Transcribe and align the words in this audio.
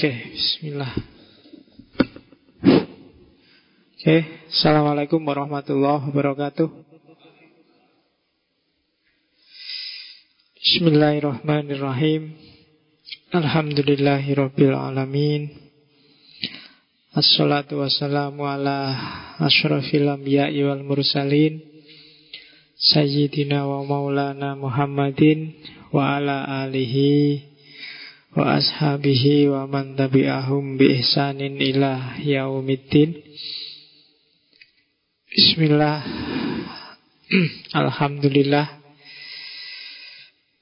Oke, 0.00 0.32
bismillah. 0.32 0.96
Oke, 4.00 4.16
Assalamualaikum 4.48 5.20
warahmatullahi 5.20 6.08
wabarakatuh. 6.08 6.72
Bismillahirrahmanirrahim. 10.56 12.32
Alhamdulillahirabbil 13.28 14.72
alamin. 14.72 15.52
Assalatu 17.12 17.84
wassalamu 17.84 18.48
ala 18.48 18.96
asyrafil 19.36 20.08
anbiya'i 20.08 20.64
wal 20.64 20.80
mursalin 20.80 21.60
Sayyidina 22.80 23.68
wa 23.68 23.84
maulana 23.84 24.56
Muhammadin 24.56 25.60
wa 25.92 26.16
ala 26.16 26.64
alihi 26.64 27.49
wa 28.30 28.62
ashabihi 28.62 29.50
wa 29.50 29.66
man 29.66 29.98
tabi'ahum 29.98 30.78
bi 30.78 31.02
ihsanin 31.02 31.58
ila 31.58 32.14
yaumiddin. 32.22 33.18
Bismillah. 35.30 35.98
Alhamdulillah. 37.82 38.66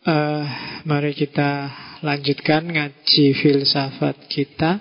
Uh, 0.08 0.44
Mari 0.88 1.12
kita 1.12 1.68
lanjutkan 2.00 2.64
ngaji 2.72 3.26
filsafat 3.36 4.16
kita. 4.32 4.80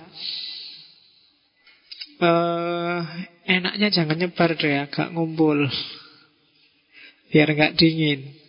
Uh, 2.23 3.03
Enaknya 3.47 3.87
jangan 3.87 4.19
nyebar 4.19 4.59
deh 4.59 4.75
agak 4.75 5.15
ngumpul. 5.15 5.71
Biar 7.31 7.47
nggak 7.51 7.79
dingin 7.79 8.46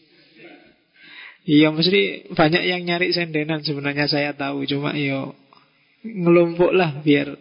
Iya 1.48 1.72
mesti 1.72 2.28
banyak 2.36 2.62
yang 2.68 2.84
nyari 2.84 3.08
sendenan 3.16 3.64
sebenarnya 3.64 4.04
saya 4.04 4.36
tahu. 4.36 4.68
Cuma 4.68 4.92
yo 4.92 5.32
ngelumpuk 6.04 6.76
lah 6.76 7.00
biar 7.00 7.32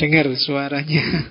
dengar 0.00 0.24
suaranya. 0.40 1.04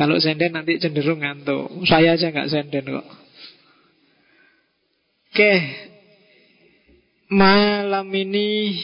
Kalau 0.00 0.16
senden 0.16 0.56
nanti 0.56 0.80
cenderung 0.80 1.20
ngantuk. 1.20 1.84
Saya 1.84 2.16
aja 2.16 2.32
nggak 2.32 2.48
senden 2.48 2.96
kok. 2.96 3.08
Oke. 5.28 5.52
Malam 7.28 8.08
ini 8.08 8.80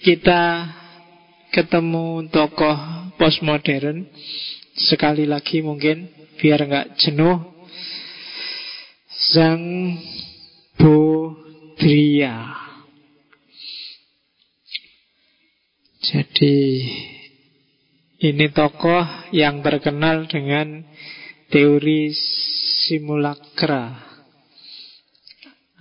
kita 0.00 0.72
ketemu 1.52 2.32
tokoh 2.32 3.12
postmodern. 3.20 4.08
Sekali 4.72 5.28
lagi 5.28 5.60
mungkin 5.60 6.08
biar 6.40 6.64
nggak 6.64 6.96
jenuh 6.96 7.55
Sang 9.26 9.98
Bodria 10.78 12.36
Jadi 15.98 16.58
ini 18.22 18.46
tokoh 18.54 19.02
yang 19.34 19.66
terkenal 19.66 20.30
dengan 20.30 20.86
teori 21.50 22.14
simulakra 22.86 23.98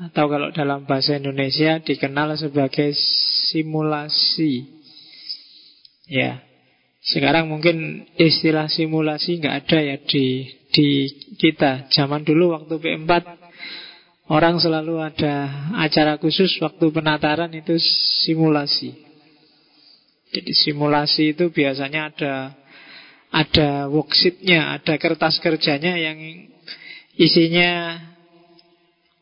Atau 0.02 0.26
kalau 0.26 0.50
dalam 0.50 0.90
bahasa 0.90 1.22
Indonesia 1.22 1.78
dikenal 1.80 2.36
sebagai 2.42 2.98
simulasi. 3.54 4.74
Ya 6.10 6.42
sekarang 7.06 7.54
mungkin 7.54 8.10
istilah 8.18 8.66
simulasi 8.66 9.38
nggak 9.38 9.56
ada 9.70 9.78
ya 9.78 9.98
di 10.02 10.50
di 10.76 11.08
kita. 11.40 11.88
Zaman 11.88 12.28
dulu 12.28 12.52
waktu 12.52 12.76
P4 12.76 13.12
orang 14.28 14.60
selalu 14.60 15.00
ada 15.00 15.36
acara 15.80 16.20
khusus 16.20 16.52
waktu 16.60 16.92
penataran 16.92 17.56
itu 17.56 17.80
simulasi. 18.28 18.92
Jadi 20.36 20.52
simulasi 20.52 21.32
itu 21.32 21.48
biasanya 21.48 22.12
ada 22.12 22.34
ada 23.32 23.88
worksheetnya, 23.88 24.76
ada 24.76 25.00
kertas 25.00 25.40
kerjanya 25.40 25.96
yang 25.96 26.20
isinya 27.16 27.96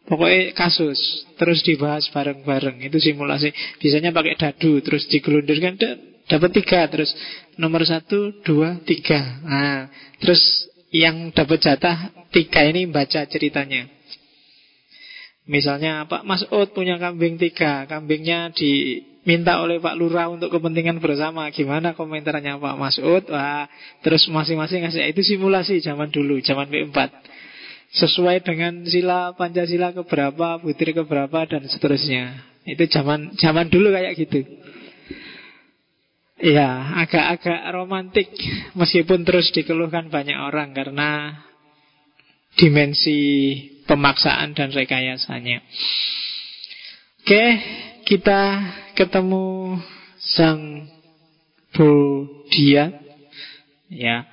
pokoknya 0.09 0.57
kasus 0.57 0.97
terus 1.37 1.61
dibahas 1.61 2.09
bareng-bareng 2.09 2.81
itu 2.81 2.97
simulasi. 2.97 3.53
Biasanya 3.77 4.09
pakai 4.09 4.41
dadu 4.41 4.81
terus 4.81 5.05
digelundurkan 5.05 5.77
dapat 6.25 6.49
tiga 6.55 6.87
terus 6.89 7.11
nomor 7.59 7.83
satu 7.83 8.31
dua 8.47 8.79
tiga 8.87 9.19
nah 9.43 9.91
terus 10.23 10.39
yang 10.93 11.33
dapat 11.33 11.57
jatah 11.57 12.13
tiga 12.29 12.61
ini 12.69 12.85
baca 12.85 13.25
ceritanya. 13.25 13.89
Misalnya 15.49 16.05
Pak 16.05 16.23
Masud 16.23 16.71
punya 16.71 17.01
kambing 17.01 17.35
tiga. 17.41 17.83
Kambingnya 17.89 18.53
diminta 18.53 19.59
oleh 19.59 19.81
Pak 19.81 19.97
Lurah 19.97 20.29
untuk 20.29 20.53
kepentingan 20.53 21.01
bersama. 21.01 21.49
Gimana 21.49 21.97
komentarnya 21.97 22.61
Pak 22.61 22.77
Masud? 22.77 23.25
Wah 23.27 23.67
terus 24.05 24.23
masing-masing 24.29 24.85
ngasih. 24.85 25.09
Itu 25.11 25.25
simulasi 25.25 25.81
zaman 25.81 26.13
dulu 26.13 26.39
zaman 26.39 26.69
P4 26.69 26.97
sesuai 27.93 28.45
dengan 28.45 28.85
sila 28.85 29.33
Pancasila 29.33 29.91
keberapa 29.97 30.61
butir 30.61 30.93
keberapa 30.93 31.43
dan 31.49 31.65
seterusnya. 31.67 32.53
Itu 32.69 32.85
zaman 32.87 33.35
zaman 33.35 33.67
dulu 33.67 33.91
kayak 33.91 34.13
gitu 34.15 34.45
Ya, 36.43 36.99
agak-agak 36.99 37.71
romantik 37.71 38.27
meskipun 38.75 39.23
terus 39.23 39.47
dikeluhkan 39.55 40.11
banyak 40.11 40.35
orang 40.35 40.75
karena 40.75 41.39
dimensi 42.59 43.15
pemaksaan 43.87 44.51
dan 44.51 44.75
rekayasanya. 44.75 45.63
Oke, 47.23 47.43
kita 48.03 48.41
ketemu 48.91 49.79
sang 50.19 50.91
Budia. 51.71 52.91
Ya, 53.87 54.27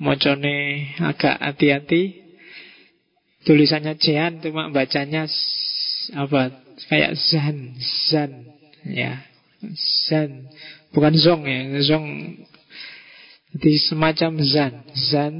mocone 0.00 0.96
agak 0.96 1.44
hati-hati. 1.44 2.24
Tulisannya 3.44 4.00
Jean 4.00 4.40
cuma 4.40 4.72
bacanya 4.72 5.28
apa? 6.16 6.56
Kayak 6.88 7.20
Zan, 7.20 7.76
Zan, 8.08 8.48
ya. 8.88 9.28
Zan 10.08 10.48
Bukan 10.90 11.14
zong 11.14 11.46
ya 11.46 11.60
Zong. 11.86 12.06
Jadi 13.54 13.72
semacam 13.90 14.32
zan. 14.42 14.74
Zan 14.94 15.34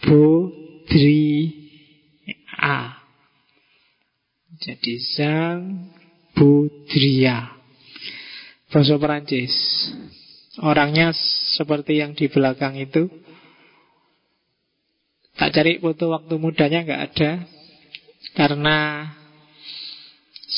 Budri 0.00 1.52
A. 2.60 3.00
Jadi 4.60 5.00
Zang 5.16 5.88
Budria 6.36 7.56
Bahasa 8.68 8.96
Perancis. 9.00 9.56
Orangnya 10.60 11.16
seperti 11.56 12.04
yang 12.04 12.12
di 12.12 12.28
belakang 12.28 12.76
itu. 12.76 13.08
Tak 15.40 15.56
cari 15.56 15.80
foto 15.80 16.12
waktu 16.12 16.36
mudanya 16.36 16.84
nggak 16.84 17.02
ada. 17.12 17.32
Karena 18.36 19.08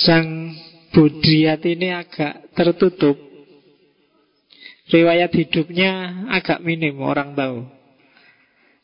Sang 0.03 0.59
Budriat 0.91 1.63
ini 1.65 1.95
agak 1.95 2.53
tertutup 2.59 3.32
Riwayat 4.93 5.33
hidupnya 5.33 6.29
agak 6.29 6.61
minim 6.61 7.01
orang 7.01 7.33
tahu. 7.33 7.65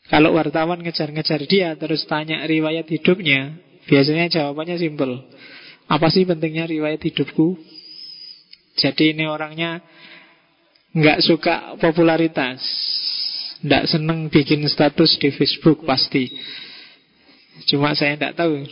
Kalau 0.09 0.33
wartawan 0.33 0.81
ngejar-ngejar 0.81 1.45
dia 1.45 1.77
Terus 1.77 2.01
tanya 2.09 2.41
riwayat 2.49 2.89
hidupnya 2.89 3.53
Biasanya 3.85 4.29
jawabannya 4.29 4.77
simpel. 4.81 5.21
Apa 5.89 6.13
sih 6.13 6.21
pentingnya 6.25 6.69
riwayat 6.69 7.01
hidupku? 7.01 7.57
Jadi 8.77 9.17
ini 9.17 9.25
orangnya 9.25 9.81
nggak 10.93 11.25
suka 11.25 11.73
popularitas. 11.81 12.61
Nggak 13.65 13.89
seneng 13.89 14.29
bikin 14.29 14.61
status 14.69 15.17
di 15.17 15.33
Facebook 15.33 15.81
pasti. 15.89 16.29
Cuma 17.67 17.91
saya 17.97 18.15
nggak 18.15 18.39
tahu 18.39 18.63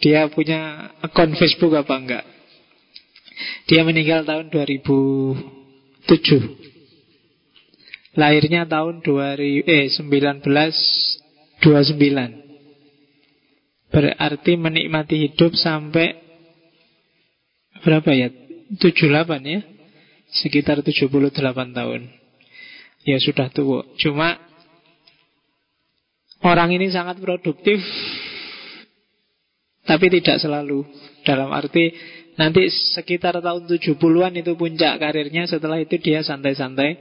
Dia 0.00 0.24
punya 0.32 0.88
akun 1.04 1.36
Facebook 1.36 1.76
apa 1.76 2.00
enggak 2.00 2.24
Dia 3.68 3.84
meninggal 3.84 4.24
tahun 4.24 4.48
2007 4.48 6.61
Lahirnya 8.12 8.68
tahun 8.68 9.00
2000, 9.00 9.64
eh, 9.64 9.88
1929 9.88 11.64
Berarti 13.88 14.52
menikmati 14.60 15.16
hidup 15.28 15.56
sampai 15.56 16.20
Berapa 17.80 18.12
ya? 18.12 18.28
78 18.76 19.48
ya? 19.48 19.64
Sekitar 20.32 20.80
78 20.80 21.76
tahun. 21.76 22.08
Ya 23.04 23.20
sudah 23.20 23.52
tua. 23.52 23.84
Cuma 23.96 24.36
Orang 26.44 26.72
ini 26.76 26.92
sangat 26.92 27.16
produktif 27.16 27.80
Tapi 29.88 30.20
tidak 30.20 30.36
selalu. 30.36 30.84
Dalam 31.24 31.48
arti 31.48 31.96
Nanti 32.36 32.68
sekitar 32.96 33.44
tahun 33.44 33.68
70-an 33.68 34.32
itu 34.40 34.52
puncak 34.56 34.96
karirnya. 35.00 35.44
Setelah 35.44 35.84
itu 35.84 36.00
dia 36.00 36.24
santai-santai 36.24 36.96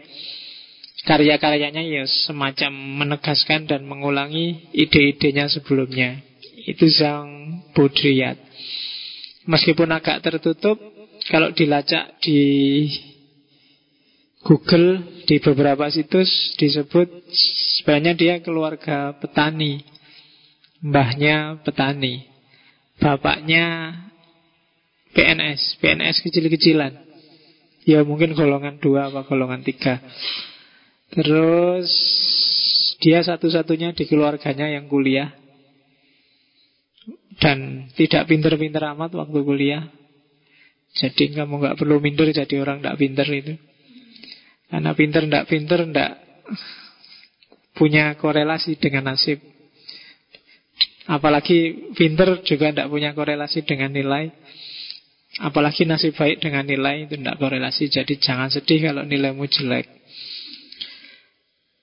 Karya-karyanya 1.02 1.82
ya 1.82 2.06
semacam 2.06 2.72
menegaskan 3.02 3.66
dan 3.66 3.90
mengulangi 3.90 4.70
ide-idenya 4.70 5.50
sebelumnya. 5.50 6.22
Itu 6.70 6.86
Zhang 6.94 7.62
Budriyat. 7.74 8.38
Meskipun 9.50 9.90
agak 9.90 10.22
tertutup, 10.22 10.78
kalau 11.26 11.50
dilacak 11.58 12.22
di 12.22 12.86
Google 14.46 15.22
di 15.26 15.38
beberapa 15.38 15.90
situs 15.90 16.54
disebut 16.58 17.10
sebenarnya 17.82 18.14
dia 18.14 18.36
keluarga 18.42 19.18
petani. 19.18 19.82
Mbahnya 20.82 21.62
petani. 21.66 22.26
Bapaknya 23.02 23.98
PNS, 25.18 25.82
PNS 25.82 26.22
kecil-kecilan. 26.26 26.94
Ya 27.86 28.06
mungkin 28.06 28.38
golongan 28.38 28.78
dua 28.78 29.10
apa 29.10 29.26
golongan 29.26 29.66
tiga. 29.66 29.98
Terus 31.12 31.92
dia 33.04 33.20
satu-satunya 33.20 33.92
di 33.92 34.08
keluarganya 34.08 34.72
yang 34.72 34.88
kuliah 34.88 35.36
dan 37.42 37.90
tidak 37.98 38.30
pinter-pinter 38.30 38.80
amat 38.96 39.12
waktu 39.18 39.40
kuliah. 39.42 39.84
Jadi 40.92 41.34
kamu 41.34 41.60
nggak 41.60 41.78
perlu 41.80 41.98
minder 42.04 42.30
jadi 42.30 42.56
orang 42.62 42.80
tidak 42.80 43.00
pinter 43.02 43.28
itu. 43.28 43.54
Karena 44.72 44.92
pinter 44.96 45.24
tidak 45.28 45.46
pinter 45.50 45.80
tidak 45.88 46.12
punya 47.76 48.16
korelasi 48.16 48.78
dengan 48.78 49.12
nasib. 49.12 49.42
Apalagi 51.10 51.92
pinter 51.98 52.40
juga 52.46 52.72
tidak 52.72 52.88
punya 52.88 53.12
korelasi 53.12 53.66
dengan 53.68 53.92
nilai. 53.92 54.32
Apalagi 55.42 55.88
nasib 55.88 56.16
baik 56.16 56.44
dengan 56.44 56.68
nilai 56.68 57.08
itu 57.10 57.18
tidak 57.18 57.40
korelasi. 57.40 57.90
Jadi 57.90 58.20
jangan 58.20 58.52
sedih 58.52 58.92
kalau 58.92 59.04
nilaimu 59.08 59.48
jelek. 59.48 59.88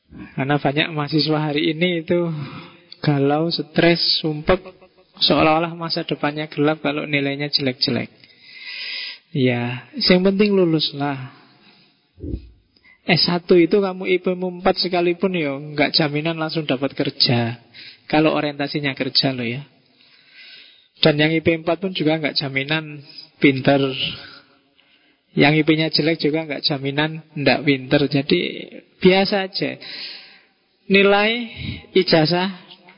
Karena 0.08 0.56
banyak 0.56 0.88
mahasiswa 0.96 1.38
hari 1.38 1.76
ini 1.76 2.02
itu 2.06 2.32
galau, 3.04 3.52
stres, 3.52 4.22
sumpek, 4.24 4.58
seolah-olah 5.20 5.76
masa 5.76 6.02
depannya 6.06 6.48
gelap 6.48 6.80
kalau 6.80 7.04
nilainya 7.04 7.52
jelek-jelek. 7.52 8.08
Ya, 9.36 9.84
yang 9.92 10.24
penting 10.24 10.56
lulus 10.56 10.96
lah. 10.96 11.36
S1 13.08 13.48
itu 13.56 13.80
kamu 13.80 14.04
IP 14.20 14.36
4 14.36 14.64
sekalipun 14.76 15.32
ya 15.32 15.56
nggak 15.56 15.96
jaminan 15.96 16.36
langsung 16.36 16.68
dapat 16.68 16.92
kerja. 16.92 17.56
Kalau 18.04 18.36
orientasinya 18.36 18.92
kerja 18.92 19.32
loh 19.32 19.48
ya. 19.48 19.64
Dan 21.00 21.16
yang 21.16 21.32
IP 21.32 21.64
4 21.64 21.64
pun 21.80 21.92
juga 21.96 22.20
nggak 22.20 22.36
jaminan 22.36 23.00
pinter. 23.40 23.80
Yang 25.38 25.62
IP-nya 25.62 25.94
jelek 25.94 26.18
juga 26.18 26.42
nggak 26.50 26.66
jaminan 26.66 27.22
ndak 27.38 27.62
pinter. 27.62 28.02
Jadi 28.10 28.40
biasa 28.98 29.46
aja. 29.46 29.78
Nilai 30.90 31.30
ijazah 31.94 32.48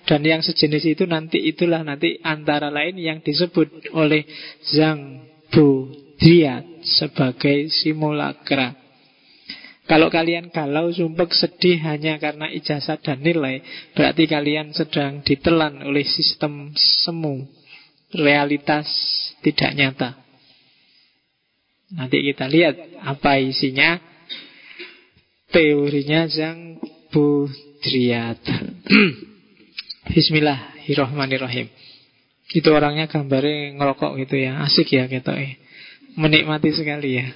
dan 0.08 0.24
yang 0.24 0.40
sejenis 0.40 0.96
itu 0.96 1.04
nanti 1.04 1.36
itulah 1.36 1.84
nanti 1.84 2.16
antara 2.24 2.72
lain 2.72 2.96
yang 2.96 3.20
disebut 3.20 3.92
oleh 3.92 4.24
Zhang 4.64 5.28
Bu 5.52 5.92
dia 6.16 6.64
sebagai 6.80 7.68
simulakra. 7.68 8.80
Kalau 9.90 10.06
kalian 10.06 10.54
galau, 10.54 10.94
sumpek, 10.94 11.34
sedih 11.34 11.82
hanya 11.82 12.14
karena 12.22 12.46
ijazah 12.46 13.02
dan 13.02 13.26
nilai, 13.26 13.58
berarti 13.90 14.30
kalian 14.30 14.70
sedang 14.70 15.26
ditelan 15.26 15.82
oleh 15.82 16.06
sistem 16.06 16.70
semu. 16.78 17.42
Realitas 18.14 18.86
tidak 19.42 19.74
nyata. 19.74 20.29
Nanti 21.94 22.22
kita 22.22 22.46
lihat 22.46 22.76
apa 23.02 23.40
isinya. 23.42 23.98
Teorinya 25.50 26.30
Zhang 26.30 26.78
Budriat. 27.10 28.38
Bismillahirrahmanirrahim. 30.14 31.66
Itu 32.54 32.70
orangnya 32.70 33.10
gambarnya 33.10 33.74
ngerokok 33.74 34.14
gitu 34.22 34.38
ya. 34.38 34.62
Asik 34.62 34.94
ya 34.94 35.10
gitu 35.10 35.34
eh 35.34 35.58
menikmati 36.18 36.70
sekali 36.74 37.22
ya. 37.22 37.26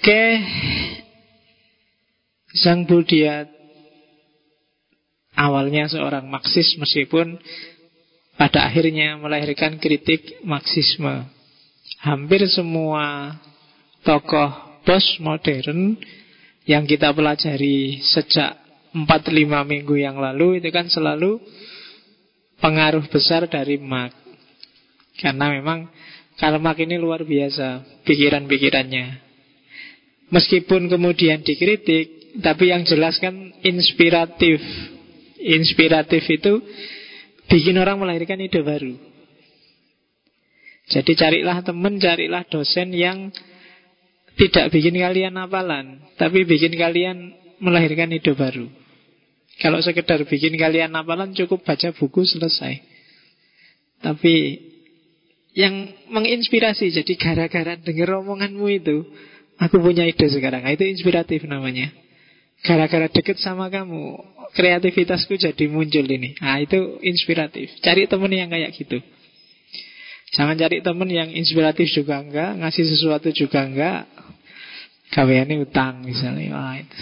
Oke, 0.00 0.22
Sang 2.56 2.88
Buddha 2.88 3.46
awalnya 5.36 5.86
seorang 5.92 6.26
Marxis 6.26 6.74
meskipun 6.80 7.36
pada 8.40 8.66
akhirnya 8.66 9.20
melahirkan 9.20 9.76
kritik 9.76 10.40
Marxisme. 10.42 11.28
Hampir 12.00 12.48
semua 12.48 13.36
tokoh 14.00 14.80
postmodern 14.88 16.00
yang 16.64 16.88
kita 16.88 17.12
pelajari 17.12 18.00
sejak 18.00 18.56
4-5 18.96 19.68
minggu 19.68 19.94
yang 20.00 20.16
lalu 20.16 20.64
itu 20.64 20.72
kan 20.72 20.88
selalu 20.88 21.36
pengaruh 22.56 23.04
besar 23.12 23.44
dari 23.52 23.76
Marx. 23.76 24.16
Karena 25.20 25.52
memang 25.52 25.92
Karl 26.40 26.56
Marx 26.56 26.80
ini 26.80 26.96
luar 26.96 27.20
biasa 27.20 27.84
pikiran-pikirannya. 28.08 29.28
Meskipun 30.32 30.88
kemudian 30.88 31.44
dikritik, 31.44 32.40
tapi 32.40 32.72
yang 32.72 32.86
jelas 32.88 33.20
kan 33.20 33.34
inspiratif. 33.60 34.62
Inspiratif 35.36 36.24
itu 36.32 36.64
bikin 37.50 37.76
orang 37.76 38.00
melahirkan 38.00 38.40
ide 38.40 38.64
baru. 38.64 39.09
Jadi 40.90 41.12
carilah 41.14 41.62
teman, 41.62 42.02
carilah 42.02 42.42
dosen 42.50 42.90
yang 42.90 43.30
tidak 44.34 44.74
bikin 44.74 44.98
kalian 44.98 45.38
hafalan, 45.38 46.02
tapi 46.18 46.42
bikin 46.42 46.74
kalian 46.74 47.30
melahirkan 47.62 48.10
ide 48.10 48.34
baru. 48.34 48.66
Kalau 49.60 49.78
sekedar 49.78 50.24
bikin 50.26 50.58
kalian 50.58 50.96
hafalan 50.98 51.30
cukup 51.36 51.62
baca 51.62 51.94
buku 51.94 52.26
selesai. 52.26 52.82
Tapi 54.00 54.34
yang 55.54 55.92
menginspirasi. 56.10 56.90
Jadi 56.94 57.12
gara-gara 57.18 57.76
dengar 57.76 58.22
omonganmu 58.22 58.66
itu, 58.70 59.04
aku 59.60 59.78
punya 59.82 60.06
ide 60.06 60.26
sekarang. 60.30 60.64
Itu 60.66 60.86
inspiratif 60.86 61.44
namanya. 61.46 61.90
Gara-gara 62.60 63.08
deket 63.08 63.40
sama 63.40 63.72
kamu, 63.72 64.20
kreativitasku 64.52 65.36
jadi 65.40 65.64
muncul 65.68 66.04
ini. 66.04 66.36
Nah, 66.40 66.60
itu 66.60 67.00
inspiratif. 67.00 67.72
Cari 67.80 68.04
temen 68.04 68.32
yang 68.32 68.52
kayak 68.52 68.76
gitu. 68.76 69.00
Jangan 70.30 70.54
cari 70.54 70.78
temen 70.78 71.10
yang 71.10 71.30
inspiratif 71.34 71.90
juga 71.90 72.22
enggak, 72.22 72.60
ngasih 72.62 72.84
sesuatu 72.86 73.34
juga 73.34 73.66
enggak. 73.66 74.06
Kawiannya 75.10 75.66
utang 75.66 76.06
misalnya. 76.06 76.54
Wah, 76.54 76.74
itu. 76.78 76.98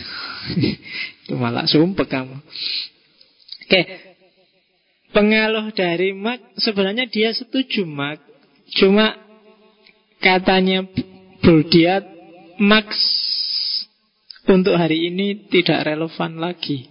itu 1.29 1.35
malah 1.37 1.69
sumpah 1.69 2.09
kamu. 2.09 2.41
Oke, 3.69 3.83
Pengaruh 5.09 5.73
dari 5.73 6.13
Mak 6.13 6.61
sebenarnya 6.61 7.09
dia 7.09 7.33
setuju 7.33 7.89
Mak 7.89 8.21
Cuma 8.77 9.17
katanya 10.21 10.85
Buldiat 11.41 12.05
Max 12.61 12.93
untuk 14.49 14.77
hari 14.77 15.09
ini 15.09 15.49
tidak 15.49 15.85
relevan 15.89 16.41
lagi. 16.41 16.89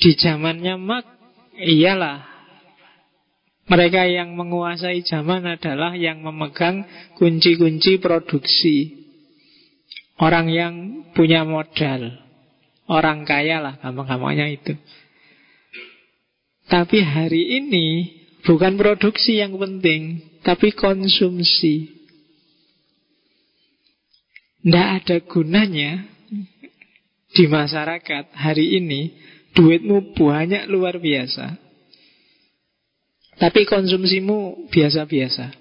Di 0.00 0.14
zamannya 0.18 0.74
Max, 0.78 1.06
iyalah 1.58 2.35
mereka 3.66 4.06
yang 4.06 4.34
menguasai 4.38 5.02
zaman 5.02 5.46
adalah 5.46 5.94
yang 5.98 6.22
memegang 6.22 6.86
kunci-kunci 7.18 7.98
produksi. 7.98 9.06
Orang 10.16 10.48
yang 10.48 11.04
punya 11.12 11.42
modal. 11.44 12.14
Orang 12.86 13.26
kaya 13.26 13.58
lah 13.58 13.74
gampang-gampangnya 13.82 14.46
itu. 14.48 14.74
Tapi 16.70 16.98
hari 17.02 17.62
ini 17.62 18.16
Bukan 18.46 18.78
produksi 18.78 19.42
yang 19.42 19.58
penting, 19.58 20.22
tapi 20.46 20.70
konsumsi. 20.70 21.90
Tidak 24.62 24.88
ada 25.02 25.18
gunanya 25.26 26.06
di 27.34 27.44
masyarakat 27.50 28.30
hari 28.38 28.78
ini 28.78 29.10
duitmu 29.50 30.14
banyak 30.14 30.70
luar 30.70 31.02
biasa. 31.02 31.58
Tapi 33.36 33.68
konsumsimu 33.68 34.68
biasa-biasa. 34.72 35.52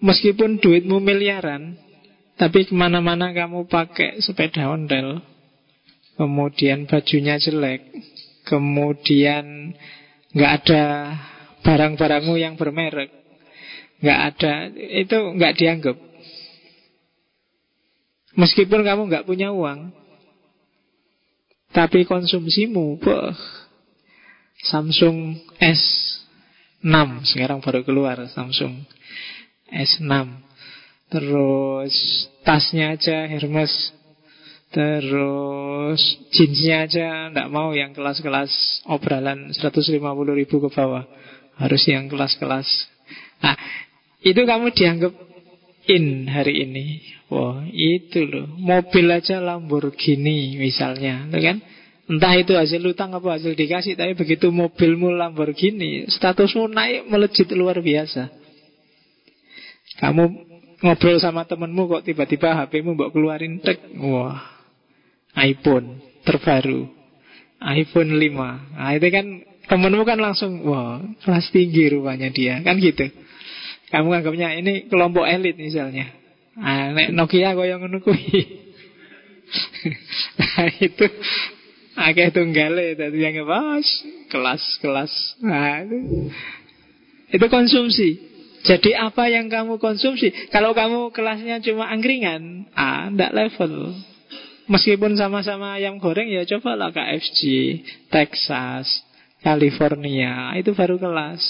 Meskipun 0.00 0.60
duitmu 0.60 1.00
miliaran, 1.00 1.76
tapi 2.40 2.64
ke 2.64 2.72
mana-mana 2.72 3.32
kamu 3.32 3.68
pakai 3.68 4.20
sepeda 4.24 4.72
ondel, 4.72 5.20
kemudian 6.16 6.88
bajunya 6.88 7.36
jelek, 7.36 7.92
kemudian 8.48 9.76
nggak 10.32 10.52
ada 10.64 10.84
barang-barangmu 11.64 12.34
yang 12.36 12.56
bermerek, 12.56 13.12
nggak 14.00 14.20
ada, 14.34 14.54
itu 14.76 15.16
nggak 15.40 15.54
dianggap. 15.56 15.96
Meskipun 18.34 18.80
kamu 18.82 19.02
nggak 19.08 19.26
punya 19.30 19.54
uang, 19.54 19.94
tapi 21.70 22.02
konsumsimu, 22.04 22.98
boh, 22.98 23.32
Samsung 24.64 25.44
S6 25.60 26.88
sekarang 27.28 27.60
baru 27.60 27.84
keluar 27.84 28.16
Samsung 28.32 28.88
S6. 29.68 30.08
Terus 31.12 31.94
tasnya 32.42 32.96
aja 32.96 33.28
Hermes 33.28 33.92
Terus 34.74 36.02
jeansnya 36.34 36.88
aja 36.88 37.30
Tidak 37.30 37.48
mau 37.52 37.70
yang 37.70 37.94
kelas-kelas 37.94 38.82
Obralan 38.90 39.54
150 39.54 39.94
ribu 40.34 40.56
ke 40.58 40.68
bawah 40.72 41.06
Harus 41.54 41.86
yang 41.86 42.10
kelas-kelas. 42.10 42.66
Nah, 43.38 43.54
itu 44.24 44.40
kamu 44.42 44.74
dianggap 44.74 45.14
in 45.86 46.26
hari 46.26 46.64
ini. 46.64 47.04
Wah, 47.28 47.62
itu 47.68 48.24
loh. 48.24 48.48
Mobil 48.56 49.06
aja 49.12 49.38
Lamborghini 49.38 50.56
misalnya, 50.56 51.28
kan? 51.30 51.60
Entah 52.04 52.36
itu 52.36 52.52
hasil 52.52 52.84
utang 52.84 53.16
apa 53.16 53.40
hasil 53.40 53.56
dikasih 53.56 53.96
Tapi 53.96 54.12
begitu 54.12 54.52
mobilmu 54.52 55.08
Lamborghini 55.16 56.04
Statusmu 56.12 56.68
naik 56.68 57.08
melejit 57.08 57.48
luar 57.56 57.80
biasa. 57.80 58.28
Kamu 60.04 60.24
ngobrol 60.84 61.16
sama 61.16 61.48
temenmu 61.48 61.88
kok 61.88 62.04
tiba-tiba 62.04 62.52
HPmu 62.60 62.92
mbok 62.92 63.10
keluarin 63.14 63.62
tek. 63.64 63.80
Wah 63.96 64.36
iPhone 65.38 66.04
terbaru. 66.28 66.92
iPhone 67.64 68.20
5 68.20 68.76
Nah 68.76 68.92
itu 68.92 69.08
kan 69.08 69.26
temenmu 69.64 70.04
kan 70.04 70.20
langsung 70.20 70.60
Wah 70.68 71.00
kelas 71.24 71.48
tinggi 71.56 71.88
rupanya 71.88 72.28
dia. 72.28 72.60
Kan 72.60 72.84
gitu. 72.84 73.08
Kamu 73.88 74.12
anggapnya 74.12 74.52
ini 74.58 74.90
kelompok 74.92 75.24
elit 75.24 75.56
misalnya. 75.56 76.10
Nah, 76.54 76.94
Nokia 77.10 77.50
yang 77.54 77.82
ngono 77.82 77.98
Nah 80.40 80.66
itu 80.80 81.06
Akeh 81.94 82.34
tunggale 82.34 82.98
tadi 82.98 83.22
yang 83.22 83.46
pas 83.46 83.86
kelas-kelas. 84.26 85.12
Nah, 85.46 85.86
itu. 85.86 85.98
itu 87.30 87.46
konsumsi. 87.46 88.10
Jadi 88.64 88.96
apa 88.96 89.28
yang 89.28 89.52
kamu 89.52 89.76
konsumsi? 89.76 90.32
Kalau 90.48 90.72
kamu 90.72 91.12
kelasnya 91.12 91.60
cuma 91.60 91.86
angkringan, 91.92 92.66
ah, 92.72 93.12
ndak 93.12 93.36
level. 93.36 93.92
Meskipun 94.64 95.20
sama-sama 95.20 95.76
ayam 95.76 96.00
goreng 96.00 96.32
ya 96.32 96.48
cobalah 96.48 96.88
KFC, 96.88 97.40
Texas, 98.08 99.04
California, 99.44 100.56
itu 100.56 100.72
baru 100.72 100.96
kelas. 100.96 101.44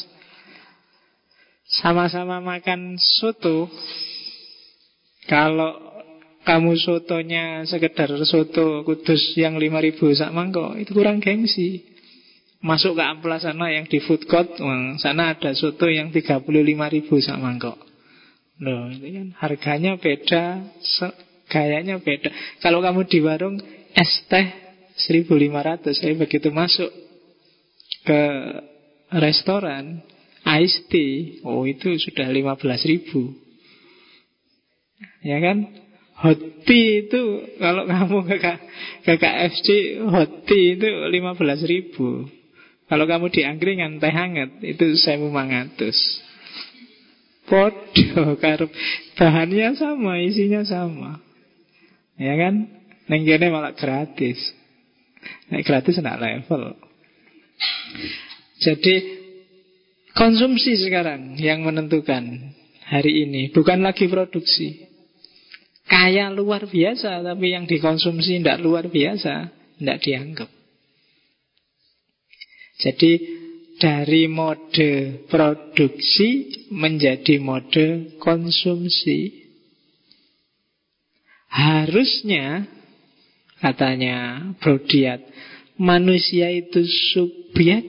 Sama-sama 1.79 2.43
makan 2.43 2.99
soto, 2.99 3.71
kalau 5.31 5.94
kamu 6.45 6.77
sotonya 6.77 7.65
sekedar 7.65 8.13
soto 8.29 8.85
kudus 8.85 9.33
yang 9.35 9.57
5000 9.57 9.97
sak 10.13 10.31
mangkok 10.37 10.77
itu 10.77 10.93
kurang 10.93 11.19
gengsi. 11.25 11.89
Masuk 12.65 12.97
ke 12.97 13.05
amplas 13.05 13.45
sana 13.45 13.69
yang 13.69 13.85
di 13.85 14.01
food 14.01 14.25
court, 14.25 14.57
sana 14.97 15.37
ada 15.37 15.53
soto 15.53 15.85
yang 15.85 16.09
35 16.09 16.49
ribu 16.69 17.21
sak 17.21 17.37
mangkok. 17.37 17.77
Loh, 18.61 18.89
itu 18.89 19.05
kan 19.05 19.29
harganya 19.37 20.01
beda, 20.01 20.73
gayanya 21.53 22.01
beda. 22.01 22.33
Kalau 22.65 22.81
kamu 22.81 23.05
di 23.05 23.19
warung 23.21 23.61
es 23.93 24.13
teh 24.33 24.47
1500, 24.97 25.93
saya 25.93 26.17
begitu 26.17 26.49
masuk 26.55 26.89
ke 28.09 28.21
restoran 29.13 30.01
iced 30.45 30.89
tea, 30.89 31.45
oh 31.45 31.69
itu 31.69 32.01
sudah 32.01 32.29
15 32.33 32.65
ribu. 32.89 33.33
Ya 35.21 35.37
kan? 35.41 35.84
Hot 36.25 36.41
tea 36.65 37.05
itu 37.05 37.23
kalau 37.61 37.85
kamu 37.85 38.25
ke, 38.25 38.37
ke 39.05 39.15
KFC 39.21 39.69
hot 40.09 40.49
tea 40.49 40.81
itu 40.81 40.89
15 40.89 41.37
ribu. 41.69 42.25
Kalau 42.89 43.05
kamu 43.05 43.29
di 43.29 43.45
angkringan 43.45 44.01
teh 44.01 44.09
hangat 44.09 44.61
itu 44.65 44.97
saya 44.97 45.21
mangatus. 45.21 45.97
Podo 47.45 48.41
karep 48.41 48.73
bahannya 49.21 49.77
sama, 49.77 50.17
isinya 50.25 50.65
sama. 50.65 51.21
Ya 52.17 52.41
kan? 52.41 52.73
Nenggene 53.05 53.53
malah 53.53 53.77
gratis. 53.77 54.41
Nah, 55.53 55.61
gratis 55.61 56.01
enggak 56.01 56.25
level. 56.25 56.73
Jadi 58.65 58.95
konsumsi 60.17 60.81
sekarang 60.81 61.37
yang 61.37 61.69
menentukan 61.69 62.55
hari 62.89 63.29
ini, 63.29 63.53
bukan 63.53 63.85
lagi 63.85 64.09
produksi. 64.09 64.94
Kaya 65.95 66.27
luar 66.35 66.67
biasa 66.67 67.23
Tapi 67.23 67.55
yang 67.55 67.71
dikonsumsi 67.71 68.43
tidak 68.43 68.59
luar 68.59 68.91
biasa 68.91 69.55
Tidak 69.79 69.99
dianggap 70.03 70.51
Jadi 72.83 73.13
dari 73.79 74.31
mode 74.31 75.27
produksi 75.27 76.55
menjadi 76.71 77.43
mode 77.43 78.19
konsumsi. 78.23 79.51
Harusnya, 81.51 82.67
katanya 83.63 84.51
Brodiat, 84.59 85.23
manusia 85.79 86.51
itu 86.51 86.83
subjek, 87.15 87.83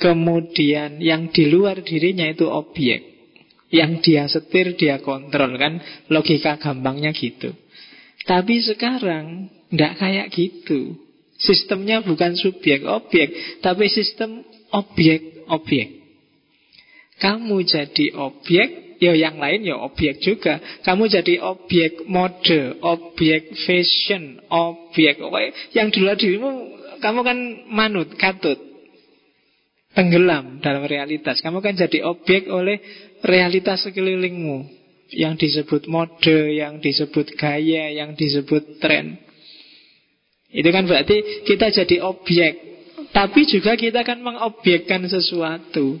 kemudian 0.00 1.00
yang 1.00 1.28
di 1.32 1.48
luar 1.48 1.80
dirinya 1.84 2.28
itu 2.28 2.48
objek. 2.48 3.09
Yang 3.70 3.92
dia 4.02 4.24
setir, 4.26 4.74
dia 4.74 4.98
kontrol 4.98 5.54
kan? 5.54 5.78
Logika 6.10 6.58
gampangnya 6.58 7.14
gitu. 7.14 7.54
Tapi 8.26 8.60
sekarang 8.62 9.48
Tidak 9.70 9.92
kayak 10.02 10.28
gitu. 10.34 10.98
Sistemnya 11.38 12.02
bukan 12.02 12.34
subjek 12.34 12.82
objek. 12.82 13.62
Tapi 13.62 13.86
sistem 13.86 14.42
objek 14.74 15.46
objek. 15.46 16.02
Kamu 17.22 17.62
jadi 17.62 18.18
objek 18.18 18.90
Ya 19.00 19.16
yang 19.16 19.40
lain 19.40 19.64
ya 19.64 19.80
objek 19.80 20.20
juga. 20.20 20.60
Kamu 20.84 21.08
jadi 21.08 21.40
objek 21.40 22.04
mode 22.04 22.76
Objek 22.84 23.56
fashion 23.64 24.44
Objek 24.52 25.16
Yang 25.72 25.88
di 25.96 25.98
luar 26.04 26.16
dirimu 26.20 26.50
Kamu 27.00 27.24
kan 27.24 27.38
manut, 27.72 28.12
katut. 28.20 28.60
Tenggelam 29.96 30.60
dalam 30.60 30.84
realitas. 30.84 31.40
Kamu 31.40 31.64
kan 31.64 31.74
jadi 31.74 32.04
objek 32.04 32.46
oleh 32.52 32.78
realitas 33.24 33.84
sekelilingmu 33.84 34.80
yang 35.10 35.34
disebut 35.34 35.90
mode, 35.90 36.38
yang 36.54 36.78
disebut 36.78 37.34
gaya, 37.34 37.90
yang 37.90 38.14
disebut 38.14 38.78
tren. 38.78 39.18
Itu 40.50 40.66
kan 40.70 40.86
berarti 40.86 41.46
kita 41.46 41.70
jadi 41.70 42.02
objek, 42.02 42.52
tapi 43.14 43.46
juga 43.46 43.78
kita 43.78 44.02
kan 44.02 44.18
mengobjekkan 44.22 45.06
sesuatu. 45.06 45.98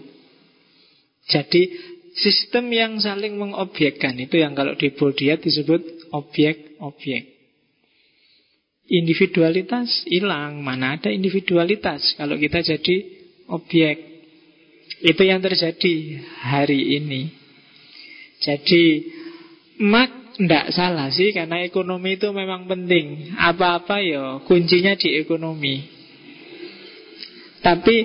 Jadi 1.30 1.62
sistem 2.18 2.66
yang 2.74 2.98
saling 2.98 3.38
mengobjekkan 3.38 4.18
itu 4.18 4.42
yang 4.42 4.58
kalau 4.58 4.74
di 4.74 4.90
Bodiat 4.90 5.38
disebut 5.38 6.10
objek-objek. 6.10 7.38
Individualitas 8.90 10.02
hilang, 10.10 10.66
mana 10.66 10.98
ada 10.98 11.14
individualitas 11.14 12.18
kalau 12.18 12.34
kita 12.34 12.58
jadi 12.66 12.96
objek. 13.46 14.09
Itu 14.98 15.22
yang 15.22 15.38
terjadi 15.38 15.94
hari 16.42 16.98
ini. 16.98 17.30
Jadi 18.42 19.06
mak 19.78 20.20
ndak 20.40 20.72
salah 20.72 21.12
sih 21.12 21.30
karena 21.30 21.62
ekonomi 21.62 22.18
itu 22.18 22.32
memang 22.34 22.66
penting. 22.66 23.36
Apa-apa 23.38 24.02
ya 24.02 24.42
kuncinya 24.44 24.98
di 24.98 25.14
ekonomi. 25.20 25.84
Tapi 27.60 27.96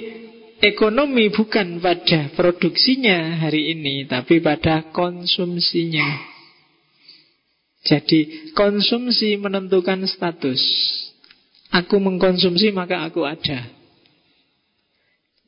ekonomi 0.59 1.31
bukan 1.31 1.79
pada 1.79 2.31
produksinya 2.35 3.39
hari 3.43 3.75
ini, 3.75 4.03
tapi 4.07 4.43
pada 4.43 4.91
konsumsinya. 4.91 6.35
Jadi 7.85 8.51
konsumsi 8.57 9.37
menentukan 9.37 10.03
status. 10.09 10.59
Aku 11.69 12.01
mengkonsumsi 12.01 12.73
maka 12.73 13.05
aku 13.05 13.23
ada. 13.23 13.74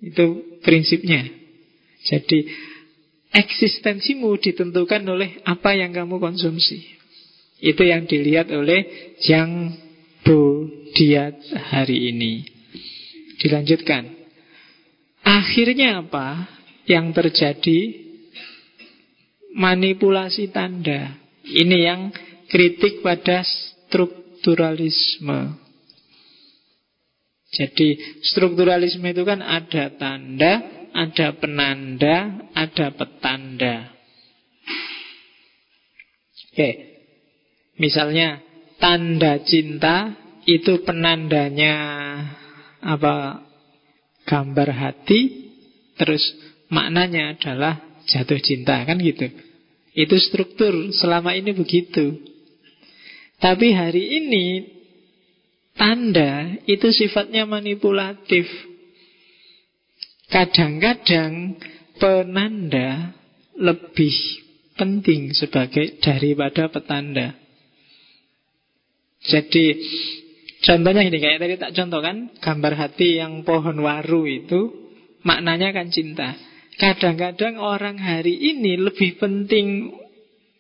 Itu 0.02 0.58
prinsipnya. 0.62 1.26
Jadi 2.06 2.46
eksistensimu 3.34 4.38
ditentukan 4.38 5.02
oleh 5.10 5.42
apa 5.44 5.74
yang 5.74 5.94
kamu 5.94 6.22
konsumsi. 6.22 6.86
Itu 7.58 7.82
yang 7.82 8.06
dilihat 8.06 8.54
oleh 8.54 8.86
Jang 9.26 9.74
Diat 10.98 11.40
hari 11.72 12.12
ini. 12.12 12.44
Dilanjutkan. 13.40 14.12
Akhirnya 15.24 16.04
apa 16.04 16.52
yang 16.84 17.16
terjadi? 17.16 17.96
Manipulasi 19.56 20.52
tanda. 20.52 21.16
Ini 21.48 21.78
yang 21.80 22.12
kritik 22.52 23.00
pada 23.00 23.40
strukturalisme. 23.46 25.67
Jadi 27.58 28.22
strukturalisme 28.22 29.10
itu 29.10 29.26
kan 29.26 29.42
ada 29.42 29.90
tanda, 29.98 30.54
ada 30.94 31.28
penanda, 31.42 32.16
ada 32.54 32.94
petanda. 32.94 33.76
Oke. 36.54 36.70
Misalnya 37.82 38.42
tanda 38.78 39.42
cinta 39.42 40.14
itu 40.46 40.86
penandanya 40.86 41.74
apa? 42.86 43.42
Gambar 44.28 44.70
hati 44.76 45.50
terus 45.96 46.20
maknanya 46.68 47.40
adalah 47.40 47.80
jatuh 48.06 48.38
cinta 48.44 48.84
kan 48.84 49.00
gitu. 49.00 49.34
Itu 49.98 50.20
struktur 50.20 50.94
selama 50.94 51.34
ini 51.34 51.56
begitu. 51.56 52.22
Tapi 53.40 53.72
hari 53.72 54.04
ini 54.20 54.77
Tanda 55.78 56.58
itu 56.66 56.90
sifatnya 56.90 57.46
manipulatif. 57.46 58.50
Kadang-kadang 60.28 61.56
penanda 62.02 63.14
lebih 63.56 64.14
penting 64.78 65.34
sebagai 65.38 66.02
daripada 66.02 66.68
petanda. 66.68 67.38
Jadi 69.24 69.66
contohnya 70.62 71.04
ini 71.06 71.18
kayak 71.18 71.40
tadi 71.42 71.56
tak 71.58 71.74
contoh 71.74 72.00
kan 72.02 72.18
gambar 72.38 72.74
hati 72.78 73.18
yang 73.18 73.42
pohon 73.42 73.82
waru 73.82 74.30
itu 74.30 74.74
maknanya 75.26 75.74
kan 75.74 75.90
cinta. 75.90 76.38
Kadang-kadang 76.78 77.58
orang 77.58 77.98
hari 77.98 78.38
ini 78.38 78.78
lebih 78.78 79.18
penting 79.18 79.90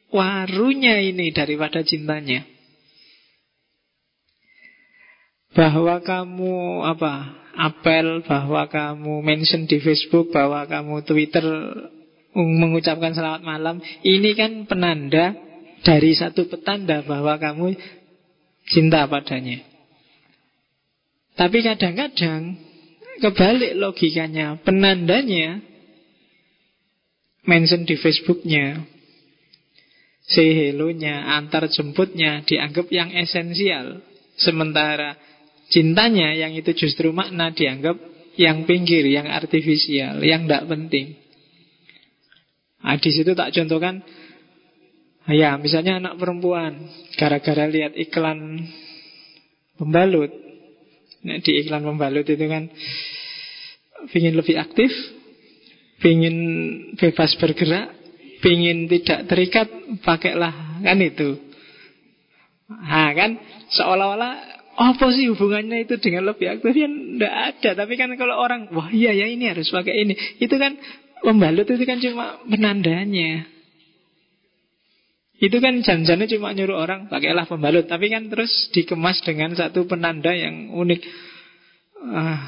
warunya 0.09 0.97
ini 0.97 1.29
daripada 1.29 1.86
cintanya. 1.86 2.56
Bahwa 5.57 5.97
kamu 6.05 6.85
apa? 6.85 7.33
Apel 7.57 8.21
bahwa 8.21 8.69
kamu 8.69 9.25
mention 9.25 9.65
di 9.65 9.81
Facebook, 9.81 10.29
bahwa 10.29 10.61
kamu 10.69 11.01
Twitter 11.01 11.41
mengucapkan 12.37 13.17
selamat 13.17 13.41
malam, 13.41 13.81
ini 14.05 14.37
kan 14.37 14.69
penanda 14.69 15.33
dari 15.81 16.13
satu 16.13 16.45
petanda 16.45 17.01
bahwa 17.01 17.33
kamu 17.41 17.73
cinta 18.69 19.09
padanya. 19.09 19.65
Tapi 21.33 21.65
kadang-kadang 21.65 22.61
kebalik 23.25 23.73
logikanya, 23.73 24.61
penandanya 24.61 25.57
mention 27.49 27.81
di 27.89 27.97
Facebooknya, 27.97 28.85
say 30.29 30.53
hello-nya, 30.53 31.33
antar 31.41 31.65
jemputnya 31.73 32.45
dianggap 32.45 32.85
yang 32.93 33.09
esensial. 33.17 34.05
Sementara 34.37 35.17
cintanya 35.69 36.33
yang 36.33 36.55
itu 36.55 36.71
justru 36.75 37.12
makna 37.12 37.51
dianggap 37.51 37.97
yang 38.38 38.69
pinggir, 38.69 39.03
yang 39.09 39.27
artifisial, 39.27 40.21
yang 40.21 40.45
tidak 40.45 40.69
penting. 40.69 41.17
Nah, 42.88 42.95
di 43.01 43.09
situ 43.12 43.33
tak 43.33 43.51
contohkan 43.51 44.00
Ya, 45.27 45.59
misalnya 45.59 46.00
anak 46.00 46.15
perempuan 46.24 46.88
Gara-gara 47.19 47.67
lihat 47.67 48.00
iklan 48.00 48.63
Pembalut 49.75 50.31
nah, 51.27 51.36
Di 51.43 51.51
iklan 51.67 51.83
pembalut 51.83 52.24
itu 52.24 52.45
kan 52.47 52.71
Pingin 54.15 54.39
lebih 54.39 54.55
aktif 54.55 54.88
Pingin 56.00 56.38
bebas 56.95 57.36
bergerak 57.36 57.91
Pingin 58.39 58.88
tidak 58.88 59.27
terikat 59.27 59.67
Pakailah 60.07 60.79
kan 60.79 60.97
itu 61.03 61.36
Nah 62.71 63.12
kan 63.12 63.36
Seolah-olah 63.67 64.56
apa 64.77 65.10
sih 65.10 65.25
hubungannya 65.34 65.89
itu 65.89 65.98
dengan 65.98 66.29
lebih 66.29 66.53
aktif 66.53 66.74
ya 66.77 66.86
tidak 66.86 67.34
ada. 67.34 67.69
Tapi 67.81 67.93
kan 67.98 68.13
kalau 68.13 68.38
orang 68.38 68.69
wah 68.69 68.93
iya 68.93 69.10
ya 69.10 69.25
ini 69.25 69.50
harus 69.50 69.74
pakai 69.74 70.05
ini. 70.05 70.13
Itu 70.38 70.62
kan 70.62 70.77
Pembalut 71.17 71.65
itu 71.65 71.86
kan 71.86 71.98
cuma 71.98 72.38
penandanya. 72.46 73.50
Itu 75.38 75.57
kan 75.62 75.81
janjinya 75.86 76.25
cuma 76.25 76.53
nyuruh 76.53 76.77
orang 76.77 77.10
Pakailah 77.10 77.50
pembalut. 77.50 77.89
Tapi 77.89 78.10
kan 78.10 78.29
terus 78.29 78.69
dikemas 78.74 79.22
dengan 79.25 79.53
satu 79.57 79.86
penanda 79.89 80.34
yang 80.34 80.74
unik. 80.74 81.01
Ah, 82.13 82.41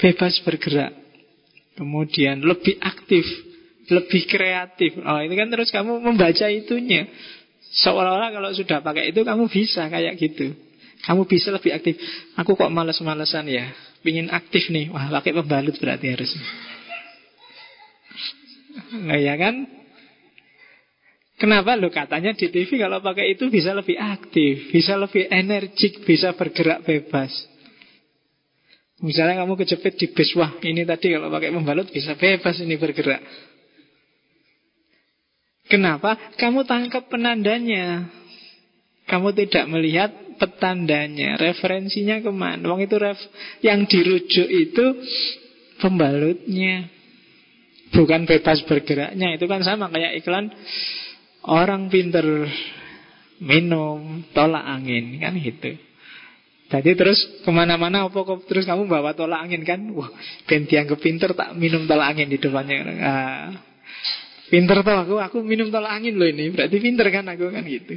Bebas 0.00 0.40
bergerak. 0.44 0.96
Kemudian 1.76 2.42
lebih 2.42 2.80
aktif 2.80 3.24
Lebih 3.88 4.28
kreatif. 4.28 5.00
Oh 5.00 5.20
itu 5.20 5.32
kan 5.32 5.48
terus 5.48 5.72
kamu 5.72 6.00
membaca 6.00 6.44
itunya. 6.48 7.08
Seolah-olah 7.84 8.32
kalau 8.32 8.50
sudah 8.56 8.80
pakai 8.80 9.12
itu 9.12 9.20
Kamu 9.28 9.44
bisa 9.52 9.92
kayak 9.92 10.16
gitu 10.16 10.67
Kamu 11.06 11.30
bisa 11.30 11.54
lebih 11.54 11.70
aktif 11.74 11.94
Aku 12.34 12.58
kok 12.58 12.72
males-malesan 12.74 13.46
ya 13.46 13.70
Pingin 14.02 14.32
aktif 14.34 14.66
nih 14.72 14.90
Wah 14.90 15.10
pakai 15.12 15.30
pembalut 15.36 15.78
berarti 15.78 16.06
harus 16.10 16.32
Nah 18.94 19.18
ya 19.18 19.34
kan? 19.36 19.66
Kenapa 21.38 21.78
lo 21.78 21.86
katanya 21.94 22.34
di 22.34 22.50
TV 22.50 22.82
kalau 22.82 22.98
pakai 22.98 23.38
itu 23.38 23.46
bisa 23.46 23.70
lebih 23.70 23.94
aktif, 23.94 24.74
bisa 24.74 24.98
lebih 24.98 25.30
energik, 25.30 26.02
bisa 26.02 26.34
bergerak 26.34 26.82
bebas. 26.82 27.30
Misalnya 28.98 29.46
kamu 29.46 29.54
kejepit 29.54 29.94
di 29.94 30.10
bis, 30.10 30.34
wah 30.34 30.58
ini 30.66 30.82
tadi 30.82 31.14
kalau 31.14 31.30
pakai 31.30 31.54
membalut 31.54 31.86
bisa 31.94 32.18
bebas 32.18 32.58
ini 32.58 32.74
bergerak. 32.74 33.22
Kenapa? 35.70 36.18
Kamu 36.34 36.66
tangkap 36.66 37.06
penandanya. 37.06 38.10
Kamu 39.06 39.30
tidak 39.30 39.70
melihat 39.70 40.10
petandanya, 40.38 41.36
referensinya 41.36 42.22
ke 42.22 42.30
mana. 42.30 42.64
Wong 42.70 42.80
itu 42.86 42.96
ref, 42.96 43.18
yang 43.60 43.84
dirujuk 43.84 44.48
itu 44.48 44.84
pembalutnya. 45.82 46.98
Bukan 47.92 48.28
bebas 48.28 48.64
bergeraknya 48.68 49.40
Itu 49.40 49.48
kan 49.48 49.64
sama 49.64 49.88
kayak 49.88 50.20
iklan 50.20 50.52
Orang 51.48 51.88
pinter 51.88 52.24
minum 53.40 54.28
tolak 54.36 54.64
angin 54.64 55.16
Kan 55.22 55.40
gitu 55.40 55.72
Jadi 56.68 56.90
terus 56.92 57.16
ke 57.40 57.48
mana-mana 57.48 58.12
apa 58.12 58.20
terus 58.44 58.68
kamu 58.68 58.84
bawa 58.84 59.16
tolak 59.16 59.40
angin 59.40 59.64
kan 59.64 59.80
Wah 59.96 60.12
ben 60.44 60.68
dianggap 60.68 61.00
pinter 61.00 61.32
tak 61.32 61.56
minum 61.56 61.88
tolak 61.88 62.12
angin 62.12 62.28
di 62.28 62.36
depannya 62.36 62.76
ah, 63.00 63.48
Pinter 64.48 64.80
tau 64.84 65.04
aku, 65.04 65.14
aku 65.20 65.38
minum 65.40 65.72
tolak 65.72 65.96
angin 65.96 66.20
loh 66.20 66.28
ini 66.28 66.52
Berarti 66.52 66.76
pinter 66.80 67.08
kan 67.08 67.24
aku 67.24 67.48
kan 67.48 67.64
gitu 67.64 67.96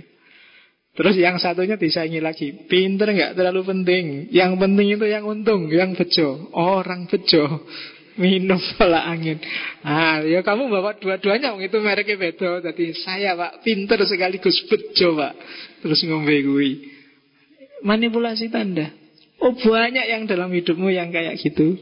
Terus 0.91 1.15
yang 1.15 1.39
satunya 1.39 1.79
disaingi 1.79 2.19
lagi 2.19 2.67
Pinter 2.67 3.15
nggak 3.15 3.39
terlalu 3.39 3.63
penting 3.63 4.27
Yang 4.27 4.59
penting 4.59 4.87
itu 4.91 5.07
yang 5.07 5.23
untung 5.23 5.71
Yang 5.71 6.03
bejo 6.03 6.51
Orang 6.51 7.07
bejo 7.07 7.63
minum 8.19 8.59
bola 8.75 9.07
angin. 9.07 9.39
Ah, 9.85 10.19
ya 10.23 10.43
kamu 10.43 10.67
bawa 10.67 10.97
dua-duanya, 10.99 11.55
itu 11.57 11.77
mereknya 11.79 12.15
beda. 12.19 12.61
Jadi 12.71 12.93
saya 12.97 13.37
pak 13.37 13.63
pinter 13.63 13.99
sekaligus 14.03 14.61
bejo 14.67 15.15
pak. 15.15 15.33
Terus 15.81 15.99
ngombe 16.07 16.35
gue. 16.43 16.69
Manipulasi 17.81 18.51
tanda. 18.51 18.91
Oh 19.41 19.57
banyak 19.57 20.05
yang 20.05 20.29
dalam 20.29 20.53
hidupmu 20.53 20.93
yang 20.93 21.09
kayak 21.09 21.39
gitu. 21.41 21.79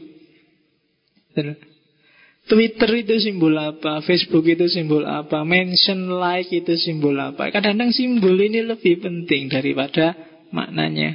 Twitter 2.50 2.90
itu 2.98 3.14
simbol 3.22 3.54
apa? 3.54 4.02
Facebook 4.02 4.42
itu 4.42 4.66
simbol 4.66 5.06
apa? 5.06 5.46
Mention 5.46 6.18
like 6.18 6.50
itu 6.50 6.74
simbol 6.74 7.14
apa? 7.14 7.46
Kadang-kadang 7.54 7.94
simbol 7.94 8.34
ini 8.34 8.66
lebih 8.66 8.98
penting 8.98 9.46
daripada 9.46 10.18
maknanya. 10.50 11.14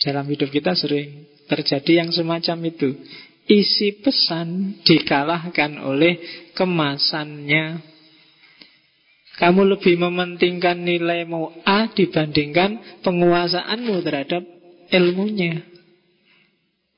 Dalam 0.00 0.24
hidup 0.32 0.48
kita 0.48 0.72
sering 0.72 1.28
terjadi 1.44 2.00
yang 2.00 2.08
semacam 2.08 2.72
itu 2.72 2.96
isi 3.44 4.00
pesan 4.00 4.80
dikalahkan 4.80 5.76
oleh 5.84 6.24
kemasannya. 6.56 7.84
Kamu 9.36 9.76
lebih 9.76 10.00
mementingkan 10.00 10.80
nilaimu 10.80 11.68
A 11.68 11.92
dibandingkan 11.92 13.04
penguasaanmu 13.04 14.00
terhadap 14.00 14.40
ilmunya. 14.88 15.75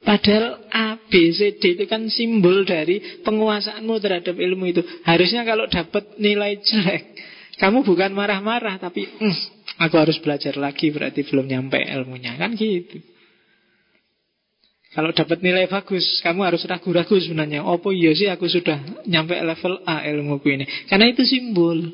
Padahal 0.09 0.64
A, 0.73 0.97
B, 1.05 1.37
C, 1.37 1.61
D 1.61 1.77
itu 1.77 1.85
kan 1.85 2.09
simbol 2.09 2.64
dari 2.64 3.21
penguasaanmu 3.21 3.92
terhadap 4.01 4.40
ilmu 4.40 4.73
itu. 4.73 4.81
Harusnya 5.05 5.44
kalau 5.44 5.68
dapat 5.68 6.16
nilai 6.16 6.64
jelek, 6.64 7.12
kamu 7.61 7.85
bukan 7.85 8.16
marah-marah, 8.16 8.81
tapi 8.81 9.05
mm, 9.05 9.37
aku 9.77 10.01
harus 10.01 10.16
belajar 10.25 10.57
lagi 10.57 10.88
berarti 10.88 11.29
belum 11.29 11.44
nyampe 11.44 11.77
ilmunya. 11.77 12.40
Kan 12.40 12.57
gitu. 12.57 13.05
Kalau 14.97 15.12
dapat 15.12 15.44
nilai 15.44 15.68
bagus, 15.68 16.25
kamu 16.25 16.40
harus 16.40 16.64
ragu-ragu 16.64 17.12
sebenarnya. 17.21 17.61
Apa 17.61 17.92
iya 17.92 18.16
sih 18.16 18.33
aku 18.33 18.49
sudah 18.49 19.05
nyampe 19.05 19.37
level 19.37 19.85
A 19.85 20.09
ilmu 20.09 20.40
ini? 20.49 20.64
Karena 20.88 21.12
itu 21.12 21.29
simbol. 21.29 21.85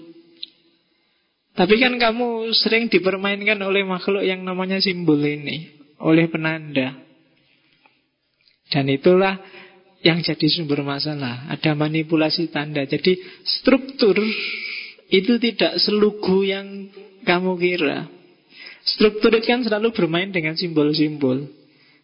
Tapi 1.58 1.82
kan 1.82 1.98
kamu 1.98 2.54
sering 2.54 2.86
dipermainkan 2.86 3.58
oleh 3.58 3.82
makhluk 3.82 4.22
yang 4.22 4.46
namanya 4.46 4.78
simbol 4.78 5.18
ini. 5.18 5.66
Oleh 5.98 6.30
penanda. 6.30 7.03
Dan 8.72 8.88
itulah 8.88 9.40
yang 10.04 10.20
jadi 10.20 10.46
sumber 10.52 10.84
masalah. 10.84 11.48
Ada 11.48 11.72
manipulasi 11.72 12.52
tanda. 12.52 12.84
Jadi 12.84 13.16
struktur 13.44 14.20
itu 15.08 15.32
tidak 15.40 15.80
selugu 15.80 16.44
yang 16.44 16.92
kamu 17.24 17.56
kira. 17.56 18.08
Struktur 18.84 19.32
itu 19.32 19.48
kan 19.48 19.64
selalu 19.64 19.96
bermain 19.96 20.28
dengan 20.28 20.52
simbol-simbol. 20.56 21.48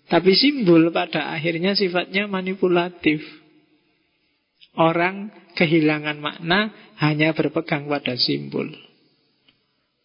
Tapi 0.08 0.32
simbol 0.34 0.88
pada 0.90 1.30
akhirnya 1.30 1.76
sifatnya 1.76 2.24
manipulatif. 2.26 3.20
Orang 4.74 5.28
kehilangan 5.54 6.18
makna 6.18 6.72
hanya 6.98 7.36
berpegang 7.36 7.84
pada 7.90 8.16
simbol. 8.16 8.70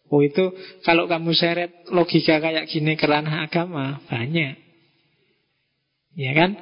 Oh 0.06 0.22
itu 0.22 0.54
kalau 0.86 1.10
kamu 1.10 1.34
seret 1.34 1.72
logika 1.90 2.38
kayak 2.38 2.70
gini 2.70 2.94
ke 2.94 3.06
ranah 3.08 3.50
agama 3.50 3.98
banyak. 4.06 4.65
Ya 6.16 6.32
kan? 6.32 6.56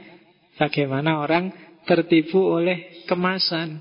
Bagaimana 0.59 1.23
orang 1.23 1.55
tertipu 1.87 2.43
oleh 2.43 3.07
kemasan. 3.07 3.81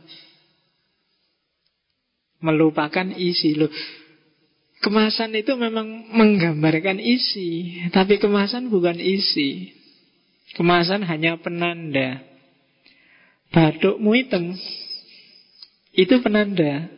Melupakan 2.43 3.09
isi 3.17 3.57
loh. 3.57 3.71
Kemasan 4.83 5.31
itu 5.39 5.55
memang 5.55 6.11
menggambarkan 6.11 6.99
isi, 6.99 7.79
tapi 7.95 8.19
kemasan 8.19 8.67
bukan 8.67 8.99
isi. 8.99 9.71
Kemasan 10.59 11.07
hanya 11.07 11.39
penanda. 11.39 12.19
batukmu 13.53 14.17
hitam, 14.17 14.57
itu 15.93 16.15
penanda 16.25 16.89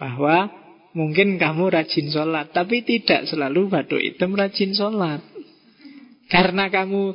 bahwa 0.00 0.48
mungkin 0.96 1.36
kamu 1.36 1.68
rajin 1.68 2.08
sholat, 2.08 2.50
tapi 2.56 2.80
tidak 2.80 3.28
selalu 3.28 3.68
batuk 3.68 4.00
hitam 4.00 4.32
rajin 4.32 4.72
sholat. 4.72 5.35
Karena 6.26 6.66
kamu 6.66 7.14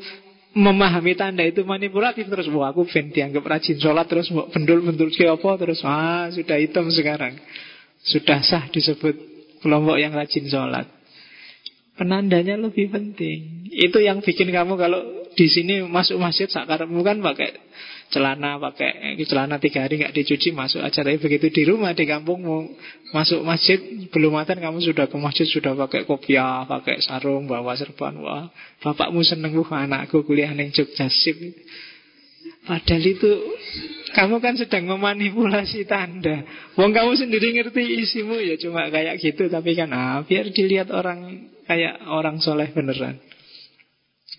memahami 0.55 1.15
tanda 1.15 1.43
itu 1.43 1.63
manipulatif 1.63 2.27
terus. 2.27 2.47
Wah 2.51 2.71
aku 2.71 2.87
ben 2.87 3.11
dianggap 3.11 3.43
rajin 3.43 3.79
sholat 3.79 4.07
terus 4.07 4.27
mau 4.31 4.47
bendul-bendul 4.51 5.11
ke 5.11 5.27
apa 5.27 5.49
terus. 5.59 5.79
Ah 5.83 6.27
sudah 6.31 6.59
hitam 6.59 6.87
sekarang. 6.91 7.39
Sudah 8.01 8.41
sah 8.41 8.65
disebut 8.71 9.15
kelompok 9.63 9.95
yang 9.99 10.11
rajin 10.11 10.47
sholat. 10.47 10.87
Penandanya 11.95 12.57
lebih 12.57 12.89
penting. 12.89 13.69
Itu 13.69 14.01
yang 14.01 14.25
bikin 14.25 14.49
kamu 14.49 14.73
kalau 14.75 15.20
di 15.35 15.47
sini 15.47 15.83
masuk 15.87 16.19
masjid 16.19 16.47
sakarmu 16.51 16.99
kan 17.07 17.23
pakai 17.23 17.55
celana 18.11 18.59
pakai 18.59 19.15
celana 19.23 19.55
tiga 19.57 19.87
hari 19.87 20.03
nggak 20.03 20.11
dicuci 20.11 20.51
masuk 20.51 20.83
aja. 20.83 21.01
Tapi 21.01 21.17
begitu 21.17 21.47
di 21.47 21.63
rumah 21.63 21.95
di 21.95 22.03
kampungmu 22.03 22.75
masuk 23.15 23.41
masjid 23.47 23.79
belum 24.11 24.35
makan 24.35 24.59
kamu 24.59 24.77
sudah 24.83 25.07
ke 25.07 25.15
masjid 25.15 25.47
sudah 25.47 25.73
pakai 25.87 26.03
kopiah 26.03 26.67
pakai 26.67 26.99
sarung 26.99 27.47
bawa 27.47 27.79
serban. 27.79 28.19
Wah 28.19 28.51
bapakmu 28.83 29.23
seneng 29.23 29.55
wah 29.55 29.87
anakku 29.87 30.27
kuliah 30.27 30.51
neng 30.51 30.75
Jogja 30.75 31.07
sip. 31.07 31.39
Padahal 32.61 33.01
itu 33.01 33.31
kamu 34.13 34.37
kan 34.43 34.53
sedang 34.59 34.85
memanipulasi 34.85 35.87
tanda. 35.87 36.45
Wong 36.77 36.91
kamu 36.93 37.15
sendiri 37.17 37.57
ngerti 37.57 38.05
isimu 38.05 38.37
ya 38.37 38.59
cuma 38.59 38.91
kayak 38.91 39.17
gitu. 39.23 39.47
Tapi 39.47 39.71
kan 39.73 39.89
ah 39.95 40.21
biar 40.27 40.51
dilihat 40.51 40.91
orang 40.91 41.47
kayak 41.65 42.03
orang 42.11 42.43
soleh 42.43 42.67
beneran 42.75 43.30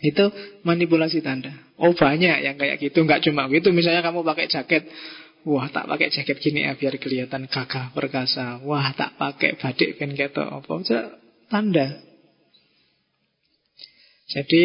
itu 0.02 0.24
manipulasi 0.66 1.22
tanda. 1.22 1.54
Oh 1.78 1.94
banyak 1.94 2.42
yang 2.42 2.58
kayak 2.58 2.82
gitu, 2.82 3.06
nggak 3.06 3.22
cuma 3.22 3.46
gitu. 3.46 3.70
Misalnya 3.70 4.02
kamu 4.02 4.26
pakai 4.26 4.50
jaket, 4.50 4.82
wah 5.46 5.70
tak 5.70 5.86
pakai 5.86 6.10
jaket 6.10 6.42
gini 6.42 6.66
ya 6.66 6.74
biar 6.74 6.98
kelihatan 6.98 7.46
gagah 7.46 7.94
perkasa. 7.94 8.58
Wah 8.66 8.90
tak 8.98 9.14
pakai 9.14 9.54
badik 9.62 10.02
kan 10.02 10.10
ketok 10.10 10.48
apa 10.50 10.72
tanda. 11.46 11.88
Jadi 14.26 14.64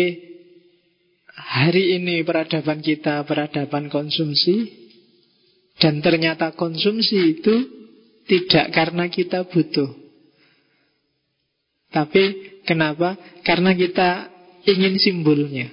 hari 1.37 2.01
ini 2.01 2.25
peradaban 2.25 2.81
kita 2.81 3.21
peradaban 3.29 3.93
konsumsi 3.93 4.89
dan 5.77 6.01
ternyata 6.01 6.57
konsumsi 6.57 7.37
itu 7.37 7.55
tidak 8.25 8.73
karena 8.73 9.05
kita 9.05 9.45
butuh. 9.45 9.91
Tapi 11.93 12.23
kenapa? 12.67 13.15
Karena 13.45 13.71
kita 13.71 14.36
ingin 14.67 14.99
simbolnya. 14.99 15.71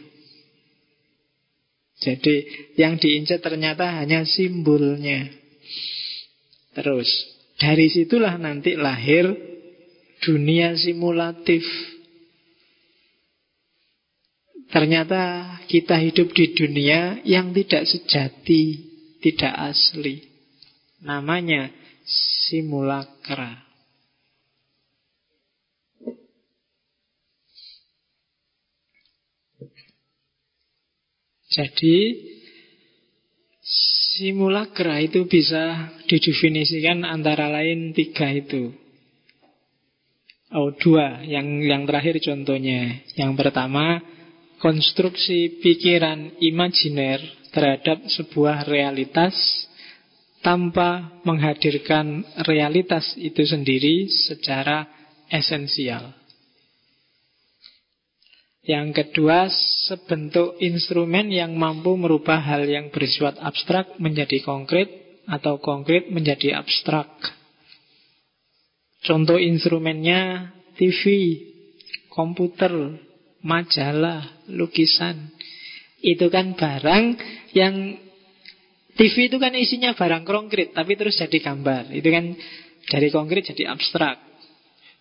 Jadi 1.98 2.34
yang 2.78 2.96
diincar 2.98 3.42
ternyata 3.42 3.90
hanya 4.02 4.22
simbolnya. 4.22 5.30
Terus 6.74 7.08
dari 7.58 7.90
situlah 7.90 8.38
nanti 8.38 8.78
lahir 8.78 9.30
dunia 10.22 10.74
simulatif. 10.78 11.62
Ternyata 14.68 15.54
kita 15.70 16.02
hidup 16.02 16.34
di 16.34 16.50
dunia 16.50 17.22
yang 17.22 17.54
tidak 17.54 17.86
sejati, 17.86 18.62
tidak 19.22 19.54
asli. 19.54 20.18
Namanya 21.04 21.70
simulakra. 22.04 23.63
Jadi 31.54 32.18
simulakra 34.18 34.98
itu 34.98 35.24
bisa 35.30 35.94
didefinisikan 36.10 37.06
antara 37.06 37.46
lain 37.46 37.94
tiga 37.94 38.26
itu. 38.34 38.74
Oh 40.54 40.70
dua, 40.74 41.22
yang 41.26 41.62
yang 41.62 41.82
terakhir 41.86 42.18
contohnya. 42.22 43.02
Yang 43.14 43.32
pertama 43.38 43.98
konstruksi 44.58 45.62
pikiran 45.62 46.38
imajiner 46.38 47.18
terhadap 47.50 48.06
sebuah 48.10 48.66
realitas 48.66 49.34
tanpa 50.42 51.22
menghadirkan 51.24 52.22
realitas 52.44 53.16
itu 53.16 53.42
sendiri 53.46 54.10
secara 54.10 54.86
esensial. 55.32 56.23
Yang 58.64 58.88
kedua, 58.96 59.52
sebentuk 59.84 60.56
instrumen 60.56 61.28
yang 61.28 61.52
mampu 61.52 61.92
merubah 62.00 62.40
hal 62.40 62.64
yang 62.64 62.88
bersifat 62.88 63.36
abstrak 63.36 64.00
menjadi 64.00 64.40
konkret 64.40 65.20
atau 65.28 65.60
konkret 65.60 66.08
menjadi 66.08 66.56
abstrak. 66.56 67.12
Contoh 69.04 69.36
instrumennya 69.36 70.48
TV, 70.80 71.02
komputer, 72.08 72.72
majalah, 73.44 74.48
lukisan. 74.48 75.28
Itu 76.00 76.32
kan 76.32 76.56
barang 76.56 77.04
yang 77.52 78.00
TV 78.96 79.28
itu 79.28 79.36
kan 79.36 79.52
isinya 79.52 79.92
barang 79.92 80.24
konkret 80.24 80.72
tapi 80.72 80.96
terus 80.96 81.20
jadi 81.20 81.52
gambar. 81.52 81.92
Itu 81.92 82.08
kan 82.08 82.32
dari 82.88 83.12
konkret 83.12 83.44
jadi 83.44 83.76
abstrak. 83.76 84.23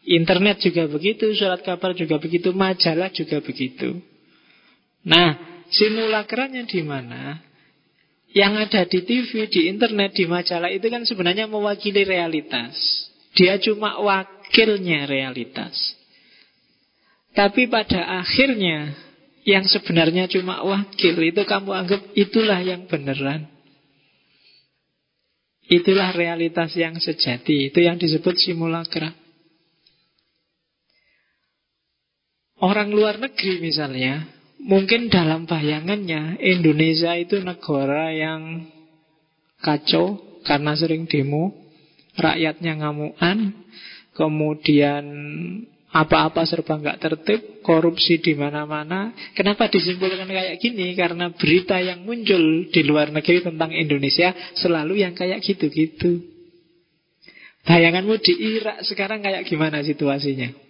Internet 0.04 0.60
juga 0.60 0.84
begitu, 0.92 1.32
surat 1.32 1.64
kabar 1.64 1.96
juga 1.96 2.20
begitu, 2.20 2.52
majalah 2.52 3.08
juga 3.16 3.40
begitu. 3.40 4.04
Nah, 5.08 5.64
simulakranya 5.72 6.68
di 6.68 6.84
mana? 6.84 7.40
Yang 8.34 8.54
ada 8.68 8.82
di 8.90 9.00
TV, 9.06 9.48
di 9.48 9.70
internet, 9.70 10.18
di 10.18 10.26
majalah 10.28 10.68
itu 10.74 10.90
kan 10.90 11.08
sebenarnya 11.08 11.48
mewakili 11.48 12.04
realitas. 12.04 12.76
Dia 13.38 13.62
cuma 13.62 14.02
wakilnya 14.02 15.08
realitas. 15.08 15.76
Tapi 17.34 17.70
pada 17.72 18.22
akhirnya 18.22 18.94
yang 19.44 19.66
sebenarnya 19.66 20.28
cuma 20.28 20.64
wakil 20.64 21.16
itu 21.20 21.42
kamu 21.48 21.72
anggap 21.72 22.02
itulah 22.18 22.60
yang 22.60 22.86
beneran. 22.90 23.48
Itulah 25.64 26.12
realitas 26.12 26.76
yang 26.76 27.00
sejati. 27.00 27.72
Itu 27.72 27.80
yang 27.80 27.96
disebut 27.96 28.36
simulakra. 28.36 29.23
Orang 32.64 32.96
luar 32.96 33.20
negeri 33.20 33.60
misalnya, 33.60 34.24
mungkin 34.64 35.12
dalam 35.12 35.44
bayangannya 35.44 36.40
Indonesia 36.40 37.12
itu 37.20 37.44
negara 37.44 38.16
yang 38.16 38.72
kacau 39.60 40.40
karena 40.48 40.72
sering 40.72 41.04
demo, 41.04 41.52
rakyatnya 42.16 42.80
ngamuan, 42.80 43.52
kemudian 44.16 45.04
apa-apa 45.92 46.48
serba 46.48 46.80
nggak 46.80 47.04
tertib, 47.04 47.42
korupsi 47.68 48.24
di 48.24 48.32
mana-mana. 48.32 49.12
Kenapa 49.36 49.68
disimpulkan 49.68 50.24
kayak 50.24 50.56
gini? 50.64 50.96
Karena 50.96 51.36
berita 51.36 51.84
yang 51.84 52.08
muncul 52.08 52.72
di 52.72 52.82
luar 52.88 53.12
negeri 53.12 53.44
tentang 53.44 53.76
Indonesia 53.76 54.32
selalu 54.56 55.04
yang 55.04 55.12
kayak 55.12 55.44
gitu-gitu. 55.44 56.32
Bayanganmu 57.68 58.16
di 58.24 58.34
Irak 58.56 58.88
sekarang 58.88 59.20
kayak 59.20 59.52
gimana 59.52 59.84
situasinya? 59.84 60.63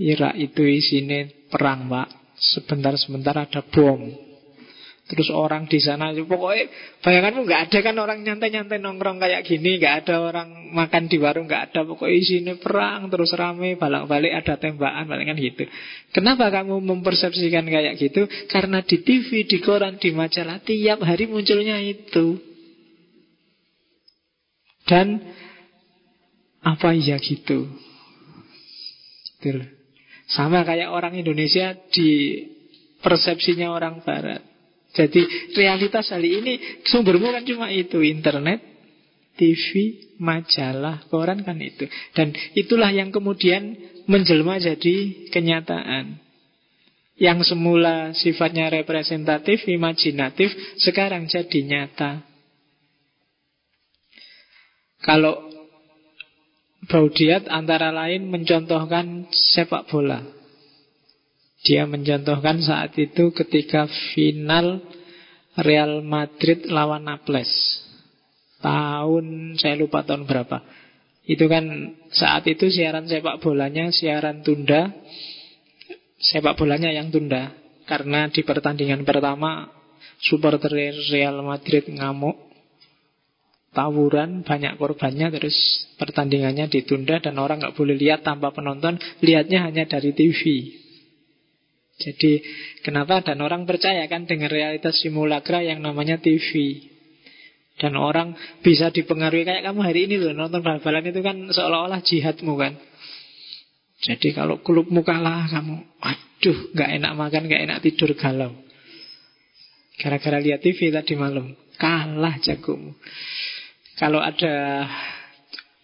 Irak 0.00 0.34
itu 0.40 0.64
isinya 0.64 1.28
perang, 1.52 1.92
Pak. 1.92 2.08
Sebentar-sebentar 2.40 3.36
ada 3.36 3.60
bom. 3.60 4.30
Terus 5.10 5.26
orang 5.34 5.66
di 5.66 5.82
sana 5.82 6.14
pokoknya 6.14 6.70
bayanganmu 7.02 7.42
nggak 7.42 7.62
ada 7.66 7.78
kan 7.82 7.98
orang 7.98 8.22
nyantai-nyantai 8.22 8.78
nongkrong 8.78 9.18
kayak 9.18 9.42
gini, 9.42 9.82
nggak 9.82 10.06
ada 10.06 10.22
orang 10.22 10.70
makan 10.70 11.10
di 11.10 11.18
warung 11.18 11.50
nggak 11.50 11.74
ada 11.74 11.82
pokoknya 11.82 12.14
isinya 12.14 12.54
perang 12.54 13.10
terus 13.10 13.34
rame 13.34 13.74
balik-balik 13.74 14.30
ada 14.30 14.54
tembakan 14.54 15.10
balik 15.10 15.26
kan 15.26 15.36
gitu. 15.42 15.66
Kenapa 16.14 16.54
kamu 16.54 16.78
mempersepsikan 16.78 17.66
kayak 17.66 17.98
gitu? 17.98 18.30
Karena 18.46 18.86
di 18.86 19.02
TV, 19.02 19.50
di 19.50 19.58
koran, 19.58 19.98
di 19.98 20.14
majalah 20.14 20.62
tiap 20.62 21.02
hari 21.02 21.26
munculnya 21.26 21.82
itu. 21.82 22.38
Dan 24.86 25.18
apa 26.62 26.94
iya 26.94 27.18
gitu? 27.18 27.66
Betul. 29.42 29.79
Sama 30.30 30.62
kayak 30.62 30.94
orang 30.94 31.18
Indonesia 31.18 31.74
di 31.90 32.42
persepsinya 33.02 33.74
orang 33.74 34.02
Barat. 34.06 34.42
Jadi 34.90 35.22
realitas 35.54 36.10
hari 36.10 36.42
ini 36.42 36.52
sumbermu 36.86 37.30
kan 37.30 37.46
cuma 37.46 37.70
itu 37.70 38.02
internet, 38.02 38.58
TV, 39.38 39.66
majalah, 40.18 41.06
koran 41.06 41.46
kan 41.46 41.58
itu. 41.62 41.86
Dan 42.14 42.34
itulah 42.58 42.90
yang 42.90 43.14
kemudian 43.14 43.74
menjelma 44.10 44.58
jadi 44.58 45.26
kenyataan. 45.30 46.18
Yang 47.20 47.52
semula 47.52 48.16
sifatnya 48.16 48.72
representatif, 48.72 49.62
imajinatif, 49.68 50.50
sekarang 50.80 51.28
jadi 51.28 51.60
nyata. 51.62 52.24
Kalau 55.00 55.49
Baudiat 56.90 57.46
antara 57.46 57.94
lain 57.94 58.26
mencontohkan 58.26 59.30
sepak 59.54 59.86
bola. 59.86 60.26
Dia 61.62 61.86
mencontohkan 61.86 62.58
saat 62.66 62.98
itu 62.98 63.30
ketika 63.30 63.86
final 64.10 64.82
Real 65.54 66.02
Madrid 66.02 66.66
lawan 66.66 67.06
Naples. 67.06 67.46
Tahun, 68.58 69.54
saya 69.54 69.78
lupa 69.78 70.02
tahun 70.02 70.26
berapa. 70.26 70.66
Itu 71.30 71.46
kan 71.46 71.94
saat 72.10 72.50
itu 72.50 72.66
siaran 72.66 73.06
sepak 73.06 73.38
bolanya, 73.38 73.94
siaran 73.94 74.42
tunda. 74.42 74.90
Sepak 76.18 76.58
bolanya 76.58 76.90
yang 76.90 77.14
tunda. 77.14 77.54
Karena 77.86 78.26
di 78.26 78.42
pertandingan 78.42 79.06
pertama, 79.06 79.70
supporter 80.18 80.74
Real 81.06 81.38
Madrid 81.38 81.86
ngamuk 81.86 82.49
tawuran, 83.70 84.42
banyak 84.42 84.76
korbannya, 84.76 85.30
terus 85.30 85.54
pertandingannya 85.94 86.66
ditunda 86.66 87.22
dan 87.22 87.38
orang 87.38 87.62
nggak 87.62 87.76
boleh 87.78 87.94
lihat 87.94 88.26
tanpa 88.26 88.50
penonton, 88.50 88.98
lihatnya 89.22 89.66
hanya 89.66 89.86
dari 89.86 90.10
TV. 90.10 90.42
Jadi 92.00 92.40
kenapa 92.80 93.20
dan 93.20 93.44
orang 93.44 93.68
percaya 93.68 94.08
kan 94.08 94.24
dengan 94.24 94.48
realitas 94.48 94.98
simulakra 95.04 95.60
yang 95.60 95.84
namanya 95.84 96.16
TV. 96.16 96.80
Dan 97.80 97.96
orang 97.96 98.36
bisa 98.60 98.92
dipengaruhi 98.92 99.48
kayak 99.48 99.64
kamu 99.64 99.80
hari 99.80 100.04
ini 100.04 100.20
loh 100.20 100.36
nonton 100.36 100.60
bal-balan 100.60 101.00
itu 101.00 101.20
kan 101.24 101.36
seolah-olah 101.48 102.04
jihadmu 102.04 102.52
kan. 102.60 102.76
Jadi 104.00 104.32
kalau 104.32 104.60
klubmu 104.64 105.04
kalah 105.04 105.48
kamu, 105.48 105.76
aduh 106.00 106.58
nggak 106.76 106.90
enak 107.00 107.12
makan, 107.16 107.42
nggak 107.48 107.62
enak 107.68 107.78
tidur 107.84 108.12
galau. 108.16 108.52
Gara-gara 110.00 110.40
lihat 110.40 110.64
TV 110.64 110.88
tadi 110.88 111.12
malam, 111.16 111.52
kalah 111.76 112.40
jagomu. 112.40 112.96
Kalau 114.00 114.24
ada 114.24 114.88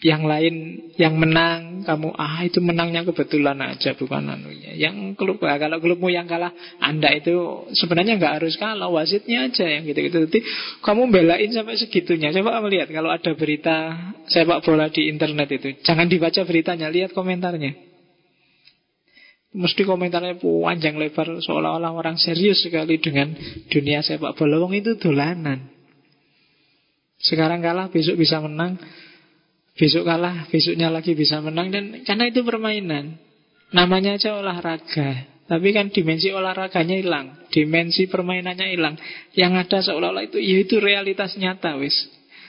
yang 0.01 0.25
lain 0.25 0.89
yang 0.97 1.17
menang, 1.21 1.85
kamu 1.85 2.17
ah 2.17 2.41
itu 2.45 2.65
menangnya 2.65 3.05
kebetulan 3.05 3.61
aja 3.61 3.93
bukan 3.93 4.25
anunya. 4.29 4.73
Yang 4.73 5.21
klub 5.21 5.41
ah, 5.45 5.61
kalau 5.61 5.77
klubmu 5.81 6.09
yang 6.09 6.25
kalah, 6.25 6.53
anda 6.81 7.13
itu 7.13 7.69
sebenarnya 7.77 8.17
nggak 8.17 8.41
harus 8.41 8.57
kalah, 8.57 8.89
wasitnya 8.89 9.53
aja 9.53 9.69
yang 9.69 9.85
gitu-gitu. 9.85 10.29
Jadi 10.33 10.41
kamu 10.81 11.13
belain 11.13 11.53
sampai 11.53 11.77
segitunya. 11.77 12.33
Coba 12.33 12.57
kamu 12.57 12.69
lihat 12.73 12.89
kalau 12.89 13.13
ada 13.13 13.33
berita 13.37 13.77
sepak 14.33 14.65
bola 14.65 14.89
di 14.89 15.13
internet 15.13 15.49
itu, 15.53 15.69
jangan 15.85 16.09
dibaca 16.09 16.41
beritanya, 16.49 16.89
lihat 16.89 17.13
komentarnya. 17.13 17.77
Mesti 19.57 19.85
komentarnya 19.85 20.41
panjang 20.41 20.97
lebar 20.97 21.41
seolah-olah 21.41 21.93
orang 21.93 22.17
serius 22.17 22.65
sekali 22.65 22.97
dengan 22.97 23.33
dunia 23.69 24.01
sepak 24.01 24.37
bola. 24.41 24.61
Wong 24.61 24.73
itu 24.73 24.97
dolanan. 24.97 25.76
Sekarang 27.27 27.59
kalah, 27.59 27.91
besok 27.91 28.15
bisa 28.23 28.39
menang. 28.39 28.79
Besok 29.77 30.07
kalah, 30.07 30.47
besoknya 30.49 30.89
lagi 30.89 31.13
bisa 31.13 31.43
menang 31.43 31.69
dan 31.75 31.85
karena 32.07 32.31
itu 32.31 32.47
permainan. 32.47 33.19
Namanya 33.75 34.17
aja 34.17 34.39
olahraga. 34.39 35.37
Tapi 35.47 35.71
kan 35.71 35.95
dimensi 35.95 36.35
olahraganya 36.35 36.99
hilang, 36.99 37.47
dimensi 37.55 38.11
permainannya 38.11 38.67
hilang. 38.67 38.99
Yang 39.39 39.53
ada 39.63 39.79
seolah-olah 39.91 40.27
itu 40.27 40.43
ya 40.43 40.59
itu 40.59 40.83
realitas 40.83 41.39
nyata 41.39 41.79
wis. 41.79 41.95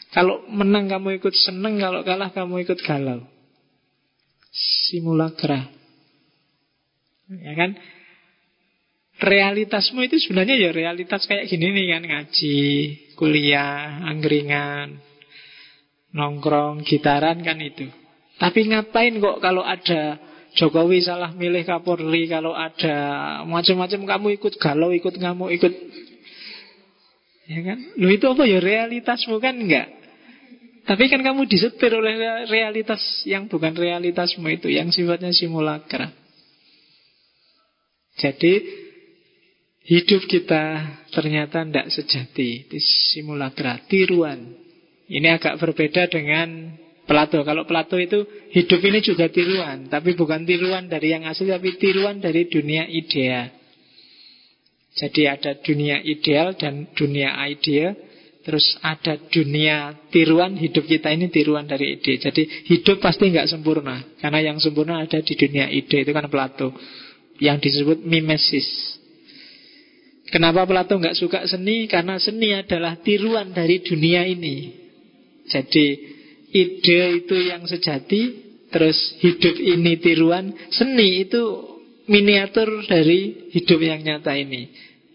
Kalau 0.10 0.50
menang 0.50 0.90
kamu 0.90 1.22
ikut 1.22 1.36
seneng, 1.36 1.78
kalau 1.78 2.02
kalah 2.02 2.34
kamu 2.34 2.66
ikut 2.66 2.80
galau. 2.82 3.22
Simulakra. 4.90 5.70
Ya 7.28 7.54
kan? 7.54 7.78
Realitasmu 9.18 10.06
itu 10.06 10.22
sebenarnya 10.22 10.56
ya 10.58 10.70
realitas 10.74 11.26
kayak 11.26 11.50
gini 11.50 11.74
nih 11.74 11.86
kan 11.98 12.04
ngaji, 12.06 12.62
kuliah, 13.18 14.06
angkringan, 14.06 15.02
nongkrong, 16.14 16.86
gitaran 16.86 17.42
kan 17.42 17.58
itu. 17.62 17.90
Tapi 18.38 18.70
ngapain 18.70 19.18
kok 19.18 19.42
kalau 19.42 19.66
ada 19.66 20.22
Jokowi 20.58 21.06
salah 21.06 21.34
milih 21.34 21.66
Kapolri, 21.66 22.30
kalau 22.30 22.54
ada 22.54 22.96
macam-macam 23.46 24.02
kamu 24.06 24.28
ikut 24.42 24.54
galau, 24.58 24.90
ikut 24.94 25.14
ngamuk, 25.18 25.54
ikut 25.54 25.74
Ya 27.48 27.64
kan? 27.64 27.80
Lu 27.96 28.12
itu 28.12 28.28
apa 28.28 28.44
ya 28.44 28.60
realitasmu 28.60 29.40
kan 29.40 29.56
enggak? 29.56 29.88
Tapi 30.84 31.08
kan 31.08 31.24
kamu 31.24 31.48
disetir 31.48 31.92
oleh 31.96 32.44
realitas 32.48 33.00
yang 33.24 33.48
bukan 33.48 33.76
realitasmu 33.76 34.48
itu, 34.52 34.68
yang 34.72 34.92
sifatnya 34.92 35.32
simulakra. 35.32 36.12
Jadi 38.20 38.84
Hidup 39.88 40.28
kita 40.28 40.84
ternyata 41.16 41.64
tidak 41.64 41.88
sejati 41.88 42.68
Itu 42.68 42.76
simulakra, 43.16 43.88
tiruan. 43.88 44.52
Ini 45.08 45.40
agak 45.40 45.64
berbeda 45.64 46.12
dengan 46.12 46.76
Plato. 47.08 47.40
Kalau 47.48 47.64
Plato 47.64 47.96
itu 47.96 48.28
hidup 48.52 48.84
ini 48.84 49.00
juga 49.00 49.32
tiruan 49.32 49.88
Tapi 49.88 50.12
bukan 50.20 50.44
tiruan 50.44 50.92
dari 50.92 51.16
yang 51.16 51.24
asli 51.24 51.48
Tapi 51.48 51.80
tiruan 51.80 52.20
dari 52.20 52.52
dunia 52.52 52.84
ideal. 52.84 53.48
Jadi 54.92 55.24
ada 55.24 55.56
dunia 55.56 56.04
ideal 56.04 56.60
dan 56.60 56.92
dunia 56.92 57.40
ideal 57.48 57.96
Terus 58.44 58.76
ada 58.84 59.16
dunia 59.32 60.04
tiruan 60.12 60.60
Hidup 60.60 60.84
kita 60.84 61.16
ini 61.16 61.32
tiruan 61.32 61.64
dari 61.64 61.96
ide. 61.96 62.20
Jadi 62.20 62.44
hidup 62.68 63.00
pasti 63.00 63.32
nggak 63.32 63.48
sempurna 63.48 64.04
Karena 64.20 64.52
yang 64.52 64.60
sempurna 64.60 65.00
ada 65.00 65.24
di 65.24 65.32
dunia 65.32 65.72
ide 65.72 66.04
Itu 66.04 66.12
kan 66.12 66.28
Plato. 66.28 66.76
Yang 67.40 67.72
disebut 67.72 68.04
mimesis 68.04 68.97
Kenapa 70.28 70.68
Plato 70.68 71.00
nggak 71.00 71.16
suka 71.16 71.40
seni? 71.48 71.88
Karena 71.88 72.20
seni 72.20 72.52
adalah 72.52 73.00
tiruan 73.00 73.56
dari 73.56 73.80
dunia 73.80 74.28
ini. 74.28 74.76
Jadi 75.48 75.88
ide 76.52 77.24
itu 77.24 77.36
yang 77.48 77.64
sejati, 77.64 78.22
terus 78.68 78.96
hidup 79.24 79.56
ini 79.56 79.96
tiruan, 80.04 80.52
seni 80.68 81.24
itu 81.24 81.44
miniatur 82.12 82.84
dari 82.92 83.52
hidup 83.56 83.80
yang 83.80 84.04
nyata 84.04 84.36
ini. 84.36 84.68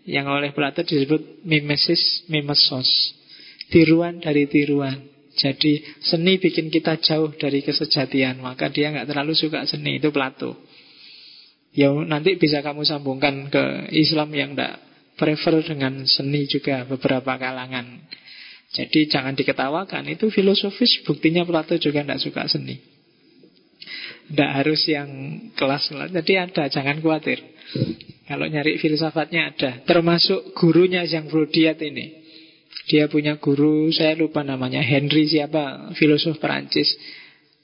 Yang 0.09 0.27
oleh 0.33 0.51
Plato 0.57 0.81
disebut 0.81 1.44
mimesis, 1.44 2.25
mimesos. 2.33 2.88
Tiruan 3.68 4.20
dari 4.20 4.48
tiruan. 4.48 5.12
Jadi 5.33 5.81
seni 6.05 6.37
bikin 6.37 6.68
kita 6.68 7.01
jauh 7.01 7.33
dari 7.37 7.61
kesejatian. 7.61 8.40
Maka 8.40 8.68
dia 8.68 8.92
nggak 8.92 9.09
terlalu 9.09 9.33
suka 9.37 9.64
seni. 9.68 10.01
Itu 10.01 10.09
Plato. 10.12 10.57
Ya 11.72 11.88
nanti 11.92 12.37
bisa 12.37 12.61
kamu 12.61 12.85
sambungkan 12.85 13.48
ke 13.48 13.92
Islam 13.96 14.29
yang 14.37 14.53
tidak 14.53 14.91
prefer 15.16 15.62
dengan 15.64 16.05
seni 16.09 16.48
juga 16.48 16.85
beberapa 16.88 17.37
kalangan. 17.37 18.09
Jadi 18.72 19.05
jangan 19.12 19.37
diketawakan, 19.37 20.09
itu 20.09 20.33
filosofis 20.33 21.05
buktinya 21.05 21.44
Plato 21.44 21.77
juga 21.77 22.01
tidak 22.01 22.25
suka 22.25 22.48
seni. 22.48 22.81
Tidak 24.33 24.51
harus 24.55 24.81
yang 24.88 25.09
kelas 25.53 25.92
Jadi 25.92 26.33
ada, 26.40 26.64
jangan 26.72 27.05
khawatir. 27.05 27.44
Kalau 28.25 28.48
nyari 28.48 28.81
filsafatnya 28.81 29.53
ada. 29.53 29.70
Termasuk 29.85 30.57
gurunya 30.57 31.05
yang 31.05 31.29
Brodiat 31.29 31.77
ini. 31.85 32.22
Dia 32.88 33.07
punya 33.12 33.37
guru, 33.37 33.92
saya 33.92 34.16
lupa 34.16 34.40
namanya, 34.40 34.81
Henry 34.81 35.29
siapa, 35.29 35.92
filosof 35.94 36.40
Perancis. 36.40 36.88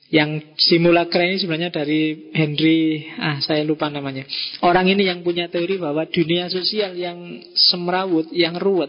Yang 0.08 0.56
simulakra 0.56 1.20
ini 1.28 1.36
sebenarnya 1.36 1.68
dari 1.68 2.32
Henry, 2.32 3.04
ah 3.20 3.44
saya 3.44 3.60
lupa 3.60 3.92
namanya. 3.92 4.24
Orang 4.64 4.88
ini 4.88 5.04
yang 5.04 5.20
punya 5.20 5.52
teori 5.52 5.76
bahwa 5.76 6.08
dunia 6.08 6.48
sosial 6.48 6.96
yang 6.96 7.44
semrawut, 7.52 8.32
yang 8.32 8.56
ruwet, 8.56 8.88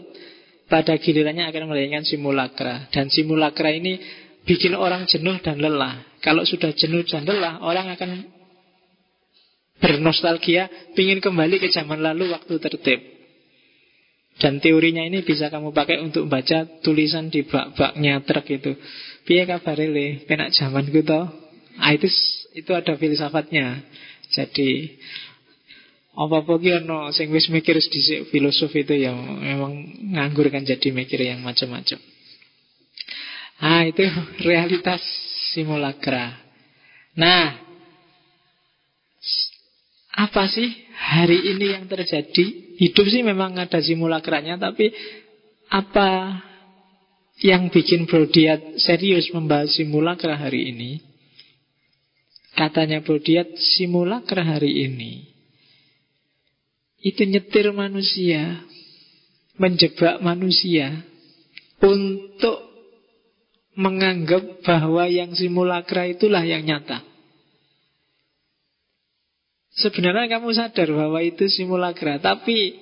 pada 0.72 0.96
gilirannya 0.96 1.44
akan 1.52 1.68
melahirkan 1.68 2.08
simulakra. 2.08 2.88
Dan 2.88 3.12
simulakra 3.12 3.68
ini 3.68 4.00
bikin 4.48 4.72
orang 4.72 5.04
jenuh 5.04 5.36
dan 5.44 5.60
lelah. 5.60 6.00
Kalau 6.24 6.48
sudah 6.48 6.72
jenuh 6.72 7.04
dan 7.04 7.28
lelah, 7.28 7.60
orang 7.60 7.92
akan 7.92 8.10
bernostalgia, 9.76 10.72
ingin 10.96 11.20
kembali 11.20 11.60
ke 11.60 11.68
zaman 11.68 12.00
lalu 12.00 12.32
waktu 12.32 12.56
tertib. 12.56 13.00
Dan 14.40 14.56
teorinya 14.56 15.04
ini 15.04 15.20
bisa 15.20 15.52
kamu 15.52 15.76
pakai 15.76 16.00
untuk 16.00 16.24
baca 16.24 16.64
tulisan 16.80 17.28
di 17.28 17.44
bak-baknya 17.44 18.24
truk 18.24 18.48
itu. 18.48 18.72
Piye 19.24 19.44
kabare 19.46 19.86
le? 19.86 20.06
Penak 20.24 20.54
zamanku 20.56 21.04
to. 21.04 21.20
Ah 21.80 21.92
itu 21.94 22.08
itu 22.56 22.70
ada 22.74 22.96
filsafatnya. 22.96 23.84
Jadi 24.30 24.98
apa-apa 26.14 26.58
ki 26.58 26.70
ono 26.84 27.14
sing 27.14 27.30
wis 27.30 27.48
mikir 27.48 27.78
dhisik 27.78 28.28
filosof 28.34 28.74
itu 28.74 28.92
yang 28.98 29.16
memang 29.40 29.72
nganggur 30.12 30.50
kan 30.50 30.66
jadi 30.66 30.90
mikir 30.90 31.22
yang 31.22 31.40
macam-macam. 31.40 31.98
Ah 33.60 33.86
itu 33.86 34.02
realitas 34.48 35.00
simulakra. 35.54 36.34
Nah, 37.14 37.58
apa 40.14 40.42
sih 40.50 40.68
hari 40.94 41.56
ini 41.56 41.78
yang 41.78 41.84
terjadi? 41.86 42.76
Hidup 42.80 43.06
sih 43.12 43.20
memang 43.20 43.56
ada 43.60 43.76
simulakranya, 43.78 44.56
tapi 44.56 44.88
apa 45.70 46.08
yang 47.40 47.72
bikin 47.72 48.04
Brodiat 48.04 48.80
serius 48.80 49.32
membahas 49.32 49.72
simulakra 49.72 50.36
hari 50.36 50.72
ini 50.72 50.90
Katanya 52.56 53.00
Brodiat 53.00 53.48
simulakra 53.56 54.44
hari 54.44 54.84
ini 54.88 55.24
Itu 57.00 57.24
nyetir 57.24 57.72
manusia 57.72 58.60
Menjebak 59.56 60.20
manusia 60.20 61.04
Untuk 61.80 62.70
menganggap 63.80 64.60
bahwa 64.60 65.06
yang 65.06 65.32
simulakra 65.32 66.10
itulah 66.10 66.42
yang 66.42 66.66
nyata. 66.66 67.00
Sebenarnya 69.80 70.36
kamu 70.36 70.52
sadar 70.52 70.92
bahwa 70.92 71.24
itu 71.24 71.48
simulakra, 71.48 72.20
tapi 72.20 72.76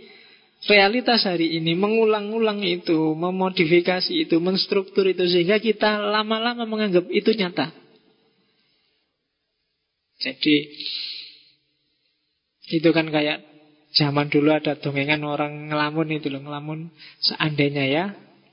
realitas 0.66 1.22
hari 1.22 1.54
ini 1.54 1.78
mengulang-ulang 1.78 2.66
itu, 2.66 3.14
memodifikasi 3.14 4.10
itu, 4.10 4.42
menstruktur 4.42 5.06
itu 5.06 5.22
sehingga 5.30 5.62
kita 5.62 6.02
lama-lama 6.02 6.66
menganggap 6.66 7.06
itu 7.12 7.30
nyata. 7.38 7.70
Jadi 10.18 10.56
itu 12.68 12.88
kan 12.90 13.06
kayak 13.06 13.38
zaman 13.94 14.26
dulu 14.28 14.50
ada 14.50 14.74
dongengan 14.74 15.22
orang 15.22 15.70
ngelamun 15.70 16.18
itu 16.18 16.26
loh, 16.26 16.42
ngelamun 16.42 16.90
seandainya 17.22 17.84
ya 17.86 18.04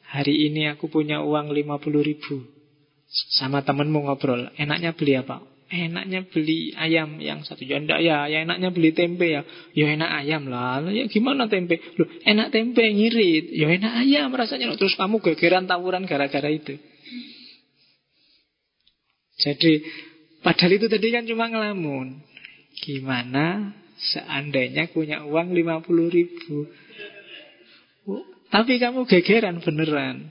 hari 0.05 0.45
ini 0.47 0.69
aku 0.71 0.87
punya 0.87 1.25
uang 1.25 1.51
50 1.51 1.81
ribu 2.05 2.45
sama 3.33 3.65
temenmu 3.65 4.05
ngobrol, 4.05 4.53
enaknya 4.61 4.93
beli 4.93 5.17
apa? 5.17 5.41
Enaknya 5.65 6.29
beli 6.29 6.77
ayam 6.77 7.17
yang 7.17 7.41
satu 7.41 7.65
ya 7.65 7.81
enggak 7.81 7.97
ya, 8.05 8.29
ya 8.29 8.45
enaknya 8.45 8.69
beli 8.69 8.93
tempe 8.93 9.33
ya. 9.33 9.41
Ya 9.73 9.97
enak 9.97 10.11
ayam 10.21 10.45
lah. 10.45 10.85
Ya 10.93 11.09
gimana 11.09 11.49
tempe? 11.49 11.81
Loh, 11.97 12.05
enak 12.21 12.53
tempe 12.53 12.85
ngirit. 12.85 13.49
Ya 13.49 13.73
enak 13.73 13.93
ayam 14.05 14.29
rasanya. 14.29 14.77
Terus 14.77 14.93
kamu 14.93 15.25
gegeran 15.25 15.65
tawuran 15.65 16.05
gara-gara 16.05 16.53
itu. 16.53 16.77
Jadi 19.41 19.81
padahal 20.45 20.77
itu 20.77 20.85
tadi 20.85 21.07
kan 21.09 21.25
cuma 21.25 21.49
ngelamun. 21.49 22.21
Gimana 22.85 23.73
seandainya 23.97 24.93
punya 24.93 25.25
uang 25.25 25.49
50 25.49 26.13
ribu? 26.13 26.69
Oh, 28.05 28.21
tapi 28.53 28.77
kamu 28.77 29.09
gegeran 29.09 29.65
beneran. 29.65 30.29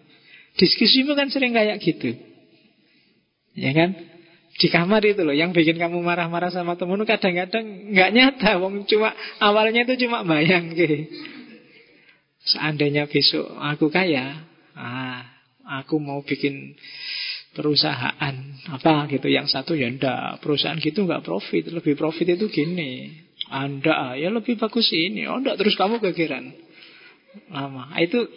Diskusimu 0.54 1.18
kan 1.18 1.34
sering 1.34 1.58
kayak 1.58 1.82
gitu. 1.82 2.14
Ya 3.58 3.74
kan? 3.74 4.13
Di 4.54 4.70
kamar 4.70 5.02
itu 5.02 5.26
loh 5.26 5.34
yang 5.34 5.50
bikin 5.50 5.74
kamu 5.74 5.98
marah-marah 5.98 6.50
sama 6.54 6.78
temenmu 6.78 7.02
kadang-kadang 7.02 7.90
nggak 7.90 8.10
nyata 8.14 8.50
wong 8.62 8.86
cuma 8.86 9.10
awalnya 9.42 9.82
itu 9.82 10.06
cuma 10.06 10.22
bayang 10.22 10.70
gitu. 10.78 11.10
seandainya 12.54 13.10
besok 13.10 13.50
aku 13.50 13.90
kaya 13.90 14.46
ah 14.78 15.26
aku 15.82 15.98
mau 15.98 16.22
bikin 16.22 16.78
perusahaan 17.54 18.34
apa 18.70 19.10
gitu 19.10 19.26
yang 19.26 19.50
satu 19.50 19.74
ya 19.74 19.90
ndak 19.90 20.38
perusahaan 20.38 20.78
gitu 20.78 21.02
nggak 21.02 21.26
profit 21.26 21.70
lebih 21.74 21.98
profit 21.98 22.38
itu 22.38 22.46
gini 22.46 23.10
anda 23.50 24.14
ya 24.14 24.30
lebih 24.30 24.54
bagus 24.54 24.90
ini 24.94 25.26
oh 25.26 25.42
ndak 25.42 25.58
terus 25.58 25.74
kamu 25.74 25.98
gegeran 25.98 26.54
lama 27.50 27.90
itu 27.98 28.30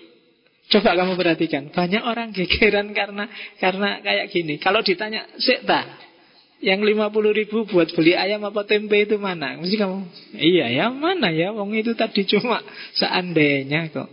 Coba 0.68 1.00
kamu 1.00 1.16
perhatikan, 1.16 1.72
banyak 1.72 2.04
orang 2.04 2.36
gegeran 2.36 2.92
karena 2.92 3.32
karena 3.56 4.04
kayak 4.04 4.28
gini. 4.36 4.60
Kalau 4.60 4.84
ditanya, 4.84 5.24
sekta, 5.40 6.07
yang 6.58 6.82
50 6.82 7.14
ribu 7.38 7.70
buat 7.70 7.94
beli 7.94 8.18
ayam 8.18 8.42
apa 8.42 8.66
tempe 8.66 8.98
itu 8.98 9.22
mana? 9.22 9.62
Mesti 9.62 9.78
kamu, 9.78 9.98
iya 10.42 10.66
ya 10.74 10.86
mana 10.90 11.30
ya? 11.30 11.54
Wong 11.54 11.78
itu 11.78 11.94
tadi 11.94 12.26
cuma 12.26 12.66
seandainya 12.98 13.94
kok. 13.94 14.10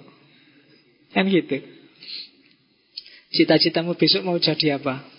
Kan 1.17 1.31
gitu. 1.33 1.63
Cita-citamu 3.35 3.97
besok 3.97 4.29
mau 4.29 4.37
jadi 4.37 4.77
apa? 4.77 5.14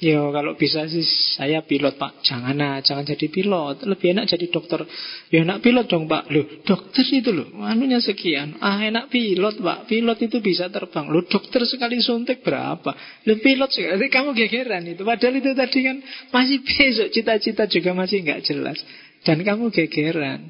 Yo 0.00 0.32
kalau 0.32 0.56
bisa 0.56 0.88
sih 0.88 1.04
saya 1.36 1.60
pilot 1.60 2.00
pak. 2.00 2.24
Jangan 2.24 2.56
nah, 2.56 2.80
jangan 2.80 3.04
jadi 3.04 3.28
pilot. 3.28 3.84
Lebih 3.84 4.16
enak 4.16 4.32
jadi 4.32 4.48
dokter. 4.48 4.88
Ya 5.28 5.44
enak 5.44 5.60
pilot 5.60 5.92
dong 5.92 6.08
pak. 6.08 6.24
Loh 6.32 6.64
dokter 6.64 7.04
itu 7.04 7.28
loh 7.28 7.60
Anunya 7.60 8.00
sekian. 8.00 8.56
Ah 8.64 8.80
enak 8.80 9.12
pilot 9.12 9.60
pak. 9.60 9.92
Pilot 9.92 10.18
itu 10.24 10.40
bisa 10.40 10.72
terbang. 10.72 11.12
Loh 11.12 11.28
dokter 11.28 11.68
sekali 11.68 12.00
suntik 12.00 12.40
berapa? 12.40 12.96
Loh 13.28 13.38
pilot 13.44 13.70
sekali. 13.76 14.08
Kamu 14.08 14.32
gegeran 14.32 14.88
itu. 14.88 15.04
Padahal 15.04 15.36
itu 15.36 15.52
tadi 15.52 15.78
kan 15.84 15.96
Masih 16.32 16.64
besok 16.68 17.06
Cita-cita 17.12 17.68
juga 17.68 17.92
masih 17.92 18.24
nggak 18.24 18.40
jelas. 18.40 18.80
Dan 19.28 19.44
kamu 19.44 19.68
gegeran. 19.68 20.48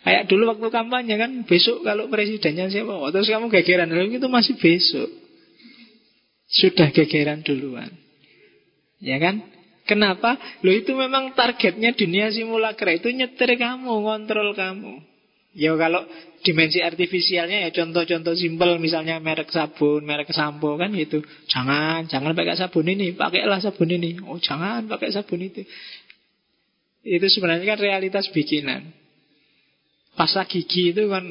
Kayak 0.00 0.24
dulu 0.32 0.56
waktu 0.56 0.72
kampanye 0.72 1.20
kan 1.20 1.44
Besok 1.44 1.84
kalau 1.84 2.08
presidennya 2.08 2.72
siapa? 2.72 2.96
Oh, 2.96 3.12
Terus 3.12 3.28
kamu 3.28 3.52
gegeran. 3.52 3.92
Loh 3.92 4.08
itu 4.08 4.28
masih 4.32 4.56
besok 4.56 5.23
sudah 6.54 6.94
gegeran 6.94 7.42
duluan. 7.42 7.90
Ya 9.02 9.18
kan? 9.18 9.42
Kenapa? 9.84 10.40
Lo 10.64 10.72
itu 10.72 10.96
memang 10.96 11.36
targetnya 11.36 11.92
dunia 11.92 12.32
simulakra 12.32 12.96
itu 12.96 13.12
nyetir 13.12 13.52
kamu, 13.60 14.00
kontrol 14.00 14.56
kamu. 14.56 15.02
Ya 15.54 15.76
kalau 15.76 16.02
dimensi 16.42 16.82
artifisialnya 16.82 17.68
ya 17.68 17.70
contoh-contoh 17.70 18.34
simpel 18.34 18.80
misalnya 18.80 19.20
merek 19.20 19.52
sabun, 19.52 20.02
merek 20.02 20.32
sampo 20.32 20.74
kan 20.80 20.90
gitu. 20.96 21.20
Jangan, 21.52 22.08
jangan 22.08 22.32
pakai 22.32 22.56
sabun 22.56 22.90
ini, 22.90 23.12
pakailah 23.12 23.60
sabun 23.60 23.92
ini. 23.92 24.18
Oh, 24.24 24.40
jangan 24.40 24.88
pakai 24.88 25.12
sabun 25.12 25.46
itu. 25.46 25.62
Itu 27.04 27.26
sebenarnya 27.28 27.76
kan 27.76 27.78
realitas 27.78 28.32
bikinan. 28.32 28.88
Pasta 30.16 30.48
gigi 30.48 30.96
itu 30.96 31.06
kan 31.12 31.22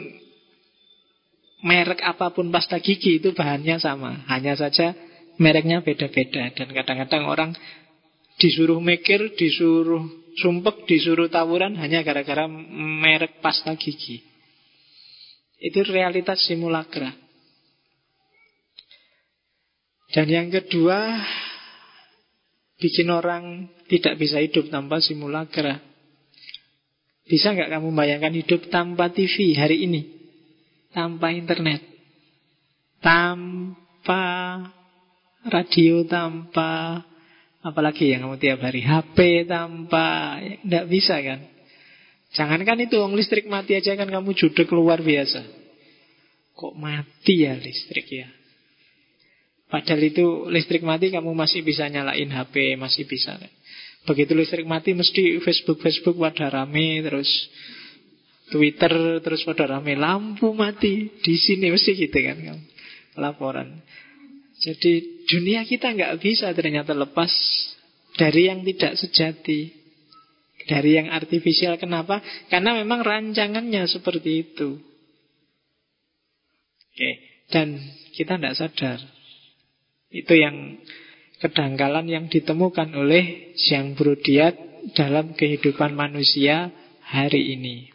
merek 1.65 2.05
apa 2.05 2.29
pun 2.31 2.53
pasta 2.53 2.77
gigi 2.77 3.17
itu 3.17 3.33
bahannya 3.33 3.81
sama. 3.81 4.23
Hanya 4.29 4.53
saja 4.53 4.93
mereknya 5.37 5.81
beda-beda 5.81 6.53
dan 6.53 6.67
kadang-kadang 6.69 7.23
orang 7.25 7.51
disuruh 8.37 8.81
mikir, 8.81 9.33
disuruh 9.37 10.03
sumpek, 10.41 10.89
disuruh 10.89 11.29
tawuran 11.29 11.77
hanya 11.77 12.01
gara-gara 12.01 12.49
merek 12.49 13.39
pasta 13.41 13.73
gigi. 13.77 14.21
Itu 15.63 15.85
realitas 15.87 16.43
simulakra. 16.43 17.13
Dan 20.13 20.29
yang 20.29 20.49
kedua, 20.53 21.23
bikin 22.77 23.09
orang 23.09 23.71
tidak 23.89 24.19
bisa 24.21 24.37
hidup 24.43 24.69
tanpa 24.69 25.01
simulakra. 25.01 25.81
Bisa 27.23 27.55
nggak 27.55 27.71
kamu 27.71 27.89
bayangkan 27.95 28.35
hidup 28.35 28.67
tanpa 28.67 29.09
TV 29.09 29.55
hari 29.55 29.87
ini? 29.87 30.01
Tanpa 30.91 31.31
internet? 31.31 31.81
Tanpa 32.99 34.21
radio 35.47 36.03
tanpa 36.07 37.01
apalagi 37.63 38.11
yang 38.11 38.27
kamu 38.27 38.37
tiap 38.39 38.59
hari 38.63 38.83
HP 38.83 39.47
tanpa 39.47 40.37
tidak 40.43 40.85
bisa 40.91 41.19
kan? 41.19 41.39
Jangankan 42.33 42.89
itu 42.89 42.97
uang 42.97 43.13
listrik 43.13 43.45
mati 43.45 43.77
aja 43.77 43.93
kan 43.93 44.09
kamu 44.09 44.33
judek 44.33 44.69
luar 44.73 44.99
biasa. 44.99 45.43
Kok 46.53 46.73
mati 46.77 47.45
ya 47.45 47.53
listrik 47.57 48.07
ya? 48.09 48.29
Padahal 49.69 50.01
itu 50.05 50.49
listrik 50.53 50.85
mati 50.85 51.09
kamu 51.09 51.33
masih 51.33 51.65
bisa 51.65 51.89
nyalain 51.89 52.29
HP 52.29 52.77
masih 52.77 53.05
bisa. 53.09 53.37
Kan 53.37 53.51
begitu 54.03 54.35
listrik 54.35 54.67
mati 54.67 54.91
mesti 54.91 55.39
Facebook 55.39 55.79
Facebook 55.79 56.19
pada 56.19 56.51
rame 56.51 56.99
terus 56.99 57.29
Twitter 58.51 59.23
terus 59.23 59.41
pada 59.47 59.79
rame 59.79 59.95
lampu 59.95 60.51
mati 60.51 61.07
di 61.23 61.35
sini 61.39 61.71
mesti 61.71 61.95
gitu 61.95 62.19
kan 62.19 62.37
kamu 62.37 62.63
laporan 63.15 63.79
jadi 64.61 65.25
dunia 65.25 65.65
kita 65.65 65.93
nggak 65.97 66.21
bisa 66.21 66.53
ternyata 66.53 66.93
lepas 66.93 67.31
dari 68.17 68.49
yang 68.49 68.61
tidak 68.61 68.93
sejati. 68.99 69.81
Dari 70.63 70.95
yang 70.95 71.11
artifisial. 71.11 71.75
Kenapa? 71.75 72.23
Karena 72.47 72.71
memang 72.77 73.03
rancangannya 73.03 73.83
seperti 73.89 74.47
itu. 74.47 74.79
Oke. 76.93 77.11
Dan 77.51 77.75
kita 78.15 78.39
tidak 78.39 78.55
sadar. 78.55 78.99
Itu 80.07 80.37
yang 80.39 80.79
kedangkalan 81.43 82.07
yang 82.07 82.31
ditemukan 82.31 82.95
oleh 82.95 83.51
Jean 83.59 83.91
Brudiat 83.97 84.55
dalam 84.95 85.35
kehidupan 85.35 85.91
manusia 85.91 86.71
hari 87.03 87.59
ini. 87.59 87.91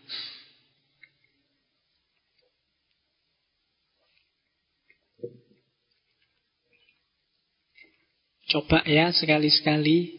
Coba 8.49 8.81
ya 8.89 9.13
sekali-sekali. 9.13 10.17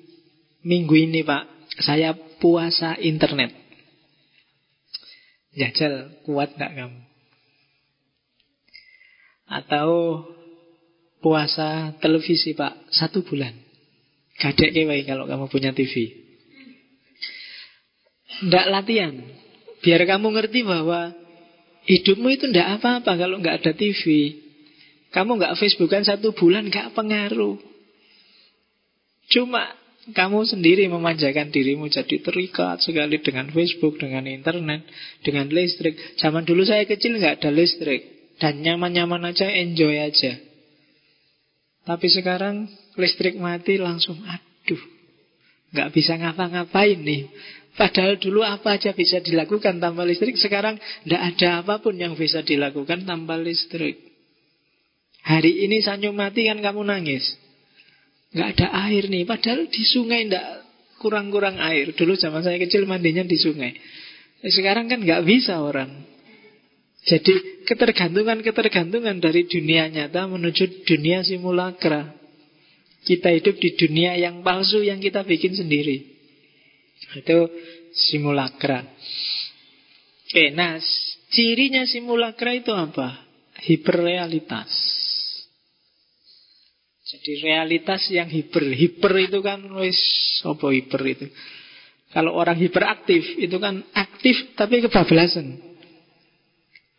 Minggu 0.62 0.94
ini 0.94 1.26
pak 1.26 1.50
Saya 1.82 2.14
puasa 2.38 2.94
internet. 3.02 3.56
Jajal 5.58 6.22
kuat 6.24 6.54
gak 6.54 6.78
kamu? 6.78 7.00
Atau 9.50 9.90
Puasa 11.20 11.98
televisi 12.00 12.54
pak 12.54 12.94
Satu 12.94 13.26
bulan. 13.26 13.52
Gadek 14.40 14.72
kewai 14.72 15.04
kalau 15.04 15.26
kamu 15.26 15.50
punya 15.50 15.74
TV 15.74 16.14
Tidak 18.46 18.66
latihan. 18.70 19.18
Biar 19.82 20.06
kamu 20.06 20.28
ngerti 20.38 20.62
bahwa 20.64 21.12
Hidupmu 21.90 22.30
itu 22.30 22.46
tidak 22.54 22.78
apa-apa 22.78 23.18
kalau 23.18 23.42
nggak 23.42 23.66
ada 23.66 23.72
TV 23.74 24.38
Kamu 25.10 25.42
nggak 25.42 25.58
Facebookan 25.58 26.06
satu 26.06 26.38
bulan 26.38 26.70
nggak 26.70 26.94
pengaruh 26.94 27.58
Cuma 29.30 29.78
kamu 30.10 30.42
sendiri 30.42 30.90
memanjakan 30.90 31.54
dirimu 31.54 31.86
jadi 31.86 32.18
terikat 32.18 32.82
sekali 32.82 33.22
dengan 33.22 33.54
Facebook, 33.54 34.02
dengan 34.02 34.26
internet, 34.26 34.90
dengan 35.22 35.46
listrik. 35.54 35.94
Zaman 36.18 36.50
dulu 36.50 36.66
saya 36.66 36.90
kecil 36.90 37.22
nggak 37.22 37.46
ada 37.46 37.54
listrik 37.54 38.34
dan 38.42 38.66
nyaman-nyaman 38.66 39.30
aja, 39.30 39.46
enjoy 39.46 40.02
aja. 40.02 40.34
Tapi 41.86 42.08
sekarang 42.10 42.70
listrik 42.98 43.38
mati 43.38 43.78
langsung, 43.78 44.18
aduh, 44.26 44.82
nggak 45.78 45.90
bisa 45.94 46.18
ngapa-ngapain 46.18 46.98
nih. 46.98 47.30
Padahal 47.78 48.18
dulu 48.18 48.42
apa 48.42 48.76
aja 48.76 48.92
bisa 48.92 49.24
dilakukan 49.24 49.80
tanpa 49.80 50.04
listrik 50.04 50.36
Sekarang 50.36 50.76
tidak 51.06 51.22
ada 51.22 51.64
apa 51.64 51.80
pun 51.80 51.96
yang 51.96 52.18
bisa 52.18 52.44
dilakukan 52.44 53.08
tanpa 53.08 53.40
listrik 53.40 53.96
Hari 55.24 55.64
ini 55.64 55.80
Sanyo 55.80 56.12
mati 56.12 56.50
kan 56.50 56.60
kamu 56.60 56.84
nangis 56.84 57.24
Nggak 58.30 58.50
ada 58.58 58.68
air 58.90 59.10
nih 59.10 59.24
Padahal 59.26 59.70
di 59.70 59.84
sungai 59.86 60.28
tidak 60.28 60.46
kurang-kurang 61.02 61.58
air 61.58 61.94
Dulu 61.94 62.14
zaman 62.18 62.46
saya 62.46 62.58
kecil 62.62 62.86
mandinya 62.86 63.26
di 63.26 63.38
sungai 63.40 63.74
Sekarang 64.46 64.88
kan 64.88 65.02
nggak 65.02 65.26
bisa 65.26 65.60
orang 65.60 65.90
Jadi 67.06 67.66
ketergantungan-ketergantungan 67.66 69.18
dari 69.18 69.48
dunia 69.50 69.90
nyata 69.90 70.30
menuju 70.30 70.86
dunia 70.86 71.26
simulakra 71.26 72.14
Kita 73.04 73.34
hidup 73.34 73.58
di 73.58 73.74
dunia 73.74 74.20
yang 74.20 74.46
palsu 74.46 74.84
yang 74.86 75.02
kita 75.02 75.26
bikin 75.26 75.56
sendiri 75.56 76.20
itu 77.18 77.40
simulakra. 77.96 78.86
Oke, 80.30 80.54
nah 80.54 80.78
cirinya 81.34 81.82
simulakra 81.90 82.54
itu 82.54 82.70
apa? 82.70 83.26
Hiperrealitas. 83.66 84.70
Jadi 87.10 87.42
realitas 87.42 88.06
yang 88.14 88.30
hiper. 88.30 88.70
Hiper 88.70 89.14
itu 89.18 89.42
kan 89.42 89.66
wis 89.82 89.98
apa 90.46 90.70
hiper 90.70 91.02
itu? 91.10 91.26
Kalau 92.14 92.38
orang 92.38 92.58
hiperaktif 92.62 93.26
itu 93.42 93.58
kan 93.58 93.82
aktif 93.98 94.54
tapi 94.54 94.86
kebablasan. 94.86 95.58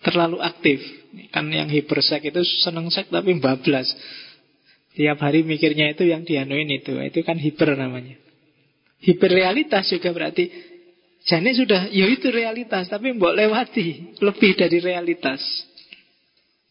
Terlalu 0.03 0.43
aktif. 0.43 0.83
Kan 1.31 1.47
yang 1.55 1.71
hipersek 1.71 2.27
itu 2.27 2.43
seneng 2.67 2.91
sek 2.91 3.07
tapi 3.07 3.39
bablas. 3.39 3.87
Tiap 4.99 5.23
hari 5.23 5.47
mikirnya 5.47 5.95
itu 5.95 6.03
yang 6.11 6.27
dianuin 6.27 6.67
itu. 6.75 6.91
Itu 6.99 7.23
kan 7.23 7.39
hiper 7.39 7.79
namanya. 7.79 8.19
Hiperrealitas 9.01 9.95
juga 9.95 10.11
berarti 10.11 10.51
Jane 11.21 11.53
sudah, 11.53 11.93
ya 11.93 12.09
itu 12.09 12.29
realitas 12.33 12.89
Tapi 12.89 13.17
mbok 13.17 13.33
lewati 13.33 14.17
Lebih 14.21 14.61
dari 14.61 14.77
realitas 14.81 15.41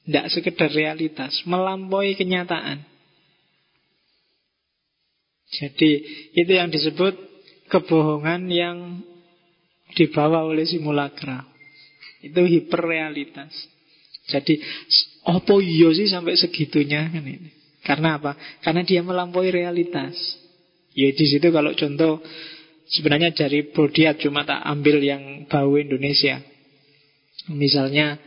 Tidak 0.06 0.26
sekedar 0.30 0.70
realitas 0.70 1.42
Melampaui 1.50 2.14
kenyataan 2.14 2.99
Jadi 5.50 5.92
itu 6.38 6.52
yang 6.52 6.70
disebut 6.70 7.18
Kebohongan 7.70 8.50
yang 8.50 8.78
Dibawa 9.98 10.46
oleh 10.46 10.70
simulakra 10.70 11.46
Itu 12.22 12.46
hiperrealitas 12.46 13.50
Jadi 14.30 14.62
Apa 15.26 15.58
iya 15.58 15.90
sih 15.94 16.10
sampai 16.10 16.38
segitunya 16.38 17.10
kan 17.10 17.26
ini 17.26 17.50
Karena 17.82 18.22
apa? 18.22 18.38
Karena 18.62 18.86
dia 18.86 19.02
melampaui 19.02 19.50
realitas 19.50 20.14
Ya 20.94 21.10
di 21.14 21.26
situ 21.26 21.50
kalau 21.54 21.74
contoh 21.78 22.22
sebenarnya 22.90 23.32
dari 23.34 23.70
Bodiat 23.70 24.18
cuma 24.20 24.44
tak 24.44 24.66
ambil 24.66 25.00
yang 25.00 25.46
bau 25.46 25.78
Indonesia. 25.78 26.42
Misalnya 27.50 28.18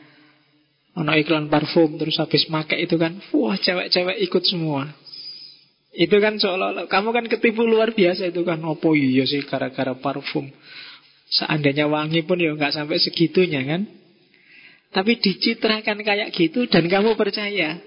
ono 0.94 1.12
iklan 1.18 1.50
parfum 1.50 1.98
terus 1.98 2.18
habis 2.22 2.46
make 2.48 2.78
itu 2.78 2.94
kan, 2.96 3.18
wah 3.34 3.58
cewek-cewek 3.58 4.18
ikut 4.24 4.42
semua. 4.46 4.88
Itu 5.92 6.16
kan 6.24 6.40
seolah-olah 6.40 6.88
kamu 6.88 7.08
kan 7.12 7.24
ketipu 7.28 7.68
luar 7.68 7.92
biasa 7.92 8.32
itu 8.32 8.42
kan. 8.48 8.64
Opo 8.64 8.96
iya 8.96 9.28
sih 9.28 9.44
gara-gara 9.44 9.92
parfum. 9.92 10.48
Seandainya 11.28 11.88
wangi 11.88 12.24
pun 12.24 12.40
ya 12.40 12.56
nggak 12.56 12.72
sampai 12.72 12.96
segitunya 12.96 13.60
kan. 13.64 13.84
Tapi 14.92 15.20
dicitrakan 15.20 16.04
kayak 16.04 16.32
gitu 16.32 16.68
dan 16.68 16.88
kamu 16.88 17.16
percaya. 17.16 17.80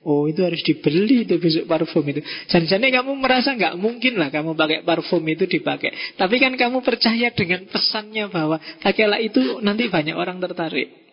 Oh 0.00 0.24
itu 0.24 0.40
harus 0.40 0.64
dibeli 0.64 1.28
itu 1.28 1.36
besok 1.36 1.68
parfum 1.68 2.00
itu 2.08 2.24
Jangan-jangan 2.48 2.88
kamu 2.88 3.12
merasa 3.20 3.52
nggak 3.52 3.76
mungkin 3.76 4.16
lah 4.16 4.32
Kamu 4.32 4.56
pakai 4.56 4.80
parfum 4.80 5.20
itu 5.28 5.44
dipakai 5.44 6.16
Tapi 6.16 6.40
kan 6.40 6.56
kamu 6.56 6.80
percaya 6.80 7.28
dengan 7.36 7.68
pesannya 7.68 8.32
bahwa 8.32 8.56
Pakailah 8.80 9.20
itu 9.20 9.60
nanti 9.60 9.92
banyak 9.92 10.16
orang 10.16 10.40
tertarik 10.40 11.09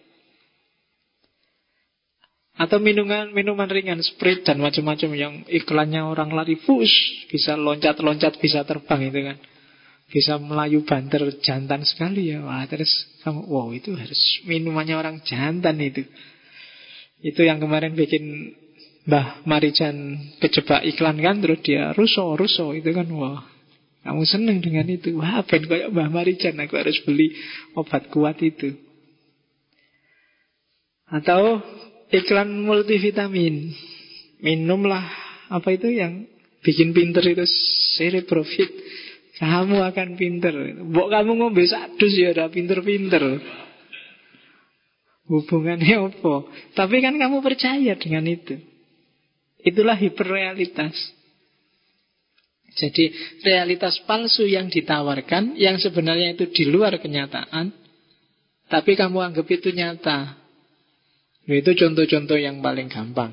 Atau 2.57 2.81
minuman 2.81 3.29
minuman 3.29 3.69
ringan 3.69 4.01
Sprite 4.01 4.41
dan 4.41 4.57
macam-macam 4.57 5.13
Yang 5.13 5.33
iklannya 5.45 6.01
orang 6.09 6.33
lari 6.33 6.57
Fus 6.57 6.89
Bisa 7.29 7.53
loncat-loncat 7.53 8.41
bisa 8.41 8.65
terbang 8.65 9.13
itu 9.13 9.19
kan. 9.21 9.37
Bisa 10.07 10.39
melayu 10.39 10.87
banter 10.87 11.19
jantan 11.43 11.83
sekali 11.83 12.31
ya. 12.31 12.41
Wah 12.41 12.63
terus 12.65 12.89
kamu 13.21 13.43
Wow 13.45 13.75
itu 13.75 13.91
harus 13.93 14.19
minumannya 14.47 14.95
orang 14.95 15.19
jantan 15.27 15.77
itu. 15.83 16.07
Itu 17.19 17.43
yang 17.43 17.59
kemarin 17.59 17.91
bikin 17.91 18.55
Mbah 19.07 19.47
Marijan 19.47 20.19
kejebak 20.39 20.83
iklan 20.83 21.19
kan 21.19 21.39
terus 21.39 21.63
dia 21.63 21.91
ruso 21.95 22.35
ruso 22.39 22.71
itu 22.71 22.87
kan 22.95 23.07
wah. 23.11 23.43
Kamu 24.07 24.23
seneng 24.23 24.63
dengan 24.63 24.87
itu. 24.87 25.19
Wah 25.19 25.43
ben 25.43 25.67
kayak 25.67 25.91
Mbah 25.91 26.07
Marijan 26.07 26.55
aku 26.55 26.79
harus 26.79 26.95
beli 27.03 27.35
obat 27.75 28.07
kuat 28.07 28.39
itu. 28.39 28.79
Atau 31.07 31.59
iklan 32.13 32.49
multivitamin 32.63 33.75
minumlah 34.39 35.03
apa 35.51 35.69
itu 35.73 35.91
yang 35.91 36.27
bikin 36.63 36.91
pinter 36.91 37.23
itu 37.23 37.45
cerebrofit 37.97 38.69
kamu 39.37 39.85
akan 39.93 40.17
pinter 40.17 40.53
Bok 40.89 41.13
kamu 41.13 41.31
ngombe 41.37 41.63
sadus 41.69 42.13
ya 42.17 42.33
udah 42.33 42.49
pinter-pinter 42.49 43.23
Hubungannya 45.27 46.07
apa? 46.07 46.47
Tapi 46.71 47.03
kan 47.03 47.19
kamu 47.19 47.43
percaya 47.43 47.99
dengan 47.99 48.23
itu 48.31 48.55
Itulah 49.59 49.99
hiperrealitas. 49.99 50.95
Jadi 52.77 53.09
realitas 53.43 53.99
palsu 54.05 54.47
yang 54.47 54.71
ditawarkan 54.71 55.57
yang 55.59 55.81
sebenarnya 55.81 56.37
itu 56.37 56.47
di 56.53 56.69
luar 56.69 56.95
kenyataan 57.01 57.73
tapi 58.69 58.95
kamu 58.95 59.17
anggap 59.19 59.47
itu 59.49 59.73
nyata. 59.73 60.46
Itu 61.47 61.71
contoh-contoh 61.73 62.35
yang 62.35 62.59
paling 62.59 62.91
gampang. 62.91 63.31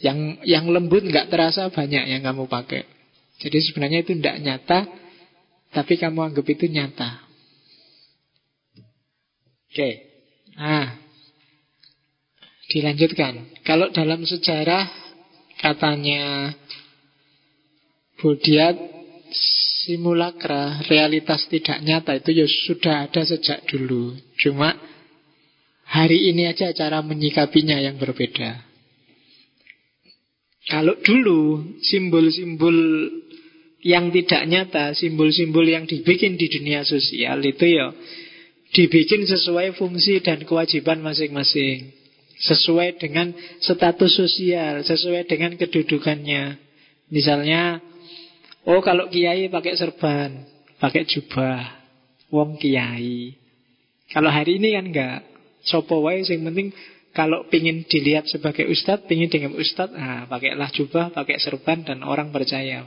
Yang 0.00 0.40
yang 0.46 0.70
lembut 0.70 1.04
nggak 1.04 1.28
terasa 1.28 1.68
banyak 1.68 2.06
yang 2.06 2.22
kamu 2.22 2.46
pakai. 2.46 2.86
Jadi 3.42 3.58
sebenarnya 3.66 4.06
itu 4.06 4.14
tidak 4.16 4.38
nyata 4.40 4.78
tapi 5.70 5.98
kamu 5.98 6.30
anggap 6.30 6.46
itu 6.46 6.66
nyata. 6.70 7.10
Oke. 9.70 9.90
Nah, 10.54 10.98
dilanjutkan. 12.70 13.62
Kalau 13.66 13.90
dalam 13.90 14.22
sejarah 14.26 14.86
katanya 15.60 16.54
Budiat 18.20 18.76
simulakra 19.32 20.84
realitas 20.84 21.48
tidak 21.48 21.80
nyata 21.80 22.20
itu 22.20 22.36
ya 22.36 22.44
sudah 22.44 23.08
ada 23.08 23.24
sejak 23.24 23.64
dulu 23.64 24.12
cuma 24.36 24.76
hari 25.90 26.30
ini 26.30 26.46
aja 26.46 26.70
cara 26.70 27.02
menyikapinya 27.02 27.82
yang 27.82 27.98
berbeda. 27.98 28.62
Kalau 30.70 30.94
dulu 31.02 31.66
simbol-simbol 31.82 32.78
yang 33.82 34.14
tidak 34.14 34.42
nyata 34.46 34.94
simbol-simbol 34.94 35.66
yang 35.66 35.88
dibikin 35.88 36.38
di 36.38 36.46
dunia 36.46 36.86
sosial 36.86 37.40
itu 37.42 37.64
ya 37.64 37.90
dibikin 38.70 39.26
sesuai 39.26 39.74
fungsi 39.74 40.22
dan 40.22 40.46
kewajiban 40.46 41.02
masing-masing. 41.02 41.90
Sesuai 42.40 42.96
dengan 42.96 43.36
status 43.60 44.16
sosial 44.16 44.80
Sesuai 44.80 45.28
dengan 45.28 45.60
kedudukannya. 45.60 46.56
Misalnya 47.12 47.84
Oh 48.64 48.80
kalau 48.80 49.12
kiai 49.12 49.52
pakai 49.52 49.76
serban 49.76 50.48
Pakai 50.80 51.04
jubah. 51.04 51.60
Wong 52.32 52.56
kiai. 52.56 53.36
Kalau 54.08 54.32
hari 54.32 54.56
ini 54.56 54.72
kan 54.72 54.86
enggak 54.88 55.29
Sopo 55.64 56.00
wae 56.00 56.24
yang 56.24 56.46
penting 56.48 56.72
kalau 57.10 57.50
pingin 57.50 57.82
dilihat 57.90 58.30
sebagai 58.30 58.70
ustadz, 58.70 59.10
pingin 59.10 59.26
dengan 59.26 59.58
ustadz, 59.58 59.90
nah, 59.90 60.30
pakailah 60.30 60.70
jubah, 60.70 61.10
pakai 61.10 61.42
serban, 61.42 61.82
dan 61.82 62.06
orang 62.06 62.30
percaya. 62.30 62.86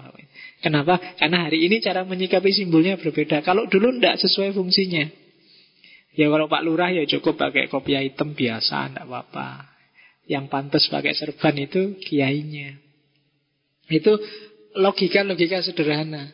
Kenapa? 0.63 0.95
Karena 1.19 1.43
hari 1.51 1.67
ini 1.67 1.83
cara 1.83 2.07
menyikapi 2.07 2.55
simbolnya 2.55 2.95
berbeda. 2.95 3.43
Kalau 3.43 3.67
dulu 3.67 3.99
tidak 3.99 4.23
sesuai 4.23 4.55
fungsinya. 4.55 5.05
Ya 6.15 6.31
kalau 6.31 6.47
Pak 6.47 6.63
Lurah 6.63 6.93
ya 6.93 7.03
cukup 7.03 7.35
pakai 7.35 7.67
kopiah 7.67 7.99
hitam 7.99 8.31
biasa, 8.31 8.95
tidak 8.95 9.05
apa-apa. 9.11 9.75
Yang 10.23 10.45
pantas 10.47 10.83
pakai 10.87 11.11
serban 11.11 11.59
itu 11.59 11.99
kiainya. 11.99 12.79
Itu 13.91 14.15
logika-logika 14.79 15.59
sederhana. 15.59 16.31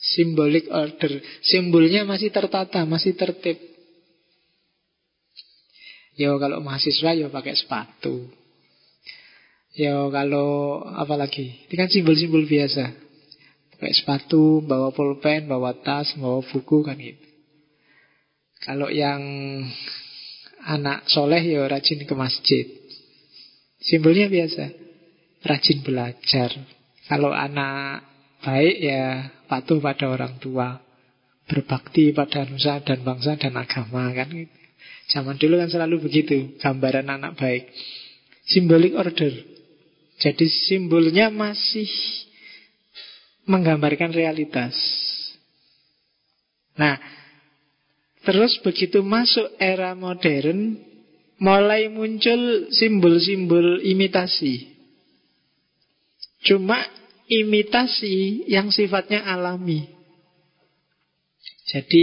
Symbolic 0.00 0.64
order. 0.72 1.20
Simbolnya 1.44 2.08
masih 2.08 2.32
tertata, 2.32 2.88
masih 2.88 3.12
tertib. 3.20 3.69
Ya 6.20 6.36
kalau 6.36 6.60
mahasiswa 6.60 7.16
ya 7.16 7.32
pakai 7.32 7.56
sepatu. 7.56 8.28
Ya 9.72 9.96
kalau 10.12 10.84
apa 10.84 11.16
lagi? 11.16 11.64
Ini 11.64 11.74
kan 11.80 11.88
simbol-simbol 11.88 12.44
biasa. 12.44 12.92
Pakai 13.80 13.96
sepatu, 13.96 14.60
bawa 14.60 14.92
pulpen, 14.92 15.48
bawa 15.48 15.72
tas, 15.80 16.12
bawa 16.20 16.44
buku 16.44 16.84
kan 16.84 17.00
gitu. 17.00 17.24
Kalau 18.60 18.92
yang 18.92 19.24
anak 20.68 21.08
soleh 21.08 21.40
ya 21.40 21.64
rajin 21.64 22.04
ke 22.04 22.12
masjid. 22.12 22.68
Simbolnya 23.80 24.28
biasa. 24.28 24.76
Rajin 25.40 25.80
belajar. 25.80 26.52
Kalau 27.08 27.32
anak 27.32 28.04
baik 28.44 28.76
ya 28.76 29.32
patuh 29.48 29.80
pada 29.80 30.12
orang 30.12 30.36
tua. 30.36 30.84
berbakti 31.50 32.14
pada 32.14 32.46
nusa 32.46 32.78
dan 32.86 33.02
bangsa 33.02 33.34
dan 33.34 33.58
agama 33.58 34.14
kan. 34.14 34.30
Zaman 35.10 35.36
dulu 35.36 35.58
kan 35.58 35.70
selalu 35.70 36.06
begitu, 36.06 36.54
gambaran 36.62 37.10
anak 37.10 37.34
baik. 37.34 37.70
Symbolic 38.46 38.94
order. 38.94 39.32
Jadi 40.20 40.46
simbolnya 40.46 41.32
masih 41.32 41.88
menggambarkan 43.48 44.12
realitas. 44.12 44.76
Nah, 46.76 47.00
terus 48.22 48.60
begitu 48.62 49.02
masuk 49.02 49.48
era 49.58 49.96
modern, 49.96 50.76
mulai 51.40 51.88
muncul 51.88 52.68
simbol-simbol 52.70 53.80
imitasi. 53.82 54.70
Cuma 56.44 56.78
imitasi 57.26 58.44
yang 58.46 58.68
sifatnya 58.68 59.24
alami. 59.24 59.88
Jadi 61.70 62.02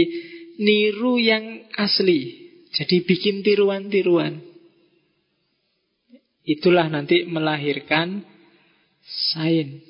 niru 0.58 1.20
yang 1.20 1.68
asli. 1.76 2.47
Jadi 2.78 3.02
bikin 3.02 3.42
tiruan-tiruan. 3.42 4.38
Itulah 6.46 6.86
nanti 6.86 7.26
melahirkan 7.26 8.22
sains. 9.02 9.82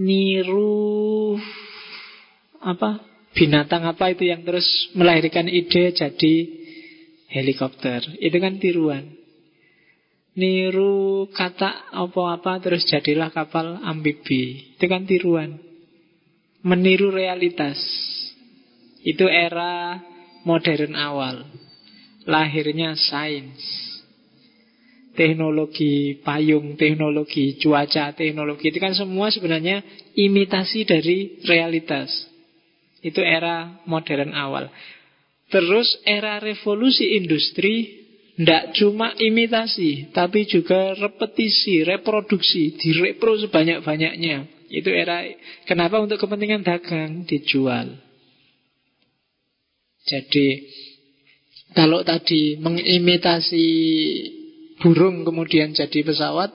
Niru 0.00 1.36
apa 2.64 3.02
binatang 3.34 3.84
apa 3.84 4.14
itu 4.14 4.24
yang 4.24 4.46
terus 4.46 4.66
melahirkan 4.96 5.50
ide 5.50 5.92
jadi 5.92 6.34
helikopter. 7.28 8.00
Itu 8.16 8.40
kan 8.40 8.56
tiruan. 8.56 9.12
Niru 10.38 11.26
kata 11.34 11.92
apa-apa 11.92 12.62
terus 12.62 12.86
jadilah 12.86 13.28
kapal 13.34 13.82
amfibi. 13.82 14.74
Itu 14.78 14.86
kan 14.88 15.04
tiruan. 15.04 15.58
Meniru 16.62 17.10
realitas. 17.10 17.78
Itu 19.08 19.24
era 19.24 19.96
modern 20.44 20.92
awal 20.92 21.48
lahirnya 22.28 22.92
sains. 22.92 23.88
Teknologi 25.16 26.20
payung, 26.22 26.78
teknologi 26.78 27.58
cuaca, 27.58 28.14
teknologi 28.14 28.70
itu 28.70 28.78
kan 28.78 28.94
semua 28.94 29.32
sebenarnya 29.34 29.82
imitasi 30.14 30.86
dari 30.86 31.42
realitas. 31.42 32.12
Itu 33.02 33.24
era 33.24 33.82
modern 33.88 34.30
awal. 34.36 34.70
Terus 35.48 35.88
era 36.04 36.38
revolusi 36.38 37.18
industri 37.18 37.98
tidak 38.38 38.78
cuma 38.78 39.16
imitasi, 39.18 40.14
tapi 40.14 40.46
juga 40.46 40.94
repetisi, 40.94 41.82
reproduksi, 41.82 42.78
direpro 42.78 43.34
sebanyak-banyaknya. 43.42 44.70
Itu 44.70 44.94
era, 44.94 45.26
kenapa 45.66 45.98
untuk 45.98 46.22
kepentingan 46.22 46.62
dagang 46.62 47.26
dijual. 47.26 48.07
Jadi 50.08 50.64
kalau 51.76 52.00
tadi 52.00 52.56
mengimitasi 52.56 53.66
burung 54.80 55.28
kemudian 55.28 55.76
jadi 55.76 56.00
pesawat, 56.00 56.48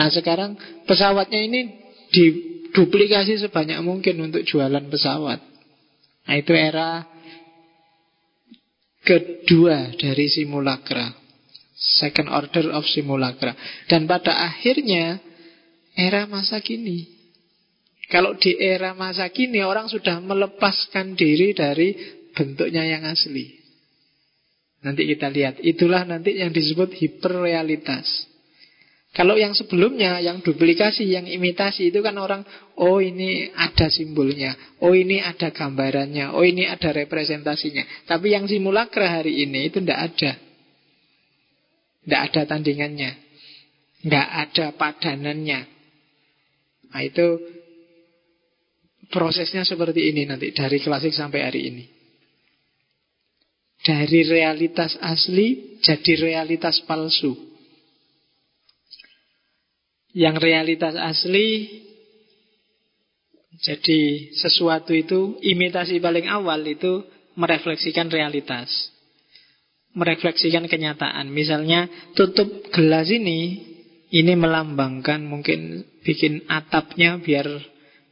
nah 0.00 0.08
sekarang 0.08 0.56
pesawatnya 0.88 1.44
ini 1.44 1.60
diduplikasi 2.08 3.36
sebanyak 3.44 3.78
mungkin 3.84 4.16
untuk 4.24 4.48
jualan 4.48 4.88
pesawat. 4.88 5.44
Nah 6.26 6.34
itu 6.40 6.56
era 6.56 7.04
kedua 9.04 9.94
dari 9.94 10.26
simulacra. 10.26 11.12
Second 11.76 12.32
order 12.32 12.72
of 12.72 12.88
simulacra. 12.88 13.52
Dan 13.86 14.08
pada 14.08 14.48
akhirnya 14.48 15.20
era 15.92 16.24
masa 16.24 16.58
kini. 16.64 17.14
Kalau 18.06 18.38
di 18.38 18.54
era 18.56 18.94
masa 18.94 19.28
kini 19.28 19.60
orang 19.60 19.90
sudah 19.90 20.22
melepaskan 20.22 21.18
diri 21.18 21.52
dari 21.52 22.15
bentuknya 22.36 22.84
yang 22.84 23.08
asli. 23.08 23.64
Nanti 24.84 25.08
kita 25.08 25.32
lihat. 25.32 25.58
Itulah 25.64 26.04
nanti 26.04 26.36
yang 26.36 26.52
disebut 26.52 26.92
hiperrealitas. 26.92 28.06
Kalau 29.16 29.32
yang 29.32 29.56
sebelumnya, 29.56 30.20
yang 30.20 30.44
duplikasi, 30.44 31.08
yang 31.08 31.24
imitasi 31.24 31.88
itu 31.88 32.04
kan 32.04 32.20
orang, 32.20 32.44
oh 32.76 33.00
ini 33.00 33.48
ada 33.48 33.88
simbolnya, 33.88 34.52
oh 34.84 34.92
ini 34.92 35.24
ada 35.24 35.48
gambarannya, 35.56 36.36
oh 36.36 36.44
ini 36.44 36.68
ada 36.68 36.92
representasinya. 36.92 38.04
Tapi 38.04 38.36
yang 38.36 38.44
simulakra 38.44 39.08
hari 39.08 39.40
ini 39.48 39.72
itu 39.72 39.80
tidak 39.80 40.12
ada. 40.12 40.32
Tidak 42.04 42.20
ada 42.28 42.42
tandingannya. 42.44 43.10
Tidak 44.04 44.28
ada 44.44 44.66
padanannya. 44.76 45.60
Nah 46.92 47.00
itu 47.00 47.26
prosesnya 49.08 49.64
seperti 49.64 50.12
ini 50.12 50.28
nanti, 50.28 50.52
dari 50.52 50.76
klasik 50.76 51.16
sampai 51.16 51.40
hari 51.40 51.72
ini. 51.72 51.95
Dari 53.86 54.26
realitas 54.26 54.98
asli 54.98 55.78
jadi 55.78 56.12
realitas 56.18 56.82
palsu. 56.82 57.38
Yang 60.10 60.36
realitas 60.42 60.98
asli 60.98 61.70
jadi 63.62 64.00
sesuatu 64.34 64.90
itu 64.90 65.38
imitasi 65.38 66.02
paling 66.02 66.26
awal 66.26 66.66
itu 66.66 67.06
merefleksikan 67.38 68.10
realitas. 68.10 68.68
Merefleksikan 69.94 70.66
kenyataan. 70.66 71.30
Misalnya 71.30 71.86
tutup 72.18 72.68
gelas 72.74 73.06
ini 73.08 73.62
ini 74.10 74.32
melambangkan 74.34 75.22
mungkin 75.24 75.86
bikin 76.02 76.42
atapnya 76.50 77.22
biar 77.22 77.46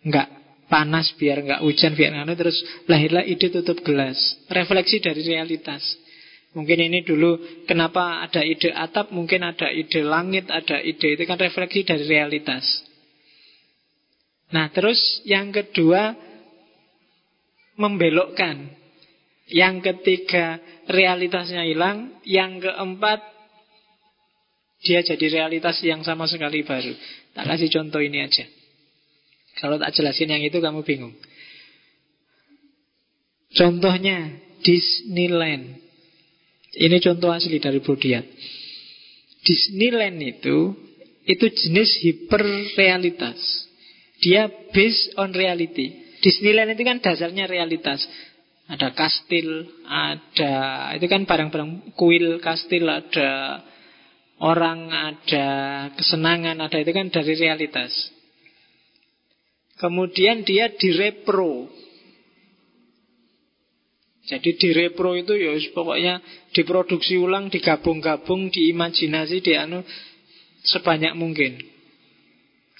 nggak 0.06 0.43
panas 0.66 1.12
biar 1.20 1.44
nggak 1.44 1.60
hujan 1.60 1.92
biar 1.92 2.10
nggak 2.14 2.38
terus 2.38 2.58
lahirlah 2.88 3.24
ide 3.24 3.48
tutup 3.52 3.80
gelas. 3.84 4.16
Refleksi 4.48 5.00
dari 5.00 5.22
realitas. 5.24 5.82
Mungkin 6.54 6.78
ini 6.86 7.02
dulu 7.02 7.64
kenapa 7.66 8.22
ada 8.22 8.40
ide 8.46 8.70
atap 8.70 9.10
mungkin 9.10 9.42
ada 9.42 9.68
ide 9.68 10.06
langit 10.06 10.46
ada 10.48 10.78
ide 10.80 11.18
itu 11.18 11.22
kan 11.26 11.38
refleksi 11.38 11.82
dari 11.82 12.04
realitas. 12.06 12.64
Nah 14.54 14.70
terus 14.70 14.98
yang 15.26 15.50
kedua 15.50 16.14
membelokkan. 17.76 18.82
Yang 19.44 19.92
ketiga 19.92 20.56
realitasnya 20.88 21.68
hilang. 21.68 22.16
Yang 22.24 22.70
keempat 22.70 23.20
dia 24.84 25.00
jadi 25.04 25.42
realitas 25.42 25.80
yang 25.84 26.00
sama 26.00 26.24
sekali 26.24 26.64
baru. 26.64 26.92
Tak 27.34 27.44
kasih 27.44 27.68
contoh 27.68 28.00
ini 28.00 28.24
aja 28.24 28.63
kalau 29.58 29.78
tak 29.78 29.94
jelasin 29.94 30.30
yang 30.30 30.42
itu 30.42 30.58
kamu 30.58 30.82
bingung. 30.82 31.14
Contohnya 33.54 34.34
Disneyland. 34.66 35.78
Ini 36.74 36.96
contoh 36.98 37.30
asli 37.30 37.62
dari 37.62 37.78
Brodiat. 37.78 38.26
Disneyland 39.46 40.18
itu 40.18 40.74
itu 41.24 41.46
jenis 41.46 41.90
hiperrealitas. 42.02 43.38
Dia 44.18 44.50
based 44.74 45.14
on 45.20 45.30
reality. 45.30 46.18
Disneyland 46.18 46.74
itu 46.74 46.82
kan 46.82 46.98
dasarnya 46.98 47.46
realitas. 47.46 48.02
Ada 48.64 48.96
kastil, 48.96 49.68
ada 49.84 50.54
itu 50.96 51.04
kan 51.04 51.28
barang-barang 51.28 51.94
kuil 52.00 52.40
kastil, 52.40 52.88
ada 52.88 53.60
orang, 54.40 54.88
ada 54.88 55.46
kesenangan, 55.92 56.56
ada 56.64 56.80
itu 56.80 56.90
kan 56.96 57.12
dari 57.12 57.36
realitas. 57.36 57.92
Kemudian 59.84 60.48
dia 60.48 60.72
direpro. 60.72 61.68
Jadi 64.24 64.56
direpro 64.56 65.12
itu 65.12 65.36
ya 65.36 65.52
pokoknya 65.76 66.24
diproduksi 66.56 67.20
ulang, 67.20 67.52
digabung-gabung, 67.52 68.48
diimajinasi, 68.48 69.44
dianu 69.44 69.84
sebanyak 70.64 71.12
mungkin. 71.12 71.60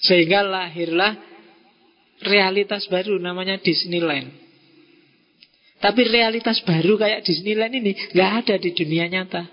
Sehingga 0.01 0.49
lahirlah 0.49 1.21
realitas 2.25 2.89
baru 2.89 3.21
namanya 3.21 3.61
Disneyland. 3.61 4.33
Tapi 5.85 6.09
realitas 6.09 6.65
baru 6.65 6.97
kayak 6.97 7.29
Disneyland 7.29 7.85
ini 7.85 7.93
nggak 8.17 8.31
ada 8.41 8.55
di 8.57 8.73
dunia 8.73 9.05
nyata. 9.13 9.45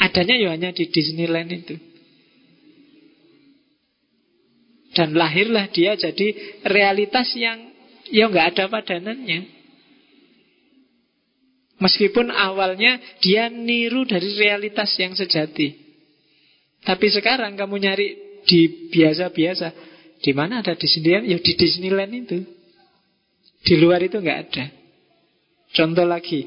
Adanya 0.00 0.40
ya 0.40 0.56
hanya 0.56 0.72
di 0.72 0.88
Disneyland 0.88 1.52
itu. 1.52 1.76
Dan 4.98 5.14
lahirlah 5.14 5.70
dia 5.70 5.94
jadi 5.94 6.58
realitas 6.66 7.30
yang 7.38 7.70
ya 8.10 8.26
nggak 8.26 8.58
ada 8.58 8.64
padanannya. 8.66 9.46
Meskipun 11.78 12.34
awalnya 12.34 12.98
dia 13.22 13.46
niru 13.46 14.02
dari 14.02 14.34
realitas 14.34 14.90
yang 14.98 15.14
sejati. 15.14 15.78
Tapi 16.82 17.06
sekarang 17.14 17.54
kamu 17.54 17.78
nyari 17.78 18.08
di 18.42 18.90
biasa-biasa. 18.90 19.70
Di 20.18 20.34
mana 20.34 20.66
ada 20.66 20.74
Disneyland? 20.74 21.30
Ya 21.30 21.38
di 21.38 21.54
Disneyland 21.54 22.12
itu. 22.18 22.42
Di 23.62 23.78
luar 23.78 24.02
itu 24.02 24.18
nggak 24.18 24.38
ada. 24.50 24.66
Contoh 25.78 26.10
lagi. 26.10 26.42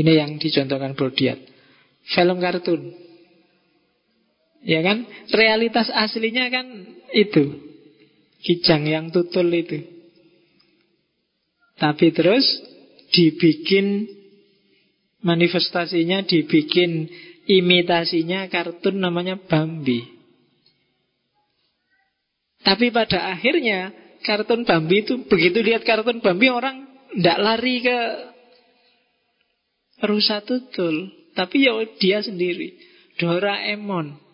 Ini 0.00 0.16
yang 0.16 0.40
dicontohkan 0.40 0.96
Brodiat. 0.96 1.36
Film 2.08 2.40
kartun. 2.40 3.09
Ya 4.64 4.84
kan? 4.84 5.08
Realitas 5.32 5.88
aslinya 5.88 6.52
kan 6.52 6.66
itu. 7.16 7.70
Kijang 8.40 8.88
yang 8.88 9.12
tutul 9.12 9.52
itu. 9.52 9.84
Tapi 11.76 12.12
terus 12.12 12.44
dibikin 13.12 14.08
manifestasinya, 15.24 16.24
dibikin 16.24 17.08
imitasinya 17.48 18.48
kartun 18.52 19.00
namanya 19.00 19.36
Bambi. 19.40 20.04
Tapi 22.60 22.92
pada 22.92 23.32
akhirnya 23.32 23.92
kartun 24.24 24.68
Bambi 24.68 25.04
itu 25.04 25.24
begitu 25.24 25.64
lihat 25.64 25.84
kartun 25.84 26.20
Bambi 26.20 26.52
orang 26.52 26.84
tidak 27.16 27.38
lari 27.40 27.76
ke 27.80 27.98
rusa 30.04 30.40
tutul, 30.44 31.12
tapi 31.32 31.64
ya 31.66 31.76
dia 32.00 32.20
sendiri. 32.24 32.76
Doraemon. 33.20 34.29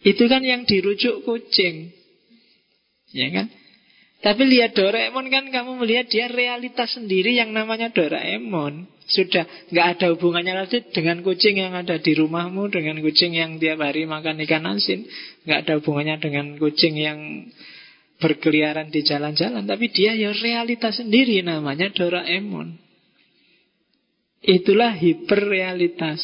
Itu 0.00 0.28
kan 0.32 0.40
yang 0.40 0.64
dirujuk 0.64 1.28
kucing. 1.28 1.92
Ya 3.12 3.28
kan? 3.34 3.46
Tapi 4.20 4.42
lihat 4.44 4.76
Doraemon 4.76 5.32
kan 5.32 5.48
kamu 5.48 5.80
melihat 5.80 6.12
dia 6.12 6.28
realitas 6.28 6.92
sendiri 6.92 7.32
yang 7.32 7.56
namanya 7.56 7.88
Doraemon. 7.88 8.84
Sudah 9.08 9.48
nggak 9.72 9.86
ada 9.96 10.06
hubungannya 10.12 10.54
lagi 10.60 10.84
dengan 10.92 11.24
kucing 11.24 11.56
yang 11.56 11.72
ada 11.72 11.96
di 11.96 12.12
rumahmu, 12.12 12.68
dengan 12.68 13.00
kucing 13.00 13.32
yang 13.32 13.56
tiap 13.56 13.80
hari 13.80 14.04
makan 14.04 14.44
ikan 14.44 14.68
asin. 14.68 15.08
Nggak 15.48 15.58
ada 15.64 15.72
hubungannya 15.80 16.16
dengan 16.20 16.46
kucing 16.60 17.00
yang 17.00 17.48
berkeliaran 18.20 18.92
di 18.92 19.00
jalan-jalan. 19.00 19.64
Tapi 19.64 19.88
dia 19.88 20.12
ya 20.12 20.36
realitas 20.36 21.00
sendiri 21.00 21.40
namanya 21.40 21.88
Doraemon. 21.88 22.76
Itulah 24.44 25.00
hiperrealitas. 25.00 26.20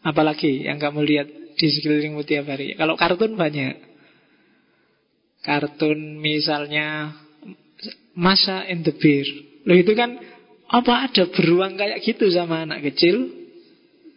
Apalagi 0.00 0.64
yang 0.64 0.80
kamu 0.80 1.04
lihat 1.04 1.28
di 1.58 1.66
sekelilingmu 1.66 2.22
tiap 2.22 2.46
hari. 2.46 2.78
Kalau 2.78 2.94
kartun 2.94 3.34
banyak. 3.34 3.74
Kartun 5.42 6.22
misalnya 6.22 7.18
Masa 8.14 8.66
and 8.66 8.86
the 8.86 8.94
Bear. 8.94 9.26
Loh 9.66 9.76
itu 9.78 9.92
kan 9.98 10.18
apa 10.70 11.10
ada 11.10 11.26
beruang 11.30 11.74
kayak 11.74 11.98
gitu 12.06 12.30
sama 12.30 12.62
anak 12.62 12.86
kecil? 12.90 13.26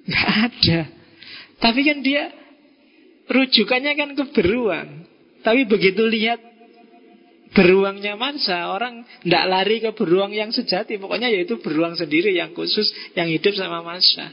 Gak 0.05 0.29
ada. 0.49 0.79
Tapi 1.61 1.79
kan 1.85 2.01
dia 2.05 2.29
rujukannya 3.29 3.93
kan 3.93 4.09
ke 4.17 4.25
beruang. 4.33 5.05
Tapi 5.41 5.65
begitu 5.65 6.05
lihat 6.05 6.41
beruangnya 7.51 8.15
masa 8.15 8.71
orang 8.71 9.03
tidak 9.21 9.43
lari 9.51 9.77
ke 9.83 9.91
beruang 9.91 10.31
yang 10.31 10.55
sejati 10.55 10.95
pokoknya 10.95 11.27
yaitu 11.27 11.59
beruang 11.59 11.99
sendiri 11.99 12.31
yang 12.31 12.55
khusus 12.55 12.87
yang 13.11 13.27
hidup 13.27 13.51
sama 13.59 13.83
masa 13.83 14.31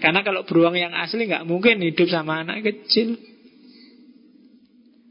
karena 0.00 0.24
kalau 0.24 0.48
beruang 0.48 0.74
yang 0.74 0.96
asli 0.96 1.28
nggak 1.28 1.46
mungkin 1.46 1.84
hidup 1.84 2.08
sama 2.08 2.42
anak 2.42 2.64
kecil. 2.64 3.20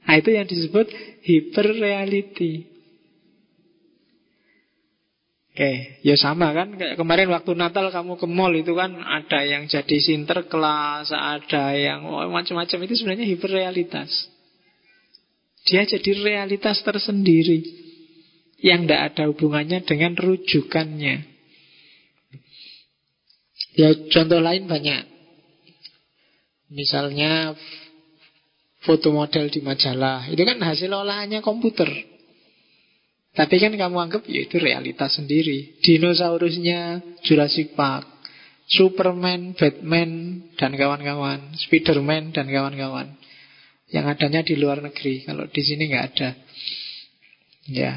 Nah 0.10 0.18
itu 0.18 0.34
yang 0.34 0.50
disebut 0.50 0.90
hyperreality 1.22 2.80
Oke, 5.60 6.00
ya 6.08 6.16
sama 6.16 6.56
kan? 6.56 6.72
Kemarin 6.96 7.28
waktu 7.36 7.52
Natal 7.52 7.92
kamu 7.92 8.16
ke 8.16 8.24
mall 8.32 8.56
itu 8.56 8.72
kan 8.80 8.96
Ada 8.96 9.44
yang 9.44 9.68
jadi 9.68 9.98
sinterklas 10.00 11.12
Ada 11.12 11.76
yang 11.76 12.08
oh, 12.08 12.32
macam-macam. 12.32 12.88
Itu 12.88 12.96
sebenarnya 12.96 13.28
hiperrealitas. 13.28 14.08
Dia 15.68 15.84
jadi 15.84 16.16
realitas 16.24 16.80
tersendiri. 16.80 17.60
Yang 18.64 18.80
tidak 18.88 19.02
ada 19.12 19.24
hubungannya 19.28 19.84
dengan 19.84 20.16
rujukannya. 20.16 21.28
Ya 23.78 23.94
contoh 23.94 24.42
lain 24.42 24.66
banyak. 24.66 25.04
Misalnya 26.70 27.58
foto 28.86 29.12
model 29.12 29.50
di 29.50 29.60
majalah, 29.60 30.30
itu 30.30 30.42
kan 30.42 30.62
hasil 30.62 30.90
olahannya 30.90 31.42
komputer. 31.42 31.90
Tapi 33.34 33.56
kan 33.62 33.74
kamu 33.74 33.98
anggap 34.10 34.26
ya 34.26 34.42
itu 34.46 34.58
realitas 34.58 35.18
sendiri. 35.18 35.80
Dinosaurusnya 35.86 37.02
Jurassic 37.22 37.78
Park, 37.78 38.06
Superman, 38.70 39.54
Batman, 39.54 40.44
dan 40.58 40.74
kawan-kawan, 40.74 41.54
Spiderman, 41.58 42.34
dan 42.34 42.50
kawan-kawan. 42.50 43.18
Yang 43.90 44.06
adanya 44.18 44.42
di 44.46 44.54
luar 44.58 44.82
negeri. 44.86 45.26
Kalau 45.26 45.46
di 45.50 45.62
sini 45.62 45.90
nggak 45.90 46.06
ada. 46.14 46.30
Ya, 47.70 47.94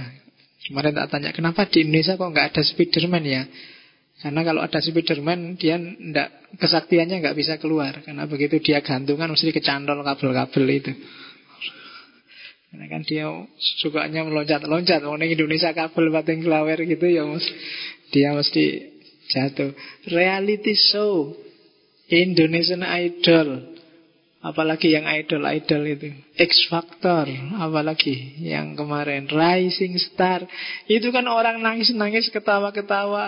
kemarin 0.68 0.97
tak 0.97 1.09
tanya 1.12 1.31
kenapa 1.33 1.64
di 1.68 1.85
Indonesia 1.85 2.16
kok 2.16 2.29
nggak 2.29 2.49
ada 2.53 2.62
Spiderman 2.64 3.25
ya? 3.25 3.43
Karena 4.23 4.47
kalau 4.47 4.62
ada 4.62 4.79
Spiderman 4.79 5.59
dia 5.59 5.75
ndak 5.83 6.55
kesaktiannya 6.62 7.18
nggak 7.27 7.35
bisa 7.35 7.59
keluar 7.59 8.07
karena 8.07 8.31
begitu 8.31 8.62
dia 8.62 8.79
gantungan 8.79 9.35
mesti 9.35 9.51
kecantol 9.51 9.99
kabel-kabel 10.07 10.64
itu. 10.70 10.93
Karena 12.70 12.87
kan 12.87 13.03
dia 13.03 13.27
sukanya 13.83 14.23
meloncat-loncat. 14.23 15.03
Mau 15.03 15.18
Indonesia 15.18 15.75
kabel 15.75 16.14
batin 16.14 16.39
kelawer 16.39 16.87
gitu 16.87 17.03
ya 17.05 17.27
mus, 17.27 17.43
dia 18.14 18.31
mesti 18.31 18.95
jatuh. 19.27 19.75
Reality 20.07 20.79
show 20.79 21.35
Indonesian 22.07 22.87
Idol 22.87 23.72
Apalagi 24.43 24.90
yang 24.90 25.07
idol-idol 25.07 25.82
itu. 25.86 26.11
X 26.34 26.66
Factor 26.66 27.30
Apalagi 27.62 28.43
yang 28.43 28.74
kemarin. 28.74 29.30
Rising 29.30 29.95
Star. 30.03 30.43
Itu 30.90 31.14
kan 31.14 31.30
orang 31.30 31.62
nangis-nangis 31.62 32.26
Ketawa-ketawa 32.34 33.24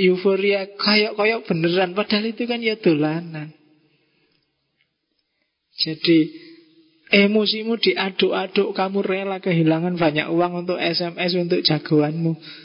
Euforia 0.00 0.64
Kayak-kayak 0.72 1.44
beneran. 1.44 1.92
Padahal 1.92 2.32
itu 2.32 2.48
kan 2.48 2.64
ya 2.64 2.80
dolanan. 2.80 3.52
Jadi 5.76 6.32
Emosimu 7.12 7.76
diaduk-aduk 7.76 8.72
Kamu 8.72 9.04
rela 9.04 9.44
kehilangan 9.44 10.00
banyak 10.00 10.32
uang 10.32 10.64
Untuk 10.64 10.80
SMS 10.80 11.36
untuk 11.36 11.60
jagoanmu 11.60 12.63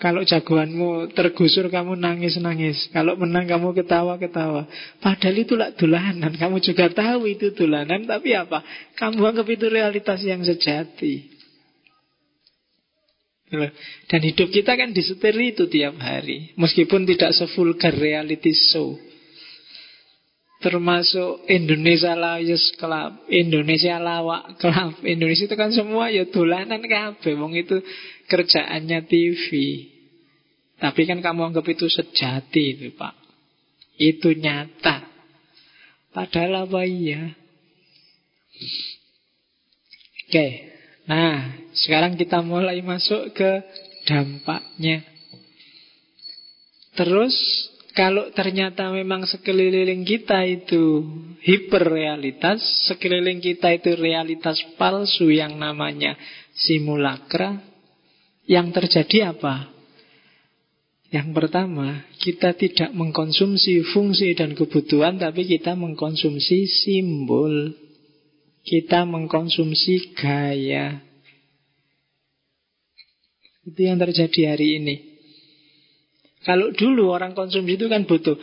kalau 0.00 0.24
jagoanmu 0.24 1.12
tergusur 1.12 1.68
kamu 1.68 1.92
nangis-nangis. 2.00 2.88
Kalau 2.88 3.20
menang 3.20 3.44
kamu 3.44 3.76
ketawa-ketawa. 3.84 4.64
Padahal 4.96 5.36
itu 5.36 5.54
lah 5.60 5.76
dolanan 5.76 6.32
Kamu 6.40 6.56
juga 6.64 6.88
tahu 6.88 7.28
itu 7.28 7.52
dolanan 7.52 8.08
Tapi 8.08 8.32
apa? 8.32 8.64
Kamu 8.96 9.20
anggap 9.20 9.44
itu 9.44 9.68
realitas 9.68 10.24
yang 10.24 10.40
sejati. 10.40 11.36
Dan 14.08 14.20
hidup 14.24 14.48
kita 14.48 14.72
kan 14.78 14.96
disetir 14.96 15.36
itu 15.36 15.68
tiap 15.68 16.00
hari. 16.00 16.56
Meskipun 16.56 17.04
tidak 17.04 17.36
sevulgar 17.36 17.92
reality 17.92 18.56
show. 18.72 18.96
Termasuk 20.60 21.48
Indonesia 21.48 22.12
Lawyers 22.12 22.76
Club 22.76 23.24
Indonesia 23.32 23.96
Lawak 23.96 24.60
Club. 24.60 25.02
Indonesia 25.08 25.48
itu 25.48 25.56
kan 25.56 25.72
semua 25.72 26.12
ya 26.12 26.28
dolanan 26.28 26.84
kabeh. 26.84 27.32
Wong 27.32 27.56
itu 27.56 27.80
kerjaannya 28.30 29.10
TV 29.10 29.46
tapi 30.80 31.04
kan 31.04 31.20
kamu 31.20 31.52
anggap 31.52 31.68
itu 31.68 31.92
sejati 31.92 32.62
itu 32.72 32.88
Pak. 32.96 33.14
Itu 34.00 34.32
nyata. 34.32 35.04
Padahal 36.16 36.64
apa 36.64 36.80
iya? 36.88 37.36
Oke. 40.24 40.48
Nah, 41.04 41.52
sekarang 41.76 42.16
kita 42.16 42.40
mulai 42.40 42.80
masuk 42.80 43.36
ke 43.36 43.60
dampaknya. 44.08 45.04
Terus 46.96 47.36
kalau 47.92 48.32
ternyata 48.32 48.88
memang 48.88 49.28
sekeliling 49.28 50.00
kita 50.08 50.48
itu 50.48 51.04
hiperrealitas, 51.44 52.88
sekeliling 52.88 53.44
kita 53.44 53.76
itu 53.76 53.92
realitas 54.00 54.56
palsu 54.80 55.28
yang 55.28 55.60
namanya 55.60 56.16
simulakra, 56.56 57.69
yang 58.50 58.74
terjadi 58.74 59.30
apa? 59.30 59.70
Yang 61.14 61.28
pertama, 61.34 62.02
kita 62.18 62.54
tidak 62.58 62.90
mengkonsumsi 62.90 63.82
fungsi 63.94 64.34
dan 64.34 64.58
kebutuhan, 64.58 65.22
tapi 65.22 65.46
kita 65.46 65.78
mengkonsumsi 65.78 66.66
simbol. 66.66 67.74
Kita 68.66 69.06
mengkonsumsi 69.06 70.18
gaya. 70.18 70.98
Itu 73.66 73.80
yang 73.86 74.02
terjadi 74.02 74.54
hari 74.54 74.82
ini. 74.82 74.94
Kalau 76.42 76.74
dulu 76.74 77.14
orang 77.14 77.38
konsumsi 77.38 77.78
itu 77.78 77.86
kan 77.86 78.06
butuh. 78.06 78.34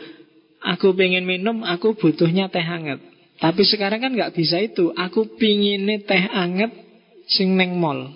Aku 0.76 0.96
pengen 0.96 1.28
minum, 1.28 1.64
aku 1.68 1.96
butuhnya 1.96 2.48
teh 2.48 2.64
hangat. 2.64 3.00
Tapi 3.38 3.62
sekarang 3.64 4.00
kan 4.00 4.12
nggak 4.16 4.34
bisa 4.36 4.56
itu. 4.60 4.92
Aku 4.92 5.36
pinginnya 5.36 6.00
teh 6.04 6.20
hangat 6.20 6.72
sing 7.28 7.60
neng 7.60 7.76
mall. 7.76 8.12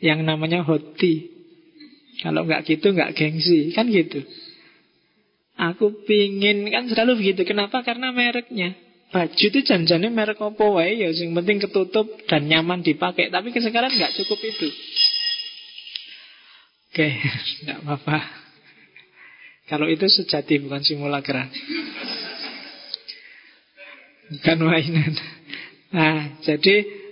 Yang 0.00 0.20
namanya 0.26 0.60
hot 0.66 0.96
tea. 1.00 1.33
Kalau 2.24 2.48
nggak 2.48 2.64
gitu 2.64 2.96
nggak 2.96 3.12
gengsi, 3.12 3.68
kan 3.76 3.84
gitu. 3.92 4.24
Aku 5.60 6.08
pingin 6.08 6.64
kan 6.72 6.88
selalu 6.88 7.20
begitu. 7.20 7.44
Kenapa? 7.44 7.84
Karena 7.84 8.10
mereknya. 8.16 8.72
Baju 9.12 9.36
itu 9.36 9.60
janjinya 9.62 10.08
merek 10.08 10.40
apa 10.40 10.64
wae 10.64 10.98
ya 11.04 11.12
yang 11.12 11.36
penting 11.36 11.60
ketutup 11.60 12.08
dan 12.24 12.48
nyaman 12.48 12.80
dipakai. 12.80 13.28
Tapi 13.28 13.52
sekarang 13.52 13.92
nggak 13.92 14.16
cukup 14.24 14.40
itu. 14.40 14.68
Oke, 16.90 17.08
nggak 17.68 17.78
apa-apa. 17.84 18.18
Kalau 19.68 19.86
itu 19.92 20.08
sejati 20.08 20.64
bukan 20.64 20.80
simulakra. 20.80 21.52
Bukan 24.32 24.58
mainan. 24.64 25.12
Nah, 25.92 26.40
jadi 26.42 27.04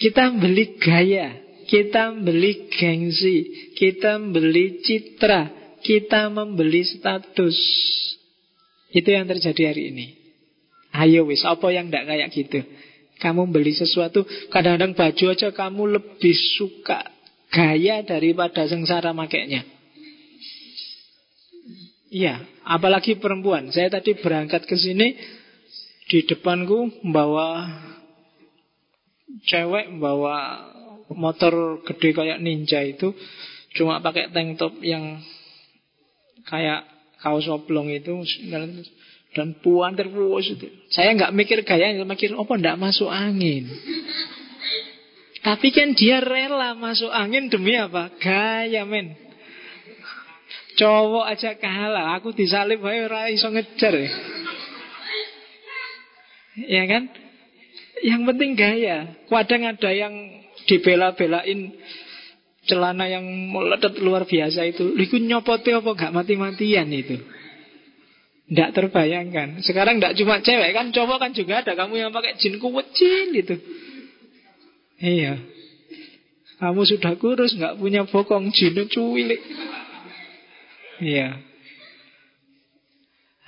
Kita 0.00 0.32
beli 0.32 0.80
gaya, 0.80 1.28
kita 1.70 2.18
beli 2.18 2.66
gengsi, 2.66 3.70
kita 3.78 4.18
beli 4.18 4.82
citra, 4.82 5.54
kita 5.86 6.26
membeli 6.26 6.82
status. 6.82 7.54
Itu 8.90 9.06
yang 9.14 9.30
terjadi 9.30 9.70
hari 9.70 9.94
ini. 9.94 10.06
Ayo 10.90 11.30
wis, 11.30 11.46
apa 11.46 11.70
yang 11.70 11.86
tidak 11.86 12.10
kayak 12.10 12.28
gitu? 12.34 12.60
Kamu 13.22 13.54
beli 13.54 13.70
sesuatu, 13.70 14.26
kadang-kadang 14.50 14.98
baju 14.98 15.24
aja 15.30 15.54
kamu 15.54 15.82
lebih 15.94 16.34
suka 16.58 17.06
gaya 17.54 18.02
daripada 18.02 18.66
sengsara 18.66 19.14
makainya. 19.14 19.62
Iya, 22.10 22.42
apalagi 22.66 23.22
perempuan. 23.22 23.70
Saya 23.70 23.94
tadi 23.94 24.18
berangkat 24.18 24.66
ke 24.66 24.74
sini 24.74 25.14
di 26.10 26.26
depanku 26.26 26.90
membawa 27.06 27.70
cewek 29.46 29.94
membawa 29.94 30.66
motor 31.12 31.82
gede 31.86 32.14
kayak 32.14 32.38
ninja 32.38 32.82
itu 32.86 33.10
cuma 33.74 34.02
pakai 34.02 34.30
tank 34.34 34.58
top 34.58 34.78
yang 34.82 35.22
kayak 36.46 36.86
kaos 37.22 37.46
oblong 37.46 37.90
itu 37.92 38.24
dan 39.30 39.54
puan 39.62 39.94
terus 39.94 40.50
itu. 40.50 40.66
Saya 40.90 41.14
nggak 41.14 41.34
mikir 41.34 41.58
gaya, 41.62 41.94
mikir 42.02 42.34
apa 42.34 42.52
ndak 42.58 42.78
masuk 42.80 43.06
angin. 43.06 43.70
Tapi 45.46 45.72
kan 45.72 45.96
dia 45.96 46.20
rela 46.20 46.76
masuk 46.76 47.08
angin 47.08 47.48
demi 47.48 47.72
apa? 47.78 48.12
Gaya 48.20 48.84
men. 48.84 49.16
Cowok 50.76 51.26
aja 51.28 51.56
kalah, 51.56 52.16
aku 52.16 52.32
disalib 52.32 52.80
ayo 52.84 53.08
ora 53.08 53.28
iso 53.32 53.48
ngejar. 53.48 53.94
Ya. 53.96 54.10
ya 56.80 56.82
kan? 56.88 57.02
Yang 58.00 58.22
penting 58.32 58.50
gaya. 58.56 58.98
Kadang 59.28 59.62
ada 59.68 59.90
yang 59.92 60.14
dibela-belain 60.70 61.74
celana 62.70 63.10
yang 63.10 63.26
meledak 63.26 63.98
luar 63.98 64.22
biasa 64.22 64.70
itu. 64.70 64.94
Iku 64.94 65.18
nyopote 65.18 65.74
apa 65.74 65.90
gak 65.98 66.14
mati-matian 66.14 66.86
itu. 66.94 67.18
Tidak 68.50 68.70
terbayangkan. 68.74 69.62
Sekarang 69.62 69.98
tidak 69.98 70.14
cuma 70.18 70.42
cewek 70.42 70.70
kan, 70.74 70.90
cowok 70.90 71.18
kan 71.22 71.30
juga 71.34 71.62
ada. 71.62 71.74
Kamu 71.74 71.94
yang 71.98 72.10
pakai 72.10 72.34
jin 72.38 72.58
kuwecin 72.58 73.30
itu. 73.34 73.54
Iya. 74.98 75.38
Kamu 76.58 76.82
sudah 76.82 77.14
kurus, 77.16 77.56
nggak 77.56 77.78
punya 77.78 78.04
bokong 78.10 78.50
jin 78.50 78.74
cuwilik. 78.90 79.38
Iya. 81.00 81.40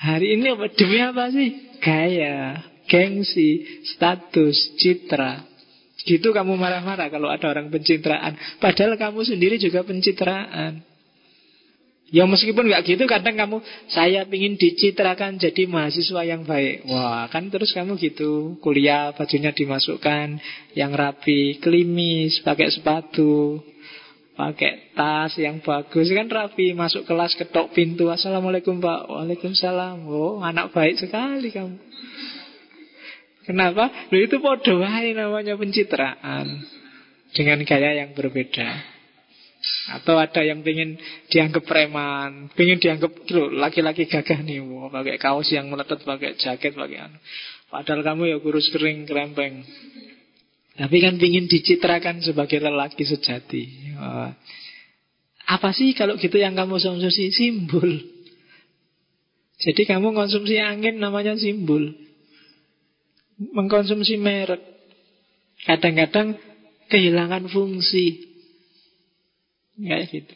Hari 0.03 0.27
ini 0.39 0.55
apa? 0.55 0.67
Demi 0.73 0.99
apa 0.99 1.31
sih? 1.31 1.51
Gaya, 1.83 2.63
gengsi, 2.87 3.83
status, 3.95 4.79
citra. 4.79 5.52
Gitu 6.03 6.35
kamu 6.35 6.59
marah-marah 6.59 7.09
kalau 7.09 7.31
ada 7.31 7.47
orang 7.47 7.71
pencitraan. 7.71 8.35
Padahal 8.59 8.99
kamu 8.99 9.23
sendiri 9.23 9.57
juga 9.63 9.87
pencitraan. 9.87 10.83
Ya 12.13 12.29
meskipun 12.29 12.69
nggak 12.69 12.85
gitu 12.85 13.09
kadang 13.09 13.41
kamu 13.41 13.65
saya 13.89 14.29
ingin 14.29 14.61
dicitrakan 14.61 15.41
jadi 15.41 15.65
mahasiswa 15.65 16.21
yang 16.29 16.45
baik. 16.45 16.85
Wah 16.85 17.25
kan 17.33 17.49
terus 17.49 17.73
kamu 17.73 17.97
gitu 17.97 18.61
kuliah 18.61 19.17
bajunya 19.17 19.49
dimasukkan 19.49 20.37
yang 20.77 20.93
rapi, 20.93 21.57
klimis, 21.57 22.45
pakai 22.45 22.69
sepatu, 22.69 23.65
Pakai 24.33 24.97
tas 24.97 25.37
yang 25.37 25.61
bagus 25.61 26.09
kan 26.09 26.25
rapi 26.25 26.73
Masuk 26.73 27.05
kelas 27.05 27.37
ketok 27.37 27.77
pintu 27.77 28.09
Assalamualaikum 28.09 28.81
pak 28.81 29.05
Waalaikumsalam 29.13 30.09
Oh 30.09 30.41
anak 30.41 30.73
baik 30.73 30.97
sekali 30.97 31.53
kamu 31.53 31.77
Kenapa? 33.43 33.91
Loh 34.11 34.21
itu 34.23 34.39
podo 34.39 34.79
namanya 34.83 35.59
pencitraan 35.59 36.63
Dengan 37.33 37.59
gaya 37.67 38.05
yang 38.05 38.15
berbeda 38.15 38.93
atau 39.63 40.19
ada 40.19 40.43
yang 40.43 40.59
ingin 40.67 40.99
dianggap 41.31 41.63
preman, 41.63 42.51
ingin 42.59 42.83
dianggap 42.83 43.15
laki-laki 43.55 44.11
gagah 44.11 44.43
nih, 44.43 44.59
mau 44.59 44.91
pakai 44.91 45.23
kaos 45.23 45.55
yang 45.55 45.71
meletot, 45.71 46.03
pakai 46.03 46.35
jaket, 46.35 46.75
pakai 46.75 46.99
anu. 46.99 47.19
Padahal 47.71 48.03
kamu 48.03 48.23
ya 48.27 48.37
kurus 48.43 48.69
kering, 48.75 49.07
kerempeng. 49.07 49.63
Tapi 50.77 50.97
kan 50.99 51.15
ingin 51.15 51.47
dicitrakan 51.47 52.21
sebagai 52.27 52.59
lelaki 52.59 53.07
sejati. 53.07 53.95
Apa 55.47 55.71
sih 55.71 55.95
kalau 55.95 56.19
gitu 56.19 56.43
yang 56.43 56.59
kamu 56.59 56.83
konsumsi? 56.83 57.31
Simbol. 57.31 58.03
Jadi 59.63 59.83
kamu 59.87 60.11
konsumsi 60.11 60.59
angin 60.59 60.99
namanya 60.99 61.39
simbol. 61.39 61.87
Mengkonsumsi 63.51 64.15
merek. 64.23 64.63
Kadang-kadang 65.67 66.39
kehilangan 66.87 67.51
fungsi. 67.51 68.31
Kayak 69.79 70.05
gitu. 70.15 70.35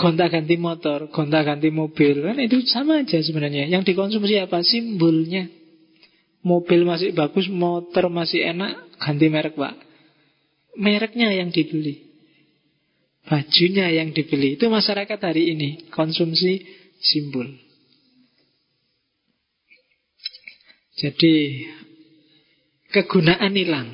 Gonta 0.00 0.32
ganti 0.32 0.56
motor, 0.56 1.12
gonta 1.12 1.44
ganti 1.44 1.68
mobil, 1.68 2.24
kan 2.24 2.38
itu 2.40 2.64
sama 2.64 3.04
aja 3.04 3.20
sebenarnya. 3.20 3.68
Yang 3.68 3.92
dikonsumsi 3.92 4.40
apa? 4.40 4.64
Simbolnya. 4.64 5.50
Mobil 6.40 6.88
masih 6.88 7.12
bagus, 7.12 7.52
motor 7.52 8.08
masih 8.08 8.40
enak, 8.48 8.96
ganti 8.96 9.28
merek 9.28 9.60
pak. 9.60 9.76
Mereknya 10.80 11.28
yang 11.36 11.52
dibeli. 11.52 12.00
Bajunya 13.28 13.92
yang 13.92 14.16
dibeli. 14.16 14.56
Itu 14.56 14.72
masyarakat 14.72 15.20
hari 15.20 15.52
ini. 15.52 15.92
Konsumsi 15.92 16.64
simbol. 16.96 17.44
Jadi 20.96 21.64
kegunaan 22.90 23.54
hilang. 23.54 23.88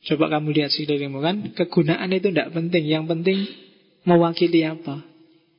Coba 0.00 0.32
kamu 0.32 0.56
lihat 0.56 0.72
dirimu 0.72 1.20
kan. 1.20 1.52
Kegunaan 1.52 2.08
itu 2.16 2.32
tidak 2.32 2.56
penting. 2.56 2.84
Yang 2.88 3.04
penting 3.12 3.38
mewakili 4.08 4.64
apa. 4.64 5.04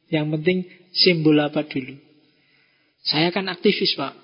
Yang 0.10 0.28
penting 0.38 0.58
simbol 0.92 1.38
apa 1.38 1.62
dulu. 1.64 1.96
Saya 3.06 3.30
kan 3.30 3.48
aktivis 3.48 3.94
pak. 3.94 4.18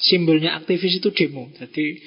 Simbolnya 0.00 0.58
aktivis 0.58 0.98
itu 0.98 1.12
demo. 1.12 1.52
Jadi 1.54 2.00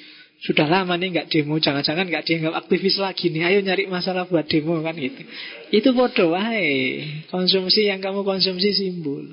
sudah 0.44 0.68
lama 0.68 0.98
nih 1.00 1.08
nggak 1.14 1.28
demo, 1.32 1.56
jangan-jangan 1.56 2.04
nggak 2.04 2.26
dianggap 2.28 2.54
aktivis 2.66 3.00
lagi 3.00 3.32
nih. 3.32 3.48
Ayo 3.48 3.58
nyari 3.64 3.88
masalah 3.88 4.28
buat 4.28 4.44
demo 4.44 4.76
kan 4.84 4.92
gitu. 4.98 5.24
Itu 5.72 5.96
bodoh, 5.96 6.36
wahai. 6.36 7.00
Konsumsi 7.32 7.88
yang 7.88 8.04
kamu 8.04 8.26
konsumsi 8.26 8.76
simbol. 8.76 9.24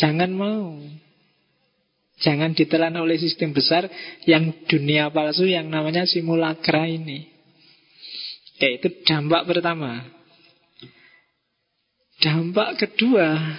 Jangan 0.00 0.32
mau. 0.32 0.80
Jangan 2.22 2.54
ditelan 2.54 2.94
oleh 2.94 3.18
sistem 3.18 3.50
besar 3.50 3.90
yang 4.30 4.54
dunia 4.70 5.10
palsu 5.10 5.42
yang 5.42 5.66
namanya 5.66 6.06
simulakra 6.06 6.86
ini. 6.86 7.26
Oke, 8.54 8.78
itu 8.78 8.88
dampak 9.02 9.42
pertama. 9.42 10.06
Dampak 12.22 12.78
kedua, 12.78 13.58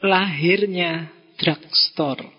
lahirnya 0.00 1.12
drugstore. 1.36 2.32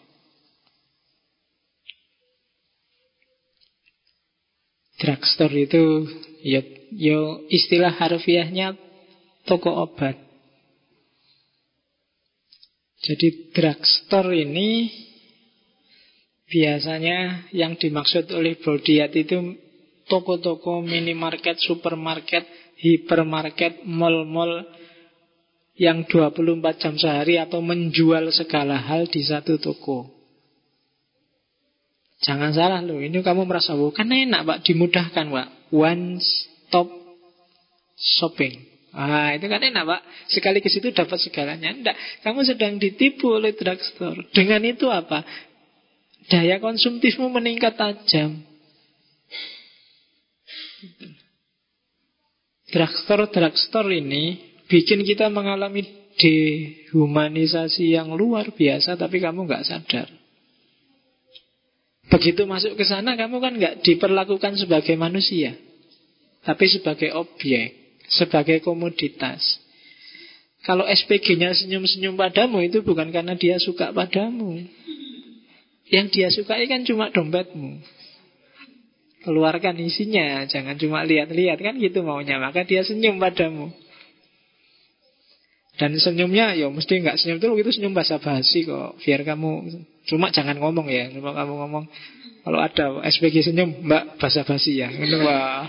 Drugstore 4.97 5.69
itu 5.69 6.09
ya, 6.41 6.65
ya 6.89 7.45
istilah 7.53 7.93
harfiahnya 7.93 8.73
toko 9.45 9.69
obat. 9.69 10.17
Jadi 13.05 13.53
drugstore 13.53 14.33
ini 14.41 14.89
biasanya 16.49 17.49
yang 17.53 17.77
dimaksud 17.77 18.29
oleh 18.33 18.57
Brodiat 18.61 19.11
itu 19.17 19.37
toko-toko 20.05 20.85
minimarket, 20.85 21.57
supermarket, 21.61 22.45
hipermarket, 22.77 23.85
mall-mall 23.89 24.65
yang 25.75 26.07
24 26.07 26.81
jam 26.81 26.95
sehari 26.95 27.35
atau 27.35 27.59
menjual 27.59 28.31
segala 28.31 28.79
hal 28.79 29.11
di 29.11 29.21
satu 29.25 29.59
toko. 29.59 30.15
Jangan 32.23 32.55
salah 32.55 32.79
loh, 32.79 33.03
ini 33.03 33.19
kamu 33.19 33.43
merasa 33.43 33.75
oh, 33.75 33.91
kan 33.91 34.07
enak 34.07 34.47
pak, 34.47 34.57
dimudahkan 34.63 35.25
pak. 35.29 35.47
One 35.75 36.17
stop 36.23 36.87
shopping. 37.99 38.55
Ah 38.95 39.35
itu 39.35 39.51
kan 39.51 39.59
enak 39.59 39.83
pak. 39.83 40.01
Sekali 40.31 40.63
ke 40.63 40.71
situ 40.71 40.95
dapat 40.95 41.19
segalanya. 41.19 41.75
Enggak, 41.75 41.99
kamu 42.23 42.47
sedang 42.47 42.79
ditipu 42.79 43.35
oleh 43.35 43.51
drugstore. 43.51 44.31
Dengan 44.31 44.63
itu 44.63 44.87
apa? 44.87 45.27
Daya 46.25 46.57
konsumtifmu 46.57 47.29
meningkat 47.29 47.77
tajam. 47.77 48.41
Drugstore-drugstore 52.73 54.01
ini 54.01 54.41
bikin 54.65 55.05
kita 55.05 55.29
mengalami 55.29 55.85
dehumanisasi 56.17 57.93
yang 57.93 58.15
luar 58.17 58.49
biasa, 58.51 58.97
tapi 58.97 59.21
kamu 59.21 59.45
nggak 59.45 59.65
sadar. 59.67 60.07
Begitu 62.09 62.45
masuk 62.45 62.77
ke 62.77 62.85
sana 62.85 63.17
kamu 63.17 63.37
kan 63.41 63.53
nggak 63.57 63.75
diperlakukan 63.85 64.57
sebagai 64.57 64.93
manusia, 64.97 65.57
tapi 66.45 66.69
sebagai 66.69 67.13
objek, 67.13 67.99
sebagai 68.09 68.61
komoditas. 68.61 69.41
Kalau 70.65 70.89
SPG-nya 70.89 71.53
senyum-senyum 71.53 72.17
padamu 72.17 72.57
itu 72.65 72.81
bukan 72.81 73.13
karena 73.13 73.37
dia 73.37 73.61
suka 73.61 73.93
padamu. 73.93 74.65
Yang 75.89 76.07
dia 76.13 76.27
sukai 76.33 76.65
kan 76.65 76.81
cuma 76.81 77.13
dompetmu. 77.13 77.81
Keluarkan 79.25 79.77
isinya, 79.81 80.45
jangan 80.45 80.77
cuma 80.77 81.01
lihat-lihat 81.01 81.57
kan 81.57 81.77
gitu 81.81 82.05
maunya. 82.05 82.37
Maka 82.37 82.65
dia 82.65 82.85
senyum 82.85 83.17
padamu. 83.17 83.73
Dan 85.75 85.97
senyumnya 85.99 86.55
ya 86.55 86.71
mesti 86.71 87.03
nggak 87.03 87.19
senyum 87.19 87.37
itu 87.41 87.47
itu 87.67 87.71
senyum 87.81 87.93
basa 87.93 88.21
basi 88.21 88.63
kok. 88.63 88.95
Biar 89.01 89.27
kamu 89.27 89.51
cuma 90.07 90.31
jangan 90.31 90.55
ngomong 90.61 90.87
ya. 90.87 91.11
Cuma 91.11 91.35
kamu 91.35 91.53
ngomong 91.65 91.85
kalau 92.45 92.61
ada 92.61 93.01
SPG 93.09 93.49
senyum, 93.49 93.83
Mbak 93.83 94.21
basa 94.21 94.45
basi 94.45 94.77
ya. 94.77 94.87
Wah 95.25 95.65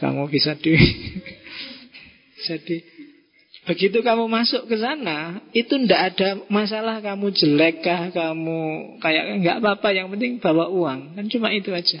kamu 0.00 0.28
bisa 0.28 0.56
di 0.56 0.76
jadi 2.48 2.76
begitu 3.66 3.98
kamu 4.00 4.30
masuk 4.30 4.70
ke 4.70 4.78
sana 4.78 5.42
itu 5.50 5.74
ndak 5.74 6.00
ada 6.14 6.28
masalah 6.46 7.02
kamu 7.02 7.34
jelek 7.34 7.82
kah 7.82 8.14
kamu 8.14 8.58
kayak 9.02 9.42
nggak 9.42 9.56
apa-apa 9.58 9.88
yang 9.90 10.06
penting 10.14 10.38
bawa 10.38 10.70
uang 10.70 11.18
kan 11.18 11.26
cuma 11.26 11.50
itu 11.50 11.74
aja 11.74 11.98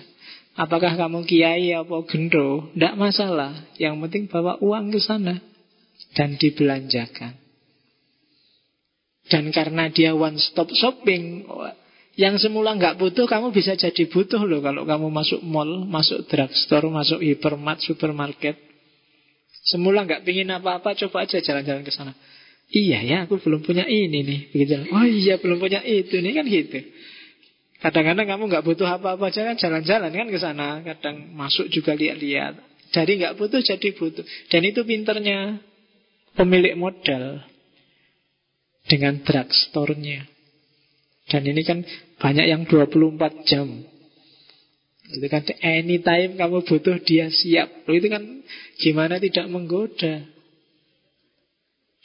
Apakah 0.56 0.96
kamu 0.96 1.28
kiai 1.28 1.68
apa 1.76 2.00
gendro, 2.08 2.72
tidak 2.72 2.96
masalah. 2.96 3.52
Yang 3.76 4.08
penting 4.08 4.24
bawa 4.32 4.56
uang 4.64 4.88
ke 4.88 5.04
sana 5.04 5.36
dan 6.16 6.40
dibelanjakan. 6.40 7.36
Dan 9.28 9.52
karena 9.52 9.92
dia 9.92 10.16
one 10.16 10.40
stop 10.40 10.72
shopping, 10.72 11.44
yang 12.16 12.40
semula 12.40 12.72
nggak 12.72 12.96
butuh, 12.96 13.28
kamu 13.28 13.52
bisa 13.52 13.76
jadi 13.76 14.08
butuh 14.08 14.48
loh 14.48 14.64
kalau 14.64 14.88
kamu 14.88 15.12
masuk 15.12 15.44
mall, 15.44 15.84
masuk 15.84 16.24
drugstore, 16.24 16.88
masuk 16.88 17.20
hypermart, 17.20 17.84
supermarket. 17.84 18.56
Semula 19.66 20.06
nggak 20.06 20.22
pingin 20.22 20.46
apa-apa, 20.54 20.94
coba 20.94 21.26
aja 21.26 21.42
jalan-jalan 21.42 21.82
ke 21.82 21.90
sana. 21.90 22.14
Iya 22.70 22.98
ya, 23.02 23.16
aku 23.26 23.38
belum 23.42 23.62
punya 23.62 23.86
ini 23.86 24.22
nih. 24.22 24.40
Begitu. 24.50 24.90
Oh 24.90 25.06
iya, 25.06 25.38
belum 25.38 25.58
punya 25.58 25.82
itu 25.82 26.18
nih 26.18 26.32
kan 26.34 26.46
gitu. 26.46 26.78
Kadang-kadang 27.82 28.26
kamu 28.26 28.42
nggak 28.50 28.64
butuh 28.66 28.88
apa-apa 28.88 29.30
aja 29.30 29.46
kan 29.46 29.56
jalan-jalan 29.58 30.10
kan 30.10 30.28
ke 30.30 30.38
sana. 30.38 30.82
Kadang 30.82 31.34
masuk 31.34 31.70
juga 31.70 31.94
lihat-lihat. 31.94 32.58
Jadi 32.94 33.12
nggak 33.22 33.34
butuh 33.38 33.60
jadi 33.62 33.88
butuh. 33.94 34.24
Dan 34.50 34.62
itu 34.66 34.82
pinternya 34.86 35.62
pemilik 36.38 36.74
modal 36.78 37.42
dengan 38.86 39.22
drugstore-nya. 39.22 40.26
Dan 41.26 41.42
ini 41.42 41.62
kan 41.66 41.82
banyak 42.22 42.46
yang 42.46 42.62
24 42.70 43.50
jam. 43.50 43.66
Itu 45.06 45.26
kan 45.30 45.46
anytime 45.62 46.34
kamu 46.34 46.66
butuh 46.66 46.98
dia 47.06 47.30
siap. 47.30 47.86
Itu 47.86 48.08
kan 48.10 48.42
gimana 48.82 49.22
tidak 49.22 49.46
menggoda. 49.46 50.26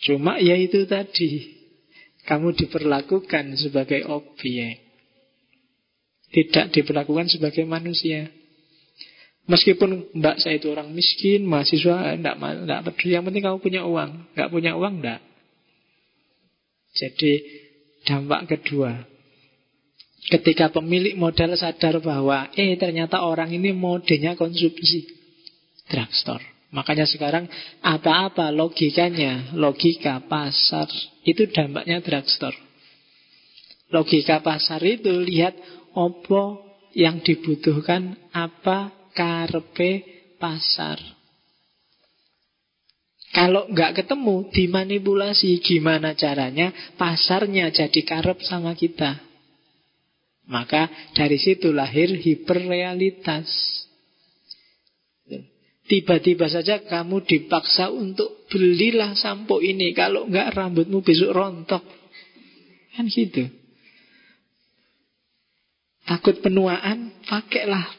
Cuma 0.01 0.37
ya 0.37 0.53
itu 0.57 0.85
tadi. 0.85 1.57
Kamu 2.21 2.53
diperlakukan 2.53 3.57
sebagai 3.57 4.05
objek. 4.05 4.77
Tidak 6.31 6.69
diperlakukan 6.69 7.27
sebagai 7.33 7.65
manusia. 7.65 8.29
Meskipun 9.49 10.13
mbak 10.15 10.37
saya 10.37 10.61
itu 10.61 10.69
orang 10.69 10.93
miskin, 10.93 11.43
mahasiswa, 11.49 12.13
enggak, 12.13 12.37
enggak 12.37 12.81
peduli. 12.87 13.17
Yang 13.17 13.25
penting 13.25 13.43
kamu 13.43 13.57
punya 13.57 13.81
uang. 13.83 14.11
Enggak 14.37 14.49
punya 14.53 14.71
uang, 14.77 14.93
enggak. 15.01 15.21
Jadi 16.93 17.31
dampak 18.05 18.47
kedua. 18.47 19.10
Ketika 20.21 20.69
pemilik 20.69 21.17
modal 21.17 21.57
sadar 21.57 21.97
bahwa, 21.97 22.53
eh 22.53 22.77
ternyata 22.77 23.25
orang 23.25 23.49
ini 23.49 23.73
modenya 23.73 24.37
konsumsi. 24.37 25.09
Drugstore. 25.89 26.45
Makanya 26.71 27.03
sekarang 27.03 27.49
apa-apa 27.83 28.53
logikanya, 28.53 29.51
logika 29.57 30.23
pasar, 30.23 30.87
itu 31.27 31.49
dampaknya 31.51 31.99
drugstore. 31.99 32.55
Logika 33.91 34.39
pasar 34.39 34.79
itu 34.87 35.11
lihat 35.19 35.57
opo 35.91 36.63
yang 36.95 37.19
dibutuhkan 37.19 38.15
apa 38.31 39.11
karepe 39.11 40.05
pasar. 40.39 40.95
Kalau 43.31 43.67
nggak 43.67 44.03
ketemu, 44.03 44.51
dimanipulasi 44.51 45.59
gimana 45.63 46.15
caranya 46.15 46.71
pasarnya 46.99 47.71
jadi 47.71 48.01
karep 48.03 48.43
sama 48.43 48.75
kita. 48.75 49.30
Maka 50.49 50.89
dari 51.13 51.37
situ 51.37 51.69
lahir 51.69 52.09
hiperrealitas. 52.17 53.47
Tiba-tiba 55.85 56.47
saja 56.47 56.79
kamu 56.81 57.27
dipaksa 57.27 57.91
untuk 57.91 58.47
belilah 58.47 59.13
sampo 59.13 59.59
ini. 59.59 59.91
Kalau 59.91 60.25
nggak 60.25 60.55
rambutmu 60.55 61.03
besok 61.03 61.35
rontok. 61.35 61.83
Kan 62.95 63.11
gitu. 63.11 63.47
Takut 66.07 66.39
penuaan, 66.43 67.23
pakailah 67.27 67.95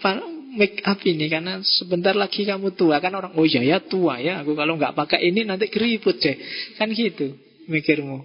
make 0.52 0.84
up 0.84 1.00
ini 1.08 1.32
karena 1.32 1.64
sebentar 1.64 2.12
lagi 2.12 2.44
kamu 2.44 2.76
tua 2.76 3.00
kan 3.00 3.16
orang 3.16 3.32
oh 3.32 3.46
iya 3.48 3.64
ya 3.64 3.78
tua 3.80 4.20
ya 4.20 4.44
aku 4.44 4.52
kalau 4.52 4.76
nggak 4.76 4.92
pakai 4.92 5.32
ini 5.32 5.48
nanti 5.48 5.72
keriput 5.72 6.20
deh 6.20 6.36
kan 6.76 6.92
gitu 6.92 7.32
mikirmu 7.72 8.20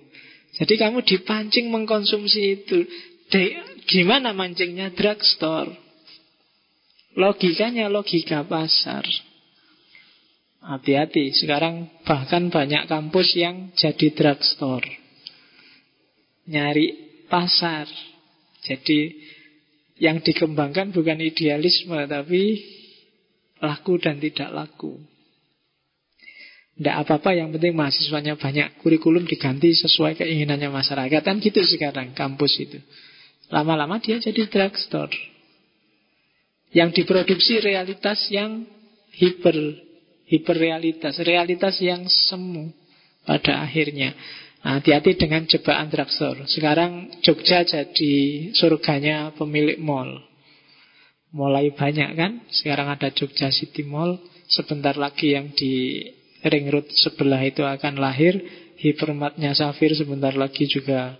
jadi 0.59 0.73
kamu 0.87 1.07
dipancing 1.07 1.71
mengkonsumsi 1.71 2.41
itu 2.59 2.83
gimana 3.87 4.35
mancingnya 4.35 4.91
drugstore 4.91 5.87
logikanya 7.17 7.89
logika 7.89 8.45
pasar. 8.45 9.03
Hati-hati 10.61 11.33
sekarang 11.33 11.89
bahkan 12.03 12.53
banyak 12.53 12.85
kampus 12.85 13.33
yang 13.33 13.73
jadi 13.73 14.13
drugstore 14.13 14.85
nyari 16.45 16.93
pasar. 17.31 17.89
Jadi 18.61 19.15
yang 19.97 20.21
dikembangkan 20.21 20.93
bukan 20.93 21.17
idealisme 21.23 21.97
Tapi 22.05 22.61
laku 23.63 23.97
dan 23.97 24.21
tidak 24.21 24.53
laku. 24.53 24.99
Tidak 26.77 26.93
apa-apa 26.93 27.33
yang 27.33 27.49
penting 27.49 27.73
mahasiswanya 27.73 28.37
banyak 28.37 28.77
Kurikulum 28.85 29.25
diganti 29.25 29.73
sesuai 29.73 30.13
keinginannya 30.13 30.69
masyarakat. 30.69 31.25
Kan 31.25 31.41
gitu 31.41 31.65
sekarang 31.65 32.13
kampus 32.13 32.53
itu 32.61 32.77
Lama-lama 33.47 33.99
dia 34.03 34.19
jadi 34.19 34.47
drugstore 34.47 35.15
Yang 36.75 37.03
diproduksi 37.03 37.63
realitas 37.63 38.27
yang 38.27 38.67
hiper 39.15 39.55
Hiperrealitas 40.27 41.23
Realitas 41.23 41.79
yang 41.79 42.03
semu 42.07 42.75
pada 43.23 43.63
akhirnya 43.63 44.15
Hati-hati 44.67 45.15
dengan 45.15 45.45
jebakan 45.45 45.87
drugstore. 45.87 46.43
Sekarang 46.49 47.07
Jogja 47.23 47.61
jadi 47.63 48.13
surganya 48.57 49.31
pemilik 49.37 49.77
mall. 49.77 50.17
Mulai 51.31 51.71
banyak 51.71 52.17
kan? 52.17 52.43
Sekarang 52.49 52.89
ada 52.89 53.13
Jogja 53.13 53.53
City 53.53 53.85
Mall. 53.85 54.17
Sebentar 54.49 54.97
lagi 54.97 55.37
yang 55.37 55.53
di 55.53 56.03
ring 56.43 56.67
road 56.67 56.89
sebelah 56.89 57.39
itu 57.47 57.61
akan 57.61 58.01
lahir. 58.01 58.35
Hipermatnya 58.81 59.55
Safir 59.55 59.93
sebentar 59.95 60.33
lagi 60.33 60.65
juga 60.65 61.15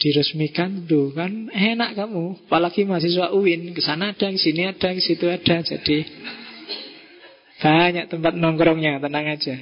diresmikan 0.00 0.84
tuh 0.90 1.14
kan 1.14 1.50
enak 1.54 1.94
kamu 1.94 2.50
apalagi 2.50 2.82
mahasiswa 2.82 3.30
UIN 3.30 3.74
ke 3.74 3.80
sana 3.80 4.10
ada 4.10 4.26
ke 4.30 4.38
sini 4.38 4.66
ada 4.66 4.88
ke 4.90 5.00
situ 5.00 5.30
ada 5.30 5.62
jadi 5.62 5.98
banyak 7.62 8.10
tempat 8.10 8.34
nongkrongnya 8.34 8.98
tenang 8.98 9.26
aja 9.30 9.54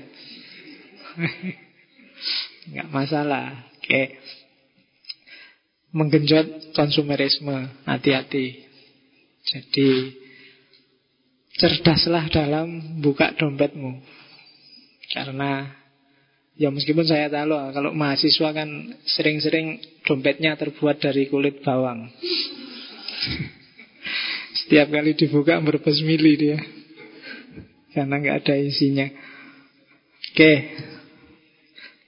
nggak 2.70 2.88
masalah. 2.90 3.66
Oke. 3.78 4.18
Menggenjot 5.92 6.72
konsumerisme, 6.72 7.68
hati-hati. 7.84 8.64
Jadi 9.44 9.90
cerdaslah 11.60 12.32
dalam 12.32 13.00
buka 13.04 13.36
dompetmu. 13.36 14.00
Karena 15.12 15.68
ya 16.62 16.70
meskipun 16.70 17.02
saya 17.02 17.26
tahu 17.26 17.58
kalau 17.74 17.90
mahasiswa 17.90 18.54
kan 18.54 18.94
sering-sering 19.02 19.82
dompetnya 20.06 20.54
terbuat 20.54 21.02
dari 21.02 21.26
kulit 21.26 21.58
bawang. 21.66 22.06
Setiap 24.62 24.94
kali 24.94 25.18
dibuka 25.18 25.58
berbes 25.58 25.98
mili 26.06 26.38
dia. 26.38 26.58
Karena 27.90 28.22
nggak 28.22 28.46
ada 28.46 28.54
isinya. 28.56 29.10
Oke, 30.32 30.54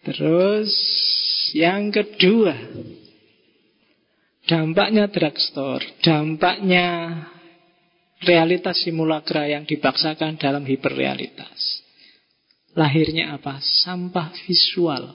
Terus 0.05 0.71
yang 1.57 1.89
kedua 1.89 2.53
Dampaknya 4.45 5.09
drugstore 5.09 5.97
Dampaknya 6.05 6.87
realitas 8.21 8.85
simulakra 8.85 9.49
yang 9.49 9.65
dipaksakan 9.65 10.37
dalam 10.37 10.69
hiperrealitas 10.69 11.74
Lahirnya 12.75 13.39
apa? 13.39 13.63
Sampah 13.63 14.35
visual 14.47 15.15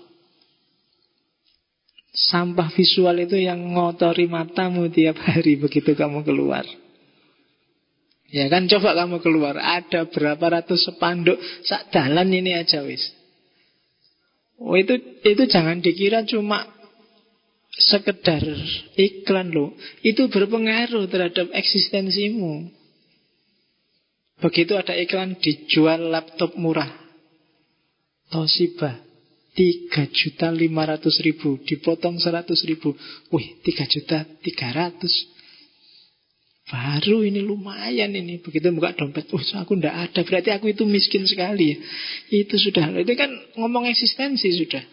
Sampah 2.10 2.74
visual 2.74 3.16
itu 3.22 3.38
yang 3.38 3.62
ngotori 3.76 4.26
matamu 4.26 4.90
tiap 4.90 5.22
hari 5.22 5.60
begitu 5.60 5.94
kamu 5.94 6.26
keluar 6.26 6.66
Ya 8.30 8.50
kan 8.50 8.66
coba 8.66 8.98
kamu 8.98 9.22
keluar 9.22 9.56
Ada 9.60 10.10
berapa 10.10 10.42
ratus 10.60 10.90
sepanduk 10.90 11.38
Sak 11.68 11.94
dalan 11.94 12.34
ini 12.34 12.58
aja 12.58 12.82
wis 12.82 13.20
Oh 14.60 14.76
itu 14.76 15.00
itu 15.24 15.44
jangan 15.48 15.80
dikira 15.80 16.28
cuma 16.28 16.68
sekedar 17.80 18.44
iklan 19.00 19.56
loh. 19.56 19.72
Itu 20.04 20.28
berpengaruh 20.28 21.08
terhadap 21.08 21.48
eksistensimu. 21.56 22.68
Begitu 24.44 24.76
ada 24.76 24.96
iklan 25.00 25.40
dijual 25.40 26.12
laptop 26.12 26.60
murah. 26.60 26.92
Toshiba. 28.30 29.06
3 29.58 30.08
juta 30.14 30.48
500 30.54 31.26
ribu. 31.26 31.60
Dipotong 31.66 32.22
100 32.22 32.70
ribu. 32.70 32.96
Wih 33.34 33.60
3 33.66 33.86
juta 33.90 34.18
300 34.24 35.38
Baru 36.70 37.26
ini 37.26 37.42
lumayan 37.42 38.14
ini. 38.14 38.38
Begitu 38.46 38.70
buka 38.70 38.94
dompet 38.94 39.26
Oh 39.34 39.42
aku 39.42 39.74
ndak 39.74 40.14
ada. 40.14 40.22
Berarti 40.22 40.54
aku 40.54 40.70
itu 40.70 40.86
miskin 40.86 41.26
sekali 41.26 41.74
ya. 41.74 41.78
Itu 42.46 42.62
sudah. 42.62 42.94
Itu 42.94 43.10
kan 43.18 43.34
ngomong 43.58 43.90
eksistensi 43.90 44.54
sudah. 44.54 44.86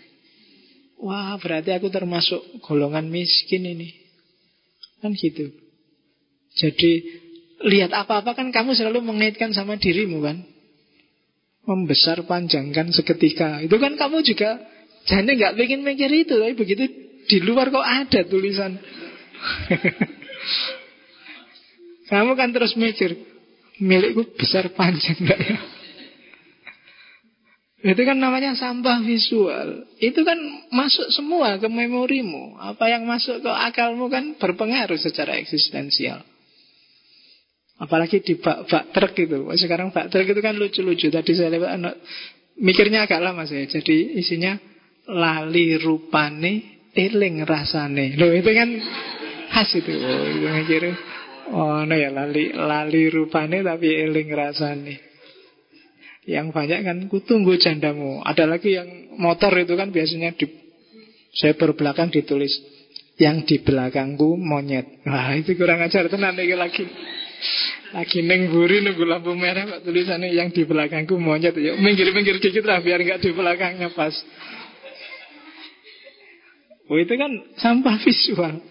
Wah 1.05 1.37
berarti 1.37 1.77
aku 1.77 1.93
termasuk 1.93 2.41
golongan 2.65 3.13
miskin 3.13 3.69
ini. 3.69 3.93
Kan 5.05 5.13
gitu. 5.13 5.53
Jadi 6.57 7.05
Lihat 7.65 7.89
apa-apa 7.89 8.37
kan 8.37 8.53
kamu 8.53 8.77
selalu 8.77 9.01
mengaitkan 9.01 9.57
sama 9.57 9.81
dirimu 9.81 10.21
kan 10.21 10.45
membesar 11.67 12.23
panjangkan 12.25 12.95
seketika. 12.95 13.61
Itu 13.61 13.77
kan 13.83 13.99
kamu 13.99 14.23
juga 14.23 14.63
jadi 15.07 15.27
nggak 15.27 15.55
pengen 15.59 15.83
mikir 15.83 16.11
itu, 16.11 16.39
tapi 16.39 16.55
begitu 16.55 16.87
di 17.27 17.39
luar 17.43 17.75
kok 17.75 17.83
ada 17.83 18.23
tulisan. 18.27 18.79
kamu 22.11 22.33
kan 22.39 22.55
terus 22.55 22.79
mikir, 22.79 23.19
milikku 23.83 24.23
besar 24.39 24.71
panjang 24.75 25.19
nggak 25.19 25.41
ya? 25.43 25.59
Itu 27.87 28.03
kan 28.03 28.19
namanya 28.19 28.59
sampah 28.59 28.99
visual. 29.07 29.87
Itu 30.03 30.27
kan 30.27 30.35
masuk 30.75 31.07
semua 31.15 31.55
ke 31.63 31.71
memorimu. 31.71 32.59
Apa 32.59 32.91
yang 32.91 33.07
masuk 33.07 33.47
ke 33.47 33.53
akalmu 33.53 34.11
kan 34.11 34.35
berpengaruh 34.43 34.99
secara 34.99 35.39
eksistensial. 35.39 36.19
Apalagi 37.77 38.25
di 38.25 38.41
bak-bak 38.41 38.89
truk 38.97 39.13
itu. 39.21 39.37
Sekarang 39.61 39.93
bak 39.93 40.09
truk 40.09 40.25
itu 40.25 40.41
kan 40.41 40.57
lucu-lucu. 40.57 41.13
Tadi 41.13 41.33
saya 41.37 41.53
lewat 41.53 41.71
anak 41.77 41.95
mikirnya 42.57 43.05
agak 43.05 43.21
lama 43.21 43.45
saya. 43.45 43.69
Jadi 43.69 44.17
isinya 44.17 44.57
lali 45.13 45.77
rupane 45.77 46.85
eling 46.97 47.45
rasane. 47.45 48.17
Loh 48.17 48.33
itu 48.33 48.49
kan 48.49 48.69
khas 49.53 49.71
itu. 49.77 49.93
Oh, 49.93 50.25
itu 50.25 50.47
mikir. 50.49 50.83
Oh, 51.53 51.85
no 51.87 51.95
ya 51.95 52.11
lali 52.11 52.51
lali 52.57 53.13
rupane 53.13 53.61
tapi 53.61 53.93
eling 53.93 54.29
rasane. 54.33 54.95
Yang 56.27 56.47
banyak 56.57 56.81
kan 56.81 56.97
ku 57.13 57.23
tunggu 57.23 57.61
jandamu. 57.61 58.25
Ada 58.25 58.49
lagi 58.49 58.75
yang 58.75 59.15
motor 59.21 59.53
itu 59.55 59.77
kan 59.77 59.93
biasanya 59.93 60.35
di 60.35 60.49
saya 61.37 61.53
berbelakang 61.55 62.09
ditulis 62.09 62.51
yang 63.21 63.45
di 63.45 63.61
belakangku 63.61 64.35
monyet. 64.35 65.05
Wah, 65.05 65.37
itu 65.37 65.55
kurang 65.55 65.85
ajar 65.85 66.09
tenan. 66.09 66.35
Lagi 66.35 66.83
neng 68.25 68.53
buri 68.53 68.85
nunggu 68.85 69.05
lampu 69.07 69.33
merah 69.33 69.65
Pak 69.65 69.81
tulisannya 69.87 70.33
yang 70.33 70.53
di 70.53 70.67
belakangku 70.67 71.17
monyet 71.17 71.57
ya. 71.57 71.77
Minggir-minggir 71.79 72.43
dikit 72.43 72.65
lah 72.67 72.83
biar 72.83 73.01
nggak 73.01 73.21
di 73.23 73.31
belakangnya 73.33 73.93
pas. 73.95 74.13
Oh 76.87 76.99
itu 76.99 77.15
kan 77.19 77.33
sampah 77.59 77.97
visual. 78.03 78.63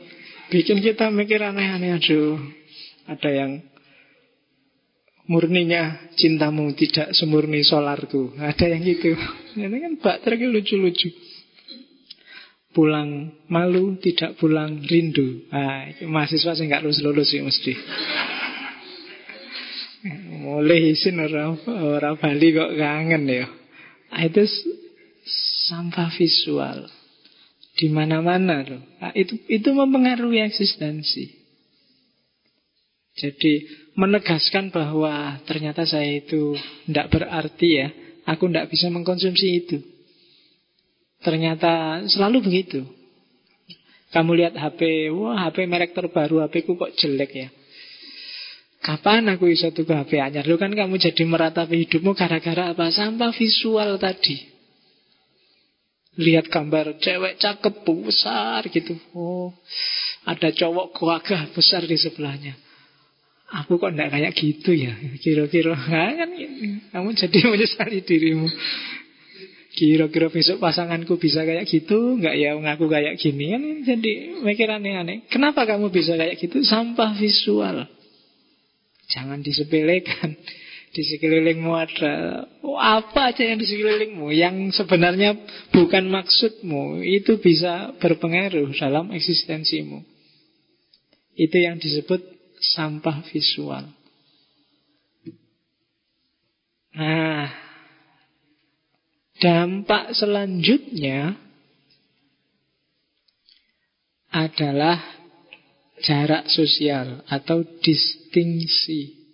Bikin 0.47 0.79
kita 0.79 1.09
mikir 1.11 1.41
aneh-aneh 1.41 1.97
aduh. 1.97 2.37
Ada 3.05 3.29
yang 3.29 3.51
murninya 5.25 6.13
cintamu 6.15 6.71
tidak 6.77 7.11
semurni 7.17 7.65
solarku. 7.65 8.37
Ada 8.37 8.71
yang 8.71 8.81
gitu. 8.85 9.13
Ini 9.57 9.77
kan 9.81 9.93
bak 9.99 10.17
lucu-lucu. 10.25 11.09
Pulang 12.75 13.31
malu, 13.47 13.95
tidak 14.03 14.35
pulang 14.35 14.83
rindu. 14.83 15.47
Nah, 15.47 15.95
mahasiswa 16.11 16.59
sih 16.59 16.67
nggak 16.67 16.83
lulus-lulus 16.83 17.31
sih 17.31 17.39
mesti. 17.39 17.73
Mulai 20.45 20.93
isin 20.93 21.17
orang 21.17 21.57
orang 21.65 22.21
Bali 22.21 22.53
kok 22.53 22.77
kangen 22.77 23.25
ya. 23.25 23.49
Ah, 24.13 24.21
itu 24.21 24.45
sampah 25.65 26.13
visual 26.13 26.85
di 27.73 27.89
mana-mana 27.89 28.61
loh. 28.61 28.81
Nah, 29.01 29.11
itu 29.17 29.35
itu 29.49 29.69
mempengaruhi 29.73 30.45
eksistensi. 30.45 31.33
Jadi 33.15 33.65
menegaskan 33.97 34.69
bahwa 34.69 35.39
ternyata 35.47 35.87
saya 35.87 36.21
itu 36.21 36.53
tidak 36.85 37.09
berarti 37.09 37.69
ya. 37.81 37.87
Aku 38.29 38.45
tidak 38.49 38.69
bisa 38.69 38.89
mengkonsumsi 38.93 39.47
itu. 39.65 39.77
Ternyata 41.25 42.05
selalu 42.05 42.45
begitu. 42.45 42.85
Kamu 44.13 44.37
lihat 44.37 44.53
HP, 44.53 45.11
wah 45.11 45.49
HP 45.49 45.65
merek 45.65 45.97
terbaru, 45.97 46.45
HP 46.45 46.63
ku 46.63 46.77
kok 46.77 46.93
jelek 46.93 47.31
ya. 47.33 47.49
Kapan 48.85 49.25
aku 49.33 49.49
bisa 49.49 49.73
tuh 49.73 49.81
HP 49.81 50.21
anyar? 50.21 50.45
Lu 50.45 50.61
kan 50.61 50.69
kamu 50.69 51.01
jadi 51.01 51.25
meratapi 51.25 51.89
hidupmu 51.89 52.13
gara-gara 52.13 52.69
apa? 52.69 52.93
Sampah 52.93 53.33
visual 53.33 53.97
tadi. 53.97 54.37
Lihat 56.21 56.53
gambar 56.53 57.01
cewek 57.01 57.41
cakep 57.41 57.81
besar 57.81 58.61
gitu. 58.69 58.93
Oh, 59.17 59.49
ada 60.29 60.53
cowok 60.53 60.93
gagah 61.01 61.49
besar 61.57 61.81
di 61.89 61.97
sebelahnya. 61.97 62.53
Aku 63.65 63.81
kok 63.81 63.89
enggak 63.89 64.13
kayak 64.13 64.37
gitu 64.37 64.77
ya? 64.77 64.93
Kira-kira 65.17 65.73
nah, 65.73 66.13
kan 66.21 66.29
kamu 66.93 67.09
jadi 67.17 67.39
menyesali 67.57 68.05
dirimu. 68.05 68.45
Kira-kira 69.75 70.29
besok 70.29 70.61
pasanganku 70.61 71.19
bisa 71.19 71.43
kayak 71.43 71.67
gitu 71.67 72.15
Enggak 72.15 72.39
ya 72.39 72.55
ngaku 72.55 72.87
kayak 72.87 73.19
gini 73.19 73.51
kan 73.51 73.63
Jadi 73.83 74.39
mikir 74.39 74.71
aneh-aneh 74.71 75.27
Kenapa 75.27 75.67
kamu 75.67 75.91
bisa 75.91 76.15
kayak 76.15 76.39
gitu? 76.39 76.63
Sampah 76.63 77.11
visual 77.19 77.83
Jangan 79.15 79.39
disepelekan. 79.39 80.35
Di 80.95 81.03
sekelilingmu 81.03 81.75
ada 81.75 82.47
oh, 82.63 82.79
apa 82.79 83.35
aja 83.35 83.43
yang 83.43 83.59
di 83.59 83.67
sekelilingmu 83.67 84.31
yang 84.31 84.71
sebenarnya 84.71 85.35
bukan 85.75 86.07
maksudmu 86.07 87.03
itu 87.03 87.35
bisa 87.35 87.91
berpengaruh 87.99 88.71
dalam 88.79 89.11
eksistensimu. 89.11 89.99
Itu 91.35 91.59
yang 91.59 91.83
disebut 91.83 92.23
sampah 92.79 93.27
visual. 93.27 93.91
Nah, 96.95 97.51
dampak 99.43 100.15
selanjutnya 100.15 101.35
adalah 104.31 105.14
jarak 106.03 106.51
sosial 106.51 107.23
atau 107.29 107.63
distingsi. 107.79 109.25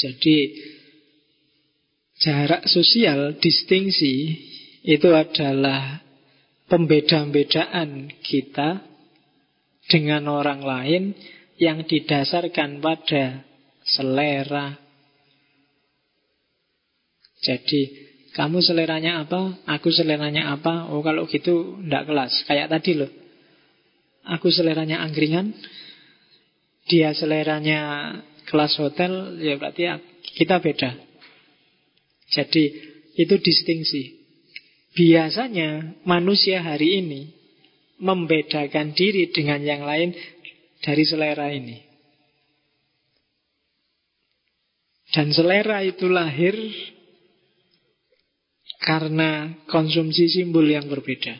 Jadi 0.00 0.56
jarak 2.24 2.64
sosial, 2.64 3.36
distingsi 3.36 4.32
itu 4.80 5.12
adalah 5.12 6.00
pembeda-bedaan 6.72 8.08
kita 8.24 8.80
dengan 9.92 10.24
orang 10.30 10.64
lain 10.64 11.04
yang 11.60 11.84
didasarkan 11.84 12.80
pada 12.80 13.44
selera, 13.84 14.80
jadi 17.40 17.80
kamu 18.36 18.62
seleranya 18.62 19.26
apa, 19.26 19.58
aku 19.66 19.90
seleranya 19.90 20.54
apa. 20.54 20.92
Oh 20.92 21.02
kalau 21.02 21.26
gitu 21.26 21.80
ndak 21.82 22.06
kelas. 22.06 22.32
Kayak 22.46 22.70
tadi 22.70 22.94
loh. 22.94 23.10
Aku 24.38 24.52
seleranya 24.52 25.00
angkringan, 25.02 25.56
dia 26.86 27.10
seleranya 27.16 28.12
kelas 28.46 28.76
hotel, 28.76 29.40
ya 29.40 29.56
berarti 29.56 29.88
kita 30.36 30.60
beda. 30.60 30.90
Jadi 32.30 32.62
itu 33.16 33.34
distingsi. 33.40 34.20
Biasanya 34.94 36.02
manusia 36.04 36.60
hari 36.60 37.02
ini 37.02 37.20
membedakan 37.98 38.92
diri 38.92 39.32
dengan 39.32 39.64
yang 39.64 39.82
lain 39.82 40.14
dari 40.84 41.04
selera 41.08 41.50
ini. 41.50 41.78
Dan 45.10 45.34
selera 45.34 45.82
itu 45.82 46.06
lahir 46.06 46.54
karena 48.80 49.60
konsumsi 49.68 50.26
simbol 50.32 50.64
yang 50.64 50.88
berbeda. 50.88 51.36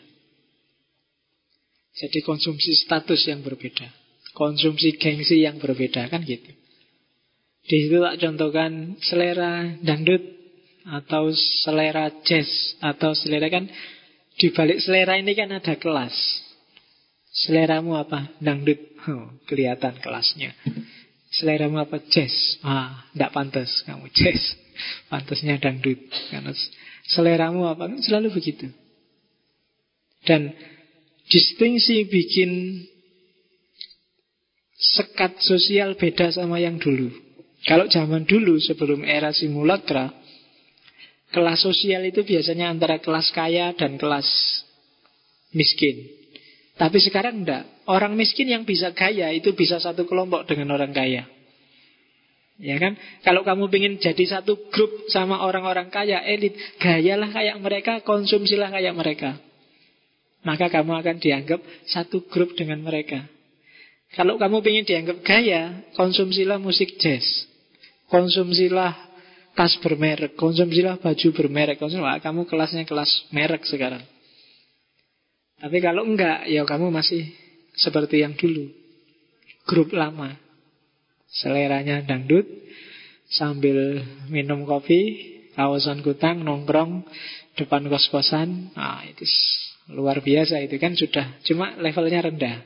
Jadi 1.97 2.19
konsumsi 2.23 2.77
status 2.77 3.27
yang 3.29 3.41
berbeda. 3.41 3.89
Konsumsi 4.37 4.95
gengsi 4.97 5.43
yang 5.43 5.59
berbeda 5.59 6.07
kan 6.07 6.23
gitu. 6.23 6.53
Di 7.67 7.77
situ 7.87 7.99
tak 8.01 8.17
contohkan 8.23 8.97
selera 9.05 9.77
dangdut 9.85 10.23
atau 10.87 11.29
selera 11.67 12.09
jazz 12.25 12.49
atau 12.81 13.13
selera 13.13 13.53
kan 13.53 13.69
di 14.41 14.49
balik 14.49 14.81
selera 14.81 15.21
ini 15.21 15.37
kan 15.37 15.53
ada 15.53 15.77
kelas. 15.77 16.15
Seleramu 17.31 17.95
apa? 17.95 18.33
Dangdut. 18.43 18.81
Oh, 19.07 19.31
kelihatan 19.47 20.03
kelasnya. 20.03 20.51
Seleramu 21.31 21.79
apa? 21.79 22.03
Jazz. 22.11 22.59
Ah, 22.67 23.07
tidak 23.15 23.31
pantas 23.31 23.71
kamu 23.87 24.11
jazz. 24.11 24.41
Pantasnya 25.07 25.61
dangdut. 25.63 26.01
Karena 26.33 26.51
Seleramu 27.07 27.69
apa? 27.69 27.89
Selalu 28.01 28.29
begitu. 28.35 28.69
Dan 30.27 30.53
distingsi 31.31 32.05
bikin 32.11 32.83
sekat 34.77 35.41
sosial 35.41 35.97
beda 35.97 36.33
sama 36.33 36.61
yang 36.61 36.77
dulu. 36.77 37.13
Kalau 37.65 37.89
zaman 37.89 38.25
dulu 38.25 38.57
sebelum 38.57 39.05
era 39.05 39.33
simulacra, 39.37 40.09
kelas 41.31 41.61
sosial 41.61 42.09
itu 42.09 42.25
biasanya 42.25 42.73
antara 42.73 42.99
kelas 42.99 43.29
kaya 43.37 43.77
dan 43.77 44.01
kelas 44.01 44.27
miskin. 45.53 46.09
Tapi 46.81 46.97
sekarang 46.97 47.45
enggak. 47.45 47.69
Orang 47.85 48.17
miskin 48.17 48.49
yang 48.49 48.65
bisa 48.65 48.97
kaya 48.97 49.29
itu 49.37 49.53
bisa 49.53 49.77
satu 49.77 50.09
kelompok 50.09 50.49
dengan 50.49 50.73
orang 50.73 50.97
kaya. 50.97 51.29
Ya 52.61 52.77
kan? 52.77 52.93
Kalau 53.25 53.41
kamu 53.41 53.73
ingin 53.73 53.95
jadi 53.97 54.25
satu 54.37 54.69
grup 54.69 55.09
sama 55.09 55.41
orang-orang 55.41 55.89
kaya, 55.89 56.21
elit, 56.21 56.53
gayalah 56.77 57.33
kayak 57.33 57.57
mereka, 57.57 57.93
konsumsilah 58.05 58.69
kayak 58.69 58.93
mereka. 58.93 59.41
Maka 60.45 60.69
kamu 60.69 61.01
akan 61.01 61.17
dianggap 61.21 61.61
satu 61.89 62.29
grup 62.29 62.53
dengan 62.57 62.85
mereka. 62.85 63.25
Kalau 64.13 64.37
kamu 64.37 64.61
ingin 64.61 64.85
dianggap 64.85 65.19
gaya, 65.25 65.89
konsumsilah 65.97 66.61
musik 66.61 67.01
jazz. 67.01 67.25
Konsumsilah 68.13 68.93
tas 69.57 69.77
bermerek, 69.81 70.37
konsumsilah 70.37 71.01
baju 71.01 71.29
bermerek. 71.33 71.81
Konsumsilah, 71.81 72.21
kamu 72.21 72.45
kelasnya 72.45 72.85
kelas 72.85 73.31
merek 73.33 73.65
sekarang. 73.65 74.05
Tapi 75.61 75.77
kalau 75.81 76.05
enggak, 76.05 76.49
ya 76.49 76.65
kamu 76.65 76.93
masih 76.93 77.25
seperti 77.77 78.21
yang 78.21 78.37
dulu. 78.37 78.69
Grup 79.69 79.93
lama. 79.93 80.50
Seleranya 81.31 82.03
dangdut 82.03 82.47
Sambil 83.31 84.03
minum 84.27 84.67
kopi 84.67 85.31
Kawasan 85.55 86.03
kutang, 86.03 86.43
nongkrong 86.43 87.07
Depan 87.59 87.87
kos-kosan. 87.91 88.75
Nah, 88.75 89.03
Itu 89.07 89.27
luar 89.91 90.23
biasa 90.23 90.63
itu 90.63 90.79
kan 90.79 90.95
sudah 90.95 91.43
Cuma 91.47 91.75
levelnya 91.79 92.27
rendah. 92.27 92.57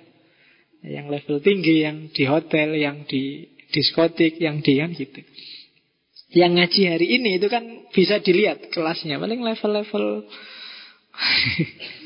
Yang 0.85 1.07
level 1.09 1.37
tinggi 1.41 1.85
yang 1.85 2.13
di 2.13 2.25
hotel 2.29 2.77
Yang 2.77 2.97
di 3.09 3.23
diskotik 3.73 4.37
Yang 4.41 4.57
di 4.65 4.73
kan 4.81 4.91
gitu. 4.93 5.21
Yang 6.35 6.53
ngaji 6.57 6.83
hari 6.91 7.07
ini 7.21 7.31
itu 7.39 7.47
kan 7.53 7.65
bisa 7.93 8.21
dilihat 8.21 8.73
kelasnya 8.73 9.21
Paling 9.21 9.41
level-level 9.41 10.29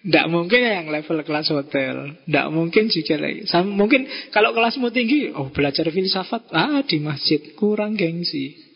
Tidak 0.00 0.26
mungkin 0.32 0.64
yang 0.64 0.88
level 0.88 1.20
kelas 1.20 1.52
hotel 1.52 2.16
Tidak 2.24 2.46
mungkin 2.48 2.88
juga 2.88 3.20
lagi 3.20 3.44
Mungkin 3.52 4.32
kalau 4.32 4.56
kelasmu 4.56 4.88
tinggi 4.88 5.28
Oh 5.36 5.52
belajar 5.52 5.84
filsafat 5.92 6.48
Ah 6.56 6.80
di 6.80 7.04
masjid 7.04 7.52
kurang 7.52 8.00
gengsi 8.00 8.70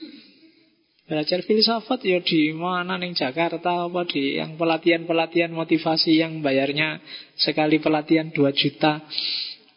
Belajar 1.04 1.44
filsafat 1.44 2.00
ya 2.00 2.24
di 2.24 2.56
mana 2.56 2.96
nih 2.96 3.12
Jakarta 3.12 3.84
apa 3.84 4.08
di 4.08 4.40
yang 4.40 4.56
pelatihan-pelatihan 4.56 5.52
motivasi 5.52 6.16
yang 6.16 6.40
bayarnya 6.40 6.96
sekali 7.36 7.76
pelatihan 7.76 8.32
2 8.32 8.40
juta 8.56 9.04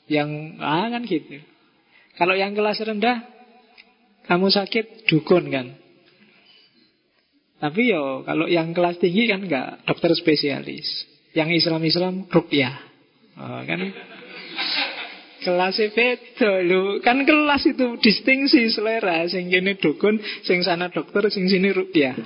yang 0.07 0.55
ah 0.63 0.87
kan 0.87 1.03
gitu. 1.03 1.43
Kalau 2.15 2.31
yang 2.31 2.55
kelas 2.55 2.79
rendah 2.79 3.27
kamu 4.23 4.47
sakit 4.55 5.03
dukun 5.11 5.51
kan. 5.51 5.75
Tapi 7.59 7.91
yo 7.91 8.23
kalau 8.23 8.47
yang 8.47 8.71
kelas 8.71 8.95
tinggi 9.03 9.27
kan 9.27 9.43
enggak 9.43 9.83
dokter 9.83 10.15
spesialis. 10.15 10.87
Yang 11.37 11.61
Islam-Islam 11.61 12.25
rukyah. 12.33 12.73
Oh, 13.37 13.61
kan? 13.61 13.93
Kelasnya 15.37 15.93
beda 15.93 16.51
lu 16.65 16.97
kan 17.05 17.21
kelas 17.21 17.69
itu 17.69 18.01
distingsi 18.01 18.73
selera. 18.73 19.29
Sing 19.29 19.53
kene 19.53 19.77
dukun 19.77 20.17
sing 20.41 20.65
sana 20.65 20.89
dokter 20.89 21.29
sing 21.29 21.45
sini 21.45 21.69
rukyah. 21.69 22.17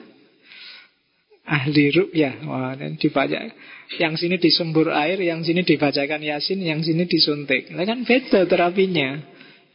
Ahli 1.44 1.92
rukyah. 1.92 2.48
Wah 2.48 2.72
dan 2.80 2.96
dibaca. 2.96 3.52
Yang 4.00 4.14
sini 4.24 4.40
disembur 4.40 4.96
air 4.96 5.20
yang 5.20 5.44
sini 5.44 5.68
dibacakan 5.68 6.24
yasin 6.24 6.64
yang 6.64 6.80
sini 6.80 7.04
disuntik. 7.04 7.68
Nah, 7.76 7.84
kan 7.84 8.08
beda 8.08 8.48
terapinya. 8.48 9.20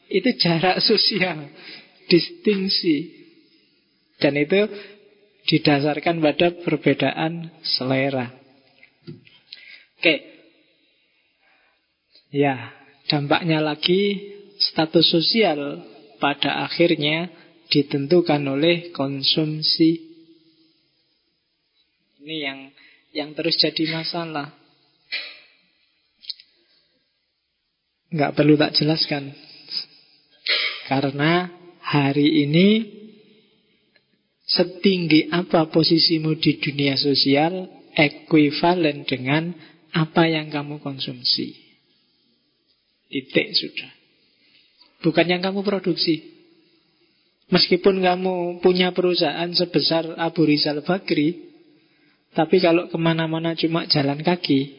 Itu 0.09 0.33
jarak 0.41 0.81
sosial 0.81 1.53
distingsi. 2.09 3.29
Dan 4.17 4.41
itu 4.41 4.65
didasarkan 5.45 6.25
pada 6.25 6.57
perbedaan 6.65 7.53
selera 7.61 8.46
Oke. 9.97 10.15
Ya, 12.35 12.77
dampaknya 13.09 13.65
lagi 13.65 14.21
status 14.61 15.09
sosial 15.09 15.85
pada 16.21 16.69
akhirnya 16.69 17.33
ditentukan 17.73 18.45
oleh 18.45 18.93
konsumsi. 18.93 20.05
Ini 22.21 22.37
yang 22.37 22.59
yang 23.17 23.31
terus 23.33 23.57
jadi 23.57 23.89
masalah. 23.89 24.53
Nggak 28.13 28.35
perlu 28.37 28.55
tak 28.61 28.77
jelaskan. 28.77 29.33
Karena 30.87 31.51
hari 31.83 32.47
ini 32.47 32.69
setinggi 34.47 35.27
apa 35.35 35.67
posisimu 35.73 36.39
di 36.39 36.63
dunia 36.63 36.95
sosial 36.95 37.67
ekuivalen 37.99 39.03
dengan 39.03 39.51
apa 39.97 40.29
yang 40.29 40.53
kamu 40.53 40.77
konsumsi. 40.85 41.57
Titik 43.09 43.57
sudah. 43.57 43.91
Bukan 45.01 45.25
yang 45.25 45.41
kamu 45.41 45.65
produksi. 45.65 46.37
Meskipun 47.49 48.03
kamu 48.03 48.61
punya 48.61 48.91
perusahaan 48.93 49.49
sebesar 49.55 50.19
Abu 50.19 50.45
Rizal 50.45 50.83
Bakri, 50.83 51.47
tapi 52.35 52.61
kalau 52.61 52.91
ke 52.91 52.99
mana-mana 52.99 53.55
cuma 53.55 53.87
jalan 53.87 54.21
kaki, 54.21 54.77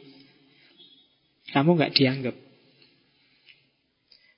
kamu 1.55 1.69
nggak 1.79 1.95
dianggap. 1.95 2.35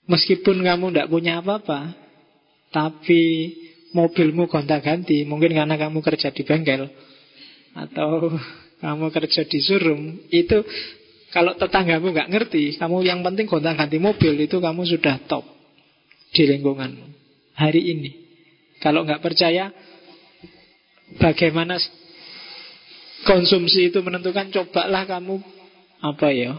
Meskipun 0.05 0.61
kamu 0.61 0.93
nggak 0.93 1.09
punya 1.09 1.41
apa-apa, 1.41 1.97
tapi 2.69 3.53
mobilmu 3.97 4.45
gonta-ganti, 4.45 5.25
mungkin 5.25 5.57
karena 5.57 5.75
kamu 5.75 5.99
kerja 6.05 6.29
di 6.29 6.45
bengkel, 6.45 6.85
atau 7.73 8.37
kamu 8.79 9.11
kerja 9.11 9.43
di 9.43 9.59
showroom, 9.59 10.31
itu 10.31 10.63
kalau 11.29 11.53
tetanggamu 11.53 12.09
nggak 12.09 12.29
ngerti, 12.31 12.79
kamu 12.81 13.05
yang 13.05 13.21
penting 13.21 13.45
gonta-ganti 13.45 14.01
mobil 14.01 14.33
itu 14.39 14.57
kamu 14.57 14.81
sudah 14.87 15.21
top 15.29 15.45
di 16.33 16.43
lingkunganmu 16.49 17.05
hari 17.59 17.91
ini. 17.93 18.11
Kalau 18.79 19.03
nggak 19.03 19.19
percaya, 19.19 19.69
bagaimana 21.19 21.75
konsumsi 23.27 23.91
itu 23.91 23.99
menentukan? 23.99 24.47
Cobalah 24.49 25.03
kamu 25.03 25.43
apa 25.99 26.27
ya? 26.31 26.55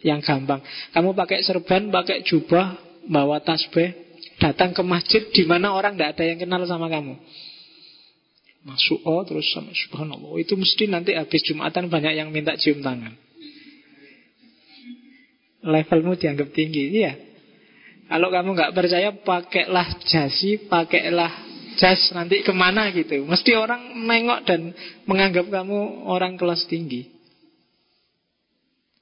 Yang 0.00 0.20
gampang. 0.28 0.60
Kamu 0.92 1.16
pakai 1.16 1.44
serban, 1.44 1.88
pakai 1.88 2.24
jubah, 2.24 2.76
bawa 3.08 3.40
tasbih, 3.40 3.96
datang 4.40 4.76
ke 4.76 4.80
masjid 4.84 5.24
di 5.32 5.44
mana 5.48 5.72
orang 5.72 5.96
tidak 5.96 6.16
ada 6.16 6.24
yang 6.24 6.38
kenal 6.40 6.62
sama 6.68 6.92
kamu. 6.92 7.16
Masuk 8.60 9.00
oh 9.08 9.24
terus 9.24 9.48
sama 9.56 9.72
subhanallah. 9.72 10.36
Itu 10.36 10.56
mesti 10.56 10.84
nanti 10.84 11.16
habis 11.16 11.40
Jumatan 11.48 11.88
banyak 11.88 12.12
yang 12.12 12.28
minta 12.28 12.56
cium 12.60 12.84
tangan. 12.84 13.16
Levelmu 15.60 16.16
dianggap 16.16 16.56
tinggi 16.56 16.88
Iya. 16.92 17.12
Kalau 18.10 18.28
kamu 18.32 18.58
nggak 18.58 18.72
percaya 18.74 19.14
pakailah 19.14 20.02
jasi 20.02 20.66
Pakailah 20.66 21.30
jas 21.78 22.10
nanti 22.12 22.42
ke 22.44 22.52
mana 22.52 22.92
gitu. 22.92 23.22
Mesti 23.24 23.54
orang 23.56 23.96
nengok 24.04 24.40
dan 24.44 24.74
menganggap 25.08 25.46
kamu 25.48 26.04
orang 26.10 26.36
kelas 26.36 26.68
tinggi. 26.68 27.08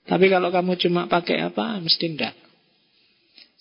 Tapi 0.06 0.26
kalau 0.30 0.48
kamu 0.48 0.78
cuma 0.80 1.04
pakai 1.04 1.44
apa 1.44 1.82
Mesti 1.84 2.04
enggak 2.08 2.47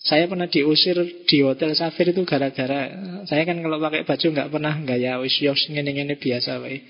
saya 0.08 0.24
pernah 0.24 0.48
diusir 0.48 0.96
di 1.28 1.44
hotel 1.44 1.76
Safir 1.76 2.16
itu 2.16 2.24
gara-gara 2.24 2.88
saya 3.28 3.44
kan 3.44 3.60
kalau 3.60 3.76
pakai 3.76 4.08
baju 4.08 4.26
nggak 4.32 4.48
pernah 4.48 4.72
gaya 4.80 5.20
wis 5.20 5.36
yos 5.44 5.68
ngene-ngene 5.68 6.16
biasa 6.16 6.64
wae. 6.64 6.80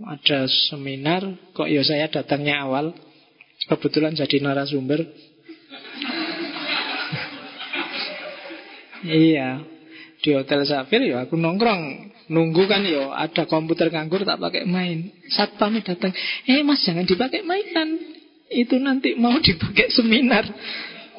Ada 0.00 0.48
seminar 0.72 1.28
kok 1.52 1.68
ya 1.68 1.84
saya 1.84 2.08
datangnya 2.08 2.64
awal 2.64 2.96
kebetulan 3.68 4.16
jadi 4.16 4.40
narasumber. 4.40 5.04
iya, 9.04 9.60
di 10.24 10.32
hotel 10.32 10.64
Safir 10.64 11.04
ya 11.04 11.28
aku 11.28 11.36
nongkrong 11.36 12.08
nunggu 12.32 12.64
kan 12.72 12.88
ya 12.88 13.12
ada 13.20 13.44
komputer 13.44 13.92
nganggur 13.92 14.24
tak 14.24 14.40
pakai 14.40 14.64
main. 14.64 15.12
Satpam 15.28 15.76
datang, 15.84 16.16
"Eh 16.48 16.64
Mas 16.64 16.80
jangan 16.88 17.04
dipakai 17.04 17.44
mainan. 17.44 18.16
Itu 18.48 18.80
nanti 18.80 19.12
mau 19.12 19.36
dipakai 19.36 19.92
seminar." 19.92 20.48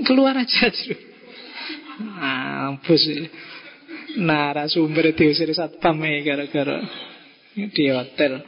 Keluar 0.03 0.35
aja 0.39 0.71
Mampus 1.99 3.03
Narasumber 4.17 5.13
diusir 5.13 5.51
satpam 5.53 6.01
ya 6.01 6.19
gara-gara 6.25 6.81
di 7.53 7.85
hotel. 7.93 8.41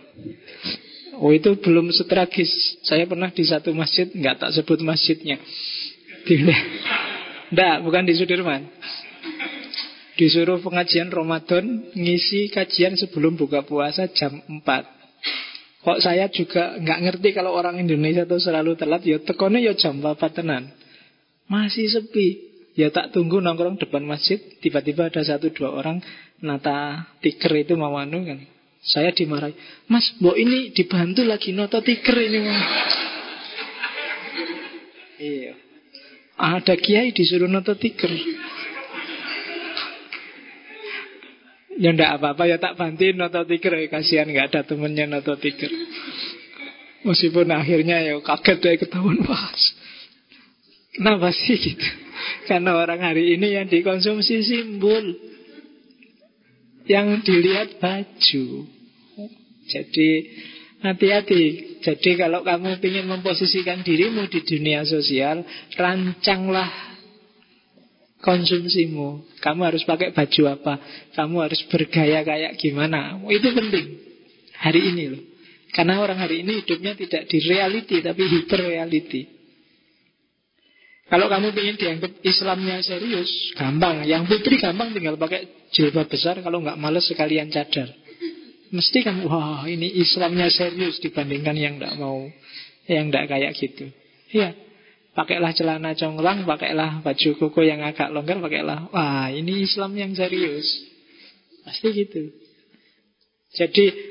Oh 1.22 1.30
itu 1.30 1.54
belum 1.62 1.94
setragis. 1.94 2.82
Saya 2.82 3.06
pernah 3.06 3.30
di 3.30 3.46
satu 3.46 3.70
masjid, 3.76 4.10
nggak 4.10 4.42
tak 4.42 4.52
sebut 4.58 4.82
masjidnya. 4.82 5.38
Tidak, 6.26 7.76
bukan 7.86 8.04
di 8.10 8.14
Sudirman. 8.18 8.66
Disuruh 10.18 10.62
pengajian 10.62 11.10
Ramadan 11.10 11.94
Ngisi 11.98 12.52
kajian 12.54 12.94
sebelum 12.94 13.40
buka 13.40 13.66
puasa 13.66 14.06
jam 14.12 14.38
4 14.44 14.62
Kok 15.82 15.98
saya 15.98 16.30
juga 16.30 16.78
nggak 16.78 17.00
ngerti 17.10 17.30
kalau 17.34 17.58
orang 17.58 17.82
Indonesia 17.82 18.28
tuh 18.30 18.38
selalu 18.38 18.78
telat 18.78 19.02
Ya 19.02 19.18
tekone 19.18 19.66
ya 19.66 19.74
jam 19.74 19.98
4 19.98 20.14
tenan 20.30 20.70
Masih 21.50 21.90
sepi. 21.90 22.52
Ya 22.76 22.90
tak 22.90 23.12
tunggu 23.12 23.42
nongkrong 23.44 23.80
depan 23.80 24.04
masjid. 24.04 24.40
Tiba-tiba 24.62 25.12
ada 25.12 25.22
satu 25.24 25.52
dua 25.52 25.74
orang 25.76 26.02
Nata 26.42 27.06
tiker 27.22 27.54
itu 27.54 27.78
mau 27.78 27.94
anu 28.02 28.26
kan. 28.26 28.42
Saya 28.82 29.14
dimarahi. 29.14 29.54
Mas, 29.86 30.10
bo 30.18 30.34
ini 30.34 30.74
dibantu 30.74 31.22
lagi 31.22 31.54
nota 31.54 31.86
tiker 31.86 32.18
ini 32.18 32.40
Iya. 35.22 35.54
Ada 36.42 36.74
kiai 36.82 37.14
disuruh 37.14 37.46
nota 37.46 37.78
tiker. 37.78 38.10
Ya 41.78 41.94
ndak 41.94 42.18
apa-apa 42.18 42.50
ya 42.50 42.58
tak 42.58 42.74
bantuin 42.74 43.14
noto 43.14 43.46
tiker. 43.46 43.78
Ya 43.78 43.86
kasihan 43.86 44.26
nggak 44.26 44.50
ada 44.50 44.62
temennya 44.66 45.06
noto 45.06 45.38
tiker. 45.38 45.70
Meskipun 47.06 47.54
akhirnya 47.54 48.02
ya 48.02 48.18
kaget 48.18 48.58
deh 48.66 48.76
ketahuan 48.82 49.22
pas. 49.22 49.62
Kenapa 50.96 51.32
sih 51.32 51.58
gitu? 51.58 51.88
Karena 52.50 52.76
orang 52.78 53.00
hari 53.00 53.36
ini 53.40 53.56
yang 53.56 53.68
dikonsumsi 53.72 54.44
simbol 54.44 55.16
Yang 56.84 57.08
dilihat 57.24 57.80
baju 57.80 58.46
Jadi 59.72 60.10
hati-hati 60.84 61.44
Jadi 61.80 62.12
kalau 62.20 62.44
kamu 62.44 62.84
ingin 62.84 63.08
memposisikan 63.08 63.82
dirimu 63.88 64.28
di 64.28 64.44
dunia 64.44 64.84
sosial 64.84 65.48
Rancanglah 65.80 66.92
konsumsimu. 68.22 69.26
Kamu 69.42 69.62
harus 69.66 69.84
pakai 69.84 70.14
baju 70.14 70.42
apa? 70.54 70.74
Kamu 71.18 71.42
harus 71.42 71.62
bergaya 71.68 72.22
kayak 72.22 72.56
gimana? 72.62 73.20
Itu 73.28 73.52
penting. 73.52 73.86
Hari 74.62 74.82
ini 74.94 75.04
loh. 75.10 75.24
Karena 75.74 76.00
orang 76.00 76.22
hari 76.22 76.46
ini 76.46 76.62
hidupnya 76.62 76.94
tidak 76.94 77.26
di 77.28 77.38
reality 77.42 77.98
tapi 78.06 78.24
hyper 78.30 78.62
reality. 78.62 79.41
Kalau 81.12 81.28
kamu 81.28 81.52
ingin 81.52 81.76
dianggap 81.76 82.12
Islamnya 82.24 82.80
serius, 82.80 83.28
gampang. 83.60 84.08
Yang 84.08 84.32
putri 84.32 84.56
gampang 84.56 84.96
tinggal 84.96 85.20
pakai 85.20 85.68
jilbab 85.76 86.08
besar 86.08 86.40
kalau 86.40 86.64
nggak 86.64 86.80
males 86.80 87.04
sekalian 87.04 87.52
cadar. 87.52 87.92
Mesti 88.72 89.04
kamu, 89.04 89.28
wah 89.28 89.68
ini 89.68 89.92
Islamnya 90.00 90.48
serius 90.48 91.04
dibandingkan 91.04 91.60
yang 91.60 91.76
nggak 91.76 92.00
mau, 92.00 92.32
yang 92.88 93.12
nggak 93.12 93.28
kayak 93.28 93.52
gitu. 93.60 93.92
Iya, 94.32 94.56
Pakailah 95.12 95.52
celana 95.52 95.92
conglang, 95.92 96.48
pakailah 96.48 97.04
baju 97.04 97.30
koko 97.36 97.60
yang 97.68 97.84
agak 97.84 98.16
longgar, 98.16 98.40
pakailah. 98.40 98.96
Wah, 98.96 99.28
ini 99.28 99.68
Islam 99.68 99.92
yang 100.00 100.16
serius. 100.16 100.64
Pasti 101.68 101.92
gitu. 101.92 102.32
Jadi 103.52 104.11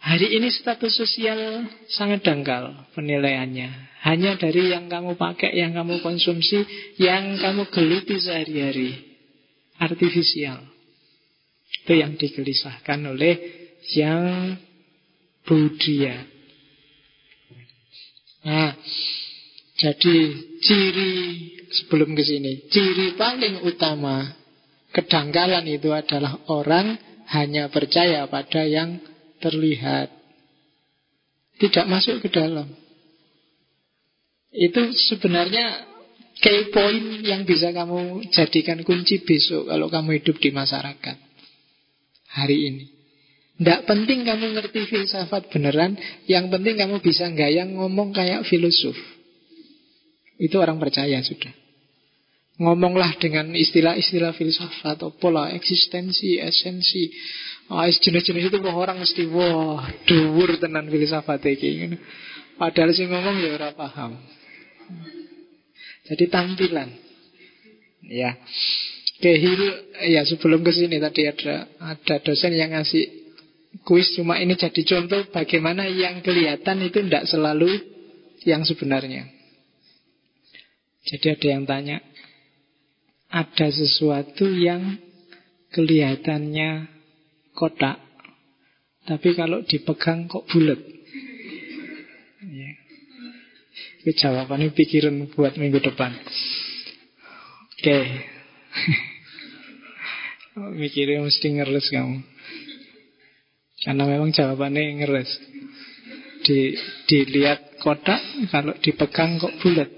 hari 0.00 0.36
ini 0.40 0.48
status 0.48 0.96
sosial 0.96 1.68
sangat 1.92 2.24
dangkal 2.24 2.88
penilaiannya. 2.96 3.92
Hanya 4.00 4.40
dari 4.40 4.72
yang 4.72 4.88
kamu 4.88 5.20
pakai, 5.20 5.52
yang 5.52 5.76
kamu 5.76 6.00
konsumsi, 6.00 6.64
yang 6.96 7.36
kamu 7.36 7.68
geluti 7.68 8.16
sehari-hari. 8.16 8.96
Artifisial. 9.76 10.60
Itu 11.84 11.92
yang 11.96 12.16
digelisahkan 12.16 13.00
oleh 13.04 13.34
yang 13.92 14.56
Buddhia. 15.44 16.16
Nah, 18.40 18.72
jadi 19.76 20.16
ciri 20.64 21.12
sebelum 21.72 22.16
ke 22.16 22.24
sini, 22.24 22.68
ciri 22.72 23.16
paling 23.16 23.64
utama 23.68 24.32
kedangkalan 24.92 25.64
itu 25.68 25.92
adalah 25.92 26.40
orang 26.48 26.96
hanya 27.30 27.68
percaya 27.68 28.26
pada 28.26 28.64
yang 28.64 29.00
terlihat. 29.40 30.12
Tidak 31.60 31.84
masuk 31.88 32.24
ke 32.24 32.28
dalam. 32.32 32.68
Itu 34.50 34.80
sebenarnya 35.12 35.90
key 36.40 36.72
point 36.72 37.20
yang 37.20 37.44
bisa 37.44 37.70
kamu 37.70 38.32
jadikan 38.32 38.80
kunci 38.80 39.20
besok 39.22 39.68
kalau 39.68 39.92
kamu 39.92 40.22
hidup 40.22 40.40
di 40.40 40.50
masyarakat 40.50 41.16
hari 42.32 42.58
ini. 42.72 42.84
Tidak 43.60 43.84
penting 43.84 44.24
kamu 44.24 44.56
ngerti 44.56 44.88
filsafat 44.88 45.52
beneran, 45.52 45.92
yang 46.24 46.48
penting 46.48 46.80
kamu 46.80 47.04
bisa 47.04 47.28
gayang 47.36 47.76
ngomong 47.76 48.16
kayak 48.16 48.48
filosof. 48.48 48.96
Itu 50.40 50.56
orang 50.56 50.80
percaya 50.80 51.20
sudah. 51.20 51.52
Ngomonglah 52.56 53.20
dengan 53.20 53.52
istilah-istilah 53.52 54.32
filsafat 54.32 54.96
atau 54.96 55.12
pola 55.12 55.52
eksistensi, 55.52 56.40
esensi. 56.40 57.12
Oh, 57.70 57.86
jenis-jenis 57.86 58.50
itu 58.50 58.58
orang 58.66 58.98
mesti 58.98 59.30
wah, 59.30 59.86
dhuwur 60.02 60.58
tenan 60.58 60.90
filsafat 60.90 61.38
iki. 61.54 61.94
Padahal 62.58 62.90
sih 62.90 63.06
ngomong 63.06 63.38
ya 63.38 63.54
ora 63.54 63.70
paham. 63.78 64.18
Jadi 66.10 66.24
tampilan. 66.26 66.90
Ya. 68.10 68.34
Kehil 69.22 69.62
ya 70.10 70.26
sebelum 70.26 70.66
ke 70.66 70.74
sini 70.74 70.98
tadi 70.98 71.30
ada 71.30 71.70
ada 71.78 72.14
dosen 72.24 72.58
yang 72.58 72.74
ngasih 72.74 73.06
kuis 73.86 74.18
cuma 74.18 74.40
ini 74.42 74.58
jadi 74.58 74.82
contoh 74.82 75.30
bagaimana 75.30 75.86
yang 75.86 76.24
kelihatan 76.26 76.82
itu 76.82 77.06
tidak 77.06 77.30
selalu 77.30 77.70
yang 78.42 78.66
sebenarnya. 78.66 79.30
Jadi 81.06 81.26
ada 81.38 81.46
yang 81.46 81.64
tanya, 81.70 82.02
ada 83.30 83.66
sesuatu 83.70 84.50
yang 84.50 84.98
kelihatannya 85.70 86.99
kotak, 87.60 88.00
tapi 89.04 89.36
kalau 89.36 89.60
dipegang 89.60 90.24
kok 90.32 90.48
bulat. 90.48 90.80
Ya. 92.40 92.70
Itu 94.00 94.16
jawabannya 94.16 94.72
pikiran 94.72 95.28
buat 95.36 95.60
minggu 95.60 95.76
depan. 95.84 96.16
Oke. 97.76 97.84
Okay. 97.84 98.04
Mikirnya 100.80 101.20
mesti 101.20 101.46
ngeres 101.52 101.92
kamu. 101.92 102.24
Karena 103.84 104.04
memang 104.08 104.32
jawabannya 104.32 105.04
ngeres. 105.04 105.30
Di, 106.40 106.76
dilihat 107.08 107.80
kotak, 107.84 108.20
kalau 108.48 108.72
dipegang 108.80 109.36
kok 109.36 109.56
bulat. 109.60 109.88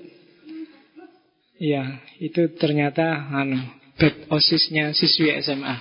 Ya, 1.62 2.02
itu 2.18 2.50
ternyata 2.58 3.30
anu 3.30 3.62
back 3.94 4.26
osisnya 4.34 4.90
siswi 4.98 5.30
SMA. 5.46 5.78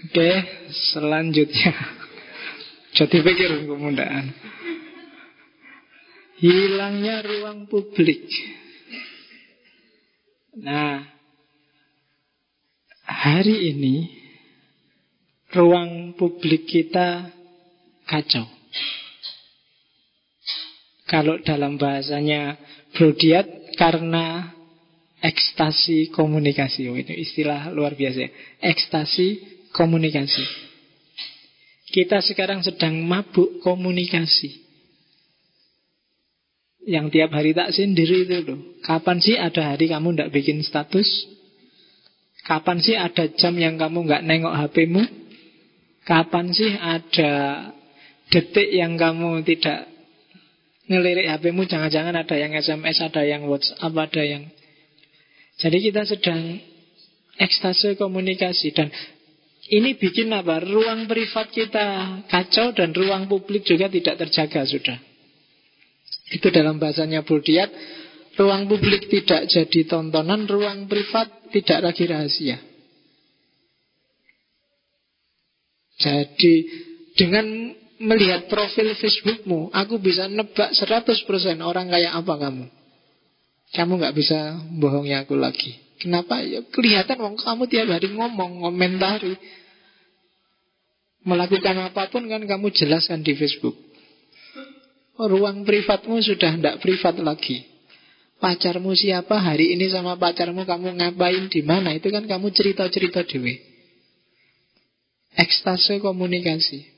Oke, 0.00 0.30
selanjutnya. 0.92 1.74
Jadi 2.96 3.16
pikir 3.20 3.68
kemudahan. 3.68 4.32
Hilangnya 6.40 7.20
ruang 7.20 7.68
publik. 7.68 8.24
Nah, 10.56 11.04
hari 13.04 13.76
ini 13.76 14.08
ruang 15.52 16.16
publik 16.16 16.64
kita 16.64 17.28
kacau. 18.08 18.48
Kalau 21.04 21.42
dalam 21.44 21.76
bahasanya 21.76 22.56
Brodiat 22.96 23.76
karena 23.76 24.50
ekstasi 25.20 26.08
komunikasi. 26.10 26.88
Oh, 26.88 26.96
itu 26.96 27.12
istilah 27.12 27.68
luar 27.70 27.94
biasa. 27.94 28.26
Ekstasi 28.58 29.59
komunikasi. 29.74 30.44
Kita 31.90 32.22
sekarang 32.22 32.62
sedang 32.62 33.02
mabuk 33.02 33.58
komunikasi. 33.66 34.70
Yang 36.86 37.06
tiap 37.12 37.30
hari 37.34 37.52
tak 37.52 37.74
sendiri 37.74 38.24
itu 38.24 38.38
loh. 38.46 38.60
Kapan 38.86 39.18
sih 39.20 39.36
ada 39.36 39.74
hari 39.74 39.90
kamu 39.90 40.16
tidak 40.16 40.32
bikin 40.32 40.62
status? 40.64 41.06
Kapan 42.46 42.78
sih 42.80 42.96
ada 42.96 43.28
jam 43.36 43.52
yang 43.58 43.76
kamu 43.76 44.06
nggak 44.06 44.24
nengok 44.24 44.54
HPmu? 44.54 45.02
Kapan 46.08 46.46
sih 46.56 46.72
ada 46.72 47.32
detik 48.32 48.70
yang 48.72 48.96
kamu 48.96 49.44
tidak 49.44 49.90
ngelirik 50.90 51.30
HPmu 51.30 51.68
jangan-jangan 51.70 52.14
ada 52.16 52.34
yang 52.38 52.50
SMS, 52.56 52.98
ada 53.02 53.22
yang 53.22 53.46
WhatsApp, 53.46 53.94
ada 53.94 54.22
yang 54.26 54.42
Jadi 55.60 55.78
kita 55.84 56.08
sedang 56.08 56.56
ekstase 57.36 57.94
komunikasi 58.00 58.72
dan 58.72 58.88
ini 59.70 59.94
bikin 59.94 60.34
apa? 60.34 60.58
Ruang 60.58 61.06
privat 61.06 61.54
kita 61.54 61.86
kacau 62.26 62.74
dan 62.74 62.90
ruang 62.90 63.30
publik 63.30 63.62
juga 63.62 63.86
tidak 63.86 64.18
terjaga 64.26 64.66
sudah. 64.66 64.98
Itu 66.30 66.50
dalam 66.50 66.82
bahasanya 66.82 67.22
Buldiat, 67.22 67.70
ruang 68.34 68.66
publik 68.66 69.06
tidak 69.06 69.46
jadi 69.46 69.80
tontonan, 69.86 70.50
ruang 70.50 70.90
privat 70.90 71.30
tidak 71.54 71.78
lagi 71.86 72.04
rahasia. 72.06 72.58
Jadi 76.00 76.54
dengan 77.14 77.46
melihat 78.00 78.48
profil 78.48 78.96
Facebookmu, 78.96 79.70
aku 79.70 80.00
bisa 80.00 80.26
nebak 80.26 80.72
100% 80.72 81.14
orang 81.60 81.92
kayak 81.92 82.16
apa 82.16 82.34
kamu. 82.40 82.66
Kamu 83.70 83.92
nggak 84.02 84.16
bisa 84.16 84.58
bohongi 84.80 85.14
aku 85.14 85.38
lagi. 85.38 85.78
Kenapa? 86.00 86.40
Ya 86.40 86.64
kelihatan 86.64 87.20
wong 87.20 87.36
kamu 87.36 87.68
tiap 87.68 87.92
hari 87.92 88.08
ngomong, 88.08 88.64
komentari. 88.64 89.36
Melakukan 91.20 91.76
apa 91.92 92.08
pun 92.08 92.24
kan 92.28 92.40
kamu 92.40 92.72
jelaskan 92.72 93.20
di 93.20 93.36
Facebook. 93.36 93.76
Ruang 95.20 95.68
privatmu 95.68 96.16
sudah 96.24 96.56
tidak 96.56 96.80
privat 96.80 97.20
lagi. 97.20 97.68
Pacarmu 98.40 98.96
siapa 98.96 99.36
hari 99.36 99.76
ini 99.76 99.92
sama 99.92 100.16
pacarmu 100.16 100.64
kamu 100.64 100.96
ngapain 100.96 101.52
di 101.52 101.60
mana 101.60 101.92
itu 101.92 102.08
kan 102.08 102.24
kamu 102.24 102.48
cerita-cerita 102.56 103.28
dewe. 103.28 103.60
Ekstase 105.36 106.00
komunikasi. 106.00 106.88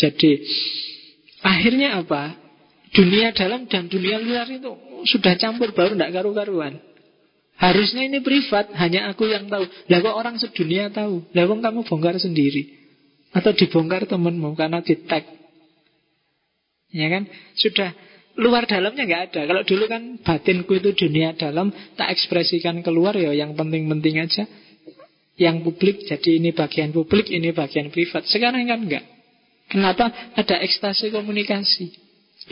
Jadi 0.00 0.40
akhirnya 1.44 2.00
apa? 2.00 2.32
Dunia 2.96 3.36
dalam 3.36 3.68
dan 3.68 3.92
dunia 3.92 4.16
luar 4.16 4.48
itu 4.48 4.72
sudah 5.04 5.36
campur 5.36 5.76
baru 5.76 5.92
tidak 5.92 6.16
karu-karuan. 6.16 6.80
Harusnya 7.56 8.04
ini 8.04 8.20
privat, 8.20 8.68
hanya 8.76 9.08
aku 9.08 9.32
yang 9.32 9.48
tahu. 9.48 9.64
Lah 9.88 9.98
kok 10.04 10.16
orang 10.16 10.36
sedunia 10.36 10.92
tahu? 10.92 11.24
Lah 11.32 11.48
kok 11.48 11.60
kamu 11.64 11.80
bongkar 11.88 12.20
sendiri? 12.20 12.68
Atau 13.32 13.56
dibongkar 13.56 14.04
temenmu 14.04 14.52
karena 14.52 14.84
di 14.84 14.92
tag. 15.08 15.24
Ya 16.92 17.08
kan? 17.08 17.24
Sudah 17.56 17.96
luar 18.36 18.68
dalamnya 18.68 19.08
nggak 19.08 19.22
ada. 19.32 19.40
Kalau 19.48 19.62
dulu 19.64 19.84
kan 19.88 20.20
batinku 20.20 20.76
itu 20.76 20.92
dunia 20.92 21.32
dalam, 21.32 21.72
tak 21.96 22.12
ekspresikan 22.12 22.84
keluar 22.84 23.16
ya 23.16 23.32
yang 23.32 23.56
penting-penting 23.56 24.20
aja. 24.20 24.44
Yang 25.36 25.56
publik 25.68 25.96
jadi 26.04 26.30
ini 26.40 26.52
bagian 26.52 26.92
publik, 26.92 27.28
ini 27.28 27.52
bagian 27.52 27.88
privat. 27.88 28.24
Sekarang 28.28 28.68
kan 28.68 28.80
enggak. 28.84 29.04
Kenapa? 29.68 30.08
Ada 30.36 30.60
ekstasi 30.64 31.12
komunikasi. 31.12 31.92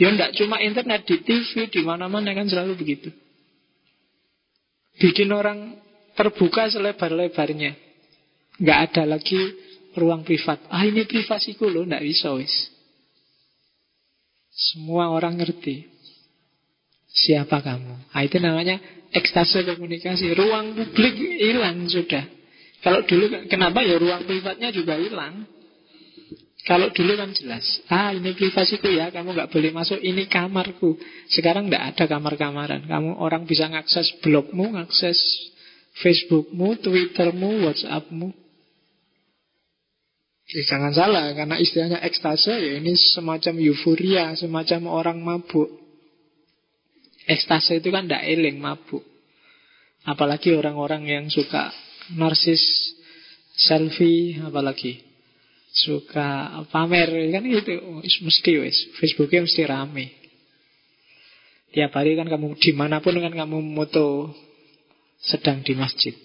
Ya 0.01 0.09
enggak 0.09 0.33
cuma 0.37 0.57
internet 0.61 1.05
di 1.05 1.21
TV 1.21 1.69
di 1.69 1.81
mana-mana 1.85 2.33
kan 2.33 2.49
selalu 2.49 2.73
begitu. 2.77 3.09
Bikin 4.95 5.29
orang 5.35 5.75
terbuka 6.15 6.71
selebar-lebarnya. 6.71 7.75
Enggak 8.55 8.79
ada 8.91 9.03
lagi 9.17 9.39
ruang 9.99 10.23
privat. 10.23 10.63
Ah 10.71 10.87
ini 10.87 11.03
privasiku 11.03 11.67
loh, 11.67 11.83
enggak 11.83 12.03
bisa 12.03 12.31
wis. 12.35 12.51
Semua 14.55 15.11
orang 15.11 15.35
ngerti 15.35 15.83
siapa 17.11 17.59
kamu. 17.59 18.11
Ah 18.15 18.23
itu 18.23 18.39
namanya 18.39 18.79
ekstase 19.11 19.67
komunikasi. 19.67 20.31
Ruang 20.31 20.75
publik 20.75 21.15
hilang 21.19 21.87
sudah. 21.91 22.23
Kalau 22.79 23.03
dulu 23.03 23.49
kenapa 23.51 23.83
ya 23.83 23.99
ruang 23.99 24.23
privatnya 24.23 24.71
juga 24.71 24.95
hilang. 24.95 25.54
Kalau 26.65 26.89
dulu 26.89 27.13
kan 27.13 27.29
jelas, 27.29 27.61
ah 27.93 28.09
ini 28.09 28.33
privasiku 28.33 28.89
ya, 28.89 29.13
kamu 29.13 29.37
nggak 29.37 29.53
boleh 29.53 29.69
masuk, 29.69 30.01
ini 30.01 30.25
kamarku. 30.25 30.97
Sekarang 31.29 31.69
nggak 31.69 31.93
ada 31.93 32.09
kamar-kamaran. 32.09 32.89
Kamu 32.89 33.21
orang 33.21 33.45
bisa 33.45 33.69
ngakses 33.69 34.17
blogmu, 34.25 34.73
ngakses 34.73 35.13
Facebookmu, 36.01 36.81
Twittermu, 36.81 37.69
Whatsappmu. 37.69 38.33
Ya, 40.45 40.61
jangan 40.65 40.93
salah, 40.97 41.37
karena 41.37 41.61
istilahnya 41.61 41.99
ekstase 42.01 42.57
ya 42.57 42.81
ini 42.81 42.97
semacam 42.97 43.61
euforia, 43.61 44.33
semacam 44.33 44.81
orang 44.89 45.17
mabuk. 45.21 45.69
Ekstase 47.29 47.77
itu 47.77 47.93
kan 47.93 48.09
tidak 48.09 48.25
eling, 48.25 48.57
mabuk. 48.57 49.05
Apalagi 50.05 50.57
orang-orang 50.57 51.05
yang 51.05 51.25
suka 51.29 51.69
narsis, 52.13 52.61
selfie, 53.53 54.41
apalagi 54.41 55.14
suka 55.75 56.63
pamer 56.71 57.11
kan 57.35 57.43
itu 57.43 57.75
mesti 58.23 58.51
wes 58.63 58.77
Facebooknya 58.95 59.43
mesti 59.43 59.61
rame. 59.67 60.07
Tiap 61.75 61.91
hari 61.91 62.15
kan 62.15 62.31
kamu 62.31 62.55
di 62.55 62.71
mana 62.71 63.03
pun 63.03 63.19
kan 63.19 63.35
kamu 63.35 63.59
moto 63.59 64.31
sedang 65.19 65.59
di 65.59 65.75
masjid. 65.75 66.15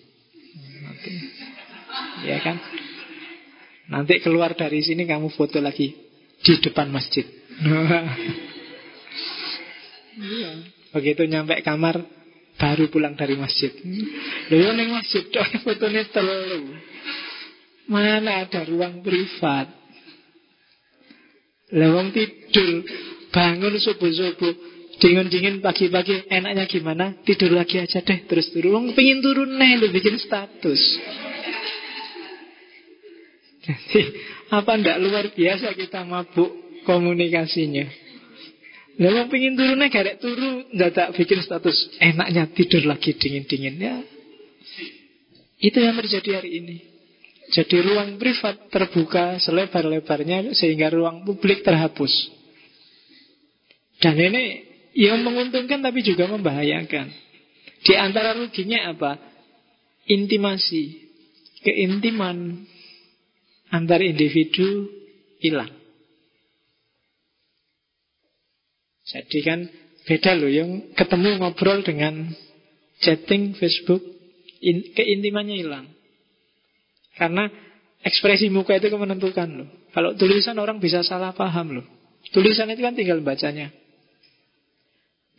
Nanti. 0.87 1.13
Ya 2.31 2.39
kan? 2.39 2.63
Nanti 3.91 4.23
keluar 4.23 4.55
dari 4.55 4.79
sini 4.87 5.03
kamu 5.03 5.35
foto 5.35 5.59
lagi 5.59 5.91
di 6.39 6.53
depan 6.63 6.87
masjid. 6.95 7.27
Iya. 10.21 10.53
begitu 10.91 11.25
nyampe 11.25 11.65
kamar 11.65 11.97
baru 12.61 12.93
pulang 12.93 13.17
dari 13.17 13.41
masjid. 13.41 13.73
Lalu 14.53 14.69
nih 14.77 14.89
masjid 14.93 15.25
dong 15.33 15.65
fotonya 15.65 16.05
terlalu 16.13 16.77
Mana 17.91 18.47
ada 18.47 18.63
ruang 18.71 19.03
privat? 19.03 19.67
Lewong 21.75 22.15
tidur, 22.15 22.87
bangun 23.35 23.75
subuh-subuh, 23.79 24.55
dingin-dingin 25.03 25.59
pagi-pagi, 25.59 26.31
enaknya 26.31 26.71
gimana? 26.71 27.19
Tidur 27.27 27.51
lagi 27.51 27.83
aja 27.83 27.99
deh, 27.99 28.27
terus 28.31 28.51
turun. 28.55 28.95
pengen 28.95 29.19
turun 29.23 29.59
nih, 29.59 29.83
lu 29.83 29.87
bikin 29.91 30.19
status. 30.23 30.83
Jadi, 33.67 34.03
apa 34.51 34.71
ndak 34.79 34.99
luar 34.99 35.27
biasa 35.31 35.75
kita 35.79 36.03
mabuk 36.07 36.83
komunikasinya. 36.87 37.87
Lewong 38.99 39.31
pengen 39.31 39.55
turunnya 39.55 39.87
garek 39.91 40.19
turu, 40.19 40.67
tak 40.91 41.15
bikin 41.15 41.43
status. 41.43 41.75
Enaknya 42.03 42.51
tidur 42.51 42.83
lagi 42.87 43.15
dingin-dingin 43.15 43.77
ya. 43.79 43.99
Itu 45.63 45.79
yang 45.79 45.95
terjadi 46.03 46.43
hari 46.43 46.51
ini. 46.59 46.90
Jadi 47.51 47.77
ruang 47.83 48.15
privat 48.15 48.71
terbuka 48.71 49.43
selebar-lebarnya 49.43 50.55
sehingga 50.55 50.87
ruang 50.95 51.27
publik 51.27 51.67
terhapus. 51.67 52.11
Dan 53.99 54.17
ini 54.17 54.65
yang 54.95 55.21
menguntungkan 55.27 55.83
tapi 55.83 56.07
juga 56.07 56.31
membahayakan. 56.31 57.11
Di 57.83 57.95
antara 57.99 58.39
ruginya 58.39 58.95
apa? 58.95 59.19
Intimasi, 60.07 61.11
keintiman 61.67 62.67
antar 63.71 64.03
individu 64.03 64.91
hilang. 65.43 65.71
Jadi 69.11 69.39
kan 69.43 69.67
beda 70.07 70.39
loh 70.39 70.51
yang 70.51 70.95
ketemu 70.95 71.43
ngobrol 71.43 71.83
dengan 71.83 72.31
chatting 73.03 73.59
Facebook, 73.59 74.03
in, 74.63 74.95
keintimannya 74.95 75.57
hilang. 75.67 75.87
Karena 77.19 77.51
ekspresi 78.05 78.53
muka 78.53 78.77
itu 78.79 78.93
menentukan 78.95 79.49
loh. 79.51 79.69
Kalau 79.91 80.15
tulisan 80.15 80.57
orang 80.59 80.79
bisa 80.79 81.03
salah 81.03 81.35
paham 81.35 81.81
loh. 81.81 81.87
Tulisan 82.31 82.71
itu 82.71 82.81
kan 82.85 82.95
tinggal 82.95 83.19
bacanya. 83.25 83.73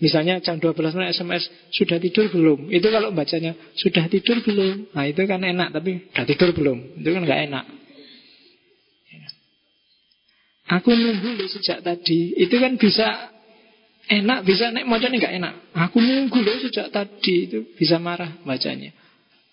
Misalnya 0.01 0.41
jam 0.41 0.57
12 0.57 0.97
malam 0.97 1.13
SMS 1.13 1.45
Sudah 1.69 2.01
tidur 2.01 2.25
belum? 2.33 2.73
Itu 2.73 2.89
kalau 2.89 3.13
bacanya 3.13 3.53
Sudah 3.77 4.09
tidur 4.09 4.41
belum? 4.41 4.97
Nah 4.97 5.05
itu 5.05 5.21
kan 5.29 5.45
enak 5.45 5.77
Tapi 5.77 6.09
sudah 6.09 6.25
tidur 6.25 6.49
belum? 6.57 6.97
Itu 6.97 7.09
kan 7.13 7.21
gak 7.21 7.41
enak 7.45 7.65
Aku 10.81 10.89
nunggu 10.97 11.37
loh 11.37 11.47
sejak 11.53 11.85
tadi 11.85 12.33
Itu 12.33 12.57
kan 12.57 12.81
bisa 12.81 13.29
Enak 14.09 14.41
Bisa 14.41 14.73
naik 14.73 14.89
modalnya 14.89 15.21
gak 15.21 15.35
enak 15.37 15.53
Aku 15.77 16.01
nunggu 16.01 16.49
loh 16.49 16.57
sejak 16.65 16.89
tadi 16.89 17.45
Itu 17.45 17.69
bisa 17.77 18.01
marah 18.01 18.41
bacanya 18.41 18.97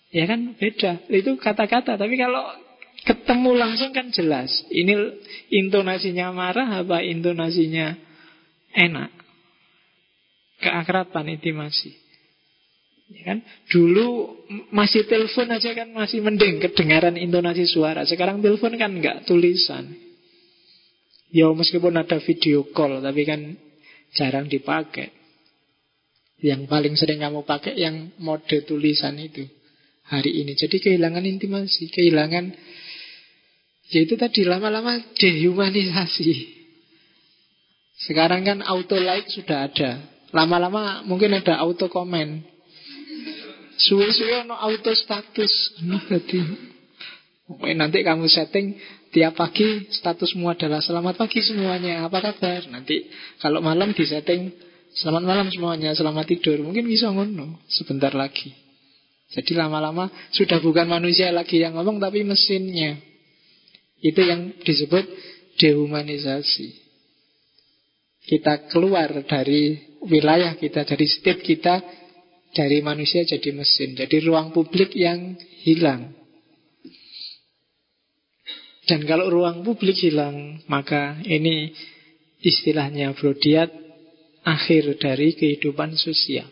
Ya 0.09 0.25
kan 0.25 0.57
beda. 0.57 1.05
Itu 1.09 1.37
kata-kata. 1.37 1.97
Tapi 1.97 2.15
kalau 2.17 2.41
ketemu 3.05 3.51
langsung 3.53 3.93
kan 3.93 4.09
jelas. 4.09 4.49
Ini 4.73 4.93
intonasinya 5.53 6.33
marah 6.33 6.81
apa 6.81 7.05
intonasinya 7.05 7.93
enak. 8.73 9.11
Keakraban 10.59 11.29
intimasi. 11.29 11.93
Ya 13.09 13.33
kan? 13.33 13.39
Dulu 13.69 14.37
masih 14.73 15.05
telepon 15.05 15.49
aja 15.49 15.73
kan 15.73 15.89
masih 15.93 16.21
mending 16.25 16.61
kedengaran 16.61 17.17
intonasi 17.17 17.69
suara. 17.69 18.05
Sekarang 18.05 18.41
telepon 18.41 18.75
kan 18.77 18.91
nggak 18.93 19.29
tulisan. 19.29 19.93
Ya 21.29 21.45
meskipun 21.53 21.93
ada 21.93 22.17
video 22.17 22.65
call 22.73 23.05
tapi 23.05 23.21
kan 23.29 23.53
jarang 24.17 24.49
dipakai. 24.49 25.13
Yang 26.41 26.65
paling 26.65 26.95
sering 26.97 27.21
kamu 27.21 27.45
pakai 27.45 27.77
yang 27.77 28.09
mode 28.17 28.65
tulisan 28.65 29.19
itu 29.19 29.58
hari 30.09 30.41
ini. 30.41 30.57
Jadi 30.57 30.81
kehilangan 30.81 31.23
intimasi, 31.23 31.87
kehilangan 31.93 32.51
yaitu 33.89 34.17
tadi 34.17 34.45
lama-lama 34.45 35.01
dehumanisasi. 35.17 36.57
Sekarang 38.05 38.45
kan 38.45 38.59
auto 38.65 38.97
like 38.97 39.29
sudah 39.29 39.69
ada. 39.69 40.01
Lama-lama 40.29 41.01
mungkin 41.05 41.33
ada 41.33 41.57
auto 41.57 41.89
komen. 41.89 42.45
Suwe-suwe 43.79 44.45
no 44.45 44.53
auto 44.59 44.93
status. 44.93 45.81
Nanti 47.49 47.97
kamu 48.05 48.29
setting 48.29 48.77
tiap 49.09 49.41
pagi 49.41 49.89
statusmu 49.89 50.45
adalah 50.53 50.85
selamat 50.85 51.17
pagi 51.17 51.41
semuanya. 51.41 52.05
Apa 52.05 52.21
kabar? 52.21 52.69
Nanti 52.69 53.09
kalau 53.41 53.57
malam 53.57 53.89
di 53.97 54.05
setting 54.05 54.53
selamat 54.93 55.23
malam 55.25 55.47
semuanya, 55.49 55.97
selamat 55.97 56.29
tidur. 56.29 56.61
Mungkin 56.61 56.85
bisa 56.85 57.09
ngono 57.09 57.57
sebentar 57.65 58.13
lagi. 58.13 58.68
Jadi 59.29 59.53
lama-lama 59.53 60.09
sudah 60.33 60.57
bukan 60.57 60.89
manusia 60.89 61.29
lagi 61.29 61.61
yang 61.61 61.77
ngomong 61.77 62.01
tapi 62.01 62.25
mesinnya. 62.25 62.97
Itu 64.01 64.25
yang 64.25 64.57
disebut 64.65 65.05
dehumanisasi. 65.61 66.67
Kita 68.25 68.69
keluar 68.73 69.11
dari 69.25 69.77
wilayah 70.05 70.57
kita, 70.57 70.85
dari 70.85 71.05
state 71.05 71.45
kita 71.45 71.81
dari 72.53 72.81
manusia 72.81 73.21
jadi 73.25 73.53
mesin. 73.53 73.93
Jadi 73.93 74.25
ruang 74.25 74.49
publik 74.49 74.93
yang 74.97 75.37
hilang. 75.61 76.17
Dan 78.89 79.05
kalau 79.05 79.29
ruang 79.29 79.61
publik 79.61 80.01
hilang, 80.01 80.65
maka 80.65 81.21
ini 81.21 81.69
istilahnya 82.41 83.13
Brodiat 83.13 83.69
akhir 84.41 84.97
dari 84.97 85.37
kehidupan 85.37 85.93
sosial. 85.93 86.49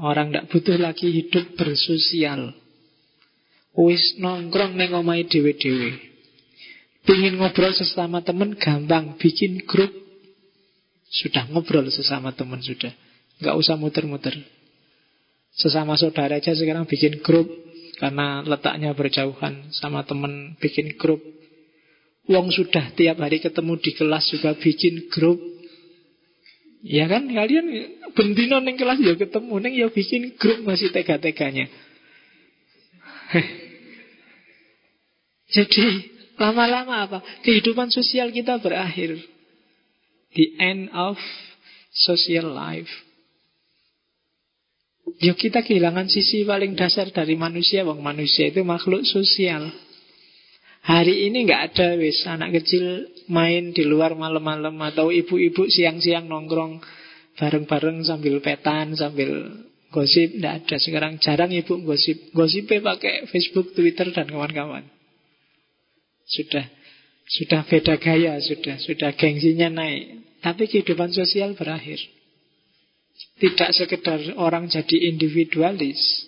Orang 0.00 0.32
tidak 0.32 0.48
butuh 0.48 0.80
lagi 0.80 1.12
hidup 1.12 1.60
bersosial. 1.60 2.56
Wis 3.76 4.16
nongkrong 4.16 4.74
neng 4.74 4.96
omai 4.96 5.28
dewe-dewe. 5.28 6.00
Pingin 7.04 7.36
ngobrol 7.36 7.76
sesama 7.76 8.24
temen 8.24 8.56
gampang, 8.56 9.20
bikin 9.20 9.60
grup. 9.68 9.92
Sudah 11.12 11.44
ngobrol 11.52 11.84
sesama 11.92 12.32
temen 12.32 12.64
sudah. 12.64 12.92
Nggak 13.40 13.56
usah 13.56 13.76
muter-muter. 13.76 14.36
Sesama 15.52 15.98
saudara 16.00 16.40
aja 16.40 16.56
sekarang 16.56 16.88
bikin 16.88 17.20
grup 17.20 17.48
karena 18.00 18.40
letaknya 18.40 18.96
berjauhan 18.96 19.68
sama 19.74 20.06
temen 20.08 20.56
bikin 20.56 20.96
grup. 20.96 21.20
Wong 22.30 22.48
sudah 22.54 22.94
tiap 22.96 23.18
hari 23.20 23.42
ketemu 23.42 23.76
di 23.76 23.92
kelas 23.92 24.32
juga 24.32 24.56
bikin 24.56 25.12
grup. 25.12 25.36
Ya 26.80 27.04
kan 27.08 27.28
kalian 27.28 27.66
bentino 28.16 28.56
neng 28.64 28.80
kelas 28.80 29.00
ya 29.04 29.12
ketemu 29.16 29.54
neng 29.60 29.74
ya 29.76 29.88
bikin 29.92 30.36
grup 30.40 30.64
masih 30.64 30.88
tega-teganya. 30.88 31.68
Jadi 35.54 35.84
lama-lama 36.40 36.94
apa? 37.04 37.18
Kehidupan 37.44 37.92
sosial 37.92 38.32
kita 38.32 38.56
berakhir. 38.62 39.18
The 40.32 40.46
end 40.56 40.88
of 40.94 41.20
social 41.92 42.54
life. 42.54 42.88
Ya 45.20 45.34
kita 45.36 45.60
kehilangan 45.60 46.06
sisi 46.08 46.46
paling 46.46 46.78
dasar 46.78 47.10
dari 47.10 47.34
manusia 47.34 47.82
Bang 47.82 47.98
manusia 48.00 48.46
itu 48.48 48.62
makhluk 48.62 49.02
sosial 49.04 49.68
Hari 50.80 51.28
ini 51.28 51.44
nggak 51.44 51.62
ada 51.72 51.88
wis 52.00 52.24
anak 52.24 52.56
kecil 52.56 53.04
main 53.30 53.70
di 53.70 53.86
luar 53.86 54.18
malam-malam 54.18 54.74
Atau 54.90 55.14
ibu-ibu 55.14 55.70
siang-siang 55.70 56.26
nongkrong 56.26 56.82
Bareng-bareng 57.38 58.02
sambil 58.02 58.42
petan 58.42 58.98
Sambil 58.98 59.30
gosip 59.90 60.38
Nggak 60.38 60.54
ada. 60.64 60.76
Sekarang 60.78 61.12
jarang 61.18 61.50
ibu 61.50 61.82
gosip. 61.82 62.30
Gosipnya 62.30 62.82
pakai 62.94 63.26
Facebook, 63.30 63.74
Twitter 63.74 64.10
dan 64.14 64.30
kawan-kawan. 64.30 64.86
Sudah 66.26 66.66
Sudah 67.26 67.62
beda 67.66 67.98
gaya 67.98 68.38
Sudah 68.38 68.78
sudah 68.78 69.10
gengsinya 69.18 69.70
naik. 69.70 70.22
Tapi 70.40 70.70
kehidupan 70.70 71.12
sosial 71.12 71.52
berakhir. 71.58 72.00
Tidak 73.36 73.70
sekedar 73.76 74.20
orang 74.40 74.70
jadi 74.70 75.12
individualis 75.12 76.24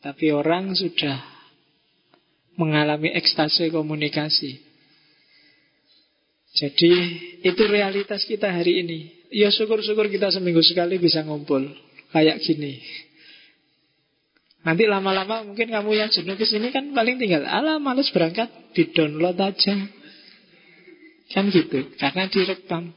Tapi 0.00 0.32
orang 0.32 0.74
sudah 0.74 1.20
mengalami 2.58 3.14
ekstase 3.14 3.70
komunikasi 3.70 4.69
Jadi 6.60 6.92
itu 7.40 7.62
realitas 7.72 8.28
kita 8.28 8.52
hari 8.52 8.84
ini 8.84 8.98
Ya 9.32 9.48
syukur-syukur 9.48 10.12
kita 10.12 10.28
seminggu 10.28 10.60
sekali 10.60 11.00
bisa 11.00 11.24
ngumpul 11.24 11.64
Kayak 12.12 12.44
gini 12.44 12.76
Nanti 14.60 14.84
lama-lama 14.84 15.40
mungkin 15.40 15.72
kamu 15.72 15.90
yang 15.96 16.12
jenuh 16.12 16.36
ke 16.36 16.44
sini 16.44 16.68
kan 16.68 16.92
paling 16.92 17.16
tinggal 17.16 17.48
Alah 17.48 17.80
males 17.80 18.12
berangkat 18.12 18.52
Di 18.76 18.92
download 18.92 19.40
aja 19.40 19.74
Kan 21.32 21.48
gitu 21.48 21.96
Karena 21.96 22.28
direkam 22.28 22.92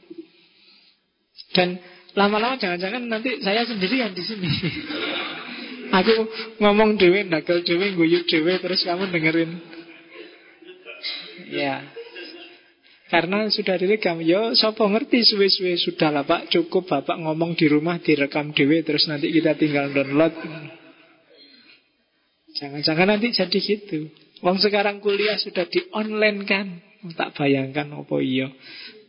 Dan 1.56 1.80
Lama-lama 2.14 2.54
jangan-jangan 2.54 3.10
nanti 3.10 3.42
saya 3.42 3.66
sendirian 3.66 4.14
di 4.14 4.22
sini. 4.22 4.46
Aku 5.98 6.30
ngomong 6.62 6.94
dewe, 6.94 7.26
nakal 7.26 7.66
dewe, 7.66 7.90
guyuk 7.98 8.30
dewe, 8.30 8.58
terus 8.62 8.86
kamu 8.86 9.10
dengerin. 9.10 9.50
Ya. 11.50 11.82
Karena 13.14 13.46
sudah 13.46 13.78
direkam, 13.78 14.18
yo 14.26 14.58
sopo 14.58 14.90
ngerti 14.90 15.22
suwe-suwe 15.22 15.78
sudah 15.78 16.10
lah 16.10 16.26
pak, 16.26 16.50
cukup 16.50 16.90
bapak 16.90 17.14
ngomong 17.22 17.54
di 17.54 17.70
rumah 17.70 18.02
direkam 18.02 18.50
dewe, 18.50 18.82
terus 18.82 19.06
nanti 19.06 19.30
kita 19.30 19.54
tinggal 19.54 19.94
download. 19.94 20.34
Jangan-jangan 22.58 23.14
nanti 23.14 23.30
jadi 23.30 23.54
gitu. 23.54 24.10
Wong 24.42 24.58
sekarang 24.58 24.98
kuliah 24.98 25.38
sudah 25.38 25.62
di 25.62 25.86
online 25.94 26.42
kan, 26.42 26.82
tak 27.14 27.38
bayangkan 27.38 27.86
apa 27.94 28.18
iya. 28.18 28.50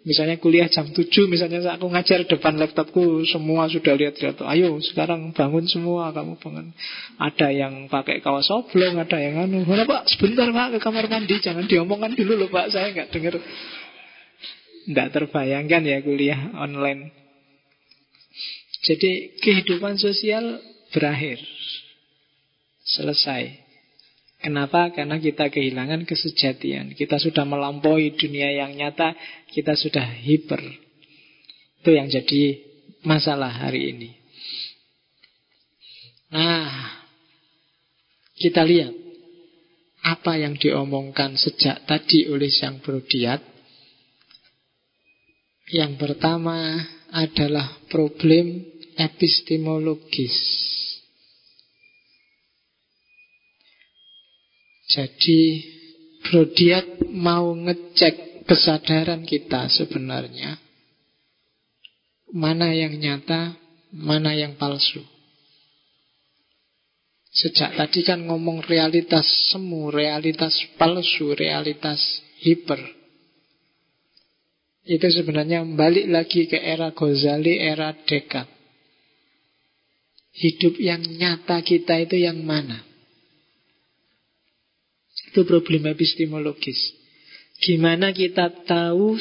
Misalnya 0.06 0.38
kuliah 0.38 0.70
jam 0.70 0.86
7 0.86 1.02
Misalnya 1.26 1.66
aku 1.66 1.90
ngajar 1.90 2.30
depan 2.30 2.62
laptopku 2.62 3.26
Semua 3.26 3.66
sudah 3.66 3.98
lihat-lihat 3.98 4.38
Ayo 4.46 4.78
sekarang 4.78 5.34
bangun 5.34 5.66
semua 5.66 6.14
kamu 6.14 6.38
bangun 6.38 6.78
Ada 7.18 7.50
yang 7.50 7.90
pakai 7.90 8.22
kaos 8.22 8.54
oblong 8.54 9.02
Ada 9.02 9.18
yang 9.18 9.50
anu 9.50 9.66
Mana 9.66 9.90
pak 9.90 10.06
sebentar 10.06 10.46
pak 10.54 10.78
ke 10.78 10.80
kamar 10.86 11.10
mandi 11.10 11.42
Jangan 11.42 11.66
diomongkan 11.66 12.14
dulu 12.14 12.38
loh 12.38 12.50
pak 12.54 12.70
Saya 12.70 12.94
nggak 12.94 13.10
dengar 13.10 13.42
Tidak 14.86 15.10
terbayangkan 15.12 15.82
ya 15.82 15.98
kuliah 16.06 16.54
online 16.58 17.10
Jadi 18.86 19.42
kehidupan 19.42 19.98
sosial 19.98 20.62
berakhir 20.94 21.42
Selesai 22.86 23.66
Kenapa? 24.46 24.94
Karena 24.94 25.18
kita 25.18 25.50
kehilangan 25.50 26.06
kesejatian. 26.06 26.94
Kita 26.94 27.18
sudah 27.18 27.50
melampaui 27.50 28.14
dunia 28.14 28.54
yang 28.54 28.78
nyata, 28.78 29.18
kita 29.50 29.74
sudah 29.74 30.06
hiper. 30.06 30.62
Itu 31.82 31.90
yang 31.90 32.14
jadi 32.14 32.62
masalah 33.02 33.50
hari 33.50 33.90
ini. 33.90 34.10
Nah, 36.30 36.70
kita 38.38 38.62
lihat 38.62 38.94
apa 40.06 40.38
yang 40.38 40.54
diomongkan 40.62 41.34
sejak 41.42 41.90
tadi 41.90 42.30
oleh 42.30 42.54
Sang 42.54 42.86
Brodiat. 42.86 43.42
Yang 45.76 46.00
pertama 46.00 46.80
adalah 47.12 47.68
problem 47.92 48.64
epistemologis. 48.96 50.40
Jadi 54.88 55.68
Brodiat 56.24 57.12
mau 57.12 57.52
ngecek 57.52 58.48
kesadaran 58.48 59.28
kita 59.28 59.68
sebenarnya. 59.68 60.56
Mana 62.32 62.72
yang 62.72 62.96
nyata, 62.96 63.60
mana 63.92 64.32
yang 64.32 64.56
palsu. 64.56 65.04
Sejak 67.36 67.76
tadi 67.76 68.00
kan 68.08 68.24
ngomong 68.24 68.64
realitas 68.64 69.28
semu, 69.52 69.92
realitas 69.92 70.56
palsu, 70.80 71.36
realitas 71.36 72.00
hiper 72.40 72.95
Itu 74.86 75.10
sebenarnya 75.10 75.66
balik 75.74 76.06
lagi 76.14 76.46
ke 76.46 76.62
era 76.62 76.94
Ghazali, 76.94 77.58
era 77.58 77.90
Dekat 78.06 78.46
Hidup 80.36 80.76
yang 80.78 81.00
nyata 81.00 81.64
kita 81.64 81.96
itu 82.04 82.20
yang 82.20 82.44
mana? 82.44 82.84
Itu 85.32 85.48
problem 85.48 85.88
epistemologis. 85.88 86.92
Gimana 87.64 88.12
kita 88.12 88.52
tahu 88.68 89.16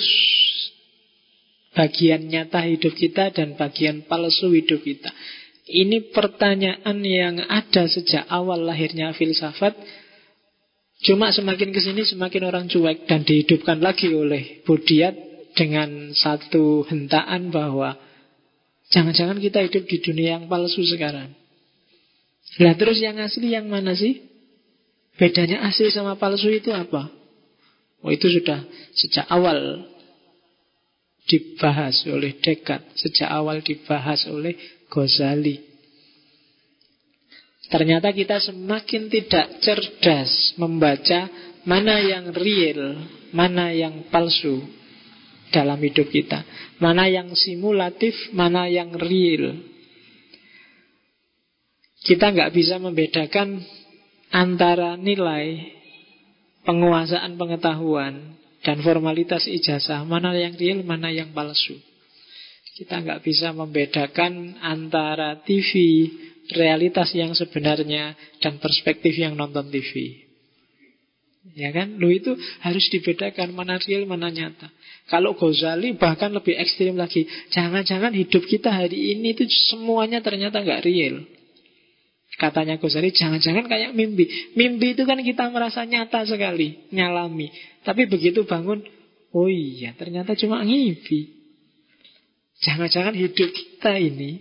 bagian 1.70 2.26
nyata 2.26 2.66
hidup 2.66 2.98
kita 2.98 3.30
dan 3.30 3.54
bagian 3.54 4.02
palsu 4.10 4.50
hidup 4.58 4.82
kita. 4.82 5.14
Ini 5.70 6.10
pertanyaan 6.10 6.98
yang 7.06 7.38
ada 7.46 7.86
sejak 7.86 8.26
awal 8.26 8.66
lahirnya 8.66 9.14
filsafat. 9.14 9.78
Cuma 11.06 11.30
semakin 11.30 11.70
ke 11.70 11.78
sini 11.78 12.02
semakin 12.02 12.42
orang 12.50 12.66
cuek 12.66 13.06
dan 13.06 13.22
dihidupkan 13.22 13.78
lagi 13.78 14.10
oleh 14.10 14.66
Budiat 14.66 15.33
dengan 15.54 16.10
satu 16.12 16.82
hentaan 16.86 17.54
bahwa 17.54 17.96
jangan-jangan 18.90 19.38
kita 19.38 19.62
hidup 19.64 19.86
di 19.86 19.98
dunia 20.02 20.38
yang 20.38 20.46
palsu 20.50 20.82
sekarang. 20.82 21.32
Lah 22.60 22.74
terus 22.78 22.98
yang 23.02 23.18
asli 23.18 23.54
yang 23.54 23.66
mana 23.70 23.94
sih? 23.94 24.22
Bedanya 25.14 25.62
asli 25.66 25.90
sama 25.94 26.18
palsu 26.18 26.50
itu 26.50 26.74
apa? 26.74 27.10
Oh 28.04 28.10
itu 28.12 28.28
sudah 28.28 28.60
sejak 28.92 29.24
awal 29.30 29.88
dibahas 31.24 32.04
oleh 32.04 32.36
Dekat, 32.36 32.84
sejak 32.98 33.30
awal 33.32 33.64
dibahas 33.64 34.28
oleh 34.28 34.58
Ghazali. 34.92 35.72
Ternyata 37.72 38.12
kita 38.12 38.44
semakin 38.44 39.08
tidak 39.08 39.58
cerdas 39.64 40.52
membaca 40.60 41.26
mana 41.64 41.96
yang 42.04 42.28
real, 42.36 43.08
mana 43.32 43.72
yang 43.72 44.04
palsu 44.12 44.83
dalam 45.54 45.78
hidup 45.78 46.10
kita. 46.10 46.42
Mana 46.82 47.06
yang 47.06 47.30
simulatif, 47.38 48.10
mana 48.34 48.66
yang 48.66 48.90
real. 48.98 49.54
Kita 52.02 52.34
nggak 52.34 52.50
bisa 52.50 52.82
membedakan 52.82 53.62
antara 54.34 54.98
nilai 54.98 55.72
penguasaan 56.66 57.38
pengetahuan 57.38 58.34
dan 58.66 58.82
formalitas 58.82 59.46
ijazah, 59.46 60.02
mana 60.02 60.34
yang 60.34 60.58
real, 60.58 60.82
mana 60.82 61.14
yang 61.14 61.30
palsu. 61.30 61.78
Kita 62.74 62.98
nggak 62.98 63.22
bisa 63.22 63.54
membedakan 63.54 64.58
antara 64.58 65.38
TV, 65.46 65.70
realitas 66.58 67.14
yang 67.14 67.30
sebenarnya, 67.30 68.18
dan 68.42 68.58
perspektif 68.58 69.14
yang 69.14 69.38
nonton 69.38 69.70
TV. 69.70 70.23
Ya 71.52 71.68
kan? 71.76 72.00
Lu 72.00 72.08
itu 72.08 72.32
harus 72.64 72.88
dibedakan 72.88 73.52
mana 73.52 73.76
real, 73.84 74.08
mana 74.08 74.32
nyata. 74.32 74.72
Kalau 75.12 75.36
Ghazali 75.36 75.92
bahkan 76.00 76.32
lebih 76.32 76.56
ekstrim 76.56 76.96
lagi. 76.96 77.28
Jangan-jangan 77.52 78.16
hidup 78.16 78.48
kita 78.48 78.72
hari 78.72 79.12
ini 79.12 79.36
itu 79.36 79.44
semuanya 79.68 80.24
ternyata 80.24 80.64
nggak 80.64 80.88
real. 80.88 81.20
Katanya 82.40 82.80
Ghazali, 82.80 83.12
jangan-jangan 83.12 83.68
kayak 83.68 83.92
mimpi. 83.92 84.24
Mimpi 84.56 84.96
itu 84.96 85.04
kan 85.04 85.20
kita 85.20 85.52
merasa 85.52 85.84
nyata 85.84 86.24
sekali, 86.24 86.88
nyalami. 86.88 87.52
Tapi 87.84 88.08
begitu 88.08 88.48
bangun, 88.48 88.80
oh 89.36 89.46
iya 89.46 89.92
ternyata 89.92 90.32
cuma 90.32 90.64
ngimpi. 90.64 91.44
Jangan-jangan 92.64 93.12
hidup 93.12 93.50
kita 93.52 93.98
ini 94.00 94.40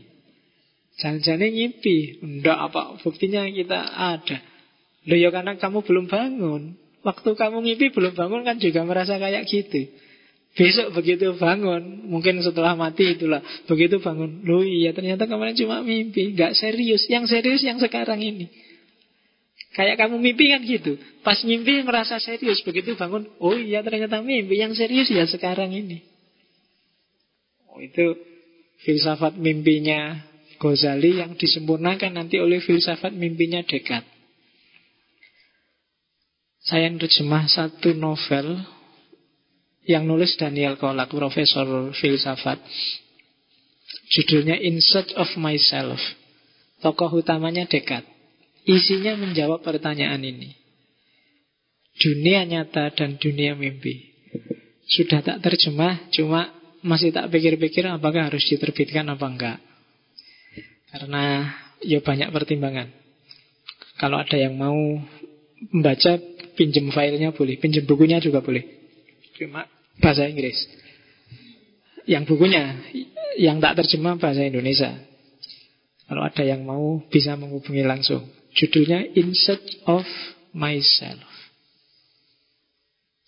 Jangan-jangan 1.01 1.49
ngimpi 1.49 2.21
Enggak 2.21 2.57
apa 2.69 3.01
Buktinya 3.01 3.43
kita 3.49 3.80
ada 3.84 4.38
Loh 5.09 5.17
ya 5.17 5.34
karena 5.34 5.57
kamu 5.57 5.84
belum 5.84 6.05
bangun 6.07 6.77
Waktu 7.03 7.30
kamu 7.35 7.57
ngimpi 7.67 7.91
belum 7.91 8.15
bangun 8.15 8.41
kan 8.47 8.57
juga 8.57 8.88
merasa 8.88 9.19
kayak 9.19 9.43
gitu. 9.47 9.91
Besok 10.53 10.93
begitu 10.93 11.34
bangun 11.34 12.05
Mungkin 12.13 12.38
setelah 12.45 12.77
mati 12.77 13.17
itulah 13.17 13.41
Begitu 13.65 13.97
bangun 13.97 14.45
Loh 14.45 14.61
iya 14.61 14.93
ternyata 14.93 15.25
kemarin 15.25 15.57
cuma 15.57 15.81
mimpi 15.81 16.38
Gak 16.38 16.53
serius 16.53 17.09
Yang 17.09 17.34
serius 17.34 17.65
yang 17.65 17.81
sekarang 17.81 18.21
ini. 18.21 18.53
Kayak 19.73 20.05
kamu 20.05 20.21
mimpi 20.21 20.53
kan 20.53 20.61
gitu. 20.61 21.01
Pas 21.25 21.41
mimpi 21.41 21.81
merasa 21.81 22.21
serius 22.21 22.61
Begitu 22.61 22.93
bangun 22.93 23.25
Oh 23.41 23.57
iya 23.57 23.81
ternyata 23.81 24.21
mimpi 24.21 24.61
Yang 24.61 24.85
serius 24.85 25.09
ya 25.09 25.25
sekarang 25.25 25.73
ini. 25.73 26.05
Oh, 27.73 27.81
itu 27.81 28.13
filsafat 28.85 29.34
mimpinya 29.41 30.21
Ghazali 30.61 31.17
yang 31.17 31.34
disempurnakan 31.34 32.13
nanti 32.13 32.38
oleh 32.38 32.61
filsafat 32.61 33.11
mimpinya 33.11 33.65
Dekat. 33.65 34.05
Saya 36.64 36.88
nerjemah 36.88 37.52
satu 37.52 37.91
novel 37.91 38.56
yang 39.84 40.07
nulis 40.07 40.40
Daniel 40.40 40.80
Kolak, 40.80 41.11
profesor 41.11 41.91
filsafat. 41.91 42.56
Judulnya 44.07 44.56
In 44.56 44.80
Search 44.80 45.11
of 45.19 45.27
Myself. 45.35 45.99
Tokoh 46.80 47.19
utamanya 47.19 47.68
Dekat. 47.68 48.07
Isinya 48.64 49.19
menjawab 49.19 49.60
pertanyaan 49.60 50.23
ini. 50.23 50.56
Dunia 51.99 52.48
nyata 52.48 52.95
dan 52.95 53.19
dunia 53.19 53.60
mimpi. 53.60 54.15
Sudah 54.88 55.19
tak 55.19 55.44
terjemah, 55.44 56.07
cuma 56.15 56.48
masih 56.80 57.11
tak 57.11 57.27
pikir-pikir 57.27 57.84
apakah 57.91 58.31
harus 58.31 58.44
diterbitkan 58.48 59.03
apa 59.11 59.26
enggak. 59.27 59.57
Karena 60.95 61.52
ya 61.84 61.99
banyak 61.99 62.31
pertimbangan. 62.31 62.88
Kalau 63.99 64.15
ada 64.15 64.35
yang 64.40 64.56
mau 64.56 64.76
membaca, 65.72 66.19
pinjem 66.53 66.89
filenya 66.89 67.34
boleh, 67.34 67.59
pinjem 67.59 67.85
bukunya 67.85 68.17
juga 68.23 68.41
boleh. 68.41 68.63
Cuma 69.38 69.65
bahasa 69.99 70.30
Inggris. 70.30 70.57
Yang 72.05 72.35
bukunya, 72.35 72.80
yang 73.39 73.57
tak 73.63 73.84
terjemah 73.84 74.19
bahasa 74.19 74.43
Indonesia. 74.43 74.91
Kalau 76.07 76.21
ada 76.21 76.43
yang 76.43 76.67
mau, 76.67 77.01
bisa 77.07 77.34
menghubungi 77.34 77.81
langsung. 77.85 78.27
Judulnya 78.53 79.01
In 79.17 79.34
Search 79.34 79.81
of 79.89 80.05
Myself. 80.53 81.25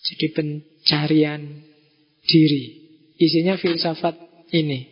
Jadi 0.06 0.30
pencarian 0.38 1.66
diri 2.30 2.86
Isinya 3.16 3.56
filsafat 3.56 4.16
ini. 4.52 4.92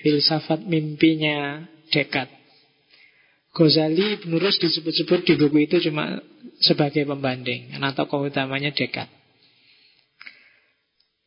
Filsafat 0.00 0.64
mimpinya 0.64 1.68
Dekat. 1.92 2.32
Ghazali 3.56 4.20
Ibn 4.20 4.32
disebut-sebut 4.36 5.20
di 5.24 5.34
buku 5.40 5.64
itu 5.64 5.80
cuma 5.88 6.20
sebagai 6.60 7.04
pembanding. 7.04 7.72
Tokoh 7.96 8.28
utamanya 8.28 8.72
Dekat. 8.72 9.08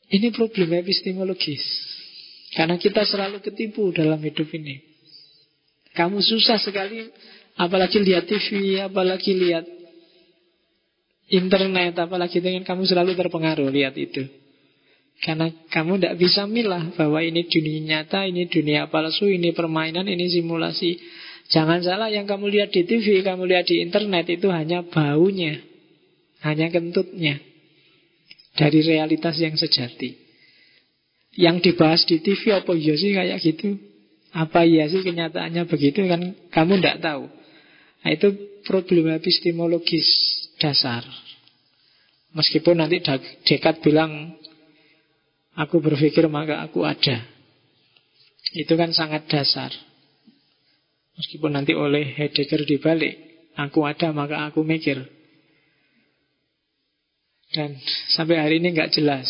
Ini 0.10 0.34
problem 0.34 0.74
epistemologis. 0.82 1.62
Karena 2.58 2.82
kita 2.82 3.06
selalu 3.06 3.46
ketipu 3.46 3.94
dalam 3.94 4.18
hidup 4.26 4.50
ini. 4.58 4.82
Kamu 5.94 6.18
susah 6.18 6.58
sekali, 6.58 7.06
apalagi 7.54 8.02
lihat 8.02 8.26
TV, 8.26 8.82
apalagi 8.82 9.38
lihat 9.38 9.66
internet, 11.30 11.94
apalagi 11.94 12.42
dengan 12.42 12.66
kamu 12.66 12.90
selalu 12.90 13.14
terpengaruh 13.14 13.70
lihat 13.70 13.94
itu. 14.02 14.26
Karena 15.20 15.52
kamu 15.70 16.00
tidak 16.00 16.16
bisa 16.18 16.48
milah 16.50 16.96
bahwa 16.96 17.20
ini 17.22 17.46
dunia 17.46 17.80
nyata, 17.86 18.26
ini 18.26 18.48
dunia 18.50 18.88
palsu, 18.90 19.30
ini 19.30 19.54
permainan, 19.54 20.08
ini 20.10 20.26
simulasi. 20.32 20.96
Jangan 21.50 21.82
salah 21.82 22.14
yang 22.14 22.30
kamu 22.30 22.46
lihat 22.50 22.70
di 22.70 22.86
TV, 22.86 23.26
kamu 23.26 23.50
lihat 23.50 23.66
di 23.66 23.82
internet 23.82 24.30
itu 24.30 24.54
hanya 24.54 24.86
baunya, 24.86 25.58
hanya 26.46 26.70
kentutnya 26.70 27.42
dari 28.54 28.86
realitas 28.86 29.42
yang 29.42 29.58
sejati. 29.58 30.14
Yang 31.34 31.72
dibahas 31.74 32.06
di 32.06 32.22
TV 32.22 32.54
apa 32.54 32.74
iya 32.78 32.94
sih 32.94 33.12
kayak 33.18 33.40
gitu? 33.42 33.82
Apa 34.30 34.62
iya 34.62 34.86
sih 34.94 35.02
kenyataannya 35.02 35.66
begitu 35.66 36.06
kan 36.06 36.38
kamu 36.54 36.82
tidak 36.82 37.02
tahu. 37.02 37.26
Nah, 38.00 38.10
itu 38.14 38.28
problem 38.70 39.10
epistemologis 39.18 40.06
dasar. 40.62 41.02
Meskipun 42.30 42.78
nanti 42.78 43.02
Dekat 43.42 43.82
bilang 43.82 44.38
Aku 45.60 45.84
berpikir 45.84 46.24
maka 46.32 46.64
aku 46.64 46.88
ada. 46.88 47.20
Itu 48.56 48.80
kan 48.80 48.96
sangat 48.96 49.28
dasar. 49.28 49.76
Meskipun 51.20 51.52
nanti 51.52 51.76
oleh 51.76 52.16
Heidegger 52.16 52.64
dibalik, 52.64 53.20
aku 53.60 53.84
ada 53.84 54.16
maka 54.16 54.48
aku 54.48 54.64
mikir. 54.64 55.04
Dan 57.52 57.76
sampai 58.16 58.40
hari 58.40 58.64
ini 58.64 58.72
nggak 58.72 58.96
jelas. 58.96 59.28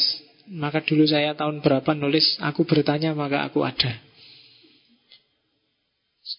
Maka 0.49 0.85
dulu 0.85 1.05
saya 1.05 1.33
tahun 1.33 1.61
berapa 1.65 1.93
nulis, 1.97 2.37
aku 2.41 2.65
bertanya 2.65 3.17
maka 3.17 3.45
aku 3.45 3.65
ada. 3.65 3.97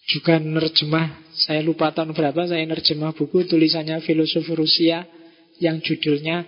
Juga 0.07 0.39
nerjemah, 0.39 1.35
saya 1.35 1.59
lupa 1.59 1.91
tahun 1.91 2.15
berapa 2.15 2.47
saya 2.47 2.63
nerjemah 2.63 3.11
buku 3.11 3.43
tulisannya 3.47 3.99
filosof 4.03 4.47
Rusia 4.55 5.03
yang 5.59 5.83
judulnya 5.83 6.47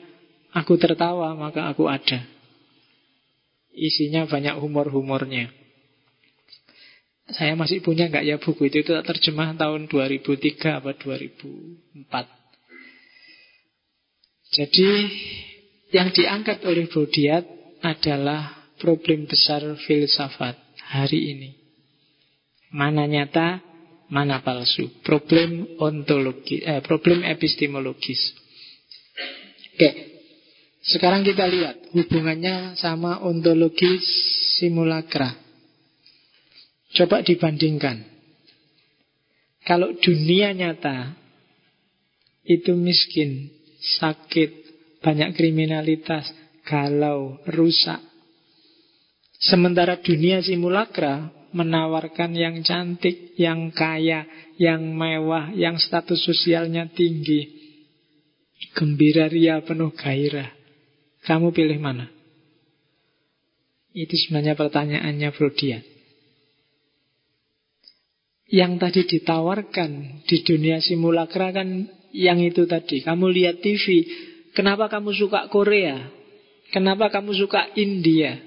Aku 0.53 0.77
tertawa 0.77 1.33
maka 1.33 1.65
aku 1.65 1.89
ada. 1.89 2.21
Isinya 3.73 4.29
banyak 4.29 4.61
humor-humornya. 4.61 5.49
Saya 7.31 7.55
masih 7.55 7.79
punya 7.79 8.11
nggak 8.11 8.25
ya 8.27 8.35
buku 8.35 8.67
itu? 8.67 8.83
Itu 8.83 8.99
terjemah 8.99 9.55
tahun 9.55 9.87
2003 9.87 10.83
atau 10.83 10.91
2004. 10.91 12.43
Jadi 14.53 14.89
yang 15.95 16.09
diangkat 16.11 16.61
oleh 16.67 16.89
Bodiat 16.91 17.45
adalah 17.79 18.73
problem 18.77 19.25
besar 19.29 19.63
filsafat 19.87 20.59
hari 20.91 21.31
ini. 21.37 21.49
Mana 22.73 23.05
nyata, 23.05 23.61
mana 24.09 24.41
palsu. 24.41 24.89
Problem 25.05 25.79
ontologi, 25.79 26.59
eh, 26.61 26.81
problem 26.81 27.21
epistemologis. 27.23 28.19
Oke, 29.73 29.89
sekarang 30.85 31.23
kita 31.23 31.45
lihat 31.49 31.93
hubungannya 31.93 32.77
sama 32.77 33.21
ontologi 33.25 34.01
simulakra. 34.57 35.42
Coba 36.93 37.25
dibandingkan. 37.25 38.05
Kalau 39.65 39.95
dunia 39.97 40.53
nyata 40.53 41.15
itu 42.43 42.75
miskin, 42.75 43.49
sakit, 43.99 44.51
banyak 44.99 45.33
kriminalitas, 45.33 46.29
galau, 46.67 47.39
rusak. 47.49 47.99
Sementara 49.39 49.99
dunia 49.99 50.43
simulakra 50.43 51.31
menawarkan 51.55 52.35
yang 52.35 52.59
cantik, 52.61 53.35
yang 53.39 53.71
kaya, 53.71 54.27
yang 54.59 54.83
mewah, 54.93 55.51
yang 55.55 55.79
status 55.79 56.21
sosialnya 56.23 56.91
tinggi. 56.91 57.63
Gembira 58.75 59.27
ria 59.27 59.59
penuh 59.63 59.91
gairah. 59.93 60.51
Kamu 61.23 61.55
pilih 61.55 61.79
mana? 61.79 62.11
Itu 63.93 64.17
sebenarnya 64.17 64.57
pertanyaannya 64.57 65.29
Freudian. 65.35 65.92
Yang 68.53 68.71
tadi 68.77 69.01
ditawarkan 69.17 70.21
di 70.29 70.37
dunia 70.45 70.77
simulakra 70.77 71.49
kan 71.49 71.89
yang 72.13 72.37
itu 72.37 72.69
tadi. 72.69 73.01
Kamu 73.01 73.25
lihat 73.33 73.65
TV, 73.65 74.05
kenapa 74.53 74.93
kamu 74.93 75.09
suka 75.09 75.49
Korea? 75.49 75.97
Kenapa 76.69 77.09
kamu 77.09 77.33
suka 77.33 77.73
India? 77.73 78.37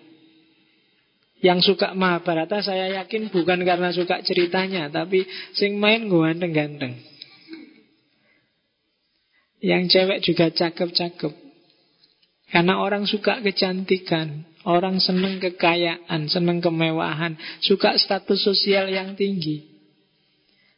Yang 1.42 1.74
suka 1.74 1.90
Mahabharata 1.98 2.62
saya 2.62 3.02
yakin 3.02 3.34
bukan 3.34 3.66
karena 3.66 3.90
suka 3.90 4.22
ceritanya, 4.22 4.86
tapi 4.94 5.26
sing 5.58 5.74
main 5.82 6.06
ganteng-ganteng. 6.06 7.02
Yang 9.58 9.82
cewek 9.90 10.18
juga 10.22 10.46
cakep-cakep. 10.54 11.34
Karena 12.54 12.78
orang 12.78 13.10
suka 13.10 13.42
kecantikan, 13.42 14.46
Orang 14.66 14.98
seneng 14.98 15.38
kekayaan, 15.38 16.26
seneng 16.26 16.58
kemewahan, 16.58 17.38
suka 17.62 17.94
status 18.02 18.42
sosial 18.42 18.90
yang 18.90 19.14
tinggi. 19.14 19.75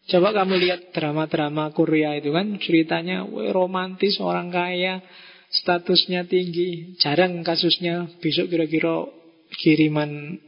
Coba 0.08 0.32
kamu 0.32 0.56
lihat 0.56 0.80
drama-drama 0.96 1.68
Korea 1.76 2.16
itu 2.16 2.32
kan 2.32 2.56
ceritanya 2.56 3.28
romantis 3.52 4.16
orang 4.24 4.48
kaya, 4.48 5.04
statusnya 5.52 6.24
tinggi. 6.24 6.96
Jarang 6.96 7.44
kasusnya 7.44 8.08
besok 8.18 8.48
kira-kira 8.48 9.04
kiriman 9.60 10.40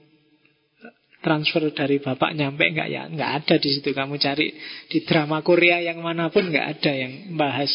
transfer 1.20 1.68
dari 1.76 2.00
bapak 2.00 2.32
nyampe 2.32 2.64
nggak 2.64 2.88
ya 2.88 3.04
nggak 3.04 3.30
ada 3.44 3.54
di 3.60 3.68
situ 3.76 3.92
kamu 3.92 4.16
cari 4.16 4.56
di 4.88 5.04
drama 5.04 5.44
Korea 5.44 5.76
yang 5.84 6.00
mana 6.00 6.32
pun 6.32 6.48
nggak 6.48 6.80
ada 6.80 6.92
yang 6.96 7.36
bahas 7.36 7.68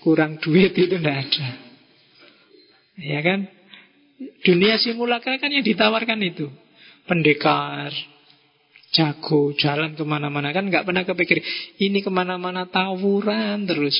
kurang 0.00 0.40
duit 0.40 0.72
itu 0.72 0.96
nggak 0.96 1.18
ada 1.28 1.46
ya 2.96 3.20
kan 3.20 3.52
Dunia 4.16 4.80
simulakra 4.80 5.36
kan 5.36 5.52
yang 5.52 5.64
ditawarkan 5.64 6.20
itu. 6.24 6.48
Pendekar, 7.04 7.92
jago, 8.96 9.52
jalan 9.52 9.92
ke 9.92 10.04
mana-mana. 10.08 10.56
Kan 10.56 10.72
nggak 10.72 10.88
pernah 10.88 11.04
kepikir, 11.04 11.44
ini 11.76 12.00
ke 12.00 12.08
mana-mana 12.08 12.64
tawuran 12.64 13.68
terus. 13.68 13.92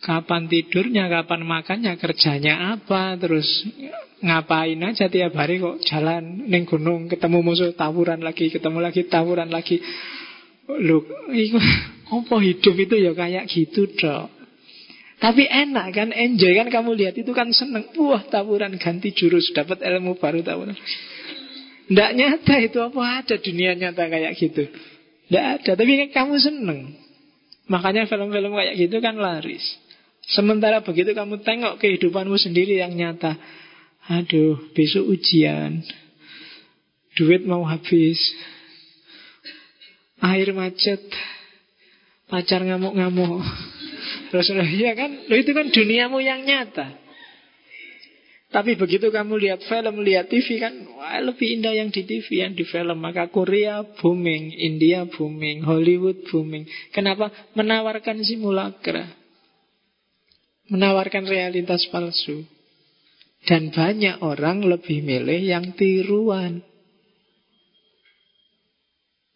Kapan 0.00 0.48
tidurnya, 0.48 1.10
kapan 1.12 1.44
makannya, 1.44 1.92
kerjanya 1.98 2.78
apa, 2.78 3.20
terus 3.20 3.44
ngapain 4.24 4.80
aja 4.80 5.12
tiap 5.12 5.36
hari 5.36 5.60
kok 5.60 5.82
jalan 5.84 6.48
neng 6.48 6.64
gunung, 6.64 7.10
ketemu 7.10 7.44
musuh 7.44 7.76
tawuran 7.76 8.24
lagi, 8.24 8.48
ketemu 8.48 8.78
lagi 8.80 9.04
tawuran 9.10 9.52
lagi. 9.52 9.76
Loh, 10.70 11.04
itu, 11.34 11.58
apa 12.16 12.34
hidup 12.40 12.74
itu 12.78 12.94
ya 12.96 13.12
kayak 13.12 13.44
gitu 13.50 13.90
dok. 13.92 14.40
Tapi 15.20 15.44
enak 15.44 15.92
kan, 15.92 16.08
enjoy 16.16 16.56
kan 16.56 16.72
kamu 16.72 16.96
lihat 16.96 17.12
itu 17.20 17.36
kan 17.36 17.52
seneng. 17.52 17.92
Wah 18.00 18.24
tawuran 18.24 18.80
ganti 18.80 19.12
jurus, 19.12 19.52
dapat 19.52 19.84
ilmu 19.84 20.16
baru 20.16 20.40
tawuran. 20.40 20.72
Tidak 21.90 22.10
nyata 22.14 22.54
itu 22.62 22.78
apa 22.78 23.26
ada 23.26 23.34
dunia 23.34 23.74
nyata 23.74 24.06
kayak 24.06 24.38
gitu. 24.38 24.70
Tidak 25.26 25.44
ada, 25.58 25.70
tapi 25.74 26.06
kamu 26.14 26.38
seneng. 26.38 26.94
Makanya 27.66 28.06
film-film 28.06 28.54
kayak 28.54 28.78
gitu 28.78 29.02
kan 29.02 29.18
laris. 29.18 29.62
Sementara 30.30 30.86
begitu 30.86 31.10
kamu 31.18 31.42
tengok 31.42 31.82
kehidupanmu 31.82 32.38
sendiri 32.38 32.78
yang 32.78 32.94
nyata. 32.94 33.34
Aduh, 34.06 34.70
besok 34.70 35.18
ujian. 35.18 35.82
Duit 37.18 37.42
mau 37.42 37.66
habis. 37.66 38.22
Air 40.22 40.54
macet. 40.54 41.02
Pacar 42.30 42.62
ngamuk-ngamuk. 42.62 43.42
Terus 44.30 44.46
ya 44.78 44.94
kan, 44.94 45.10
itu 45.26 45.50
kan 45.50 45.66
duniamu 45.74 46.22
yang 46.22 46.46
nyata. 46.46 46.99
Tapi 48.50 48.74
begitu 48.74 49.14
kamu 49.14 49.38
lihat 49.46 49.62
film, 49.62 50.02
lihat 50.02 50.26
TV 50.26 50.58
kan 50.58 50.74
wah, 50.98 51.22
lebih 51.22 51.54
indah 51.54 51.70
yang 51.70 51.94
di 51.94 52.02
TV 52.02 52.42
yang 52.42 52.58
di 52.58 52.66
film. 52.66 52.98
Maka 52.98 53.30
Korea 53.30 53.86
booming, 53.86 54.50
India 54.58 55.06
booming, 55.06 55.62
Hollywood 55.62 56.26
booming. 56.26 56.66
Kenapa? 56.90 57.30
Menawarkan 57.54 58.26
simulakra. 58.26 59.06
Menawarkan 60.66 61.30
realitas 61.30 61.86
palsu. 61.94 62.42
Dan 63.46 63.70
banyak 63.70 64.18
orang 64.18 64.66
lebih 64.66 64.98
milih 64.98 65.40
yang 65.46 65.70
tiruan. 65.78 66.66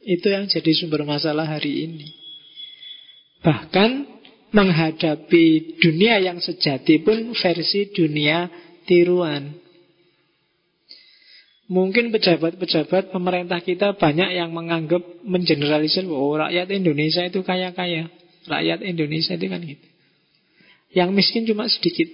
Itu 0.03 0.27
yang 0.27 0.51
jadi 0.51 0.74
sumber 0.74 1.07
masalah 1.07 1.47
hari 1.47 1.86
ini. 1.86 2.07
Bahkan 3.47 3.91
menghadapi 4.51 5.78
dunia 5.78 6.19
yang 6.19 6.43
sejati 6.43 6.99
pun 7.01 7.32
versi 7.32 7.95
dunia 7.95 8.51
tiruan. 8.85 9.56
Mungkin 11.65 12.12
pejabat-pejabat 12.12 13.09
pemerintah 13.09 13.65
kita 13.65 13.97
banyak 13.97 14.36
yang 14.36 14.52
menganggap 14.52 15.01
mengeneralisir 15.24 16.05
oh 16.12 16.36
rakyat 16.36 16.69
Indonesia 16.69 17.24
itu 17.24 17.40
kaya-kaya. 17.40 18.12
Rakyat 18.44 18.85
Indonesia 18.85 19.32
itu 19.32 19.47
kan 19.48 19.65
gitu. 19.65 19.86
Yang 20.93 21.11
miskin 21.16 21.48
cuma 21.48 21.65
sedikit. 21.66 22.06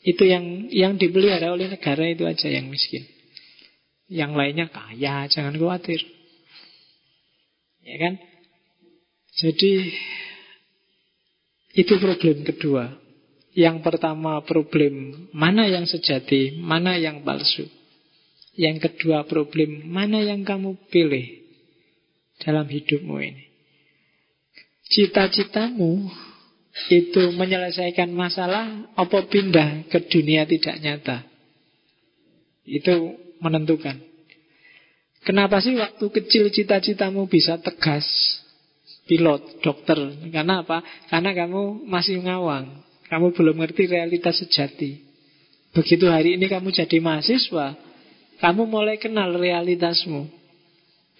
Itu 0.00 0.24
yang 0.24 0.72
yang 0.72 0.96
dipelihara 0.96 1.52
oleh 1.52 1.68
negara 1.68 2.08
itu 2.08 2.24
aja 2.24 2.48
yang 2.48 2.72
miskin. 2.72 3.04
Yang 4.08 4.32
lainnya 4.32 4.66
kaya, 4.72 5.28
jangan 5.28 5.54
khawatir. 5.60 6.00
Ya 7.84 7.96
kan? 8.00 8.14
Jadi 9.36 9.92
itu 11.76 11.92
problem 12.00 12.42
kedua. 12.48 12.96
Yang 13.50 13.82
pertama 13.82 14.38
problem 14.46 15.26
mana 15.34 15.66
yang 15.66 15.82
sejati, 15.82 16.54
mana 16.62 16.94
yang 16.94 17.26
palsu. 17.26 17.66
Yang 18.54 18.90
kedua 18.90 19.26
problem 19.26 19.90
mana 19.90 20.22
yang 20.22 20.46
kamu 20.46 20.78
pilih 20.90 21.42
dalam 22.42 22.66
hidupmu 22.66 23.16
ini. 23.18 23.44
Cita-citamu 24.90 26.10
itu 26.90 27.22
menyelesaikan 27.34 28.10
masalah 28.10 28.90
apa 28.94 29.18
pindah 29.26 29.86
ke 29.90 29.98
dunia 30.06 30.46
tidak 30.46 30.76
nyata. 30.82 31.18
Itu 32.66 33.18
menentukan. 33.42 33.98
Kenapa 35.20 35.60
sih 35.60 35.76
waktu 35.76 36.06
kecil 36.06 36.48
cita-citamu 36.48 37.28
bisa 37.28 37.60
tegas 37.60 38.06
pilot, 39.10 39.60
dokter. 39.60 39.98
Karena 40.30 40.62
apa? 40.62 40.80
Karena 41.10 41.34
kamu 41.34 41.84
masih 41.90 42.22
ngawang. 42.22 42.89
Kamu 43.10 43.34
belum 43.34 43.58
ngerti 43.58 43.90
realitas 43.90 44.38
sejati. 44.38 45.02
Begitu 45.74 46.06
hari 46.06 46.38
ini 46.38 46.46
kamu 46.46 46.70
jadi 46.70 46.98
mahasiswa, 47.02 47.74
kamu 48.38 48.62
mulai 48.70 49.02
kenal 49.02 49.34
realitasmu. 49.34 50.30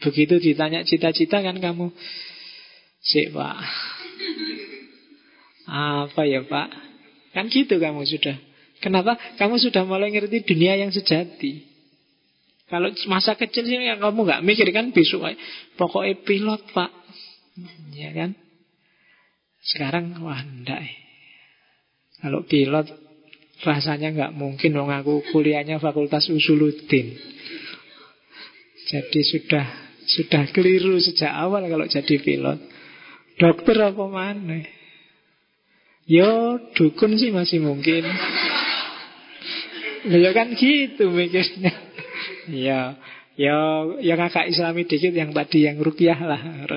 Begitu 0.01 0.39
ditanya 0.41 0.87
cita-cita 0.87 1.43
kan 1.43 1.59
kamu, 1.59 1.93
Sik 3.01 3.33
pak, 3.33 3.57
apa 5.67 6.23
ya 6.25 6.47
pak? 6.47 6.69
Kan 7.35 7.51
gitu 7.51 7.77
kamu 7.77 8.07
sudah. 8.07 8.37
Kenapa? 8.81 9.19
Kamu 9.37 9.61
sudah 9.61 9.85
mulai 9.85 10.09
ngerti 10.09 10.47
dunia 10.47 10.79
yang 10.79 10.89
sejati. 10.91 11.69
Kalau 12.71 12.95
masa 13.11 13.35
kecil 13.35 13.67
sih 13.67 13.77
kamu 13.77 14.21
nggak 14.25 14.43
mikir 14.47 14.71
kan 14.71 14.95
besok, 14.95 15.27
pokoknya 15.75 16.23
pilot 16.23 16.63
pak, 16.71 16.91
Ya 17.93 18.15
kan? 18.15 18.39
Sekarang 19.61 20.17
wah 20.25 20.41
enggak. 20.41 20.81
Kalau 22.21 22.45
pilot 22.45 22.87
rasanya 23.61 24.09
nggak 24.13 24.33
mungkin 24.37 24.77
dong 24.77 24.93
aku 24.93 25.25
kuliahnya 25.33 25.81
Fakultas 25.81 26.29
Usuluddin. 26.29 27.17
Jadi 28.89 29.21
sudah 29.25 29.67
sudah 30.05 30.43
keliru 30.51 30.97
sejak 31.01 31.31
awal 31.31 31.65
kalau 31.69 31.87
jadi 31.87 32.17
pilot. 32.21 32.59
Dokter 33.41 33.77
apa 33.81 34.05
mana? 34.05 34.61
Yo 36.05 36.61
dukun 36.77 37.17
sih 37.17 37.33
masih 37.33 37.63
mungkin. 37.63 38.05
Ya 40.09 40.31
kan 40.33 40.57
gitu 40.57 41.13
mikirnya. 41.13 41.73
Ya, 42.51 42.97
Ya, 43.41 43.57
yang 44.05 44.21
agak 44.21 44.53
islami 44.53 44.85
dikit 44.85 45.17
yang 45.17 45.33
tadi 45.33 45.65
yang 45.65 45.81
rukyah 45.81 46.21
lah. 46.21 46.69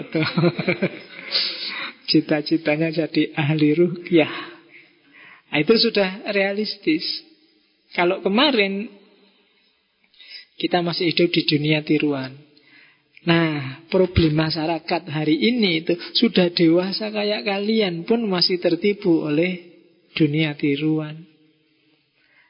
Cita-citanya 2.09 2.87
jadi 2.87 3.35
ahli 3.35 3.75
rukyah. 3.75 4.52
Nah, 5.53 5.61
itu 5.61 5.77
sudah 5.77 6.33
realistis. 6.33 7.05
Kalau 7.93 8.25
kemarin 8.25 8.89
kita 10.57 10.81
masih 10.81 11.13
hidup 11.13 11.29
di 11.29 11.45
dunia 11.45 11.85
tiruan. 11.85 12.33
Nah, 13.29 13.85
problem 13.93 14.33
masyarakat 14.33 15.13
hari 15.13 15.37
ini 15.37 15.85
itu 15.85 15.93
sudah 16.17 16.49
dewasa 16.49 17.13
kayak 17.13 17.45
kalian 17.45 18.01
pun 18.01 18.25
masih 18.25 18.57
tertipu 18.57 19.29
oleh 19.29 19.61
dunia 20.17 20.57
tiruan. 20.57 21.21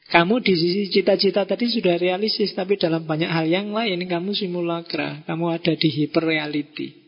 Kamu 0.08 0.40
di 0.40 0.56
sisi 0.56 0.88
cita-cita 0.88 1.44
tadi 1.44 1.68
sudah 1.68 2.00
realistis, 2.00 2.56
tapi 2.56 2.80
dalam 2.80 3.04
banyak 3.04 3.28
hal 3.28 3.52
yang 3.52 3.76
lain 3.76 4.00
kamu 4.08 4.32
simulakra, 4.32 5.28
kamu 5.28 5.60
ada 5.60 5.76
di 5.76 5.90
hyperreality. 5.92 7.03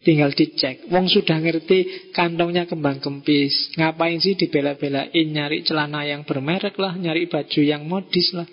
Tinggal 0.00 0.32
dicek. 0.32 0.88
Wong 0.88 1.12
sudah 1.12 1.36
ngerti 1.36 2.10
kantongnya 2.16 2.64
kembang 2.64 3.04
kempis. 3.04 3.76
Ngapain 3.76 4.16
sih 4.16 4.32
dibela-belain 4.32 5.26
nyari 5.28 5.60
celana 5.60 6.08
yang 6.08 6.24
bermerek 6.24 6.80
lah, 6.80 6.96
nyari 6.96 7.28
baju 7.28 7.60
yang 7.60 7.84
modis 7.84 8.32
lah. 8.32 8.48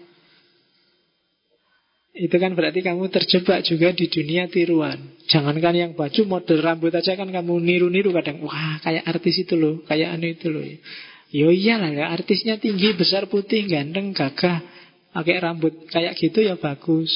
Itu 2.18 2.36
kan 2.42 2.52
berarti 2.58 2.84
kamu 2.84 3.14
terjebak 3.14 3.64
juga 3.64 3.94
di 3.96 4.12
dunia 4.12 4.50
tiruan. 4.52 5.16
Jangankan 5.30 5.76
yang 5.78 5.92
baju 5.94 6.22
model 6.28 6.60
rambut 6.60 6.92
aja 6.92 7.14
kan 7.16 7.30
kamu 7.30 7.64
niru-niru 7.64 8.12
kadang. 8.12 8.44
Wah 8.44 8.84
kayak 8.84 9.08
artis 9.08 9.48
itu 9.48 9.56
loh, 9.56 9.86
kayak 9.88 10.20
anu 10.20 10.28
itu 10.28 10.52
loh. 10.52 10.66
Yo 11.32 11.48
iyalah 11.54 11.94
ya, 11.94 12.06
artisnya 12.12 12.60
tinggi, 12.60 12.92
besar, 12.98 13.32
putih, 13.32 13.68
ganteng, 13.70 14.12
gagah, 14.12 14.64
pakai 15.16 15.38
rambut 15.40 15.86
kayak 15.92 16.18
gitu 16.18 16.44
ya 16.44 16.58
bagus. 16.58 17.12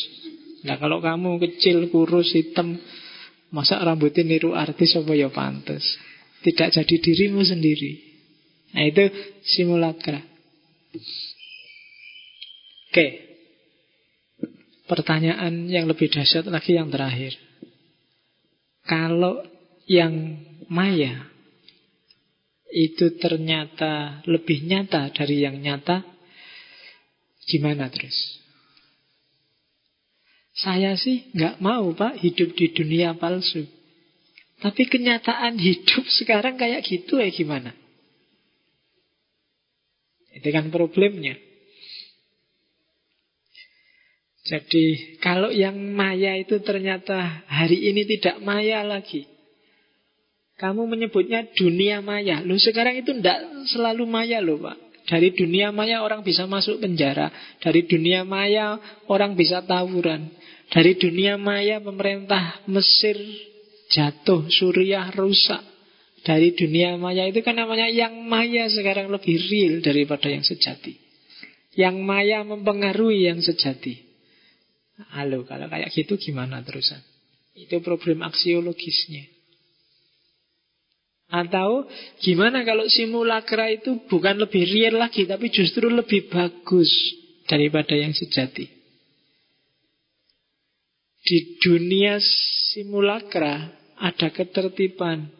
Nah 0.62 0.78
kalau 0.78 1.02
kamu 1.02 1.41
kecil, 1.41 1.90
kurus, 1.90 2.30
hitam, 2.38 2.78
masa 3.52 3.78
rambutnya 3.84 4.23
niru 4.23 4.56
artis 4.56 4.95
apa 4.95 5.11
ya 5.14 5.30
pantas? 5.30 5.84
Tidak 6.41 6.73
jadi 6.73 6.95
dirimu 6.98 7.44
sendiri. 7.45 7.91
Nah 8.73 8.84
itu 8.88 9.03
simulakra. 9.45 10.23
Oke. 12.90 13.07
Pertanyaan 14.90 15.72
yang 15.72 15.88
lebih 15.88 16.11
dahsyat 16.11 16.49
lagi 16.52 16.76
yang 16.76 16.91
terakhir. 16.91 17.38
Kalau 18.84 19.45
yang 19.88 20.11
maya 20.68 21.32
itu 22.72 23.19
ternyata 23.19 24.23
lebih 24.28 24.64
nyata 24.64 25.11
dari 25.11 25.44
yang 25.44 25.60
nyata, 25.60 26.03
gimana 27.45 27.91
terus? 27.91 28.40
Saya 30.52 30.99
sih 30.99 31.32
nggak 31.32 31.64
mau 31.64 31.95
pak 31.95 32.19
hidup 32.19 32.52
di 32.60 32.76
dunia 32.76 33.15
palsu. 33.15 33.64
Tapi 34.61 34.84
kenyataan 34.86 35.57
hidup 35.57 36.06
sekarang 36.22 36.60
kayak 36.60 36.84
gitu 36.86 37.18
ya 37.18 37.32
gimana? 37.32 37.72
Itu 40.32 40.48
kan 40.52 40.72
problemnya. 40.72 41.36
Jadi 44.41 45.18
kalau 45.22 45.53
yang 45.53 45.78
maya 45.94 46.34
itu 46.36 46.60
ternyata 46.65 47.45
hari 47.45 47.88
ini 47.94 48.03
tidak 48.10 48.41
maya 48.41 48.82
lagi. 48.82 49.30
Kamu 50.57 50.86
menyebutnya 50.86 51.45
dunia 51.56 52.03
maya. 52.03 52.41
Loh 52.41 52.57
sekarang 52.57 52.99
itu 52.99 53.18
tidak 53.18 53.38
selalu 53.69 54.06
maya 54.06 54.41
loh 54.41 54.61
Pak. 54.61 54.90
Dari 55.11 55.35
dunia 55.35 55.75
maya 55.75 55.99
orang 56.07 56.23
bisa 56.23 56.47
masuk 56.47 56.79
penjara. 56.79 57.27
Dari 57.59 57.83
dunia 57.83 58.23
maya 58.23 58.79
orang 59.11 59.35
bisa 59.35 59.59
tawuran. 59.59 60.31
Dari 60.71 60.95
dunia 60.95 61.35
maya 61.35 61.83
pemerintah 61.83 62.63
Mesir 62.71 63.19
jatuh, 63.91 64.47
Suriah 64.47 65.11
rusak. 65.11 65.59
Dari 66.23 66.55
dunia 66.55 66.95
maya 66.95 67.27
itu 67.27 67.43
kan 67.43 67.59
namanya 67.59 67.91
yang 67.91 68.23
maya 68.23 68.71
sekarang 68.71 69.11
lebih 69.11 69.35
real 69.51 69.83
daripada 69.83 70.31
yang 70.31 70.47
sejati. 70.47 70.95
Yang 71.75 71.95
maya 71.99 72.47
mempengaruhi 72.47 73.27
yang 73.27 73.43
sejati. 73.43 73.99
Halo, 75.11 75.43
kalau 75.43 75.67
kayak 75.67 75.91
gitu 75.91 76.15
gimana 76.15 76.63
terusan? 76.63 77.03
Itu 77.51 77.83
problem 77.83 78.23
aksiologisnya. 78.23 79.27
Atau 81.32 81.88
gimana 82.20 82.68
kalau 82.68 82.91
simulakra 82.91 83.72
itu 83.72 84.03
bukan 84.12 84.36
lebih 84.44 84.68
real 84.68 84.99
lagi, 84.99 85.24
tapi 85.24 85.48
justru 85.48 85.88
lebih 85.88 86.28
bagus 86.28 86.91
daripada 87.48 87.95
yang 87.95 88.12
sejati. 88.12 88.68
Di 91.24 91.56
dunia 91.64 92.20
simulakra 92.76 93.72
ada 93.95 94.28
ketertiban, 94.28 95.32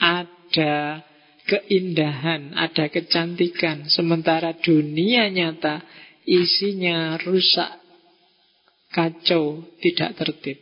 ada 0.00 1.04
keindahan, 1.44 2.56
ada 2.56 2.88
kecantikan. 2.88 3.92
Sementara 3.92 4.56
dunia 4.56 5.28
nyata 5.28 5.84
isinya 6.24 7.20
rusak, 7.20 7.84
kacau, 8.96 9.60
tidak 9.84 10.16
tertib. 10.16 10.56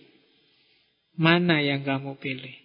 Mana 1.15 1.63
yang 1.63 1.87
kamu 1.87 2.19
pilih? 2.19 2.57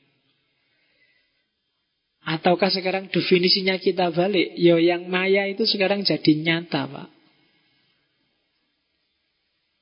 Ataukah 2.27 2.67
sekarang 2.67 3.07
definisinya 3.07 3.79
kita 3.79 4.11
balik? 4.11 4.51
Yo 4.59 4.75
yang 4.75 5.07
maya 5.07 5.47
itu 5.47 5.63
sekarang 5.63 6.03
jadi 6.03 6.33
nyata, 6.35 6.83
Pak. 6.83 7.09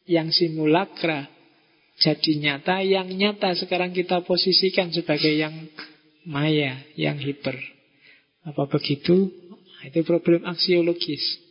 Yang 0.06 0.38
simulakra 0.38 1.26
jadi 1.98 2.32
nyata, 2.38 2.86
yang 2.86 3.10
nyata 3.10 3.58
sekarang 3.58 3.98
kita 3.98 4.22
posisikan 4.22 4.94
sebagai 4.94 5.34
yang 5.34 5.58
maya, 6.30 6.86
yang 6.94 7.18
hiper. 7.18 7.58
Apa 8.46 8.70
begitu? 8.70 9.34
Itu 9.82 10.06
problem 10.06 10.46
aksiologis. 10.46 11.42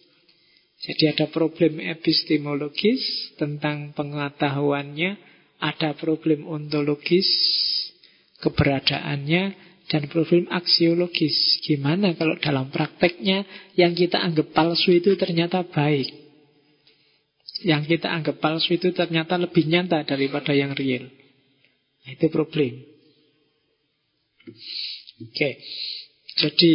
Jadi 0.79 1.11
ada 1.11 1.27
problem 1.27 1.83
epistemologis 1.83 3.35
tentang 3.35 3.91
pengetahuannya, 3.99 5.17
ada 5.59 5.91
problem 5.99 6.47
ontologis 6.47 7.27
keberadaannya, 8.45 9.64
dan 9.91 10.09
problem 10.09 10.49
aksiologis. 10.49 11.61
Gimana 11.65 12.17
kalau 12.17 12.37
dalam 12.41 12.73
prakteknya 12.73 13.45
yang 13.77 13.93
kita 13.93 14.21
anggap 14.21 14.53
palsu 14.57 14.95
itu 14.95 15.15
ternyata 15.17 15.65
baik? 15.65 16.25
yang 17.65 17.87
kita 17.87 18.13
anggap 18.13 18.45
palsu 18.45 18.77
itu 18.77 18.93
ternyata 18.93 19.41
lebih 19.41 19.65
nyata 19.65 20.05
daripada 20.05 20.53
yang 20.53 20.77
real. 20.77 21.09
Itu 22.05 22.29
problem. 22.29 22.77
Oke. 25.25 25.65
Jadi 26.35 26.75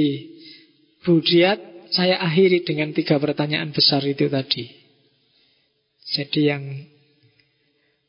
Budiat 0.99 1.89
saya 1.95 2.19
akhiri 2.19 2.67
dengan 2.67 2.91
tiga 2.91 3.15
pertanyaan 3.17 3.71
besar 3.71 4.03
itu 4.03 4.27
tadi. 4.27 4.67
Jadi 6.11 6.41
yang 6.51 6.63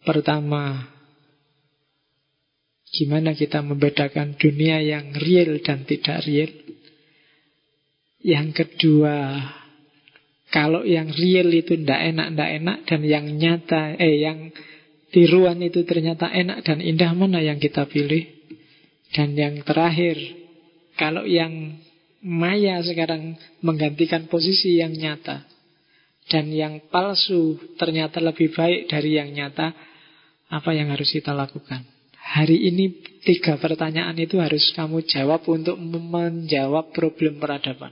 pertama 0.02 0.90
Gimana 2.90 3.38
kita 3.38 3.62
membedakan 3.62 4.34
dunia 4.34 4.82
yang 4.82 5.14
real 5.14 5.62
dan 5.62 5.86
tidak 5.86 6.26
real? 6.26 6.50
Yang 8.20 8.48
kedua, 8.66 9.46
kalau 10.50 10.82
yang 10.82 11.14
real 11.14 11.48
itu 11.54 11.78
ndak 11.78 12.00
enak, 12.10 12.26
ndak 12.34 12.50
enak 12.58 12.78
dan 12.90 13.00
yang 13.06 13.26
nyata, 13.38 13.94
eh 13.94 14.26
yang 14.26 14.50
tiruan 15.14 15.62
itu 15.62 15.86
ternyata 15.86 16.26
enak 16.26 16.66
dan 16.66 16.82
indah 16.82 17.14
mana 17.14 17.38
yang 17.38 17.62
kita 17.62 17.86
pilih? 17.86 18.26
Dan 19.14 19.38
yang 19.38 19.62
terakhir, 19.62 20.18
kalau 20.98 21.22
yang 21.22 21.78
maya 22.26 22.82
sekarang 22.82 23.38
menggantikan 23.62 24.26
posisi 24.26 24.82
yang 24.82 24.92
nyata 24.92 25.46
dan 26.30 26.50
yang 26.50 26.82
palsu 26.90 27.58
ternyata 27.78 28.18
lebih 28.18 28.50
baik 28.50 28.90
dari 28.90 29.18
yang 29.18 29.30
nyata, 29.30 29.74
apa 30.50 30.70
yang 30.74 30.90
harus 30.90 31.10
kita 31.14 31.30
lakukan? 31.30 31.99
Hari 32.30 32.70
ini 32.70 32.94
tiga 33.26 33.58
pertanyaan 33.58 34.14
itu 34.14 34.38
harus 34.38 34.70
kamu 34.78 35.02
jawab 35.02 35.42
untuk 35.50 35.74
menjawab 35.82 36.94
problem 36.94 37.42
peradaban. 37.42 37.90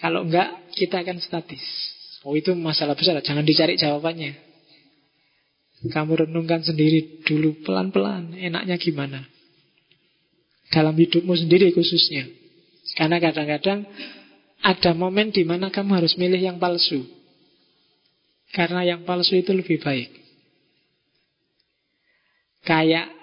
Kalau 0.00 0.24
enggak, 0.24 0.72
kita 0.72 1.04
akan 1.04 1.20
statis. 1.20 1.60
Oh 2.24 2.32
itu 2.32 2.56
masalah 2.56 2.96
besar, 2.96 3.20
jangan 3.20 3.44
dicari 3.44 3.76
jawabannya. 3.76 4.32
Kamu 5.92 6.24
renungkan 6.24 6.64
sendiri 6.64 7.22
dulu 7.22 7.60
pelan-pelan, 7.68 8.32
enaknya 8.32 8.80
gimana. 8.80 9.20
Dalam 10.72 10.96
hidupmu 10.96 11.36
sendiri 11.36 11.70
khususnya. 11.76 12.26
Karena 12.96 13.20
kadang-kadang 13.20 13.84
ada 14.64 14.90
momen 14.96 15.30
di 15.30 15.44
mana 15.44 15.68
kamu 15.68 16.00
harus 16.00 16.16
milih 16.16 16.40
yang 16.40 16.56
palsu. 16.56 17.04
Karena 18.56 18.88
yang 18.88 19.04
palsu 19.04 19.36
itu 19.36 19.52
lebih 19.52 19.78
baik. 19.84 20.10
Kayak 22.64 23.17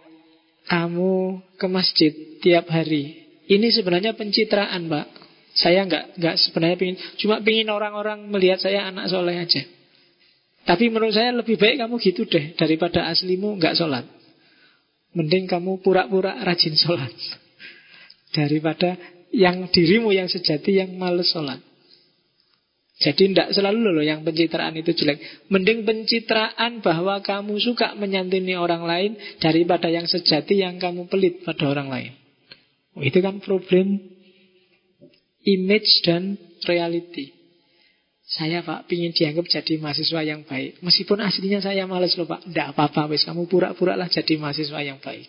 kamu 0.65 1.41
ke 1.57 1.67
masjid 1.69 2.11
tiap 2.41 2.69
hari. 2.69 3.25
Ini 3.45 3.69
sebenarnya 3.69 4.17
pencitraan, 4.17 4.89
Pak. 4.89 5.07
Saya 5.55 5.87
nggak 5.87 6.19
nggak 6.19 6.35
sebenarnya 6.35 6.77
pingin, 6.77 6.97
cuma 7.15 7.39
pingin 7.39 7.71
orang-orang 7.71 8.27
melihat 8.27 8.59
saya 8.59 8.91
anak 8.91 9.07
soleh 9.07 9.39
aja. 9.39 9.63
Tapi 10.65 10.89
menurut 10.89 11.13
saya 11.13 11.31
lebih 11.31 11.55
baik 11.55 11.79
kamu 11.79 11.95
gitu 12.01 12.25
deh 12.25 12.57
daripada 12.57 13.07
aslimu 13.07 13.55
nggak 13.61 13.77
sholat. 13.77 14.03
Mending 15.15 15.47
kamu 15.47 15.79
pura-pura 15.79 16.43
rajin 16.43 16.75
sholat 16.75 17.13
daripada 18.35 18.99
yang 19.31 19.71
dirimu 19.71 20.11
yang 20.11 20.27
sejati 20.27 20.81
yang 20.81 20.91
males 20.99 21.31
sholat. 21.31 21.61
Jadi 22.95 23.35
tidak 23.35 23.51
selalu 23.51 23.91
loh 23.91 24.05
yang 24.07 24.23
pencitraan 24.23 24.71
itu 24.79 24.95
jelek. 24.95 25.19
Mending 25.51 25.83
pencitraan 25.83 26.79
bahwa 26.79 27.19
kamu 27.19 27.59
suka 27.59 27.91
menyantuni 27.99 28.55
orang 28.55 28.87
lain 28.87 29.11
daripada 29.43 29.91
yang 29.91 30.07
sejati 30.07 30.63
yang 30.63 30.79
kamu 30.79 31.11
pelit 31.11 31.43
pada 31.43 31.67
orang 31.67 31.91
lain. 31.91 32.11
Oh, 32.95 33.03
itu 33.03 33.19
kan 33.19 33.43
problem 33.43 33.99
image 35.43 36.07
dan 36.07 36.39
reality. 36.63 37.35
Saya 38.25 38.65
pak 38.65 38.87
pingin 38.89 39.13
dianggap 39.13 39.45
jadi 39.51 39.75
mahasiswa 39.77 40.21
yang 40.23 40.47
baik. 40.47 40.79
Meskipun 40.79 41.19
aslinya 41.19 41.59
saya 41.61 41.83
males 41.85 42.15
loh 42.15 42.25
pak. 42.25 42.47
Tidak 42.47 42.73
apa-apa 42.73 43.11
wis 43.11 43.27
kamu 43.27 43.45
pura-pura 43.51 43.99
lah 43.99 44.07
jadi 44.07 44.39
mahasiswa 44.39 44.79
yang 44.81 45.03
baik. 45.03 45.27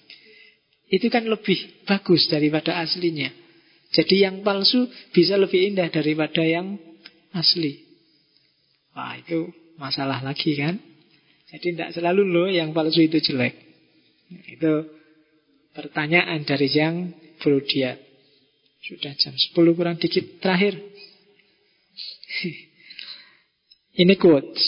Itu 0.86 1.10
kan 1.10 1.26
lebih 1.26 1.84
bagus 1.84 2.30
daripada 2.30 2.78
aslinya. 2.78 3.28
Jadi 3.90 4.22
yang 4.22 4.47
palsu 4.47 4.86
bisa 5.10 5.34
lebih 5.34 5.74
indah 5.74 5.90
daripada 5.90 6.47
yang 6.47 6.78
asli. 7.36 7.84
Wah 8.96 9.20
itu 9.20 9.52
masalah 9.76 10.24
lagi 10.24 10.56
kan. 10.56 10.80
Jadi 11.52 11.76
tidak 11.76 11.92
selalu 11.92 12.22
loh 12.26 12.48
yang 12.48 12.72
palsu 12.72 13.04
itu 13.04 13.20
jelek. 13.20 13.54
Itu 14.48 14.88
pertanyaan 15.76 16.42
dari 16.42 16.66
yang 16.72 17.12
Brodiat. 17.36 18.00
Sudah 18.82 19.12
jam 19.14 19.36
10 19.36 19.76
kurang 19.76 20.00
dikit 20.00 20.40
terakhir. 20.40 20.80
Ini 24.02 24.14
quotes. 24.16 24.64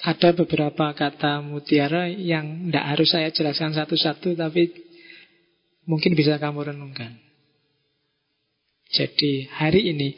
Ada 0.00 0.32
beberapa 0.32 0.96
kata 0.96 1.44
mutiara 1.44 2.08
yang 2.08 2.68
tidak 2.68 2.84
harus 2.88 3.08
saya 3.12 3.28
jelaskan 3.28 3.76
satu-satu, 3.76 4.32
tapi 4.32 4.72
mungkin 5.84 6.16
bisa 6.16 6.40
kamu 6.40 6.72
renungkan. 6.72 7.29
Jadi 8.90 9.46
hari 9.54 9.94
ini 9.94 10.08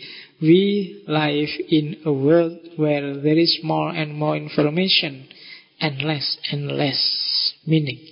We 0.42 1.04
live 1.06 1.54
in 1.70 2.02
a 2.02 2.10
world 2.10 2.58
where 2.74 3.14
there 3.14 3.38
is 3.38 3.62
more 3.62 3.94
and 3.94 4.10
more 4.18 4.34
information 4.34 5.30
and 5.78 6.02
less 6.02 6.34
and 6.50 6.66
less 6.66 6.98
meaning. 7.62 8.02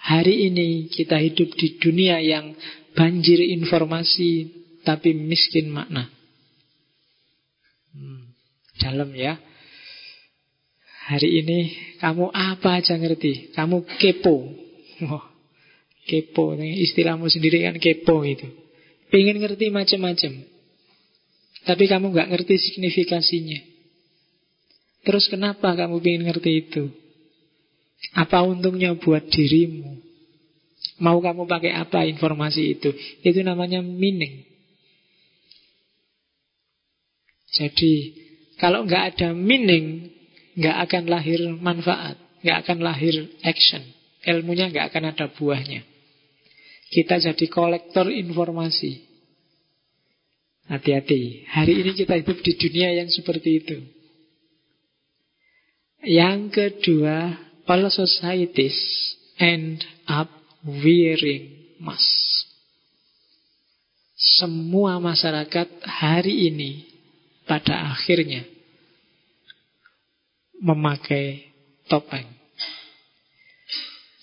Hari 0.00 0.48
ini 0.48 0.88
kita 0.88 1.20
hidup 1.20 1.52
di 1.52 1.76
dunia 1.76 2.16
yang 2.24 2.56
banjir 2.96 3.44
informasi 3.44 4.56
tapi 4.88 5.12
miskin 5.12 5.68
makna. 5.68 6.08
Hmm, 7.92 8.32
dalam 8.80 9.12
ya. 9.12 9.36
Hari 11.12 11.44
ini 11.44 11.58
kamu 12.00 12.32
apa 12.32 12.80
aja 12.80 12.96
ngerti. 12.96 13.52
Kamu 13.52 13.84
kepo. 14.00 14.48
Kepo. 16.08 16.56
Istilahmu 16.56 17.28
sendiri 17.28 17.68
kan 17.68 17.76
kepo 17.76 18.24
itu. 18.24 18.63
Pengen 19.14 19.38
ngerti 19.38 19.70
macam-macam. 19.70 20.32
Tapi 21.62 21.84
kamu 21.86 22.10
nggak 22.10 22.28
ngerti 22.34 22.54
signifikasinya. 22.58 23.62
Terus 25.06 25.30
kenapa 25.30 25.70
kamu 25.70 26.02
ingin 26.02 26.26
ngerti 26.26 26.50
itu? 26.66 26.90
Apa 28.18 28.42
untungnya 28.42 28.90
buat 28.98 29.22
dirimu? 29.30 30.02
Mau 30.98 31.22
kamu 31.22 31.46
pakai 31.46 31.78
apa 31.78 32.02
informasi 32.10 32.74
itu? 32.74 32.90
Itu 33.22 33.38
namanya 33.46 33.86
meaning. 33.86 34.50
Jadi 37.54 37.94
kalau 38.58 38.82
nggak 38.82 39.14
ada 39.14 39.30
meaning, 39.30 40.10
nggak 40.58 40.90
akan 40.90 41.02
lahir 41.06 41.38
manfaat, 41.54 42.18
nggak 42.42 42.66
akan 42.66 42.78
lahir 42.82 43.14
action. 43.46 43.86
Ilmunya 44.26 44.74
nggak 44.74 44.90
akan 44.90 45.14
ada 45.14 45.30
buahnya. 45.30 45.93
Kita 46.94 47.18
jadi 47.18 47.50
kolektor 47.50 48.06
informasi. 48.06 49.02
Hati-hati. 50.70 51.42
Hari 51.50 51.82
ini 51.82 51.90
kita 51.90 52.14
hidup 52.14 52.38
di 52.38 52.54
dunia 52.54 52.94
yang 53.02 53.10
seperti 53.10 53.50
itu. 53.58 53.78
Yang 56.06 56.54
kedua, 56.54 57.34
all 57.66 57.90
societies 57.90 58.78
end 59.42 59.82
up 60.06 60.30
wearing 60.62 61.74
mask. 61.82 62.46
Semua 64.38 65.02
masyarakat 65.02 65.68
hari 65.82 66.46
ini 66.46 66.86
pada 67.44 67.90
akhirnya 67.90 68.46
memakai 70.62 71.50
topeng. 71.90 72.43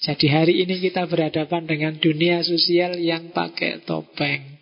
Jadi 0.01 0.25
hari 0.33 0.65
ini 0.65 0.81
kita 0.81 1.05
berhadapan 1.05 1.69
dengan 1.69 1.93
dunia 2.01 2.41
sosial 2.41 2.97
yang 2.97 3.29
pakai 3.29 3.85
topeng. 3.85 4.57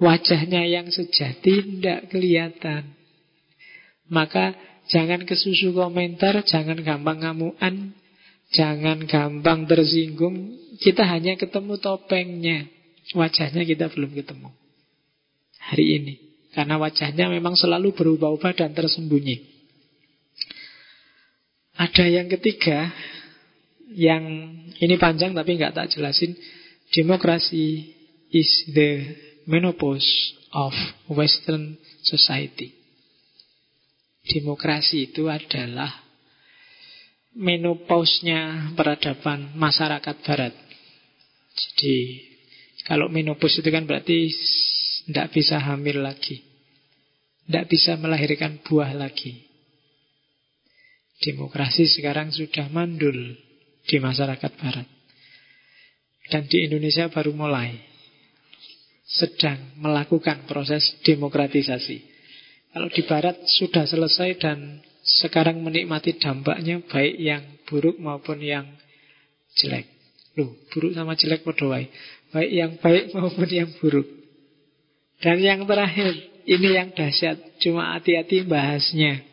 Wajahnya 0.00 0.64
yang 0.64 0.88
sejati 0.88 1.60
tidak 1.60 2.08
kelihatan. 2.08 2.96
Maka 4.08 4.56
jangan 4.88 5.28
kesusu 5.28 5.76
komentar, 5.76 6.40
jangan 6.48 6.80
gampang 6.80 7.20
ngamuan, 7.20 7.92
jangan 8.56 9.04
gampang 9.04 9.68
tersinggung. 9.68 10.56
Kita 10.80 11.04
hanya 11.04 11.36
ketemu 11.36 11.76
topengnya. 11.76 12.64
Wajahnya 13.12 13.68
kita 13.68 13.92
belum 13.92 14.16
ketemu. 14.16 14.48
Hari 15.68 15.86
ini. 16.00 16.14
Karena 16.56 16.80
wajahnya 16.80 17.28
memang 17.28 17.60
selalu 17.60 17.92
berubah-ubah 17.92 18.56
dan 18.56 18.72
tersembunyi. 18.72 19.36
Ada 21.76 22.08
yang 22.08 22.26
ketiga, 22.32 22.90
yang 23.94 24.24
ini 24.76 24.94
panjang 25.00 25.32
tapi 25.32 25.56
nggak 25.56 25.74
tak 25.76 25.88
jelasin. 25.92 26.36
Demokrasi 26.88 27.94
is 28.32 28.50
the 28.72 29.16
menopause 29.48 30.08
of 30.52 30.72
Western 31.08 31.76
society. 32.04 32.72
Demokrasi 34.28 35.12
itu 35.12 35.28
adalah 35.32 35.88
menopausnya 37.36 38.72
peradaban 38.76 39.56
masyarakat 39.56 40.16
barat. 40.24 40.54
Jadi 41.56 41.96
kalau 42.84 43.08
menopause 43.08 43.60
itu 43.60 43.68
kan 43.72 43.88
berarti 43.88 44.28
tidak 45.08 45.32
bisa 45.32 45.56
hamil 45.60 46.04
lagi. 46.04 46.44
Tidak 47.48 47.64
bisa 47.64 47.96
melahirkan 47.96 48.60
buah 48.60 48.92
lagi. 48.92 49.48
Demokrasi 51.24 51.88
sekarang 51.88 52.28
sudah 52.28 52.68
mandul 52.68 53.47
di 53.88 53.96
masyarakat 53.96 54.52
barat. 54.60 54.86
Dan 56.28 56.44
di 56.44 56.68
Indonesia 56.68 57.08
baru 57.08 57.32
mulai 57.32 57.72
sedang 59.08 59.80
melakukan 59.80 60.44
proses 60.44 61.00
demokratisasi. 61.00 62.04
Kalau 62.76 62.92
di 62.92 63.02
barat 63.08 63.40
sudah 63.48 63.88
selesai 63.88 64.36
dan 64.36 64.84
sekarang 65.24 65.64
menikmati 65.64 66.20
dampaknya 66.20 66.84
baik 66.84 67.16
yang 67.16 67.42
buruk 67.64 67.96
maupun 67.96 68.44
yang 68.44 68.68
jelek. 69.56 69.88
Loh, 70.36 70.52
buruk 70.68 70.92
sama 70.92 71.16
jelek 71.16 71.48
berdua. 71.48 71.80
Baik 72.28 72.50
yang 72.52 72.72
baik 72.76 73.04
maupun 73.16 73.48
yang 73.48 73.72
buruk. 73.80 74.04
Dan 75.18 75.40
yang 75.40 75.64
terakhir, 75.64 76.12
ini 76.44 76.68
yang 76.76 76.92
dahsyat, 76.92 77.58
cuma 77.58 77.96
hati-hati 77.96 78.44
bahasnya. 78.46 79.24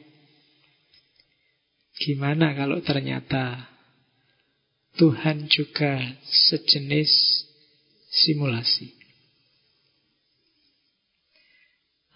Gimana 2.00 2.58
kalau 2.58 2.82
ternyata 2.82 3.75
Tuhan 4.96 5.52
juga 5.52 6.00
sejenis 6.24 7.12
simulasi? 8.08 8.96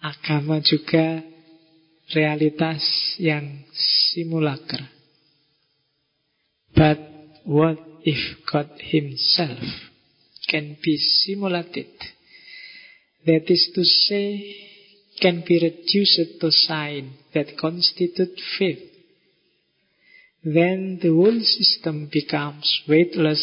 Agama 0.00 0.64
juga 0.64 1.20
realitas 2.16 2.80
yang 3.20 3.68
simulacra. 3.76 4.88
But 6.72 6.98
what 7.44 7.76
if 8.00 8.40
God 8.48 8.72
himself 8.80 9.60
can 10.48 10.80
be 10.80 10.96
simulated? 10.96 11.92
That 13.26 13.44
is 13.52 13.68
to 13.76 13.84
say, 13.84 14.56
can 15.20 15.44
be 15.46 15.60
reduced 15.60 16.40
to 16.40 16.50
sign 16.50 17.12
that 17.34 17.58
constitute 17.60 18.40
faith. 18.58 18.89
Then 20.40 20.98
the 21.02 21.12
whole 21.12 21.40
system 21.44 22.08
becomes 22.08 22.64
weightless. 22.88 23.42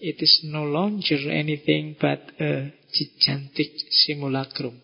It 0.00 0.18
is 0.18 0.42
no 0.42 0.66
longer 0.66 1.30
anything 1.30 1.96
but 2.00 2.20
a 2.40 2.74
gigantic 2.90 3.70
simulacrum. 4.04 4.82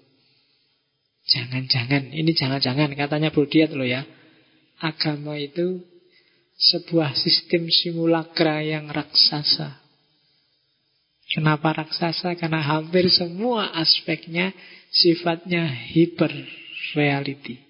Jangan-jangan, 1.30 2.10
ini 2.14 2.34
jangan-jangan 2.34 2.94
katanya 2.94 3.30
Budiat 3.34 3.74
loh 3.74 3.86
ya. 3.86 4.02
Agama 4.80 5.36
itu 5.36 5.82
sebuah 6.56 7.18
sistem 7.18 7.66
simulakra 7.68 8.62
yang 8.62 8.88
raksasa. 8.88 9.80
Kenapa 11.30 11.70
raksasa? 11.84 12.34
Karena 12.34 12.58
hampir 12.58 13.06
semua 13.10 13.70
aspeknya 13.74 14.50
sifatnya 14.90 15.66
hyper 15.66 16.34
reality. 16.98 17.69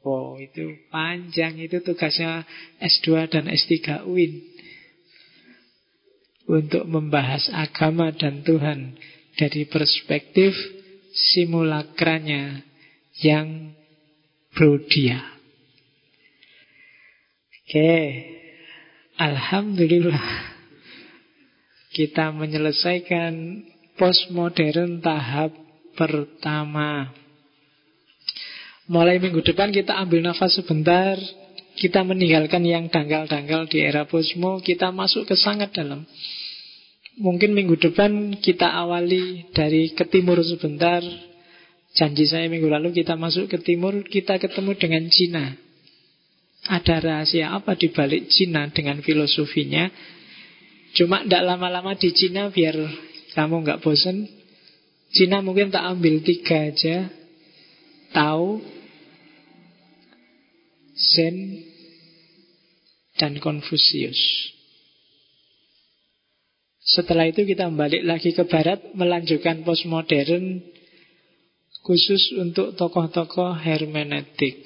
Oh, 0.00 0.40
itu 0.40 0.80
panjang 0.88 1.60
itu 1.60 1.84
tugasnya 1.84 2.48
S2 2.80 3.28
dan 3.28 3.44
S3 3.52 4.08
UIN. 4.08 4.40
Untuk 6.50 6.88
membahas 6.88 7.46
agama 7.52 8.10
dan 8.10 8.42
Tuhan 8.42 8.96
dari 9.36 9.68
perspektif 9.68 10.56
simulakranya 11.12 12.64
yang 13.20 13.76
brodia. 14.56 15.20
Oke, 17.70 17.94
Alhamdulillah 19.14 20.50
kita 21.94 22.34
menyelesaikan 22.34 23.62
postmodern 23.94 24.98
tahap 25.04 25.54
pertama. 25.94 27.19
Mulai 28.90 29.22
minggu 29.22 29.46
depan 29.46 29.70
kita 29.70 29.94
ambil 30.02 30.18
nafas 30.18 30.58
sebentar, 30.58 31.14
kita 31.78 32.02
meninggalkan 32.02 32.66
yang 32.66 32.90
dangkal-dangkal 32.90 33.70
di 33.70 33.86
era 33.86 34.02
posmo, 34.02 34.58
kita 34.58 34.90
masuk 34.90 35.30
ke 35.30 35.38
sangat 35.38 35.70
dalam. 35.70 36.02
Mungkin 37.22 37.54
minggu 37.54 37.78
depan 37.78 38.42
kita 38.42 38.66
awali 38.66 39.46
dari 39.54 39.94
ke 39.94 40.10
timur 40.10 40.42
sebentar. 40.42 41.06
Janji 41.94 42.26
saya 42.26 42.50
minggu 42.50 42.66
lalu 42.66 42.90
kita 42.90 43.14
masuk 43.14 43.46
ke 43.46 43.62
timur, 43.62 43.94
kita 44.10 44.42
ketemu 44.42 44.74
dengan 44.74 45.06
Cina. 45.06 45.54
Ada 46.66 46.98
rahasia 46.98 47.54
apa 47.54 47.78
di 47.78 47.94
balik 47.94 48.26
Cina 48.26 48.66
dengan 48.74 49.06
filosofinya? 49.06 49.86
Cuma 50.98 51.22
tidak 51.22 51.46
lama-lama 51.46 51.94
di 51.94 52.10
Cina 52.10 52.50
biar 52.50 52.74
kamu 53.38 53.54
nggak 53.62 53.86
bosan. 53.86 54.26
Cina 55.14 55.38
mungkin 55.46 55.70
tak 55.70 55.86
ambil 55.86 56.18
tiga 56.26 56.74
aja. 56.74 57.06
Tahu, 58.10 58.79
Zen, 61.16 61.36
dan 63.20 63.36
Konfusius. 63.42 64.18
Setelah 66.80 67.28
itu 67.28 67.44
kita 67.44 67.68
balik 67.70 68.02
lagi 68.02 68.32
ke 68.32 68.48
barat 68.48 68.80
Melanjutkan 68.96 69.62
postmodern 69.62 70.64
khusus 71.84 72.34
untuk 72.40 72.74
tokoh-tokoh 72.74 73.56
hermeneutik. 73.60 74.64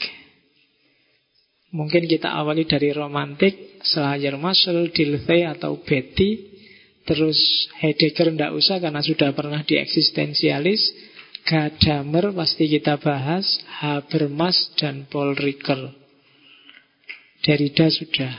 Mungkin 1.75 2.07
kita 2.07 2.31
awali 2.31 2.71
dari 2.71 2.95
romantik, 2.95 3.83
Schleiermacher, 3.83 4.95
Dilthey 4.95 5.43
atau 5.43 5.83
Betty. 5.83 6.55
Terus 7.05 7.37
Heidegger 7.83 8.31
tidak 8.31 8.55
usah 8.55 8.79
karena 8.79 9.03
sudah 9.03 9.35
pernah 9.35 9.61
di 9.67 9.77
eksistensialis. 9.83 10.81
Gadamer 11.45 12.33
pasti 12.33 12.71
kita 12.71 12.97
bahas, 13.03 13.45
Habermas 13.83 14.73
dan 14.79 15.11
Paul 15.11 15.37
Ricoeur. 15.37 16.04
Derrida 17.45 17.93
sudah. 17.93 18.33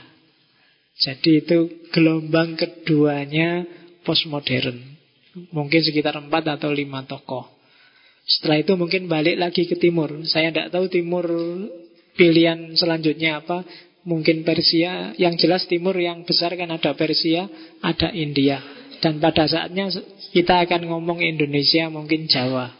Jadi 0.98 1.46
itu 1.46 1.86
gelombang 1.94 2.58
keduanya 2.58 3.62
postmodern. 4.02 4.82
Mungkin 5.54 5.82
sekitar 5.86 6.18
empat 6.18 6.58
atau 6.58 6.74
lima 6.74 7.06
tokoh. 7.06 7.46
Setelah 8.26 8.66
itu 8.66 8.74
mungkin 8.74 9.06
balik 9.06 9.38
lagi 9.38 9.70
ke 9.70 9.78
timur. 9.78 10.26
Saya 10.26 10.50
tidak 10.50 10.74
tahu 10.74 10.90
timur 10.90 11.30
pilihan 12.18 12.74
selanjutnya 12.74 13.46
apa. 13.46 13.62
Mungkin 14.08 14.42
Persia. 14.42 15.14
Yang 15.22 15.46
jelas 15.46 15.70
timur 15.70 15.94
yang 15.94 16.26
besar 16.26 16.58
kan 16.58 16.74
ada 16.74 16.98
Persia, 16.98 17.46
ada 17.86 18.10
India. 18.10 18.64
Dan 19.04 19.22
pada 19.22 19.46
saatnya 19.46 19.92
kita 20.34 20.66
akan 20.66 20.90
ngomong 20.90 21.22
Indonesia, 21.22 21.86
mungkin 21.94 22.26
Jawa. 22.26 22.74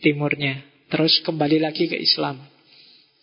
Timurnya. 0.00 0.64
Terus 0.88 1.20
kembali 1.20 1.60
lagi 1.60 1.90
ke 1.90 2.00
Islam. 2.00 2.40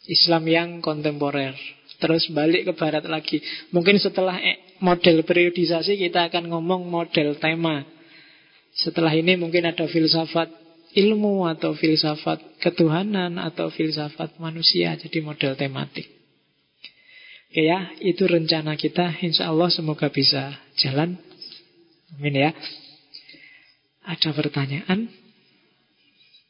Islam 0.08 0.44
yang 0.48 0.70
kontemporer. 0.80 1.54
Terus 1.98 2.30
balik 2.32 2.70
ke 2.70 2.74
barat 2.78 3.04
lagi. 3.10 3.42
Mungkin 3.74 3.98
setelah 3.98 4.38
eh, 4.40 4.78
model 4.80 5.26
periodisasi 5.26 5.98
kita 5.98 6.30
akan 6.32 6.50
ngomong 6.54 6.86
model 6.88 7.36
tema. 7.38 7.84
Setelah 8.78 9.12
ini 9.18 9.34
mungkin 9.36 9.66
ada 9.66 9.90
filsafat 9.90 10.54
ilmu 10.94 11.50
atau 11.50 11.74
filsafat 11.74 12.62
ketuhanan 12.62 13.42
atau 13.42 13.74
filsafat 13.74 14.38
manusia 14.38 14.94
jadi 14.96 15.20
model 15.26 15.58
tematik. 15.58 16.06
Oke 17.48 17.64
ya, 17.66 17.90
itu 18.04 18.28
rencana 18.30 18.78
kita. 18.78 19.18
Insya 19.24 19.50
Allah 19.50 19.74
semoga 19.74 20.14
bisa 20.14 20.54
jalan. 20.78 21.18
Amin 22.14 22.36
ya. 22.38 22.52
Ada 24.06 24.32
pertanyaan? 24.32 25.10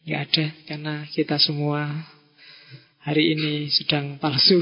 Ya 0.08 0.24
ada, 0.24 0.52
karena 0.68 1.04
kita 1.12 1.36
semua 1.36 1.90
hari 3.08 3.40
ini 3.40 3.72
sedang 3.72 4.20
palsu. 4.20 4.60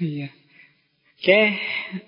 Iya. 0.00 0.32
Oke, 1.20 1.42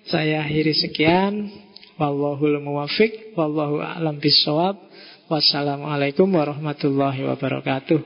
saya 0.08 0.48
akhiri 0.48 0.72
sekian. 0.72 1.52
Wallahul 1.96 2.60
muwafiq, 2.60 3.36
wallahu 3.36 3.84
a'lam 3.84 4.16
bisawab. 4.16 4.80
Wassalamualaikum 5.28 6.28
warahmatullahi 6.28 7.24
wabarakatuh. 7.24 8.00